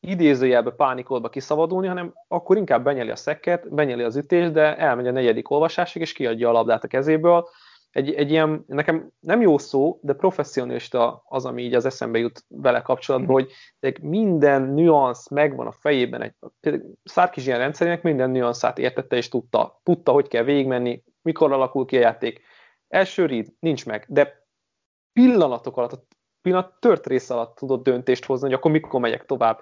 idézőjelbe 0.00 0.70
pánikolba 0.70 1.28
kiszabadulni, 1.28 1.86
hanem 1.86 2.12
akkor 2.28 2.56
inkább 2.56 2.84
benyeli 2.84 3.10
a 3.10 3.16
szekket, 3.16 3.74
benyeli 3.74 4.02
az 4.02 4.16
ütést, 4.16 4.52
de 4.52 4.76
elmegy 4.76 5.06
a 5.06 5.10
negyedik 5.10 5.50
olvasásig, 5.50 6.02
és 6.02 6.12
kiadja 6.12 6.48
a 6.48 6.52
labdát 6.52 6.84
a 6.84 6.88
kezéből. 6.88 7.48
Egy, 7.90 8.14
egy 8.14 8.30
ilyen, 8.30 8.64
nekem 8.66 9.10
nem 9.20 9.40
jó 9.40 9.58
szó, 9.58 9.98
de 10.02 10.12
professzionista 10.12 11.22
az, 11.28 11.44
ami 11.44 11.62
így 11.62 11.74
az 11.74 11.84
eszembe 11.84 12.18
jut 12.18 12.44
vele 12.48 12.80
kapcsolatban, 12.80 13.34
hogy 13.34 13.52
minden 14.00 14.62
nüansz 14.62 15.28
megvan 15.28 15.66
a 15.66 15.72
fejében. 15.72 16.22
Egy, 16.60 16.82
Szárkis 17.04 17.46
ilyen 17.46 17.58
rendszerének 17.58 18.02
minden 18.02 18.30
nüanszát 18.30 18.78
értette 18.78 19.16
és 19.16 19.28
tudta. 19.28 19.80
Tudta, 19.82 20.12
hogy 20.12 20.28
kell 20.28 20.42
végigmenni, 20.42 21.02
mikor 21.22 21.52
alakul 21.52 21.84
ki 21.84 21.96
a 21.96 22.00
játék. 22.00 22.40
Első 22.88 23.26
read 23.26 23.46
nincs 23.58 23.86
meg, 23.86 24.04
de 24.08 24.46
pillanatok 25.12 25.76
alatt, 25.76 25.92
a 25.92 26.02
pillanat 26.40 26.80
tört 26.80 27.06
rész 27.06 27.30
alatt 27.30 27.56
tudott 27.56 27.82
döntést 27.82 28.24
hozni, 28.24 28.46
hogy 28.46 28.56
akkor 28.56 28.70
mikor 28.70 29.00
megyek 29.00 29.24
tovább 29.24 29.60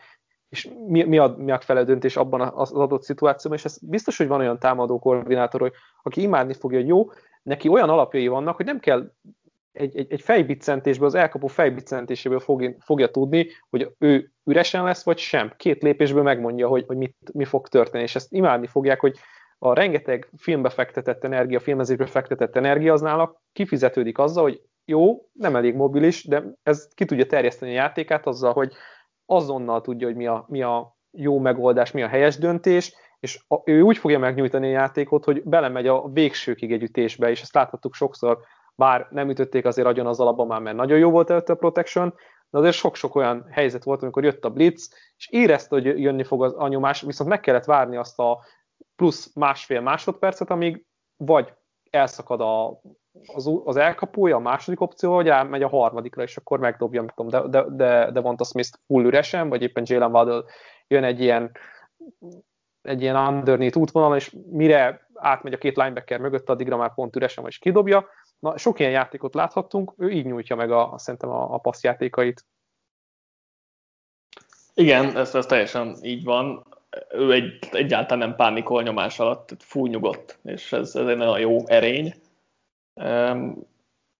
és 0.48 0.68
mi, 0.86 1.02
mi, 1.02 1.18
a, 1.18 1.34
mi 1.38 1.50
a 1.50 1.60
felelő 1.60 1.86
döntés 1.86 2.16
abban 2.16 2.40
az 2.40 2.72
adott 2.72 3.02
szituációban, 3.02 3.58
és 3.58 3.64
ez 3.64 3.78
biztos, 3.82 4.16
hogy 4.16 4.26
van 4.26 4.40
olyan 4.40 4.58
támadó 4.58 4.98
koordinátor, 4.98 5.60
hogy, 5.60 5.72
aki 6.02 6.20
imádni 6.20 6.54
fogja, 6.54 6.78
hogy 6.78 6.88
jó, 6.88 7.10
neki 7.42 7.68
olyan 7.68 7.88
alapjai 7.88 8.28
vannak, 8.28 8.56
hogy 8.56 8.66
nem 8.66 8.78
kell 8.78 9.10
egy, 9.72 9.96
egy, 9.96 10.12
egy 10.12 10.20
fejbiccentésből, 10.20 11.06
az 11.06 11.14
elkapó 11.14 11.46
fejbiccentéséből 11.46 12.40
fogja, 12.40 12.74
fogja 12.78 13.10
tudni, 13.10 13.46
hogy 13.70 13.90
ő 13.98 14.32
üresen 14.44 14.84
lesz, 14.84 15.04
vagy 15.04 15.18
sem. 15.18 15.52
Két 15.56 15.82
lépésből 15.82 16.22
megmondja, 16.22 16.68
hogy, 16.68 16.84
hogy 16.86 16.96
mit, 16.96 17.16
mi 17.32 17.44
fog 17.44 17.68
történni, 17.68 18.02
és 18.02 18.14
ezt 18.14 18.32
imádni 18.32 18.66
fogják, 18.66 19.00
hogy 19.00 19.16
a 19.58 19.74
rengeteg 19.74 20.28
filmbe 20.36 20.68
fektetett 20.68 21.24
energia, 21.24 21.60
filmezésbe 21.60 22.06
fektetett 22.06 22.56
energia 22.56 22.92
az 22.92 23.00
nála 23.00 23.42
kifizetődik 23.52 24.18
azzal, 24.18 24.42
hogy 24.42 24.62
jó, 24.84 25.28
nem 25.32 25.56
elég 25.56 25.74
mobilis, 25.74 26.24
de 26.24 26.42
ez 26.62 26.88
ki 26.94 27.04
tudja 27.04 27.26
terjeszteni 27.26 27.70
a 27.70 27.74
játékát 27.74 28.26
azzal, 28.26 28.52
hogy 28.52 28.72
azonnal 29.26 29.80
tudja, 29.80 30.06
hogy 30.06 30.16
mi 30.16 30.26
a, 30.26 30.44
mi 30.48 30.62
a 30.62 30.96
jó 31.10 31.38
megoldás, 31.38 31.90
mi 31.90 32.02
a 32.02 32.08
helyes 32.08 32.38
döntés, 32.38 32.94
és 33.20 33.44
a, 33.48 33.60
ő 33.64 33.80
úgy 33.80 33.98
fogja 33.98 34.18
megnyújtani 34.18 34.66
a 34.66 34.78
játékot, 34.78 35.24
hogy 35.24 35.42
belemegy 35.42 35.86
a 35.86 36.08
végsőkig 36.08 36.72
egy 36.72 36.82
ütésbe, 36.82 37.30
és 37.30 37.42
ezt 37.42 37.54
láthattuk 37.54 37.94
sokszor, 37.94 38.38
bár 38.74 39.08
nem 39.10 39.30
ütötték 39.30 39.64
azért 39.64 39.86
agyon 39.86 40.06
az 40.06 40.20
alapban 40.20 40.46
már, 40.46 40.60
mert 40.60 40.76
nagyon 40.76 40.98
jó 40.98 41.10
volt 41.10 41.30
előtte 41.30 41.52
a 41.52 41.56
protection, 41.56 42.14
de 42.50 42.58
azért 42.58 42.74
sok-sok 42.74 43.14
olyan 43.14 43.46
helyzet 43.50 43.84
volt, 43.84 44.02
amikor 44.02 44.24
jött 44.24 44.44
a 44.44 44.50
blitz, 44.50 44.94
és 45.16 45.28
érezte, 45.30 45.74
hogy 45.74 45.84
jönni 45.84 46.24
fog 46.24 46.44
az 46.44 46.54
a 46.56 46.68
nyomás, 46.68 47.00
viszont 47.00 47.30
meg 47.30 47.40
kellett 47.40 47.64
várni 47.64 47.96
azt 47.96 48.18
a 48.18 48.44
plusz 48.96 49.34
másfél 49.34 49.80
másodpercet, 49.80 50.50
amíg 50.50 50.86
vagy 51.16 51.52
elszakad 51.90 52.40
a, 52.40 52.80
az, 53.26 53.50
az 53.64 53.76
elkapója, 53.76 54.36
a 54.36 54.40
második 54.40 54.80
opció, 54.80 55.12
vagy 55.12 55.28
elmegy 55.28 55.62
a 55.62 55.68
harmadikra, 55.68 56.22
és 56.22 56.36
akkor 56.36 56.58
megdobja, 56.58 57.00
nem 57.00 57.10
tudom, 57.14 57.50
de, 57.50 57.60
de, 57.60 57.74
de, 57.76 58.10
de 58.10 58.20
Vonta 58.20 58.44
Smith 58.44 58.70
full 58.86 59.04
üresen, 59.04 59.48
vagy 59.48 59.62
éppen 59.62 59.84
Jalen 59.86 60.10
Waddle 60.10 60.42
jön 60.86 61.04
egy 61.04 61.20
ilyen 61.20 61.50
egy 62.82 63.02
ilyen 63.02 63.16
underneath 63.16 63.76
útvonal, 63.76 64.16
és 64.16 64.36
mire 64.50 65.08
átmegy 65.14 65.52
a 65.52 65.58
két 65.58 65.76
linebacker 65.76 66.20
mögött, 66.20 66.48
addigra 66.48 66.76
már 66.76 66.94
pont 66.94 67.16
üresen 67.16 67.44
vagy 67.44 67.58
kidobja. 67.58 68.06
Na, 68.38 68.56
sok 68.56 68.78
ilyen 68.78 68.90
játékot 68.90 69.34
láthattunk, 69.34 69.94
ő 69.96 70.10
így 70.10 70.24
nyújtja 70.24 70.56
meg 70.56 70.70
a, 70.70 70.94
szerintem 70.96 71.30
a, 71.30 71.54
a 71.54 71.58
passzjátékait. 71.58 72.44
Igen, 74.74 75.16
ez, 75.16 75.34
ez 75.34 75.46
teljesen 75.46 75.96
így 76.02 76.24
van. 76.24 76.66
Ő 77.10 77.32
egy, 77.32 77.58
egyáltalán 77.70 78.28
nem 78.28 78.36
pánikol 78.36 78.82
nyomás 78.82 79.18
alatt, 79.18 79.56
fúj 79.58 79.88
nyugodt, 79.88 80.38
és 80.42 80.72
ez, 80.72 80.94
ez 80.94 81.06
egy 81.06 81.16
nagyon 81.16 81.38
jó 81.38 81.66
erény 81.66 82.14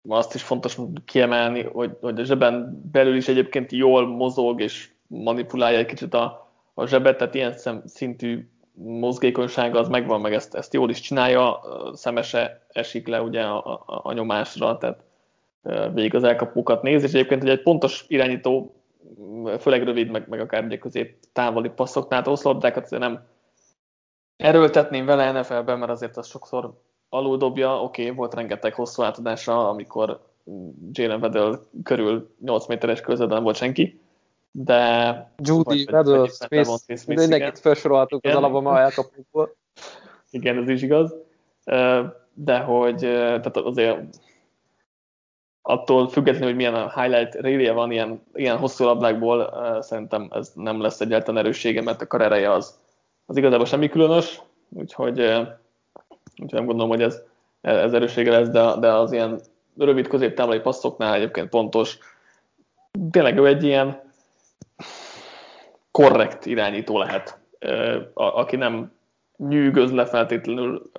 azt 0.09 0.35
is 0.35 0.43
fontos 0.43 0.79
kiemelni, 1.05 1.63
hogy, 1.63 1.97
hogy 2.01 2.21
a 2.21 2.25
zseben 2.25 2.81
belül 2.93 3.17
is 3.17 3.29
egyébként 3.29 3.73
jól 3.73 4.07
mozog 4.07 4.61
és 4.61 4.91
manipulálja 5.07 5.79
egy 5.79 5.87
kicsit 5.87 6.15
a, 6.15 6.51
a 6.75 6.87
zsebet, 6.87 7.17
tehát 7.17 7.35
ilyen 7.35 7.57
szem, 7.57 7.83
szintű 7.87 8.49
mozgékonysága 8.75 9.79
az 9.79 9.89
megvan, 9.89 10.21
meg 10.21 10.33
ezt, 10.33 10.55
ezt 10.55 10.75
jól 10.75 10.91
is 10.91 11.01
csinálja, 11.01 11.61
szemese 11.93 12.67
esik 12.69 13.07
le 13.07 13.23
ugye 13.23 13.43
a, 13.43 13.67
a, 13.87 14.01
a 14.03 14.13
nyomásra, 14.13 14.79
tehát 14.79 15.05
végig 15.93 16.15
az 16.15 16.25
elkapókat 16.25 16.83
néz, 16.83 17.03
és 17.03 17.13
egyébként 17.13 17.43
hogy 17.43 17.51
egy 17.51 17.63
pontos 17.63 18.05
irányító, 18.09 18.75
főleg 19.59 19.83
rövid, 19.83 20.11
meg, 20.11 20.29
meg 20.29 20.41
akár 20.41 20.65
ugye 20.65 20.79
közép 20.79 21.17
távoli 21.33 21.69
passzoknál, 21.69 22.23
oszlabdákat 22.27 22.85
azért 22.85 23.03
nem 23.03 23.27
erőltetném 24.37 25.07
vele 25.07 25.33
NFL-ben, 25.33 25.79
mert 25.79 25.91
azért 25.91 26.17
az 26.17 26.27
sokszor 26.27 26.83
alul 27.15 27.37
dobja, 27.37 27.83
oké, 27.83 28.03
okay, 28.03 28.15
volt 28.15 28.35
rengeteg 28.35 28.75
hosszú 28.75 29.03
átadása, 29.03 29.69
amikor 29.69 30.21
Jalen 30.93 31.21
Weddle 31.21 31.59
körül 31.83 32.35
8 32.41 32.67
méteres 32.67 33.01
nem 33.01 33.43
volt 33.43 33.57
senki, 33.57 34.01
de... 34.51 35.33
Judy, 35.37 35.87
Weddle, 35.93 36.29
Smith, 36.29 37.07
mindenkit 37.07 37.59
felsoroltuk 37.59 38.25
az 38.25 38.35
Alabama 38.35 38.81
elkapókból. 38.81 39.57
Igen, 40.31 40.63
ez 40.63 40.69
is 40.69 40.83
igaz. 40.83 41.15
De 42.35 42.59
hogy 42.59 42.99
tehát 42.99 43.57
azért 43.57 43.99
attól 45.63 46.09
függetlenül, 46.09 46.49
hogy 46.49 46.57
milyen 46.57 46.75
a 46.75 47.01
highlight 47.01 47.35
rélje 47.35 47.73
van 47.73 47.91
ilyen, 47.93 48.23
ilyen 48.33 48.57
hosszú 48.57 48.85
labdákból, 48.85 49.53
szerintem 49.81 50.29
ez 50.31 50.53
nem 50.55 50.81
lesz 50.81 51.01
egyáltalán 51.01 51.45
erőssége, 51.45 51.83
mert 51.83 52.03
a 52.03 52.07
karereje 52.07 52.53
az, 52.53 52.79
az 53.27 53.37
igazából 53.37 53.67
semmi 53.67 53.89
különös, 53.89 54.43
úgyhogy 54.69 55.19
úgyhogy 56.37 56.59
nem 56.59 56.67
gondolom, 56.67 56.91
hogy 56.91 57.03
ez, 57.03 57.23
ez 57.61 57.93
erőssége 57.93 58.31
lesz, 58.31 58.49
de, 58.49 58.77
de 58.81 58.93
az 58.93 59.13
ilyen 59.13 59.41
rövid 59.77 60.07
középtávoli 60.07 60.61
passzoknál 60.61 61.15
egyébként 61.15 61.49
pontos. 61.49 61.99
Tényleg 63.11 63.39
ő 63.39 63.47
egy 63.47 63.65
ilyen 63.65 64.03
korrekt 65.91 66.47
irányító 66.47 66.99
lehet, 66.99 67.39
aki 68.15 68.57
nem 68.57 68.93
nyűgöz 69.37 69.93
le 69.93 70.07
feltétlenül 70.07 70.91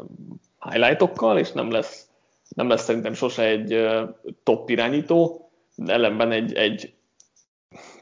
highlightokkal, 0.70 1.38
és 1.38 1.52
nem 1.52 1.72
lesz, 1.72 2.10
nem 2.56 2.70
lesz 2.70 2.84
szerintem 2.84 3.14
sose 3.14 3.44
egy 3.44 3.88
top 4.44 4.70
irányító, 4.70 5.50
de 5.76 5.94
ellenben 5.94 6.32
egy, 6.32 6.54
egy 6.54 6.94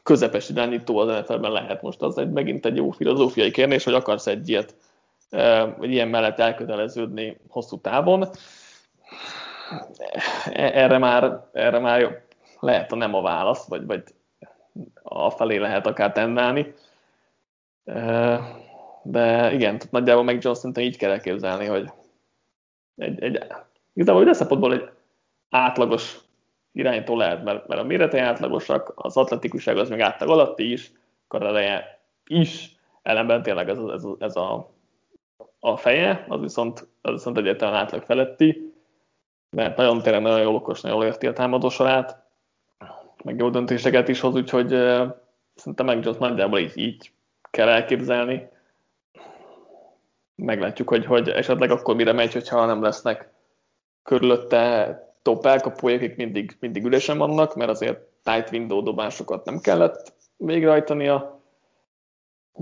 közepes 0.02 0.48
irányító 0.48 0.98
az 0.98 1.18
NFL-ben 1.18 1.52
lehet 1.52 1.82
most, 1.82 2.02
az 2.02 2.18
egy, 2.18 2.30
megint 2.30 2.66
egy 2.66 2.76
jó 2.76 2.90
filozófiai 2.90 3.50
kérdés, 3.50 3.84
hogy 3.84 3.94
akarsz 3.94 4.26
egy 4.26 4.48
ilyet 4.48 4.74
vagy 5.76 5.90
ilyen 5.92 6.08
mellett 6.08 6.38
elköteleződni 6.38 7.36
hosszú 7.48 7.80
távon. 7.80 8.28
E, 10.44 10.70
erre 10.74 10.98
már, 10.98 11.48
erre 11.52 11.78
már 11.78 12.22
lehet 12.60 12.92
a 12.92 12.96
nem 12.96 13.14
a 13.14 13.22
válasz, 13.22 13.68
vagy, 13.68 13.86
vagy 13.86 14.02
a 15.02 15.30
felé 15.30 15.56
lehet 15.56 15.86
akár 15.86 16.12
tendálni. 16.12 16.74
De 19.02 19.52
igen, 19.52 19.80
nagyjából 19.90 20.24
meg 20.24 20.42
John 20.42 20.54
szerintem 20.56 20.84
így 20.84 20.96
kell 20.96 21.10
elképzelni, 21.10 21.66
hogy 21.66 21.90
egy, 22.96 23.22
egy, 23.22 23.44
igazából 23.92 24.24
hogy 24.24 24.34
szempontból 24.34 24.72
egy 24.72 24.90
átlagos 25.50 26.18
irányító 26.72 27.16
lehet, 27.16 27.44
mert, 27.44 27.66
mert 27.66 27.80
a 27.80 27.84
méretei 27.84 28.20
átlagosak, 28.20 28.92
az 28.94 29.16
atletikusság 29.16 29.76
az 29.76 29.88
még 29.88 30.00
átlag 30.00 30.28
alatti 30.28 30.72
is, 30.72 30.92
karareje 31.28 32.00
is, 32.26 32.76
ellenben 33.02 33.42
tényleg 33.42 33.68
ez, 33.68 33.78
ez, 33.78 34.02
ez 34.18 34.36
a, 34.36 34.73
a 35.66 35.76
feje, 35.76 36.24
az 36.28 36.40
viszont, 36.40 36.88
az 37.02 37.12
viszont 37.12 37.38
egyáltalán 37.38 37.74
átlag 37.74 38.02
feletti, 38.02 38.74
mert 39.50 39.76
nagyon 39.76 40.02
tényleg 40.02 40.22
nagyon 40.22 40.40
jól 40.40 40.54
okos, 40.54 40.80
nagyon 40.80 40.98
jól 40.98 41.06
érti 41.06 41.26
a 41.26 41.32
támadó 41.32 41.68
sorát, 41.68 42.22
meg 43.24 43.38
jó 43.38 43.50
döntéseket 43.50 44.08
is 44.08 44.20
hoz, 44.20 44.34
úgyhogy 44.34 44.72
uh, 44.72 45.14
szerintem 45.54 45.86
meg 45.86 46.04
Jones 46.04 46.18
nagyjából 46.18 46.58
így, 46.58 46.76
így 46.78 47.12
kell 47.50 47.68
elképzelni. 47.68 48.48
Meglátjuk, 50.34 50.88
hogy, 50.88 51.04
hogy 51.06 51.28
esetleg 51.28 51.70
akkor 51.70 51.94
mire 51.94 52.12
megy, 52.12 52.32
hogyha 52.32 52.66
nem 52.66 52.82
lesznek 52.82 53.32
körülötte 54.02 54.98
top 55.22 55.46
elkapói, 55.46 55.94
akik 55.94 56.16
mindig, 56.16 56.56
mindig 56.60 56.84
üresen 56.84 57.18
vannak, 57.18 57.54
mert 57.54 57.70
azért 57.70 58.00
tight 58.22 58.52
window 58.52 58.82
dobásokat 58.82 59.44
nem 59.44 59.58
kellett 59.60 60.12
végrehajtania, 60.36 61.40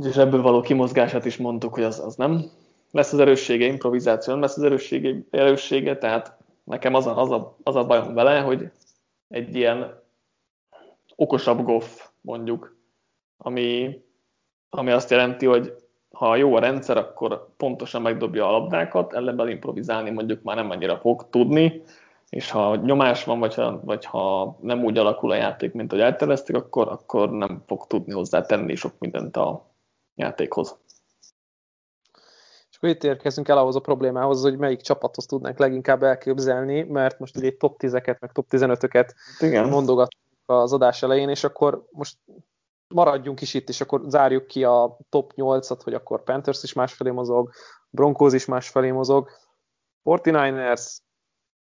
és 0.03 0.16
ebből 0.16 0.43
való 0.43 0.61
kimozgását 0.61 1.24
is 1.24 1.37
mondtuk, 1.37 1.74
hogy 1.74 1.85
az, 1.85 2.01
az 2.01 2.15
nem 2.15 2.61
lesz 2.93 3.12
az 3.12 3.19
erőssége, 3.19 3.66
improvizáció 3.66 4.32
nem 4.32 4.43
lesz 4.43 4.56
az 4.56 4.62
erőssége, 4.62 5.16
erőssége 5.31 5.98
tehát 5.98 6.36
nekem 6.64 6.94
az 6.94 7.06
a, 7.06 7.20
az, 7.20 7.31
a, 7.31 7.56
az 7.62 7.77
a 7.77 7.86
bajom 7.86 8.14
vele, 8.14 8.40
hogy 8.40 8.70
egy 9.28 9.55
ilyen 9.55 10.01
okosabb 11.16 11.62
goff, 11.62 12.09
mondjuk, 12.20 12.77
ami, 13.36 14.01
ami 14.70 14.90
azt 14.90 15.10
jelenti, 15.10 15.47
hogy 15.47 15.74
ha 16.12 16.36
jó 16.36 16.55
a 16.55 16.60
rendszer, 16.60 16.97
akkor 16.97 17.48
pontosan 17.56 18.02
megdobja 18.02 18.48
a 18.48 18.51
labdákat, 18.51 19.12
ellenben 19.12 19.48
improvizálni 19.48 20.10
mondjuk 20.10 20.43
már 20.43 20.56
nem 20.56 20.70
annyira 20.70 20.98
fog 20.98 21.31
tudni, 21.31 21.82
és 22.28 22.51
ha 22.51 22.77
nyomás 22.77 23.24
van, 23.24 23.39
vagy 23.39 23.55
ha, 23.55 23.81
vagy 23.85 24.05
ha 24.05 24.56
nem 24.60 24.85
úgy 24.85 24.98
alakul 24.98 25.31
a 25.31 25.35
játék, 25.35 25.73
mint 25.73 25.93
ahogy 25.93 26.05
eltervezték, 26.05 26.56
akkor, 26.56 26.89
akkor 26.89 27.31
nem 27.31 27.62
fog 27.66 27.86
tudni 27.86 28.12
hozzá 28.12 28.40
tenni 28.40 28.74
sok 28.74 28.93
mindent 28.98 29.36
a 29.36 29.66
játékhoz. 30.14 30.78
Akkor 32.83 32.95
itt 32.95 33.05
érkezünk 33.05 33.49
el 33.49 33.59
ahhoz 33.59 33.77
a 33.77 33.81
problémához, 33.81 34.43
hogy 34.43 34.59
melyik 34.59 34.81
csapathoz 34.81 35.27
tudnánk 35.27 35.59
leginkább 35.59 36.03
elképzelni, 36.03 36.83
mert 36.83 37.19
most 37.19 37.37
ugye 37.37 37.57
top 37.57 37.77
10-eket, 37.79 38.19
meg 38.19 38.33
top 38.33 38.47
15-öket 38.51 39.15
mondogatunk 39.69 40.23
az 40.47 40.73
adás 40.73 41.03
elején, 41.03 41.29
és 41.29 41.45
akkor 41.45 41.85
most 41.91 42.19
maradjunk 42.95 43.41
is 43.41 43.55
itt, 43.55 43.69
és 43.69 43.81
akkor 43.81 44.03
zárjuk 44.07 44.47
ki 44.47 44.65
a 44.65 44.99
top 45.09 45.33
8-at, 45.37 45.81
hogy 45.85 45.95
akkor 45.95 46.23
Panthers 46.23 46.63
is 46.63 46.73
másfelé 46.73 47.11
mozog, 47.11 47.51
Broncos 47.91 48.33
is 48.33 48.45
másfelé 48.45 48.91
mozog, 48.91 49.31
49ers, 50.05 50.97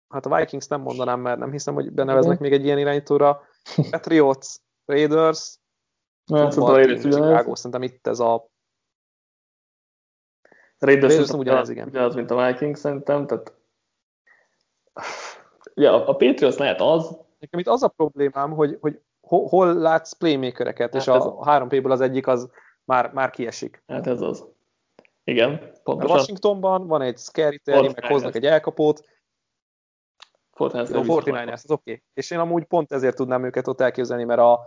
hát 0.08 0.26
a 0.26 0.36
Vikings 0.36 0.66
nem 0.66 0.80
mondanám, 0.80 1.20
mert 1.20 1.38
nem 1.38 1.50
hiszem, 1.50 1.74
hogy 1.74 1.92
beneveznek 1.92 2.38
még 2.38 2.52
egy 2.52 2.64
ilyen 2.64 2.78
irányítóra, 2.78 3.40
Patriots, 3.90 4.56
Raiders, 4.84 5.58
hát, 6.32 6.52
Chicago, 7.00 7.56
szerintem 7.56 7.82
itt 7.82 8.06
ez 8.06 8.20
a 8.20 8.48
Raiders, 10.78 11.12
Raiders 11.12 11.30
ugyanaz, 11.30 11.68
igen. 11.68 11.88
Ugyanaz, 11.88 12.14
mint 12.14 12.30
a 12.30 12.46
Vikings 12.46 12.78
szerintem, 12.78 13.26
tehát 13.26 13.52
ja, 15.74 16.06
a 16.06 16.16
Patriots 16.16 16.56
lehet 16.56 16.80
az. 16.80 17.18
Nekem 17.38 17.60
itt 17.60 17.68
az 17.68 17.82
a 17.82 17.88
problémám, 17.88 18.50
hogy, 18.50 18.78
hogy 18.80 19.00
hol 19.20 19.74
látsz 19.74 20.12
playmakereket, 20.12 20.92
hát 20.92 21.02
és 21.02 21.08
a, 21.08 21.38
a 21.38 21.44
három 21.44 21.68
P-ből 21.68 21.90
az 21.92 22.00
egyik 22.00 22.26
az 22.26 22.50
már, 22.84 23.12
már 23.12 23.30
kiesik. 23.30 23.82
Hát 23.86 24.06
ez 24.06 24.20
az. 24.20 24.44
Igen, 25.24 25.72
pontosan. 25.82 26.16
A 26.16 26.18
Washingtonban 26.18 26.86
van 26.86 27.02
egy 27.02 27.18
scary 27.18 27.58
terry, 27.58 27.90
meg 27.94 28.04
hoznak 28.04 28.34
egy 28.34 28.46
elkapót. 28.46 29.04
Fortnite 30.52 30.98
az 30.98 31.08
oké. 31.08 31.90
Okay. 31.90 32.02
És 32.14 32.30
én 32.30 32.38
amúgy 32.38 32.64
pont 32.64 32.92
ezért 32.92 33.16
tudnám 33.16 33.44
őket 33.44 33.66
ott 33.66 33.80
elképzelni, 33.80 34.24
mert 34.24 34.40
a 34.40 34.60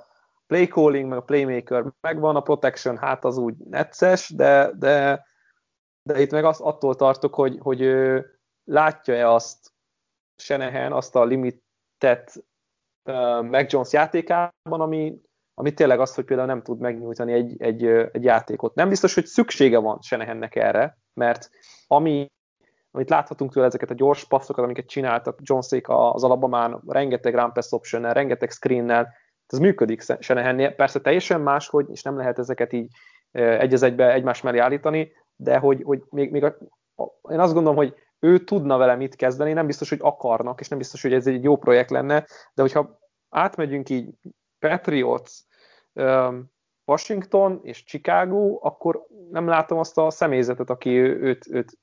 play 0.48 0.68
calling, 0.68 1.10
meg 1.10 1.18
a 1.18 1.22
playmaker 1.22 1.86
megvan, 2.02 2.36
a 2.36 2.42
protection 2.42 2.98
hát 2.98 3.26
az 3.26 3.38
úgy 3.38 3.56
necces, 3.58 4.30
de, 4.30 4.72
de, 4.80 5.26
de 6.04 6.22
itt 6.22 6.32
meg 6.32 6.46
azt 6.46 6.62
attól 6.62 6.96
tartok, 6.96 7.36
hogy, 7.36 7.58
hogy 7.62 7.94
látja-e 8.64 9.32
azt 9.32 9.72
Senehen, 10.36 10.92
azt 10.92 11.16
a 11.16 11.24
limitet 11.24 12.44
Mac 13.42 13.72
Jones 13.72 13.92
játékában, 13.92 14.82
ami, 14.82 15.22
ami 15.54 15.74
tényleg 15.74 16.00
az, 16.00 16.16
hogy 16.16 16.26
például 16.26 16.48
nem 16.48 16.62
tud 16.62 16.80
megnyújtani 16.80 17.34
egy, 17.34 17.62
egy, 17.62 17.86
egy 17.86 18.24
játékot. 18.24 18.76
Nem 18.76 18.90
biztos, 18.90 19.14
hogy 19.14 19.26
szüksége 19.26 19.78
van 19.78 20.02
Senehennek 20.02 20.56
erre, 20.56 20.98
mert 21.14 21.50
ami, 21.88 22.26
amit 22.92 23.10
láthatunk 23.10 23.54
tőle, 23.54 23.66
ezeket 23.66 23.90
a 23.90 23.94
gyors 23.94 24.28
passzokat, 24.28 24.64
amiket 24.64 24.88
csináltak 24.88 25.40
Jonesék 25.42 25.90
az 25.90 26.24
alapban 26.24 26.84
rengeteg 26.88 27.36
run 27.36 27.54
pass 27.54 27.72
option 27.72 28.14
rengeteg 28.14 28.52
screennel, 28.52 29.14
ez 29.48 29.60
működik 29.60 30.04
Senehennél. 30.20 30.72
Persze 30.72 31.02
teljesen 31.02 31.42
más, 31.42 31.68
hogy 31.68 31.90
és 31.90 32.02
nem 32.02 32.18
lehet 32.18 32.40
ezeket 32.40 32.74
így 32.74 32.92
egy 33.32 33.74
az 33.74 33.84
egybe 33.84 34.14
egymás 34.14 34.42
mellé 34.42 34.58
állítani, 34.58 35.12
de 35.42 35.58
hogy, 35.58 35.82
hogy 35.84 36.04
még, 36.10 36.32
még 36.32 36.44
a, 36.44 36.58
a, 36.96 37.32
én 37.32 37.40
azt 37.40 37.54
gondolom, 37.54 37.78
hogy 37.78 37.96
ő 38.20 38.44
tudna 38.44 38.78
vele 38.78 38.96
mit 38.96 39.16
kezdeni, 39.16 39.54
nem 39.54 39.66
biztos, 39.66 39.90
hogy 39.90 40.00
akarnak, 40.02 40.60
és 40.60 40.68
nem 40.68 40.78
biztos, 40.78 41.02
hogy 41.02 41.14
ez 41.14 41.28
egy 41.28 41.44
jó 41.44 41.58
projekt 41.58 41.90
lenne, 41.90 42.26
de 42.54 42.62
hogyha 42.62 43.00
átmegyünk 43.30 43.90
így 43.90 44.10
Patriots, 44.60 45.32
Washington 46.86 47.60
és 47.64 47.84
Chicago, 47.84 48.60
akkor 48.62 49.06
nem 49.30 49.48
látom 49.48 49.80
azt 49.80 49.98
a 49.98 50.10
személyzetet, 50.10 50.70
aki 50.70 50.98
őt, 51.00 51.48
őt 51.48 51.78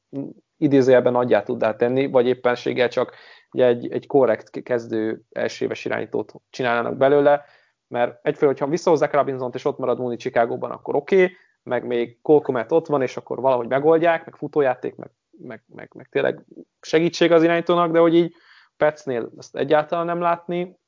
idézőjelben 0.57 1.13
nagyját 1.13 1.45
tudná 1.45 1.77
tenni, 1.77 2.07
vagy 2.07 2.27
éppenséggel 2.27 2.89
csak 2.89 3.15
egy, 3.51 3.93
egy 3.93 4.07
korrekt 4.07 4.63
kezdő 4.63 5.23
elsőves 5.31 5.85
irányítót 5.85 6.33
csinálnának 6.51 6.97
belőle, 6.97 7.45
mert 7.89 8.27
egyfelől, 8.27 8.53
hogyha 8.53 8.69
visszahozzák 8.69 9.13
Robinson-t, 9.13 9.55
és 9.55 9.65
ott 9.65 9.79
marad 9.79 9.99
Mooney 9.99 10.17
Chicago-ban, 10.17 10.71
akkor 10.71 10.95
oké, 10.95 11.23
okay, 11.23 11.37
meg 11.69 11.87
még 11.87 12.19
Colcomet 12.23 12.73
ott 12.73 12.87
van, 12.87 13.03
és 13.03 13.17
akkor 13.17 13.41
valahogy 13.41 13.69
megoldják, 13.69 14.25
meg 14.25 14.37
futójáték, 14.37 14.97
meg 14.97 15.11
meg, 15.41 15.63
meg, 15.67 15.91
meg 15.95 16.09
tényleg 16.09 16.45
segítség 16.81 17.33
az 17.33 17.43
irányítónak, 17.43 17.93
de 17.93 17.99
hogy 17.99 18.15
így 18.15 18.35
Petsnél 18.77 19.31
ezt 19.37 19.57
egyáltalán 19.57 20.07
nem 20.07 20.21
látni, 20.21 20.79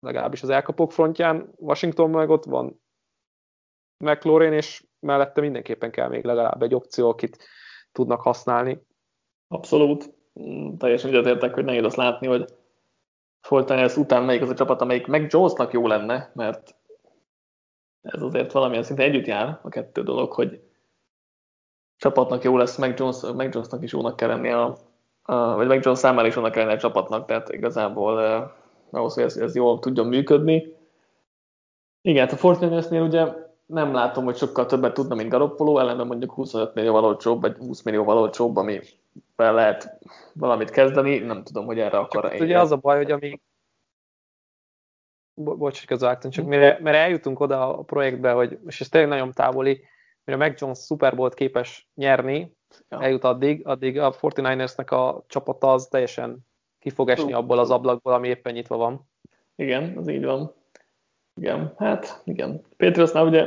legalábbis 0.00 0.42
az 0.42 0.48
elkapók 0.48 0.92
frontján, 0.92 1.52
Washington 1.56 2.10
meg 2.10 2.30
ott 2.30 2.44
van 2.44 2.82
McLaurin, 4.04 4.52
és 4.52 4.84
mellette 5.00 5.40
mindenképpen 5.40 5.90
kell 5.90 6.08
még 6.08 6.24
legalább 6.24 6.62
egy 6.62 6.74
opció, 6.74 7.08
akit 7.08 7.38
tudnak 7.92 8.20
használni. 8.20 8.86
Abszolút. 9.48 10.14
Mm, 10.40 10.76
teljesen 10.76 11.10
egyetértek, 11.10 11.54
hogy 11.54 11.64
nehéz 11.64 11.84
azt 11.84 11.96
látni, 11.96 12.26
hogy 12.26 12.44
ez 13.66 13.96
után 13.96 14.22
melyik 14.22 14.42
az 14.42 14.50
a 14.50 14.54
csapat, 14.54 14.80
amelyik 14.80 15.06
meg 15.06 15.26
Jonesnak 15.30 15.72
jó 15.72 15.86
lenne, 15.86 16.30
mert 16.34 16.76
ez 18.02 18.22
azért 18.22 18.52
valamilyen 18.52 18.82
szinte 18.82 19.02
együtt 19.02 19.26
jár 19.26 19.58
a 19.62 19.68
kettő 19.68 20.02
dolog, 20.02 20.32
hogy 20.32 20.60
csapatnak 21.96 22.42
jó 22.42 22.56
lesz, 22.56 22.76
meg, 22.76 22.98
Jones, 22.98 23.16
meg 23.36 23.52
Jonesnak 23.54 23.82
is 23.82 23.92
jónak 23.92 24.16
kell 24.16 24.28
lenni 24.28 24.50
a, 24.50 24.76
a, 25.22 25.54
vagy 25.54 25.66
meg 25.66 25.84
Jones 25.84 25.98
számára 25.98 26.26
is 26.26 26.34
jónak 26.34 26.52
kell 26.52 26.68
a 26.68 26.78
csapatnak, 26.78 27.26
tehát 27.26 27.52
igazából 27.52 28.22
eh, 28.22 28.42
ahhoz, 28.90 29.14
hogy 29.14 29.22
ez, 29.22 29.36
ez 29.36 29.54
jól 29.54 29.78
tudjon 29.78 30.06
működni. 30.06 30.76
Igen, 32.02 32.24
hát 32.24 32.32
a 32.32 32.36
Fortnite-nél 32.36 33.02
ugye 33.02 33.26
nem 33.66 33.92
látom, 33.92 34.24
hogy 34.24 34.36
sokkal 34.36 34.66
többet 34.66 34.94
tudna, 34.94 35.14
mint 35.14 35.30
Garoppolo, 35.30 35.78
ellenben 35.78 36.06
mondjuk 36.06 36.32
25 36.32 36.74
millió 36.74 36.94
olcsóbb, 36.94 37.40
vagy 37.40 37.56
20 37.56 37.82
millió 37.82 38.06
olcsóbb, 38.06 38.56
ami 38.56 38.80
lehet 39.36 39.98
valamit 40.32 40.70
kezdeni, 40.70 41.18
nem 41.18 41.42
tudom, 41.42 41.66
hogy 41.66 41.78
erre 41.78 41.98
akar 41.98 42.30
hát, 42.30 42.40
Ugye 42.40 42.58
az 42.58 42.72
a 42.72 42.76
baj, 42.76 42.96
hogy 42.96 43.10
amíg 43.10 43.40
Bo- 45.42 45.58
bocs, 45.58 45.86
közöltem, 45.86 46.30
csak 46.30 46.46
mire, 46.46 46.78
mire 46.80 46.96
eljutunk 46.98 47.40
oda 47.40 47.78
a 47.78 47.82
projektbe, 47.82 48.32
hogy, 48.32 48.58
és 48.66 48.80
ez 48.80 48.88
tényleg 48.88 49.10
nagyon 49.10 49.32
távoli, 49.32 49.84
mire 50.24 50.38
Mac 50.38 50.60
Jones 50.60 50.78
Super 50.78 51.16
Bowl 51.16 51.30
képes 51.30 51.88
nyerni, 51.94 52.56
ja. 52.88 53.02
eljut 53.02 53.24
addig, 53.24 53.66
addig 53.66 53.98
a 53.98 54.12
49ersnek 54.12 54.88
a 54.88 55.24
csapata 55.26 55.72
az 55.72 55.86
teljesen 55.86 56.38
ki 56.78 56.90
fog 56.90 57.10
esni 57.10 57.32
abból 57.32 57.58
az 57.58 57.70
ablakból, 57.70 58.12
ami 58.12 58.28
éppen 58.28 58.52
nyitva 58.52 58.76
van. 58.76 59.08
Igen, 59.56 59.96
az 59.96 60.08
így 60.08 60.24
van. 60.24 60.54
Igen, 61.40 61.74
hát 61.76 62.22
igen. 62.24 62.62
Patriotsnál 62.76 63.26
ugye 63.26 63.46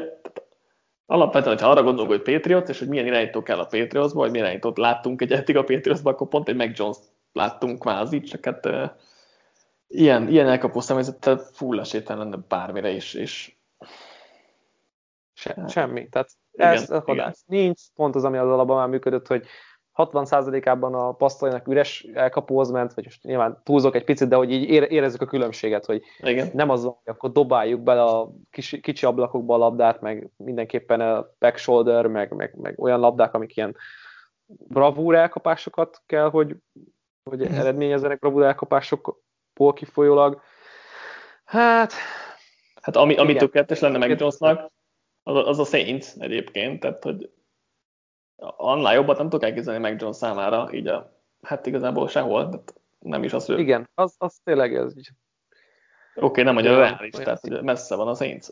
alapvetően, 1.06 1.60
ha 1.60 1.70
arra 1.70 1.84
gondolunk, 1.84 2.12
hogy 2.12 2.34
Patriots, 2.34 2.70
és 2.70 2.80
hogy 2.80 2.88
milyen 2.88 3.06
irányító 3.06 3.44
kell 3.44 3.60
a 3.60 3.66
Patriotsba, 3.66 4.20
vagy 4.20 4.32
milyen 4.32 4.46
irányítót 4.46 4.78
láttunk 4.78 5.22
egy 5.22 5.32
eddig 5.32 5.58
a 5.58 5.64
Patriotsba, 5.64 6.10
akkor 6.10 6.28
pont 6.28 6.50
egy 6.50 6.56
Mac 6.56 6.78
Jones 6.80 6.98
láttunk 7.32 7.80
kvázi, 7.80 8.22
csak 8.22 8.46
hát 8.46 8.70
ilyen, 9.94 10.28
ilyen 10.28 10.48
elkapó 10.48 10.80
személyzettel 10.80 11.38
full 11.38 11.80
esélytelen 11.80 12.30
lenne 12.30 12.44
bármire 12.48 12.90
is, 12.90 13.14
és 13.14 13.56
Se, 15.34 15.66
semmi. 15.68 16.10
Tehát 16.10 16.30
ez 16.52 16.82
igen, 16.82 17.04
igen. 17.06 17.34
nincs, 17.46 17.82
pont 17.96 18.16
az, 18.16 18.24
ami 18.24 18.38
az 18.38 18.50
alapban 18.50 18.78
már 18.78 18.88
működött, 18.88 19.28
hogy 19.28 19.46
60%-ában 19.96 20.94
a 20.94 21.12
pasztaljnak 21.12 21.68
üres 21.68 22.02
elkapóhoz 22.14 22.72
ment, 22.72 22.94
vagy 22.94 23.04
most 23.04 23.24
nyilván 23.24 23.62
túlzok 23.64 23.96
egy 23.96 24.04
picit, 24.04 24.28
de 24.28 24.36
hogy 24.36 24.52
így 24.52 24.70
érezzük 24.70 25.22
a 25.22 25.26
különbséget, 25.26 25.86
hogy 25.86 26.04
Igen. 26.20 26.50
nem 26.54 26.70
az, 26.70 26.84
hogy 26.84 26.94
akkor 27.04 27.32
dobáljuk 27.32 27.82
bele 27.82 28.04
a 28.04 28.32
kis, 28.50 28.80
kicsi 28.82 29.06
ablakokba 29.06 29.54
a 29.54 29.58
labdát, 29.58 30.02
meg 30.02 30.30
mindenképpen 30.38 31.02
a 31.02 31.28
back 31.40 31.58
shoulder, 31.58 32.08
meg, 32.08 32.32
meg, 32.32 32.56
meg 32.56 32.80
olyan 32.80 33.00
labdák, 33.00 33.34
amik 33.34 33.56
ilyen 33.56 33.76
bravúr 34.46 35.16
elkapásokat 35.16 36.02
kell, 36.06 36.30
hogy, 36.30 36.56
hogy 37.24 37.42
eredményezzenek 37.42 38.20
bravúr 38.20 38.44
elkapásokból 39.54 39.74
kifolyólag. 39.74 40.42
Hát... 41.46 41.94
Hát 42.82 42.96
ami, 42.96 43.16
ami 43.16 43.36
tökéletes 43.36 43.80
lenne 43.80 43.98
meg 43.98 44.10
Jonesnak, 44.10 44.72
az, 45.24 45.48
az 45.48 45.60
a 45.60 45.64
Saints 45.64 46.06
egyébként, 46.18 46.80
tehát 46.80 47.04
hogy 47.04 47.30
annál 48.58 48.94
jobbat 48.94 49.18
nem 49.18 49.30
tudok 49.30 49.48
elképzelni 49.48 49.80
meg 49.80 50.02
Jones 50.02 50.16
számára, 50.16 50.70
így 50.72 50.88
a, 50.88 51.20
hát 51.42 51.66
igazából 51.66 52.08
sehol, 52.08 52.50
tehát 52.50 52.74
nem 53.00 53.24
is 53.24 53.34
az, 53.34 53.46
hogy... 53.46 53.60
Igen, 53.60 53.90
az, 53.96 54.16
az 54.18 54.40
tényleg 54.44 54.76
ez. 54.76 54.94
Oké, 54.96 56.26
okay, 56.26 56.44
nem 56.44 56.58
annyira 56.58 56.78
reális, 56.78 57.14
tehát 57.14 57.40
hogy 57.40 57.62
messze 57.62 57.96
van 57.96 58.08
a 58.08 58.16
Saints. 58.16 58.48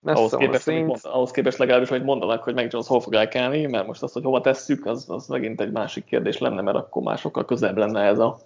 Messze 0.00 0.18
ahhoz, 0.18 0.34
képest, 0.34 0.62
Saints. 0.62 0.86
Mond, 0.86 1.00
ahhoz 1.02 1.30
képest 1.30 1.58
legalábbis, 1.58 1.88
hogy 1.88 2.02
mondanak, 2.02 2.42
hogy 2.42 2.54
meg 2.54 2.72
Jones 2.72 2.86
hol 2.86 3.00
fog 3.00 3.14
elkelni, 3.14 3.66
mert 3.66 3.86
most 3.86 4.02
azt, 4.02 4.12
hogy 4.12 4.22
hova 4.22 4.40
tesszük, 4.40 4.86
az, 4.86 5.10
az 5.10 5.26
megint 5.26 5.60
egy 5.60 5.72
másik 5.72 6.04
kérdés 6.04 6.38
lenne, 6.38 6.60
mert 6.60 6.76
akkor 6.76 7.02
már 7.02 7.18
sokkal 7.18 7.44
közelebb 7.44 7.76
lenne 7.76 8.02
ez 8.02 8.18
a... 8.18 8.38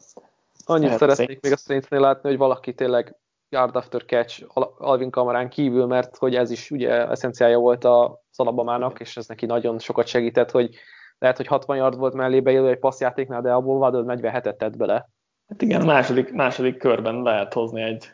Annyit 0.64 0.90
szeretnék 0.90 1.26
Saints. 1.26 1.42
még 1.42 1.52
a 1.52 1.56
Saintsnél 1.56 2.00
látni, 2.00 2.28
hogy 2.28 2.38
valaki 2.38 2.74
tényleg 2.74 3.16
yard 3.48 3.76
after 3.76 4.04
catch 4.04 4.44
Alvin 4.78 5.10
kamerán 5.10 5.48
kívül, 5.48 5.86
mert 5.86 6.16
hogy 6.16 6.34
ez 6.34 6.50
is 6.50 6.70
ugye 6.70 7.08
eszenciája 7.08 7.58
volt 7.58 7.84
a 7.84 8.22
Szalabamának, 8.30 9.00
és 9.00 9.16
ez 9.16 9.26
neki 9.26 9.46
nagyon 9.46 9.78
sokat 9.78 10.06
segített, 10.06 10.50
hogy 10.50 10.74
lehet, 11.18 11.36
hogy 11.36 11.46
60 11.46 11.76
yard 11.76 11.98
volt 11.98 12.14
mellé 12.14 12.40
bejelő 12.40 12.68
egy 12.68 12.78
passzjátéknál, 12.78 13.42
de 13.42 13.52
abból 13.52 13.76
Waddle 13.76 14.16
47-et 14.16 14.56
tett 14.56 14.76
bele. 14.76 15.08
Hát 15.48 15.62
igen, 15.62 15.84
második, 15.84 16.32
második 16.32 16.78
körben 16.78 17.22
lehet 17.22 17.52
hozni 17.52 17.82
egy 17.82 18.12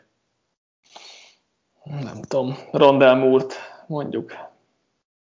nem 1.83 2.21
tudom, 2.21 2.53
Rondell 2.71 3.15
Moore-t 3.15 3.53
mondjuk. 3.87 4.31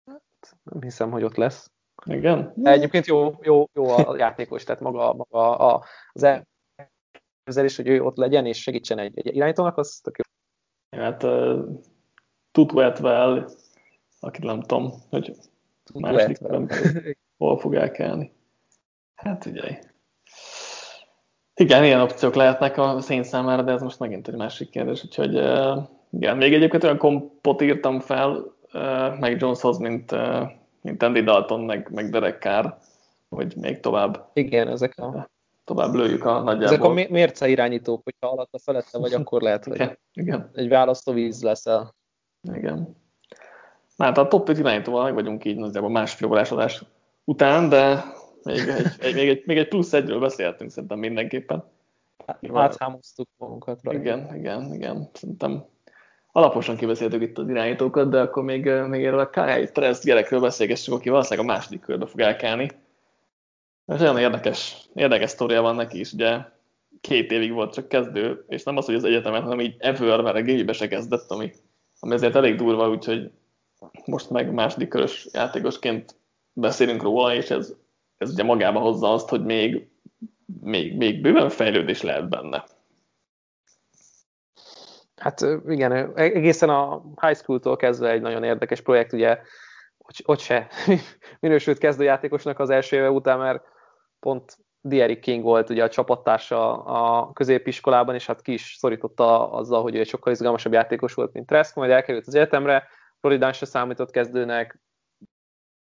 Hát, 0.06 0.22
nem 0.64 0.82
hiszem, 0.82 1.12
hogy 1.12 1.24
ott 1.24 1.36
lesz. 1.36 1.72
Igen? 2.06 2.54
De 2.56 2.72
egyébként 2.72 3.06
jó, 3.06 3.36
jó, 3.42 3.66
jó 3.74 3.90
a 3.90 4.16
játékos, 4.18 4.64
tehát 4.64 4.82
maga, 4.82 5.14
maga 5.14 5.58
a, 5.58 5.84
az 6.12 6.24
elképzelés, 7.58 7.76
hogy 7.76 7.88
ő 7.88 8.06
ott 8.06 8.18
legyen 8.18 8.46
és 8.46 8.62
segítsen 8.62 8.98
egy, 8.98 9.12
egy 9.16 9.36
irányítónak, 9.36 9.78
az 9.78 10.00
tök 10.04 10.18
jó. 10.18 10.24
Hát 11.00 11.24
uh, 11.24 11.60
Tutwetvel, 12.52 13.50
akit 14.20 14.44
nem 14.44 14.62
tudom, 14.62 14.94
hogy 15.10 15.36
második 15.94 16.38
hol 17.38 17.58
fog 17.60 17.76
elkelni. 17.76 18.32
Hát 19.16 19.46
ugye. 19.46 19.80
Igen, 21.56 21.84
ilyen 21.84 22.02
opciók 22.02 22.36
lehetnek 22.36 22.78
a 22.78 23.02
szén 23.02 23.24
számára, 23.24 23.62
de 23.62 23.72
ez 23.72 23.82
most 23.82 24.00
megint 24.00 24.28
egy 24.28 24.36
másik 24.36 24.70
kérdés, 24.70 25.04
úgyhogy 25.04 25.36
uh, 25.36 25.84
igen, 26.10 26.38
még 26.38 26.54
egyébként 26.54 26.84
olyan 26.84 26.98
kompot 26.98 27.62
írtam 27.62 28.00
fel, 28.00 28.56
uh, 28.74 29.20
meg 29.20 29.40
Joneshoz, 29.40 29.78
mint, 29.78 30.12
uh, 30.12 30.52
mint 30.82 31.04
Andy 31.04 31.22
Dalton, 31.22 31.62
meg, 31.62 31.90
meg 31.92 32.10
Derek 32.10 32.42
Carr, 32.42 32.74
hogy 33.30 33.56
még 33.56 33.80
tovább. 33.80 34.30
Igen, 34.34 34.68
ezek 34.68 34.98
a... 34.98 35.30
Tovább 35.64 35.94
lőjük 35.94 36.26
a 36.26 36.40
nagyjából. 36.40 36.64
Ezek 36.64 36.84
a 36.84 37.14
mérce 37.14 37.48
irányítók, 37.48 38.04
hogyha 38.04 38.48
a 38.52 38.60
felette 38.64 38.98
vagy, 38.98 39.14
akkor 39.14 39.42
lehet, 39.42 39.66
hogy 39.66 39.76
igen, 39.76 39.98
igen. 40.14 40.50
egy 40.54 40.70
választóvíz 40.70 41.44
leszel. 41.44 41.96
Igen. 42.54 42.96
Hát 43.98 44.18
a 44.18 44.28
top 44.28 44.50
5 44.50 44.58
irányítóval 44.58 45.04
meg 45.04 45.14
vagyunk 45.14 45.46
így 45.46 45.58
nagyjából 45.58 45.90
másfél 45.90 46.30
órás 46.30 46.52
adás 46.52 46.84
után, 47.24 47.70
de 47.70 48.04
még 48.44 48.58
egy, 48.58 48.86
egy, 49.08 49.14
még, 49.14 49.30
egy, 49.30 49.44
még 49.46 49.58
egy 49.58 49.68
plusz 49.68 49.94
egyről 49.94 50.20
beszélhetünk 50.20 50.72
szerintem 50.72 51.00
mindenképpen. 51.00 51.64
Áthámoztuk 52.54 53.28
magunkat 53.38 53.80
rajta. 53.84 54.00
Igen, 54.00 54.36
igen, 54.36 54.74
igen. 54.74 55.10
Szerintem 55.14 55.66
alaposan 56.32 56.76
kibeszéltük 56.76 57.22
itt 57.22 57.38
az 57.38 57.50
irányítókat, 57.50 58.10
de 58.10 58.22
akkor 58.22 58.44
még, 58.44 58.70
még 58.70 59.06
erről 59.06 59.20
a 59.20 59.30
Kai 59.30 59.66
Trest 59.66 60.04
gyerekről 60.04 60.40
beszélgessünk, 60.40 60.98
aki 60.98 61.10
valószínűleg 61.10 61.50
a 61.50 61.52
második 61.54 61.82
körbe 61.82 62.06
fog 62.06 62.20
elkelni. 62.20 62.70
Ez 63.86 64.02
olyan 64.02 64.18
érdekes, 64.18 64.88
érdekes 64.94 65.30
sztoria 65.30 65.62
van 65.62 65.76
neki 65.76 66.00
is, 66.00 66.12
ugye 66.12 66.38
két 67.02 67.32
évig 67.32 67.52
volt 67.52 67.74
csak 67.74 67.88
kezdő, 67.88 68.46
és 68.48 68.64
nem 68.64 68.78
az, 68.78 68.86
hogy 68.86 68.96
az 68.96 69.04
egyetemet, 69.04 69.42
hanem 69.42 69.60
így 69.60 69.76
ever, 69.80 70.22
mert 70.22 70.36
a 70.36 70.42
gébe 70.42 70.74
se 70.74 70.88
kezdett, 70.88 71.32
ami, 71.32 71.54
ami 72.00 72.14
ezért 72.14 72.36
elég 72.36 72.56
durva, 72.56 72.90
úgyhogy 72.90 73.32
most 74.06 74.30
meg 74.30 74.54
második 74.54 74.88
körös 74.88 75.28
játékosként 75.32 76.16
beszélünk 76.54 77.02
róla, 77.02 77.34
és 77.34 77.50
ez, 77.50 77.74
ez 78.18 78.32
ugye 78.32 78.44
magába 78.44 78.80
hozza 78.80 79.14
azt, 79.14 79.30
hogy 79.30 79.46
még, 79.46 79.88
még, 80.62 80.98
még 80.98 81.22
bőven 81.22 81.50
fejlődés 81.50 82.02
lehet 82.02 82.30
benne. 82.30 82.66
Hát 85.16 85.46
igen, 85.68 86.18
egészen 86.18 86.70
a 86.70 87.04
high 87.22 87.38
school-tól 87.38 87.76
kezdve 87.76 88.10
egy 88.10 88.22
nagyon 88.22 88.44
érdekes 88.44 88.82
projekt, 88.82 89.14
ugye 89.14 89.40
ott, 90.20 90.28
ott 90.28 90.40
se. 90.40 90.68
Minősült 91.40 91.78
kezdőjátékosnak 91.78 92.60
az 92.60 92.70
első 92.70 92.96
éve 92.96 93.10
után, 93.10 93.40
mert 93.40 93.64
pont 94.20 94.58
Derek 94.82 95.20
King 95.20 95.44
volt 95.44 95.70
ugye 95.70 95.84
a 95.84 95.90
csapattársa 95.90 96.84
a 96.84 97.32
középiskolában, 97.34 98.16
és 98.16 98.26
hát 98.26 98.42
ki 98.42 98.54
is 98.54 98.76
szorította 98.80 99.52
azzal, 99.52 99.82
hogy 99.82 99.96
ő 99.96 100.00
egy 100.00 100.08
sokkal 100.08 100.34
izgalmasabb 100.34 100.74
játékos 100.74 101.14
volt, 101.14 101.34
mint 101.34 101.48
Trask, 101.48 101.76
majd 101.76 101.92
elkerült 101.92 102.28
az 102.28 102.36
egyetemre, 102.36 102.88
Floridán 103.20 103.54
se 103.54 103.66
számított 103.66 104.12
kezdőnek, 104.12 104.80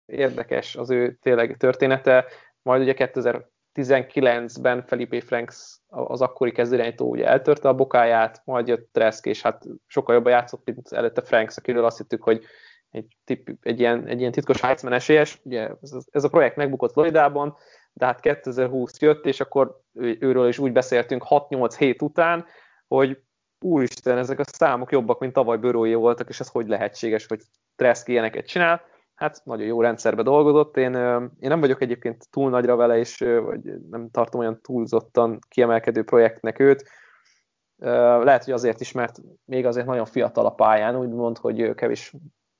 érdekes 0.07 0.77
az 0.77 0.91
ő 0.91 1.19
tényleg 1.23 1.57
története, 1.57 2.27
majd 2.63 2.83
ugye 2.83 2.95
2019-ben 2.97 4.83
Felipe 4.83 5.21
Franks 5.21 5.79
az 5.87 6.21
akkori 6.21 6.53
kezdőirányító 6.53 7.09
ugye 7.09 7.27
eltörte 7.27 7.69
a 7.69 7.75
bokáját, 7.75 8.43
majd 8.45 8.69
jött 8.69 8.89
Tresk, 8.93 9.27
és 9.27 9.43
hát 9.43 9.65
sokkal 9.87 10.15
jobban 10.15 10.33
játszott, 10.33 10.65
mint 10.65 10.93
előtte 10.93 11.23
Franks, 11.23 11.57
akiről 11.57 11.85
azt 11.85 11.99
hittük, 11.99 12.23
hogy 12.23 12.45
egy, 12.95 13.17
tipp, 13.25 13.49
egy, 13.61 13.81
ilyen, 13.81 14.07
egy 14.07 14.21
ilyen 14.21 14.33
titkos 14.33 14.61
Heisman 14.61 14.93
esélyes. 14.93 15.41
Ugye 15.43 15.71
ez, 16.11 16.25
a 16.25 16.29
projekt 16.29 16.57
megbukott 16.57 16.93
Floridában, 16.93 17.57
de 17.93 18.07
hát 18.07 18.21
2020 18.21 19.01
jött, 19.01 19.27
és 19.27 19.41
akkor 19.41 19.81
őről 20.19 20.49
is 20.49 20.59
úgy 20.59 20.73
beszéltünk 20.73 21.25
6-8 21.29 21.75
hét 21.79 22.03
után, 22.03 22.45
hogy 22.89 23.23
úristen, 23.61 24.19
ezek 24.19 24.39
a 24.39 24.45
számok 24.47 24.93
jobbak, 24.93 25.19
mint 25.19 25.33
tavaly 25.33 25.57
bőrói 25.57 25.95
voltak, 25.95 26.29
és 26.29 26.41
ez 26.41 26.49
hogy 26.49 26.69
lehetséges, 26.69 27.27
hogy 27.27 27.41
Tresk 27.77 28.09
ilyeneket 28.09 28.47
csinál 28.47 28.83
hát 29.15 29.41
nagyon 29.45 29.67
jó 29.67 29.81
rendszerbe 29.81 30.23
dolgozott. 30.23 30.77
Én, 30.77 30.95
én 31.41 31.49
nem 31.49 31.61
vagyok 31.61 31.83
egyébként 31.83 32.31
túl 32.31 32.51
nagyra 32.51 32.77
vele, 32.77 32.99
és 32.99 33.19
vagy 33.19 33.61
nem 33.91 34.11
tartom 34.11 34.41
olyan 34.41 34.61
túlzottan 34.63 35.39
kiemelkedő 35.49 36.05
projektnek 36.05 36.59
őt. 36.59 36.89
Lehet, 38.23 38.45
hogy 38.45 38.53
azért 38.53 38.81
is, 38.81 38.93
mert 38.93 39.21
még 39.45 39.67
azért 39.67 39.87
nagyon 39.87 40.05
fiatal 40.05 40.47
a 40.47 40.55
pályán, 40.55 40.97
úgymond, 40.97 41.39
hogy 41.39 41.75
kevés 41.75 42.15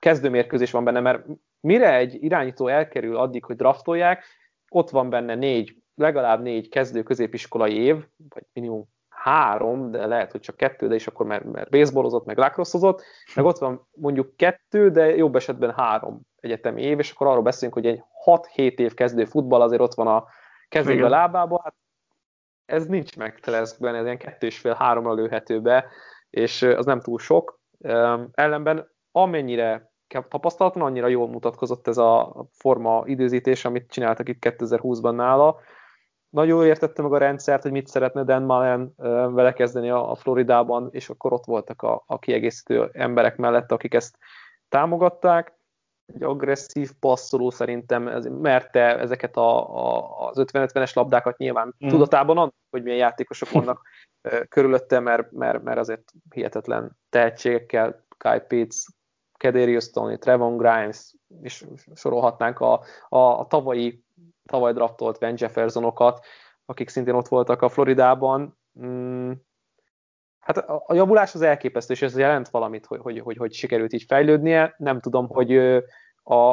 kezdőmérkőzés 0.05 0.71
van 0.71 0.85
benne, 0.85 1.01
mert 1.01 1.25
mire 1.61 1.95
egy 1.95 2.23
irányító 2.23 2.69
elkerül 2.69 3.17
addig, 3.17 3.45
hogy 3.45 3.57
draftolják, 3.57 4.25
ott 4.71 4.91
van 4.91 5.11
benne 5.11 5.35
négy, 5.35 5.77
legalább 5.95 6.43
négy 6.43 6.69
kezdő 6.69 7.03
középiskolai 7.03 7.75
év, 7.75 8.07
vagy 8.29 8.43
minimum 8.53 8.89
három, 9.09 9.91
de 9.91 10.07
lehet, 10.07 10.33
hogy 10.33 10.41
csak 10.41 10.57
kettő, 10.57 10.89
de 10.89 10.95
is 10.95 11.07
akkor 11.07 11.27
mert, 11.27 11.45
mert 11.45 11.71
baseballozott, 11.71 12.25
meg 12.25 12.39
lacrossozott, 12.39 13.03
meg 13.35 13.45
ott 13.45 13.59
van 13.59 13.89
mondjuk 13.95 14.37
kettő, 14.37 14.91
de 14.91 15.17
jobb 15.17 15.37
esetben 15.37 15.75
három 15.75 16.21
egyetemi 16.41 16.83
év, 16.83 16.99
és 16.99 17.11
akkor 17.11 17.27
arról 17.27 17.43
beszélünk, 17.43 17.75
hogy 17.75 17.87
egy 17.87 18.03
6-7 18.25 18.79
év 18.79 18.95
kezdő 18.95 19.25
futball 19.25 19.61
azért 19.61 19.81
ott 19.81 19.95
van 19.95 20.07
a 20.07 20.25
kezébe, 20.69 21.09
lábába, 21.09 21.61
hát 21.65 21.75
ez 22.65 22.87
nincs 22.87 23.17
meg 23.17 23.41
Teleszkben, 23.41 23.95
ez 23.95 24.05
ilyen 24.05 24.19
kettő 24.19 24.47
és 24.47 24.59
fél 24.59 24.75
háromra 24.75 25.15
lőhető 25.15 25.61
be, 25.61 25.87
és 26.31 26.63
az 26.63 26.85
nem 26.85 27.01
túl 27.01 27.19
sok. 27.19 27.61
Ellenben 28.33 28.93
amennyire 29.13 29.93
tapasztalatlan, 30.23 30.87
annyira 30.87 31.07
jól 31.07 31.29
mutatkozott 31.29 31.89
ez 31.89 31.99
a 31.99 32.45
forma 32.53 33.03
időzítés, 33.07 33.65
amit 33.65 33.91
csináltak 33.91 34.29
itt 34.29 34.39
2020-ban 34.41 35.15
nála, 35.15 35.61
nagyon 36.35 36.57
jól 36.57 36.65
értette 36.65 37.03
meg 37.03 37.13
a 37.13 37.19
rendszert, 37.19 37.63
hogy 37.63 37.71
mit 37.71 37.87
szeretne 37.87 38.25
Dan 38.25 38.43
Mullen 38.43 38.93
vele 39.35 39.53
kezdeni 39.53 39.91
a, 39.91 40.15
Floridában, 40.15 40.89
és 40.91 41.09
akkor 41.09 41.33
ott 41.33 41.45
voltak 41.45 41.83
a, 41.83 42.03
a 42.07 42.19
kiegészítő 42.19 42.91
emberek 42.93 43.37
mellett, 43.37 43.73
akik 43.73 43.95
ezt 43.95 44.19
támogatták. 44.69 45.59
Egy 46.07 46.23
agresszív 46.23 46.91
passzoló 47.01 47.51
szerintem 47.51 48.09
ez, 48.09 48.27
merte 48.27 48.99
ezeket 48.99 49.37
a, 49.37 49.77
a, 49.77 50.29
az 50.29 50.37
50-50-es 50.41 50.95
labdákat 50.95 51.37
nyilván 51.37 51.75
mm. 51.85 51.89
tudatában 51.89 52.39
annak, 52.39 52.55
hogy 52.71 52.83
milyen 52.83 52.99
játékosok 52.99 53.51
vannak 53.51 53.83
körülötte, 54.49 55.01
mert, 55.01 55.33
mert, 55.33 55.63
mert 55.63 55.79
azért 55.79 56.13
hihetetlen 56.31 56.99
tehetségekkel 57.09 58.05
Kai 58.19 58.41
Pitts, 58.41 58.85
Kadarius 59.39 59.91
Tony, 59.91 60.19
Trevon 60.19 60.57
Grimes, 60.57 61.15
és 61.43 61.65
sorolhatnánk 61.95 62.61
a, 62.61 62.83
a, 63.09 63.19
a 63.19 63.47
tavalyi 63.47 64.05
tavaly 64.47 64.73
draftolt 64.73 65.19
Van 65.19 65.35
Jeffersonokat, 65.37 66.25
akik 66.65 66.89
szintén 66.89 67.15
ott 67.15 67.29
voltak 67.29 67.63
a 67.63 67.69
Floridában. 67.69 68.59
Mm, 68.81 69.33
hát 70.41 70.57
a, 70.57 70.85
a 70.87 70.95
javulás 70.95 71.35
az 71.35 71.43
elképesztő, 71.43 71.93
és 71.93 72.03
ez 72.03 72.19
jelent 72.19 72.49
valamit, 72.49 72.87
hogy, 72.87 73.01
hogy, 73.01 73.21
hogy, 73.21 73.37
hogy 73.37 73.53
sikerült 73.53 73.93
így 73.93 74.03
fejlődnie. 74.03 74.75
Nem 74.79 75.01
tudom, 75.01 75.29
hogy 75.29 75.57
a, 76.23 76.51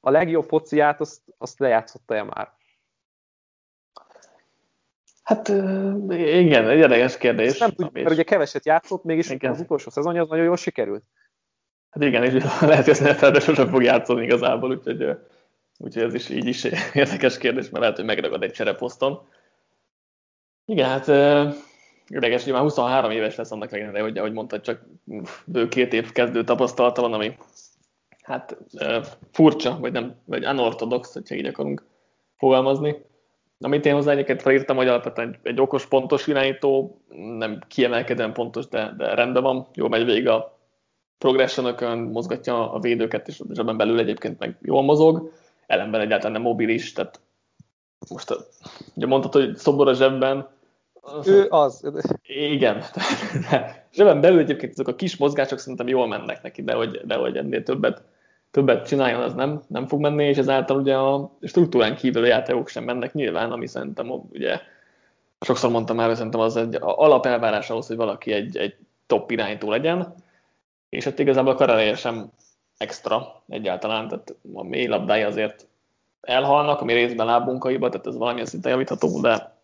a 0.00 0.10
legjobb 0.10 0.44
fociát 0.44 1.00
azt, 1.00 1.20
azt 1.38 1.58
lejátszotta-e 1.58 2.22
már? 2.22 2.54
Hát 5.22 5.48
igen, 6.08 6.68
egy 6.68 6.78
érdekes 6.78 7.16
kérdés. 7.16 7.58
Nem 7.58 7.70
tudjuk, 7.70 7.92
mert 7.92 8.10
ugye 8.10 8.22
keveset 8.22 8.66
játszott, 8.66 9.04
mégis 9.04 9.30
igen. 9.30 9.50
az 9.50 9.60
utolsó 9.60 9.90
szezonja 9.90 10.22
az 10.22 10.28
nagyon 10.28 10.44
jól 10.44 10.56
sikerült. 10.56 11.04
Hát 11.96 12.04
igen, 12.04 12.24
és 12.24 12.32
lehet, 12.60 12.84
hogy 12.84 13.06
ezt 13.06 13.20
de 13.20 13.40
sosem 13.40 13.68
fog 13.68 13.82
játszani 13.82 14.24
igazából, 14.24 14.70
úgyhogy 14.70 15.16
Úgyhogy 15.78 16.02
ez 16.02 16.14
is 16.14 16.28
így 16.28 16.46
is 16.46 16.64
érdekes 16.94 17.38
kérdés, 17.38 17.64
mert 17.64 17.78
lehet, 17.78 17.96
hogy 17.96 18.04
megragad 18.04 18.42
egy 18.42 18.52
csereposzton. 18.52 19.28
Igen, 20.64 20.88
hát 20.88 21.08
Ideges, 22.08 22.44
hogy 22.44 22.52
már 22.52 22.62
23 22.62 23.10
éves 23.10 23.36
lesz 23.36 23.50
annak 23.50 23.72
ellenére, 23.72 24.02
hogy 24.02 24.18
ahogy 24.18 24.32
mondtad, 24.32 24.60
csak 24.60 24.80
bő 25.44 25.68
két 25.68 25.92
év 25.92 26.12
kezdő 26.12 26.44
tapasztalata 26.44 27.02
van, 27.02 27.12
ami 27.12 27.36
hát 28.22 28.56
furcsa, 29.32 29.78
vagy 29.80 29.92
nem, 29.92 30.14
vagy 30.24 30.46
unorthodox, 30.46 31.12
hogyha 31.12 31.34
így 31.34 31.46
akarunk 31.46 31.86
fogalmazni. 32.36 33.04
Amit 33.60 33.86
én 33.86 33.94
hozzá 33.94 34.12
egyébként 34.12 34.42
felírtam, 34.42 34.76
hogy 34.76 34.88
alapvetően 34.88 35.28
egy, 35.28 35.38
egy 35.42 35.60
okos, 35.60 35.86
pontos 35.86 36.26
irányító, 36.26 37.00
nem 37.38 37.58
kiemelkedően 37.68 38.32
pontos, 38.32 38.68
de, 38.68 38.94
de 38.96 39.14
rendben 39.14 39.42
van, 39.42 39.66
jól 39.74 39.88
megy 39.88 40.04
végig 40.04 40.28
a 40.28 40.55
progressionökön, 41.18 41.98
mozgatja 41.98 42.72
a 42.72 42.80
védőket, 42.80 43.28
és 43.28 43.40
ebben 43.54 43.76
belül 43.76 43.98
egyébként 43.98 44.38
meg 44.38 44.56
jól 44.62 44.82
mozog, 44.82 45.32
ellenben 45.66 46.00
egyáltalán 46.00 46.32
nem 46.32 46.42
mobilis, 46.42 46.92
tehát 46.92 47.20
most 48.08 48.36
ugye 48.94 49.06
mondtad, 49.06 49.32
hogy 49.32 49.56
szobor 49.56 49.88
a 49.88 49.94
zsebben, 49.94 50.48
ő 51.24 51.46
az. 51.48 51.90
Igen. 52.22 52.82
Zsebben 53.92 54.20
belül 54.20 54.38
egyébként 54.38 54.72
azok 54.72 54.88
a 54.88 54.94
kis 54.94 55.16
mozgások 55.16 55.58
szerintem 55.58 55.88
jól 55.88 56.06
mennek 56.06 56.42
neki, 56.42 56.62
de 56.62 56.74
hogy, 56.74 57.00
de 57.04 57.14
hogy 57.14 57.36
ennél 57.36 57.62
többet, 57.62 58.02
többet 58.50 58.86
csináljon, 58.86 59.22
az 59.22 59.34
nem, 59.34 59.62
nem 59.68 59.86
fog 59.86 60.00
menni, 60.00 60.24
és 60.24 60.36
ezáltal 60.36 60.76
ugye 60.80 60.96
a 60.96 61.36
struktúrán 61.42 61.96
kívül 61.96 62.22
a 62.22 62.26
játékok 62.26 62.68
sem 62.68 62.84
mennek 62.84 63.12
nyilván, 63.12 63.52
ami 63.52 63.66
szerintem 63.66 64.10
ugye 64.10 64.60
sokszor 65.40 65.70
mondtam 65.70 65.96
már, 65.96 66.06
hogy 66.06 66.16
szerintem 66.16 66.40
az 66.40 66.56
egy 66.56 66.76
alapelvárás 66.80 67.70
ahhoz, 67.70 67.86
hogy 67.86 67.96
valaki 67.96 68.32
egy, 68.32 68.56
egy 68.56 68.74
top 69.06 69.30
irányító 69.30 69.70
legyen, 69.70 70.14
és 70.88 71.04
hát 71.04 71.18
igazából 71.18 71.52
a 71.52 71.54
karrierje 71.54 71.94
sem 71.94 72.30
extra 72.76 73.42
egyáltalán, 73.48 74.08
tehát 74.08 74.34
a 74.52 74.62
mély 74.62 74.86
labdái 74.86 75.22
azért 75.22 75.68
elhalnak, 76.20 76.80
ami 76.80 76.92
részben 76.92 77.26
lábunkaiba, 77.26 77.88
tehát 77.88 78.06
ez 78.06 78.16
valamilyen 78.16 78.46
szinten 78.46 78.72
javítható, 78.72 79.20
de, 79.20 79.56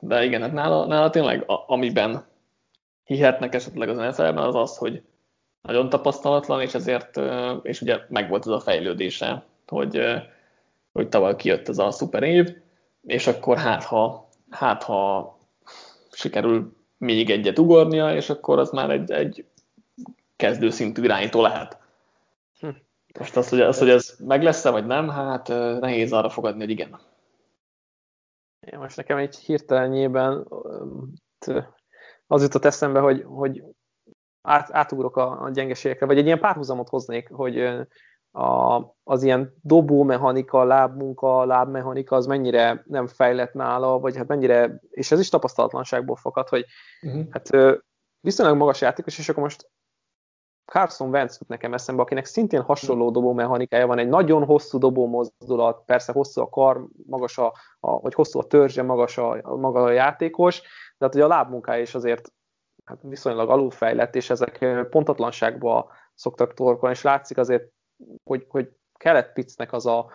de 0.00 0.24
igen, 0.24 0.40
hát 0.40 0.52
nála, 0.52 0.86
nála 0.86 1.10
tényleg 1.10 1.50
a, 1.50 1.64
amiben 1.66 2.26
hihetnek 3.04 3.54
esetleg 3.54 3.88
az 3.88 3.96
NFL-ben 3.96 4.44
az 4.44 4.54
az, 4.54 4.76
hogy 4.76 5.02
nagyon 5.62 5.88
tapasztalatlan, 5.88 6.60
és 6.60 6.74
ezért, 6.74 7.20
és 7.62 7.80
ugye 7.80 7.98
megvolt 8.08 8.46
ez 8.46 8.52
a 8.52 8.60
fejlődése, 8.60 9.44
hogy, 9.66 10.00
hogy 10.92 11.08
tavaly 11.08 11.36
kijött 11.36 11.68
ez 11.68 11.78
a 11.78 11.90
szuper 11.90 12.22
év, 12.22 12.56
és 13.02 13.26
akkor 13.26 13.56
hát 13.56 13.84
ha, 13.84 14.28
hát 14.50 14.82
ha 14.82 15.36
sikerül 16.10 16.76
még 16.98 17.30
egyet 17.30 17.58
ugornia, 17.58 18.14
és 18.14 18.30
akkor 18.30 18.58
az 18.58 18.70
már 18.70 18.90
egy, 18.90 19.10
egy 19.10 19.44
kezdőszintű 20.38 21.02
irányító 21.02 21.40
lehet. 21.40 21.78
Hm. 22.60 22.68
Most 23.18 23.36
az, 23.36 23.48
hogy, 23.48 23.60
az, 23.60 23.78
hogy 23.78 23.88
ez 23.88 24.14
meg 24.18 24.42
lesz-e, 24.42 24.70
vagy 24.70 24.86
nem, 24.86 25.08
hát 25.08 25.48
nehéz 25.80 26.12
arra 26.12 26.30
fogadni, 26.30 26.60
hogy 26.60 26.70
igen. 26.70 27.00
Ja, 28.66 28.78
most 28.78 28.96
nekem 28.96 29.16
egy 29.16 29.36
hirtelenjében 29.36 30.46
az 32.26 32.42
jutott 32.42 32.64
eszembe, 32.64 33.00
hogy, 33.00 33.22
hogy 33.26 33.62
át, 34.42 34.68
átugrok 34.72 35.16
a, 35.16 35.42
a 35.42 35.50
gyengeségekre, 35.50 36.06
vagy 36.06 36.18
egy 36.18 36.26
ilyen 36.26 36.40
párhuzamot 36.40 36.88
hoznék, 36.88 37.28
hogy 37.28 37.58
a, 38.30 38.82
az 39.04 39.22
ilyen 39.22 39.54
dobómechanika, 39.62 40.64
lábmunka, 40.64 41.44
lábmechanika 41.44 42.16
az 42.16 42.26
mennyire 42.26 42.82
nem 42.86 43.06
fejlett 43.06 43.52
nála, 43.52 43.98
vagy 43.98 44.16
hát 44.16 44.26
mennyire, 44.26 44.80
és 44.90 45.10
ez 45.10 45.20
is 45.20 45.28
tapasztalatlanságból 45.28 46.16
fakad, 46.16 46.48
hogy 46.48 46.64
uh-huh. 47.02 47.26
hát 47.30 47.50
viszonylag 48.20 48.56
magas 48.56 48.80
játékos, 48.80 49.18
és 49.18 49.28
akkor 49.28 49.42
most 49.42 49.70
Carson 50.68 51.08
Wentz 51.08 51.38
jut 51.40 51.48
nekem 51.48 51.74
eszembe, 51.74 52.02
akinek 52.02 52.24
szintén 52.24 52.62
hasonló 52.62 53.10
dobómechanikája 53.10 53.86
van, 53.86 53.98
egy 53.98 54.08
nagyon 54.08 54.44
hosszú 54.44 54.78
dobó 54.78 55.06
mozdulat, 55.06 55.82
persze 55.84 56.12
hosszú 56.12 56.40
a 56.40 56.48
kar, 56.48 56.86
magas 57.06 57.38
a, 57.38 57.52
a 57.80 58.00
vagy 58.00 58.14
hosszú 58.14 58.38
a 58.38 58.46
törzse, 58.46 58.82
magas 58.82 59.18
a 59.18 59.56
maga 59.56 59.82
a 59.82 59.90
játékos, 59.90 60.60
de 60.98 61.04
hát 61.04 61.14
ugye 61.14 61.24
a 61.24 61.28
lábmunkája 61.28 61.82
is 61.82 61.94
azért 61.94 62.32
hát 62.84 62.98
viszonylag 63.02 63.50
alulfejlett, 63.50 64.14
és 64.14 64.30
ezek 64.30 64.86
pontatlanságba 64.90 65.92
szoktak 66.14 66.54
torkolni, 66.54 66.94
és 66.94 67.02
látszik 67.02 67.38
azért, 67.38 67.68
hogy, 68.24 68.46
hogy 68.48 68.68
kellett 68.92 69.32
Pitznek 69.32 69.72
az 69.72 69.86
a, 69.86 70.10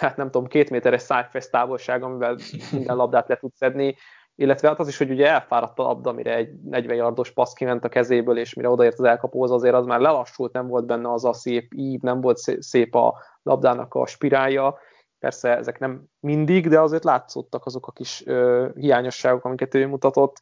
hát 0.00 0.16
nem 0.16 0.30
tudom, 0.30 0.46
két 0.46 0.70
méteres 0.70 1.02
szájfesz 1.02 1.50
távolság, 1.50 2.02
amivel 2.02 2.36
minden 2.72 2.96
labdát 2.96 3.28
le 3.28 3.36
tud 3.36 3.54
szedni, 3.54 3.96
illetve 4.38 4.68
hát 4.68 4.78
az 4.78 4.88
is, 4.88 4.98
hogy 4.98 5.10
ugye 5.10 5.28
elfáradt 5.28 5.78
a 5.78 5.82
labda, 5.82 6.12
mire 6.12 6.34
egy 6.34 6.60
40 6.62 6.96
yardos 6.96 7.30
passz 7.30 7.52
kiment 7.52 7.84
a 7.84 7.88
kezéből, 7.88 8.38
és 8.38 8.54
mire 8.54 8.68
odaért 8.70 8.98
az 8.98 9.04
elkapóhoz, 9.04 9.50
azért 9.50 9.74
az 9.74 9.86
már 9.86 10.00
lelassult, 10.00 10.52
nem 10.52 10.66
volt 10.66 10.86
benne 10.86 11.12
az 11.12 11.24
a 11.24 11.32
szép 11.32 11.72
ív, 11.74 12.00
nem 12.00 12.20
volt 12.20 12.36
szép 12.58 12.94
a 12.94 13.14
labdának 13.42 13.94
a 13.94 14.06
spirálja. 14.06 14.78
Persze 15.18 15.56
ezek 15.56 15.78
nem 15.78 16.04
mindig, 16.20 16.68
de 16.68 16.80
azért 16.80 17.04
látszottak 17.04 17.66
azok 17.66 17.86
a 17.86 17.92
kis 17.92 18.26
ö, 18.26 18.68
hiányosságok, 18.74 19.44
amiket 19.44 19.74
ő 19.74 19.86
mutatott. 19.86 20.40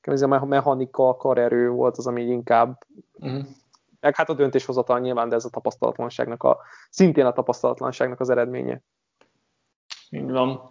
Ez 0.00 0.22
a 0.22 0.26
mechanika, 0.26 1.16
karerő 1.16 1.70
volt 1.70 1.96
az, 1.96 2.06
ami 2.06 2.22
inkább 2.22 2.78
uh-huh. 3.12 3.44
meg 4.00 4.16
hát 4.16 4.28
a 4.28 4.34
döntéshozatal 4.34 4.98
nyilván, 4.98 5.28
de 5.28 5.34
ez 5.34 5.44
a 5.44 5.50
tapasztalatlanságnak 5.50 6.42
a, 6.42 6.58
szintén 6.90 7.26
a 7.26 7.32
tapasztalatlanságnak 7.32 8.20
az 8.20 8.30
eredménye. 8.30 8.82
Így 10.10 10.30
van. 10.30 10.70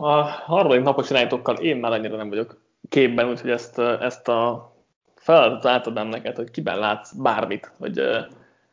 A 0.00 0.22
harmadik 0.22 0.82
napos 0.82 1.10
irányítókkal 1.10 1.56
én 1.56 1.76
már 1.76 1.92
annyira 1.92 2.16
nem 2.16 2.28
vagyok 2.28 2.60
képben, 2.88 3.28
úgyhogy 3.28 3.50
ezt, 3.50 3.78
ezt 3.78 4.28
a 4.28 4.72
feladatot 5.14 5.70
átadnám 5.70 6.06
neked, 6.06 6.36
hogy 6.36 6.50
kiben 6.50 6.78
látsz 6.78 7.12
bármit, 7.12 7.72
hogy, 7.78 8.00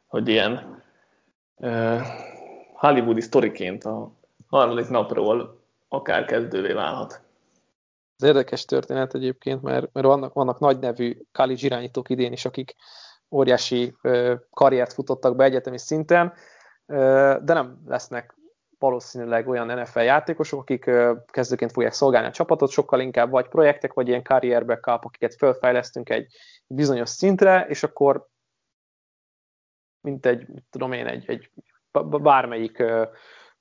hogy 0.08 0.28
ilyen 0.28 0.84
hollywoodi 2.74 3.22
sztoriként 3.22 3.84
a 3.84 4.12
harmadik 4.48 4.90
napról 4.90 5.60
akár 5.88 6.26
kezdővé 6.26 6.74
válhat. 6.74 7.22
Ez 8.18 8.28
érdekes 8.28 8.66
történet 8.66 9.14
egyébként, 9.14 9.62
mert, 9.62 9.94
mert 9.94 10.06
vannak, 10.06 10.34
vannak 10.34 10.60
nagy 10.60 10.80
nevű 10.80 11.18
college 11.32 11.66
irányítók 11.66 12.10
idén 12.10 12.32
is, 12.32 12.46
akik 12.46 12.76
óriási 13.32 13.96
uh, 14.04 14.34
karriert 14.50 14.94
futottak 14.94 15.36
be 15.36 15.44
egyetemi 15.44 15.78
szinten, 15.78 16.34
uh, 16.86 17.36
de 17.44 17.54
nem 17.54 17.82
lesznek 17.88 18.36
valószínűleg 18.80 19.48
olyan 19.48 19.80
NFL 19.80 20.00
játékosok, 20.00 20.60
akik 20.60 20.92
kezdőként 21.26 21.72
fogják 21.72 21.94
szolgálni 21.94 22.28
a 22.28 22.32
csapatot, 22.32 22.70
sokkal 22.70 23.00
inkább 23.00 23.30
vagy 23.30 23.48
projektek, 23.48 23.94
vagy 23.94 24.08
ilyen 24.08 24.24
karrierbe 24.24 24.80
kap, 24.80 25.06
akiket 25.06 25.36
felfejlesztünk 25.36 26.10
egy 26.10 26.34
bizonyos 26.68 27.10
szintre, 27.10 27.66
és 27.70 27.84
akkor 27.84 28.28
mint 30.02 30.26
egy, 30.26 30.48
tudom 30.70 30.92
én, 30.92 31.08
egy, 31.08 31.24
egy 31.28 31.52
bármelyik, 32.22 32.78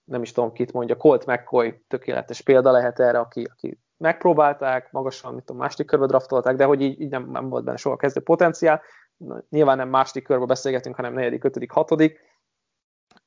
nem 0.05 0.23
is 0.23 0.33
tudom 0.33 0.53
kit 0.53 0.73
mondja, 0.73 0.97
Colt 0.97 1.27
McCoy 1.27 1.85
tökéletes 1.89 2.41
példa 2.41 2.71
lehet 2.71 3.01
erre, 3.01 3.19
aki, 3.19 3.45
aki 3.51 3.79
megpróbálták, 3.97 4.93
magasan, 4.93 5.35
mit 5.35 5.45
tudom, 5.45 5.61
második 5.61 5.87
körbe 5.87 6.07
draftolták, 6.07 6.57
de 6.57 6.65
hogy 6.65 6.81
így, 6.81 7.01
így 7.01 7.11
nem, 7.11 7.31
nem 7.31 7.49
volt 7.49 7.65
benne 7.65 7.77
soha 7.77 7.97
kezdő 7.97 8.21
potenciál. 8.21 8.83
Nyilván 9.49 9.77
nem 9.77 9.89
második 9.89 10.25
körbe 10.25 10.45
beszélgetünk, 10.45 10.97
hanem 10.97 11.15
negyedik, 11.15 11.45
ötödik, 11.45 11.71
hatodik 11.71 12.21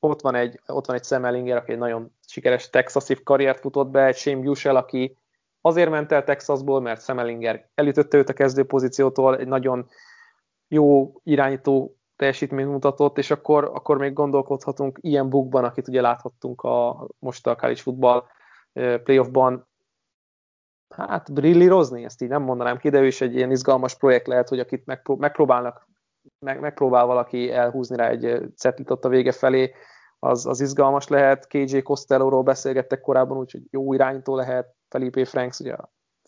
ott 0.00 0.20
van 0.20 0.34
egy, 0.34 0.60
ott 0.66 0.86
van 0.86 0.96
egy 0.96 1.04
Sam 1.04 1.24
Ellinger, 1.24 1.56
aki 1.56 1.72
egy 1.72 1.78
nagyon 1.78 2.12
sikeres 2.26 2.70
texasi 2.70 3.22
karriert 3.22 3.60
futott 3.60 3.88
be, 3.88 4.04
egy 4.04 4.16
Shane 4.16 4.40
Bushel, 4.40 4.76
aki 4.76 5.16
azért 5.60 5.90
ment 5.90 6.12
el 6.12 6.24
Texasból, 6.24 6.80
mert 6.80 7.02
Sam 7.02 7.18
Ellinger 7.18 7.68
elütötte 7.74 8.16
őt 8.16 8.28
a 8.28 8.32
kezdő 8.32 8.64
pozíciótól, 8.64 9.38
egy 9.38 9.48
nagyon 9.48 9.88
jó 10.68 11.12
irányító 11.22 11.96
teljesítményt 12.16 12.70
mutatott, 12.70 13.18
és 13.18 13.30
akkor, 13.30 13.64
akkor 13.64 13.98
még 13.98 14.12
gondolkodhatunk 14.12 14.98
ilyen 15.00 15.28
bukban, 15.28 15.64
akit 15.64 15.88
ugye 15.88 16.00
láthattunk 16.00 16.60
a, 16.62 17.06
most 17.18 17.46
a 17.46 17.56
college 17.56 17.80
football 17.80 18.24
playoffban, 18.72 19.68
hát 20.88 21.32
brillírozni, 21.32 22.04
ezt 22.04 22.22
így 22.22 22.28
nem 22.28 22.42
mondanám 22.42 22.76
ki, 22.76 22.88
de 22.88 23.00
ő 23.00 23.06
is 23.06 23.20
egy 23.20 23.34
ilyen 23.34 23.50
izgalmas 23.50 23.94
projekt 23.94 24.26
lehet, 24.26 24.48
hogy 24.48 24.58
akit 24.58 24.86
megpróbálnak 25.18 25.87
meg, 26.38 26.60
megpróbál 26.60 27.06
valaki 27.06 27.50
elhúzni 27.50 27.96
rá 27.96 28.08
egy 28.08 28.40
cetlit 28.56 28.90
ott 28.90 29.04
a 29.04 29.08
vége 29.08 29.32
felé, 29.32 29.74
az, 30.18 30.46
az 30.46 30.60
izgalmas 30.60 31.08
lehet. 31.08 31.46
KJ 31.46 31.78
Costello-ról 31.78 32.42
beszélgettek 32.42 33.00
korábban, 33.00 33.38
úgyhogy 33.38 33.62
jó 33.70 33.92
irányító 33.92 34.36
lehet. 34.36 34.74
Felipe 34.88 35.24
Franks 35.24 35.60
ugye 35.60 35.74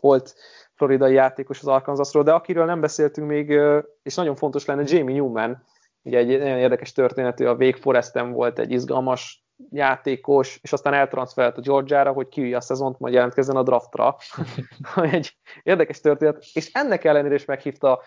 volt 0.01 0.35
floridai 0.74 1.12
játékos 1.12 1.60
az 1.60 1.66
Arkansasról, 1.66 2.22
de 2.22 2.32
akiről 2.32 2.64
nem 2.64 2.81
beszéltünk 2.81 3.28
még, 3.28 3.60
és 4.02 4.14
nagyon 4.14 4.35
fontos 4.35 4.64
lenne 4.64 4.82
Jamie 4.86 5.14
Newman, 5.14 5.64
ugye 6.02 6.18
egy 6.18 6.39
nagyon 6.39 6.59
érdekes 6.59 6.93
történetű, 6.93 7.44
a 7.44 7.55
Wake 7.55 7.78
Foresten 7.81 8.32
volt 8.32 8.59
egy 8.59 8.70
izgalmas 8.70 9.44
játékos, 9.70 10.59
és 10.62 10.72
aztán 10.72 10.94
eltranszfert 10.94 11.56
a 11.56 11.60
Georgia-ra, 11.60 12.12
hogy 12.12 12.28
kiülje 12.28 12.56
a 12.56 12.60
szezont, 12.60 12.98
majd 12.98 13.14
jelentkezzen 13.14 13.56
a 13.56 13.62
draftra. 13.62 14.16
egy 15.10 15.36
érdekes 15.62 16.01
történet, 16.01 16.44
és 16.52 16.70
ennek 16.72 17.05
ellenére 17.05 17.35
is 17.35 17.44
meghívta 17.44 18.02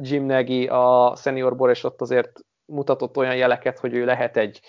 Jim 0.00 0.24
Nagy 0.24 0.66
a 0.70 1.16
seniorból, 1.16 1.70
és 1.70 1.84
ott 1.84 2.00
azért 2.00 2.40
mutatott 2.64 3.16
olyan 3.16 3.36
jeleket, 3.36 3.78
hogy 3.78 3.94
ő 3.94 4.04
lehet 4.04 4.36
egy 4.36 4.60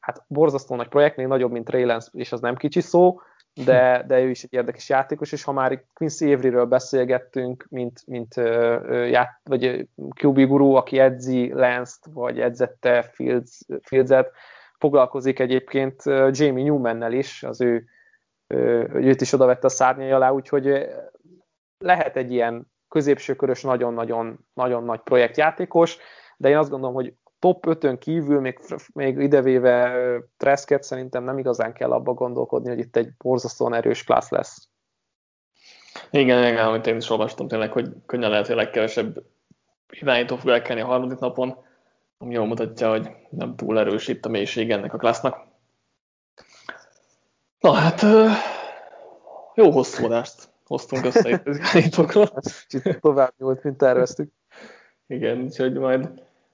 hát 0.00 0.24
borzasztó 0.28 0.76
nagy 0.76 0.88
projekt, 0.88 1.16
még 1.16 1.26
nagyobb, 1.26 1.50
mint 1.50 1.70
Ray 1.70 1.84
Lance, 1.84 2.10
és 2.12 2.32
az 2.32 2.40
nem 2.40 2.56
kicsi 2.56 2.80
szó, 2.80 3.20
de, 3.64 4.04
de 4.06 4.20
ő 4.20 4.30
is 4.30 4.42
egy 4.42 4.52
érdekes 4.52 4.88
játékos, 4.88 5.32
és 5.32 5.44
ha 5.44 5.52
már 5.52 5.84
Quincy 5.94 6.32
Avery-ről 6.32 6.64
beszélgettünk, 6.64 7.66
mint, 7.70 8.02
mint 8.06 8.36
uh, 8.36 9.08
ját, 9.10 9.40
vagy 9.44 9.88
QB 10.22 10.40
guru, 10.46 10.74
aki 10.74 10.98
edzi 10.98 11.52
Lance-t, 11.52 12.06
vagy 12.12 12.40
edzette 12.40 13.02
Fields, 13.02 13.60
Fields-et, 13.82 14.30
foglalkozik 14.78 15.38
egyébként 15.38 16.02
Jamie 16.30 16.64
Newman-nel 16.64 17.12
is, 17.12 17.42
az 17.42 17.60
ő 17.60 17.84
hogy 18.92 19.06
őt 19.06 19.20
is 19.20 19.32
oda 19.32 19.46
vette 19.46 19.66
a 19.66 19.70
szárnyai 19.70 20.10
alá, 20.10 20.30
úgyhogy 20.30 20.88
lehet 21.78 22.16
egy 22.16 22.32
ilyen 22.32 22.70
középsőkörös 22.96 23.62
nagyon-nagyon 23.62 24.38
nagyon 24.54 24.84
nagy 24.84 25.00
projektjátékos, 25.00 25.98
de 26.36 26.48
én 26.48 26.56
azt 26.56 26.70
gondolom, 26.70 26.94
hogy 26.94 27.12
top 27.38 27.64
5-ön 27.68 27.98
kívül, 27.98 28.40
még, 28.40 28.58
még 28.92 29.18
idevéve 29.18 29.92
Tresket 30.36 30.82
szerintem 30.82 31.24
nem 31.24 31.38
igazán 31.38 31.72
kell 31.72 31.92
abba 31.92 32.12
gondolkodni, 32.12 32.68
hogy 32.68 32.78
itt 32.78 32.96
egy 32.96 33.08
borzasztóan 33.18 33.74
erős 33.74 34.04
klassz 34.04 34.30
lesz. 34.30 34.68
Igen, 36.10 36.52
igen, 36.52 36.66
amit 36.66 36.86
én 36.86 36.96
is 36.96 37.10
olvastam 37.10 37.48
tényleg, 37.48 37.72
hogy 37.72 37.88
könnyen 38.06 38.30
lehet, 38.30 38.46
hogy 38.46 38.56
legkevesebb 38.56 39.22
irányító 39.88 40.36
fog 40.36 40.50
elkelni 40.50 40.80
a 40.80 40.86
harmadik 40.86 41.18
napon, 41.18 41.56
ami 42.18 42.34
jól 42.34 42.46
mutatja, 42.46 42.90
hogy 42.90 43.10
nem 43.30 43.56
túl 43.56 43.78
erős 43.78 44.08
itt 44.08 44.24
a 44.24 44.28
mélység 44.28 44.70
ennek 44.70 44.94
a 44.94 44.98
klassznak. 44.98 45.44
Na 47.60 47.72
hát, 47.72 48.02
jó 49.54 49.70
hosszú 49.70 50.04
adást 50.04 50.54
hoztunk 50.66 51.04
össze 51.04 51.28
itt 51.28 51.46
az 51.46 51.58
irányítókról. 51.58 52.30
Kicsit 52.68 53.00
tovább 53.00 53.32
nyúlt, 53.38 53.62
mint 53.62 53.76
terveztük. 53.76 54.32
Igen, 55.06 55.42
úgyhogy 55.42 55.72
majd 55.72 56.08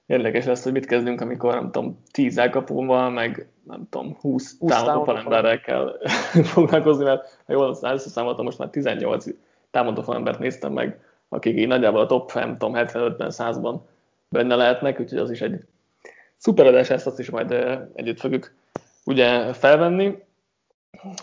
érdekes 0.05 0.45
lesz, 0.45 0.63
hogy 0.63 0.71
mit 0.71 0.85
kezdünk, 0.85 1.21
amikor 1.21 1.53
nem 1.53 1.71
tudom, 1.71 2.03
10 2.11 2.37
elkapóval, 2.37 3.09
meg 3.09 3.47
nem 3.63 3.87
tudom, 3.89 4.17
20, 4.21 4.57
20 4.59 4.71
támadó 4.71 5.03
falemberrel 5.03 5.59
kell 5.59 5.99
foglalkozni, 6.53 7.03
mert 7.03 7.39
ha 7.45 7.53
jól 7.53 7.77
összeszámoltam, 7.81 8.45
most 8.45 8.57
már 8.57 8.69
18 8.69 9.25
támadó 9.71 10.01
falembert 10.01 10.39
néztem 10.39 10.73
meg, 10.73 10.99
akik 11.29 11.57
így 11.57 11.67
nagyjából 11.67 12.01
a 12.01 12.05
top, 12.05 12.33
nem 12.33 12.57
tudom, 12.57 12.73
75-ben, 12.75 13.31
100-ban 13.31 13.79
benne 14.29 14.55
lehetnek, 14.55 14.99
úgyhogy 14.99 15.19
az 15.19 15.31
is 15.31 15.41
egy 15.41 15.65
szuper 16.37 16.65
adás, 16.65 16.89
ezt 16.89 17.07
azt 17.07 17.19
is 17.19 17.29
majd 17.29 17.51
együtt 17.93 18.19
fogjuk 18.19 18.53
ugye 19.05 19.53
felvenni, 19.53 20.23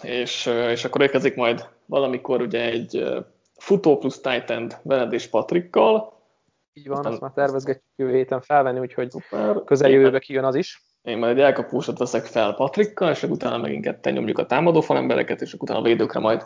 és, 0.02 0.46
és 0.46 0.84
akkor 0.84 1.00
érkezik 1.00 1.34
majd 1.34 1.68
valamikor 1.86 2.40
ugye 2.40 2.64
egy 2.64 3.04
futó 3.56 3.98
plusz 3.98 4.20
Titan 4.20 4.72
veled 4.82 5.12
és 5.12 5.26
Patrikkal, 5.26 6.20
így 6.72 6.88
van, 6.88 6.96
Aztán 6.96 7.12
azt 7.12 7.20
már 7.20 7.30
tervezgetjük 7.34 7.84
jövő 7.96 8.14
héten 8.14 8.40
felvenni, 8.40 8.78
úgyhogy 8.78 9.10
Szuper. 9.10 9.64
közeljövőbe 9.64 10.18
kijön 10.18 10.44
az 10.44 10.54
is. 10.54 10.82
Én 11.02 11.18
majd 11.18 11.36
egy 11.36 11.44
elkapósat 11.44 11.98
veszek 11.98 12.24
fel 12.24 12.54
Patrikkal, 12.54 13.10
és 13.10 13.22
utána 13.22 13.58
megint 13.58 13.84
ketten 13.84 14.12
nyomjuk 14.12 14.38
a 14.38 14.46
támadó 14.46 14.80
falembereket, 14.80 15.40
és 15.40 15.54
utána 15.54 15.78
a 15.78 15.82
védőkre 15.82 16.20
majd 16.20 16.44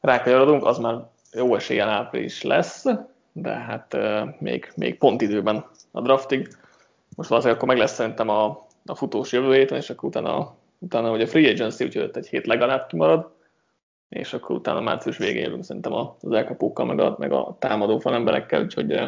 rákanyarodunk, 0.00 0.64
az 0.64 0.78
már 0.78 1.10
jó 1.32 1.54
eséllyel 1.54 1.88
április 1.88 2.42
lesz, 2.42 2.84
de 3.32 3.50
hát 3.50 3.94
uh, 3.94 4.28
még, 4.38 4.72
még 4.76 4.98
pont 4.98 5.20
időben 5.20 5.64
a 5.90 6.00
draftig. 6.00 6.48
Most 7.16 7.28
valószínűleg 7.28 7.62
akkor 7.62 7.74
meg 7.74 7.82
lesz 7.82 7.94
szerintem 7.94 8.28
a, 8.28 8.66
a 8.86 8.94
futós 8.94 9.32
jövő 9.32 9.54
héten, 9.54 9.78
és 9.78 9.90
akkor 9.90 10.08
utána, 10.08 10.54
utána 10.82 11.10
ugye 11.10 11.24
a 11.24 11.26
free 11.26 11.50
agency, 11.50 11.84
úgyhogy 11.84 12.10
egy 12.12 12.28
hét 12.28 12.46
legalább 12.46 12.86
kimarad, 12.86 13.30
és 14.08 14.32
akkor 14.32 14.56
utána 14.56 14.80
március 14.80 15.18
végén 15.18 15.42
jövünk 15.42 15.64
szerintem 15.64 15.92
az 15.92 16.32
elkapókkal, 16.32 16.86
meg 16.86 17.00
a, 17.00 17.16
meg 17.18 17.32
a 17.32 17.56
támadó 17.58 17.98
falemberekkel, 17.98 18.62
úgyhogy 18.62 19.00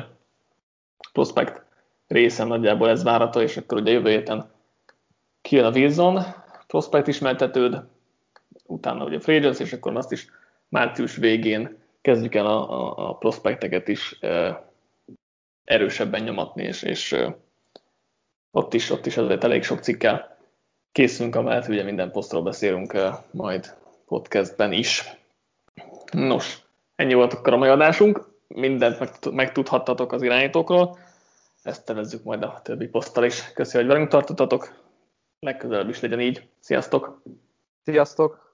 prospekt 1.13 1.63
része 2.07 2.45
nagyjából 2.45 2.89
ez 2.89 3.03
várható, 3.03 3.41
és 3.41 3.57
akkor 3.57 3.79
ugye 3.81 3.93
jövő 3.93 4.11
héten 4.11 4.51
kijön 5.41 5.65
a 5.65 5.71
Wilson 5.71 6.23
prospekt 6.67 7.07
ismertetőd, 7.07 7.83
utána 8.67 9.05
ugye 9.05 9.21
Free 9.21 9.37
Agents, 9.37 9.59
és 9.59 9.73
akkor 9.73 9.97
azt 9.97 10.13
is 10.13 10.27
március 10.69 11.17
végén 11.17 11.79
kezdjük 12.01 12.35
el 12.35 12.47
a, 12.47 12.71
a, 12.71 13.09
a 13.09 13.17
prospekteket 13.17 13.89
is 13.89 14.17
e, 14.21 14.65
erősebben 15.65 16.23
nyomatni, 16.23 16.63
és, 16.63 16.83
és 16.83 17.17
ott 18.51 18.75
is, 18.75 18.91
ott 18.91 19.07
is 19.07 19.17
azért 19.17 19.45
elég 19.45 19.63
sok 19.63 19.81
cikkel 19.81 20.34
készülünk, 20.95 21.37
amellett 21.37 21.69
ugye 21.69 21.83
minden 21.83 22.11
posztról 22.11 22.43
beszélünk 22.43 22.93
e, 22.93 23.25
majd 23.31 23.77
podcastben 24.07 24.73
is. 24.73 25.05
Nos, 26.13 26.63
ennyi 26.95 27.15
volt 27.15 27.33
akkor 27.33 27.53
a 27.53 27.57
mai 27.57 27.69
adásunk 27.69 28.29
mindent 28.49 29.31
megtudhattatok 29.31 30.13
az 30.13 30.23
irányítókról. 30.23 30.99
Ezt 31.63 31.85
tevezzük 31.85 32.25
majd 32.25 32.43
a 32.43 32.61
többi 32.63 32.87
poszttal 32.87 33.25
is. 33.25 33.53
Köszönöm, 33.53 33.87
hogy 33.87 33.95
velünk 33.95 34.11
tartottatok. 34.13 34.83
Legközelebb 35.39 35.89
is 35.89 36.01
legyen 36.01 36.21
így. 36.21 36.49
Sziasztok! 36.61 37.23
Sziasztok! 37.85 38.54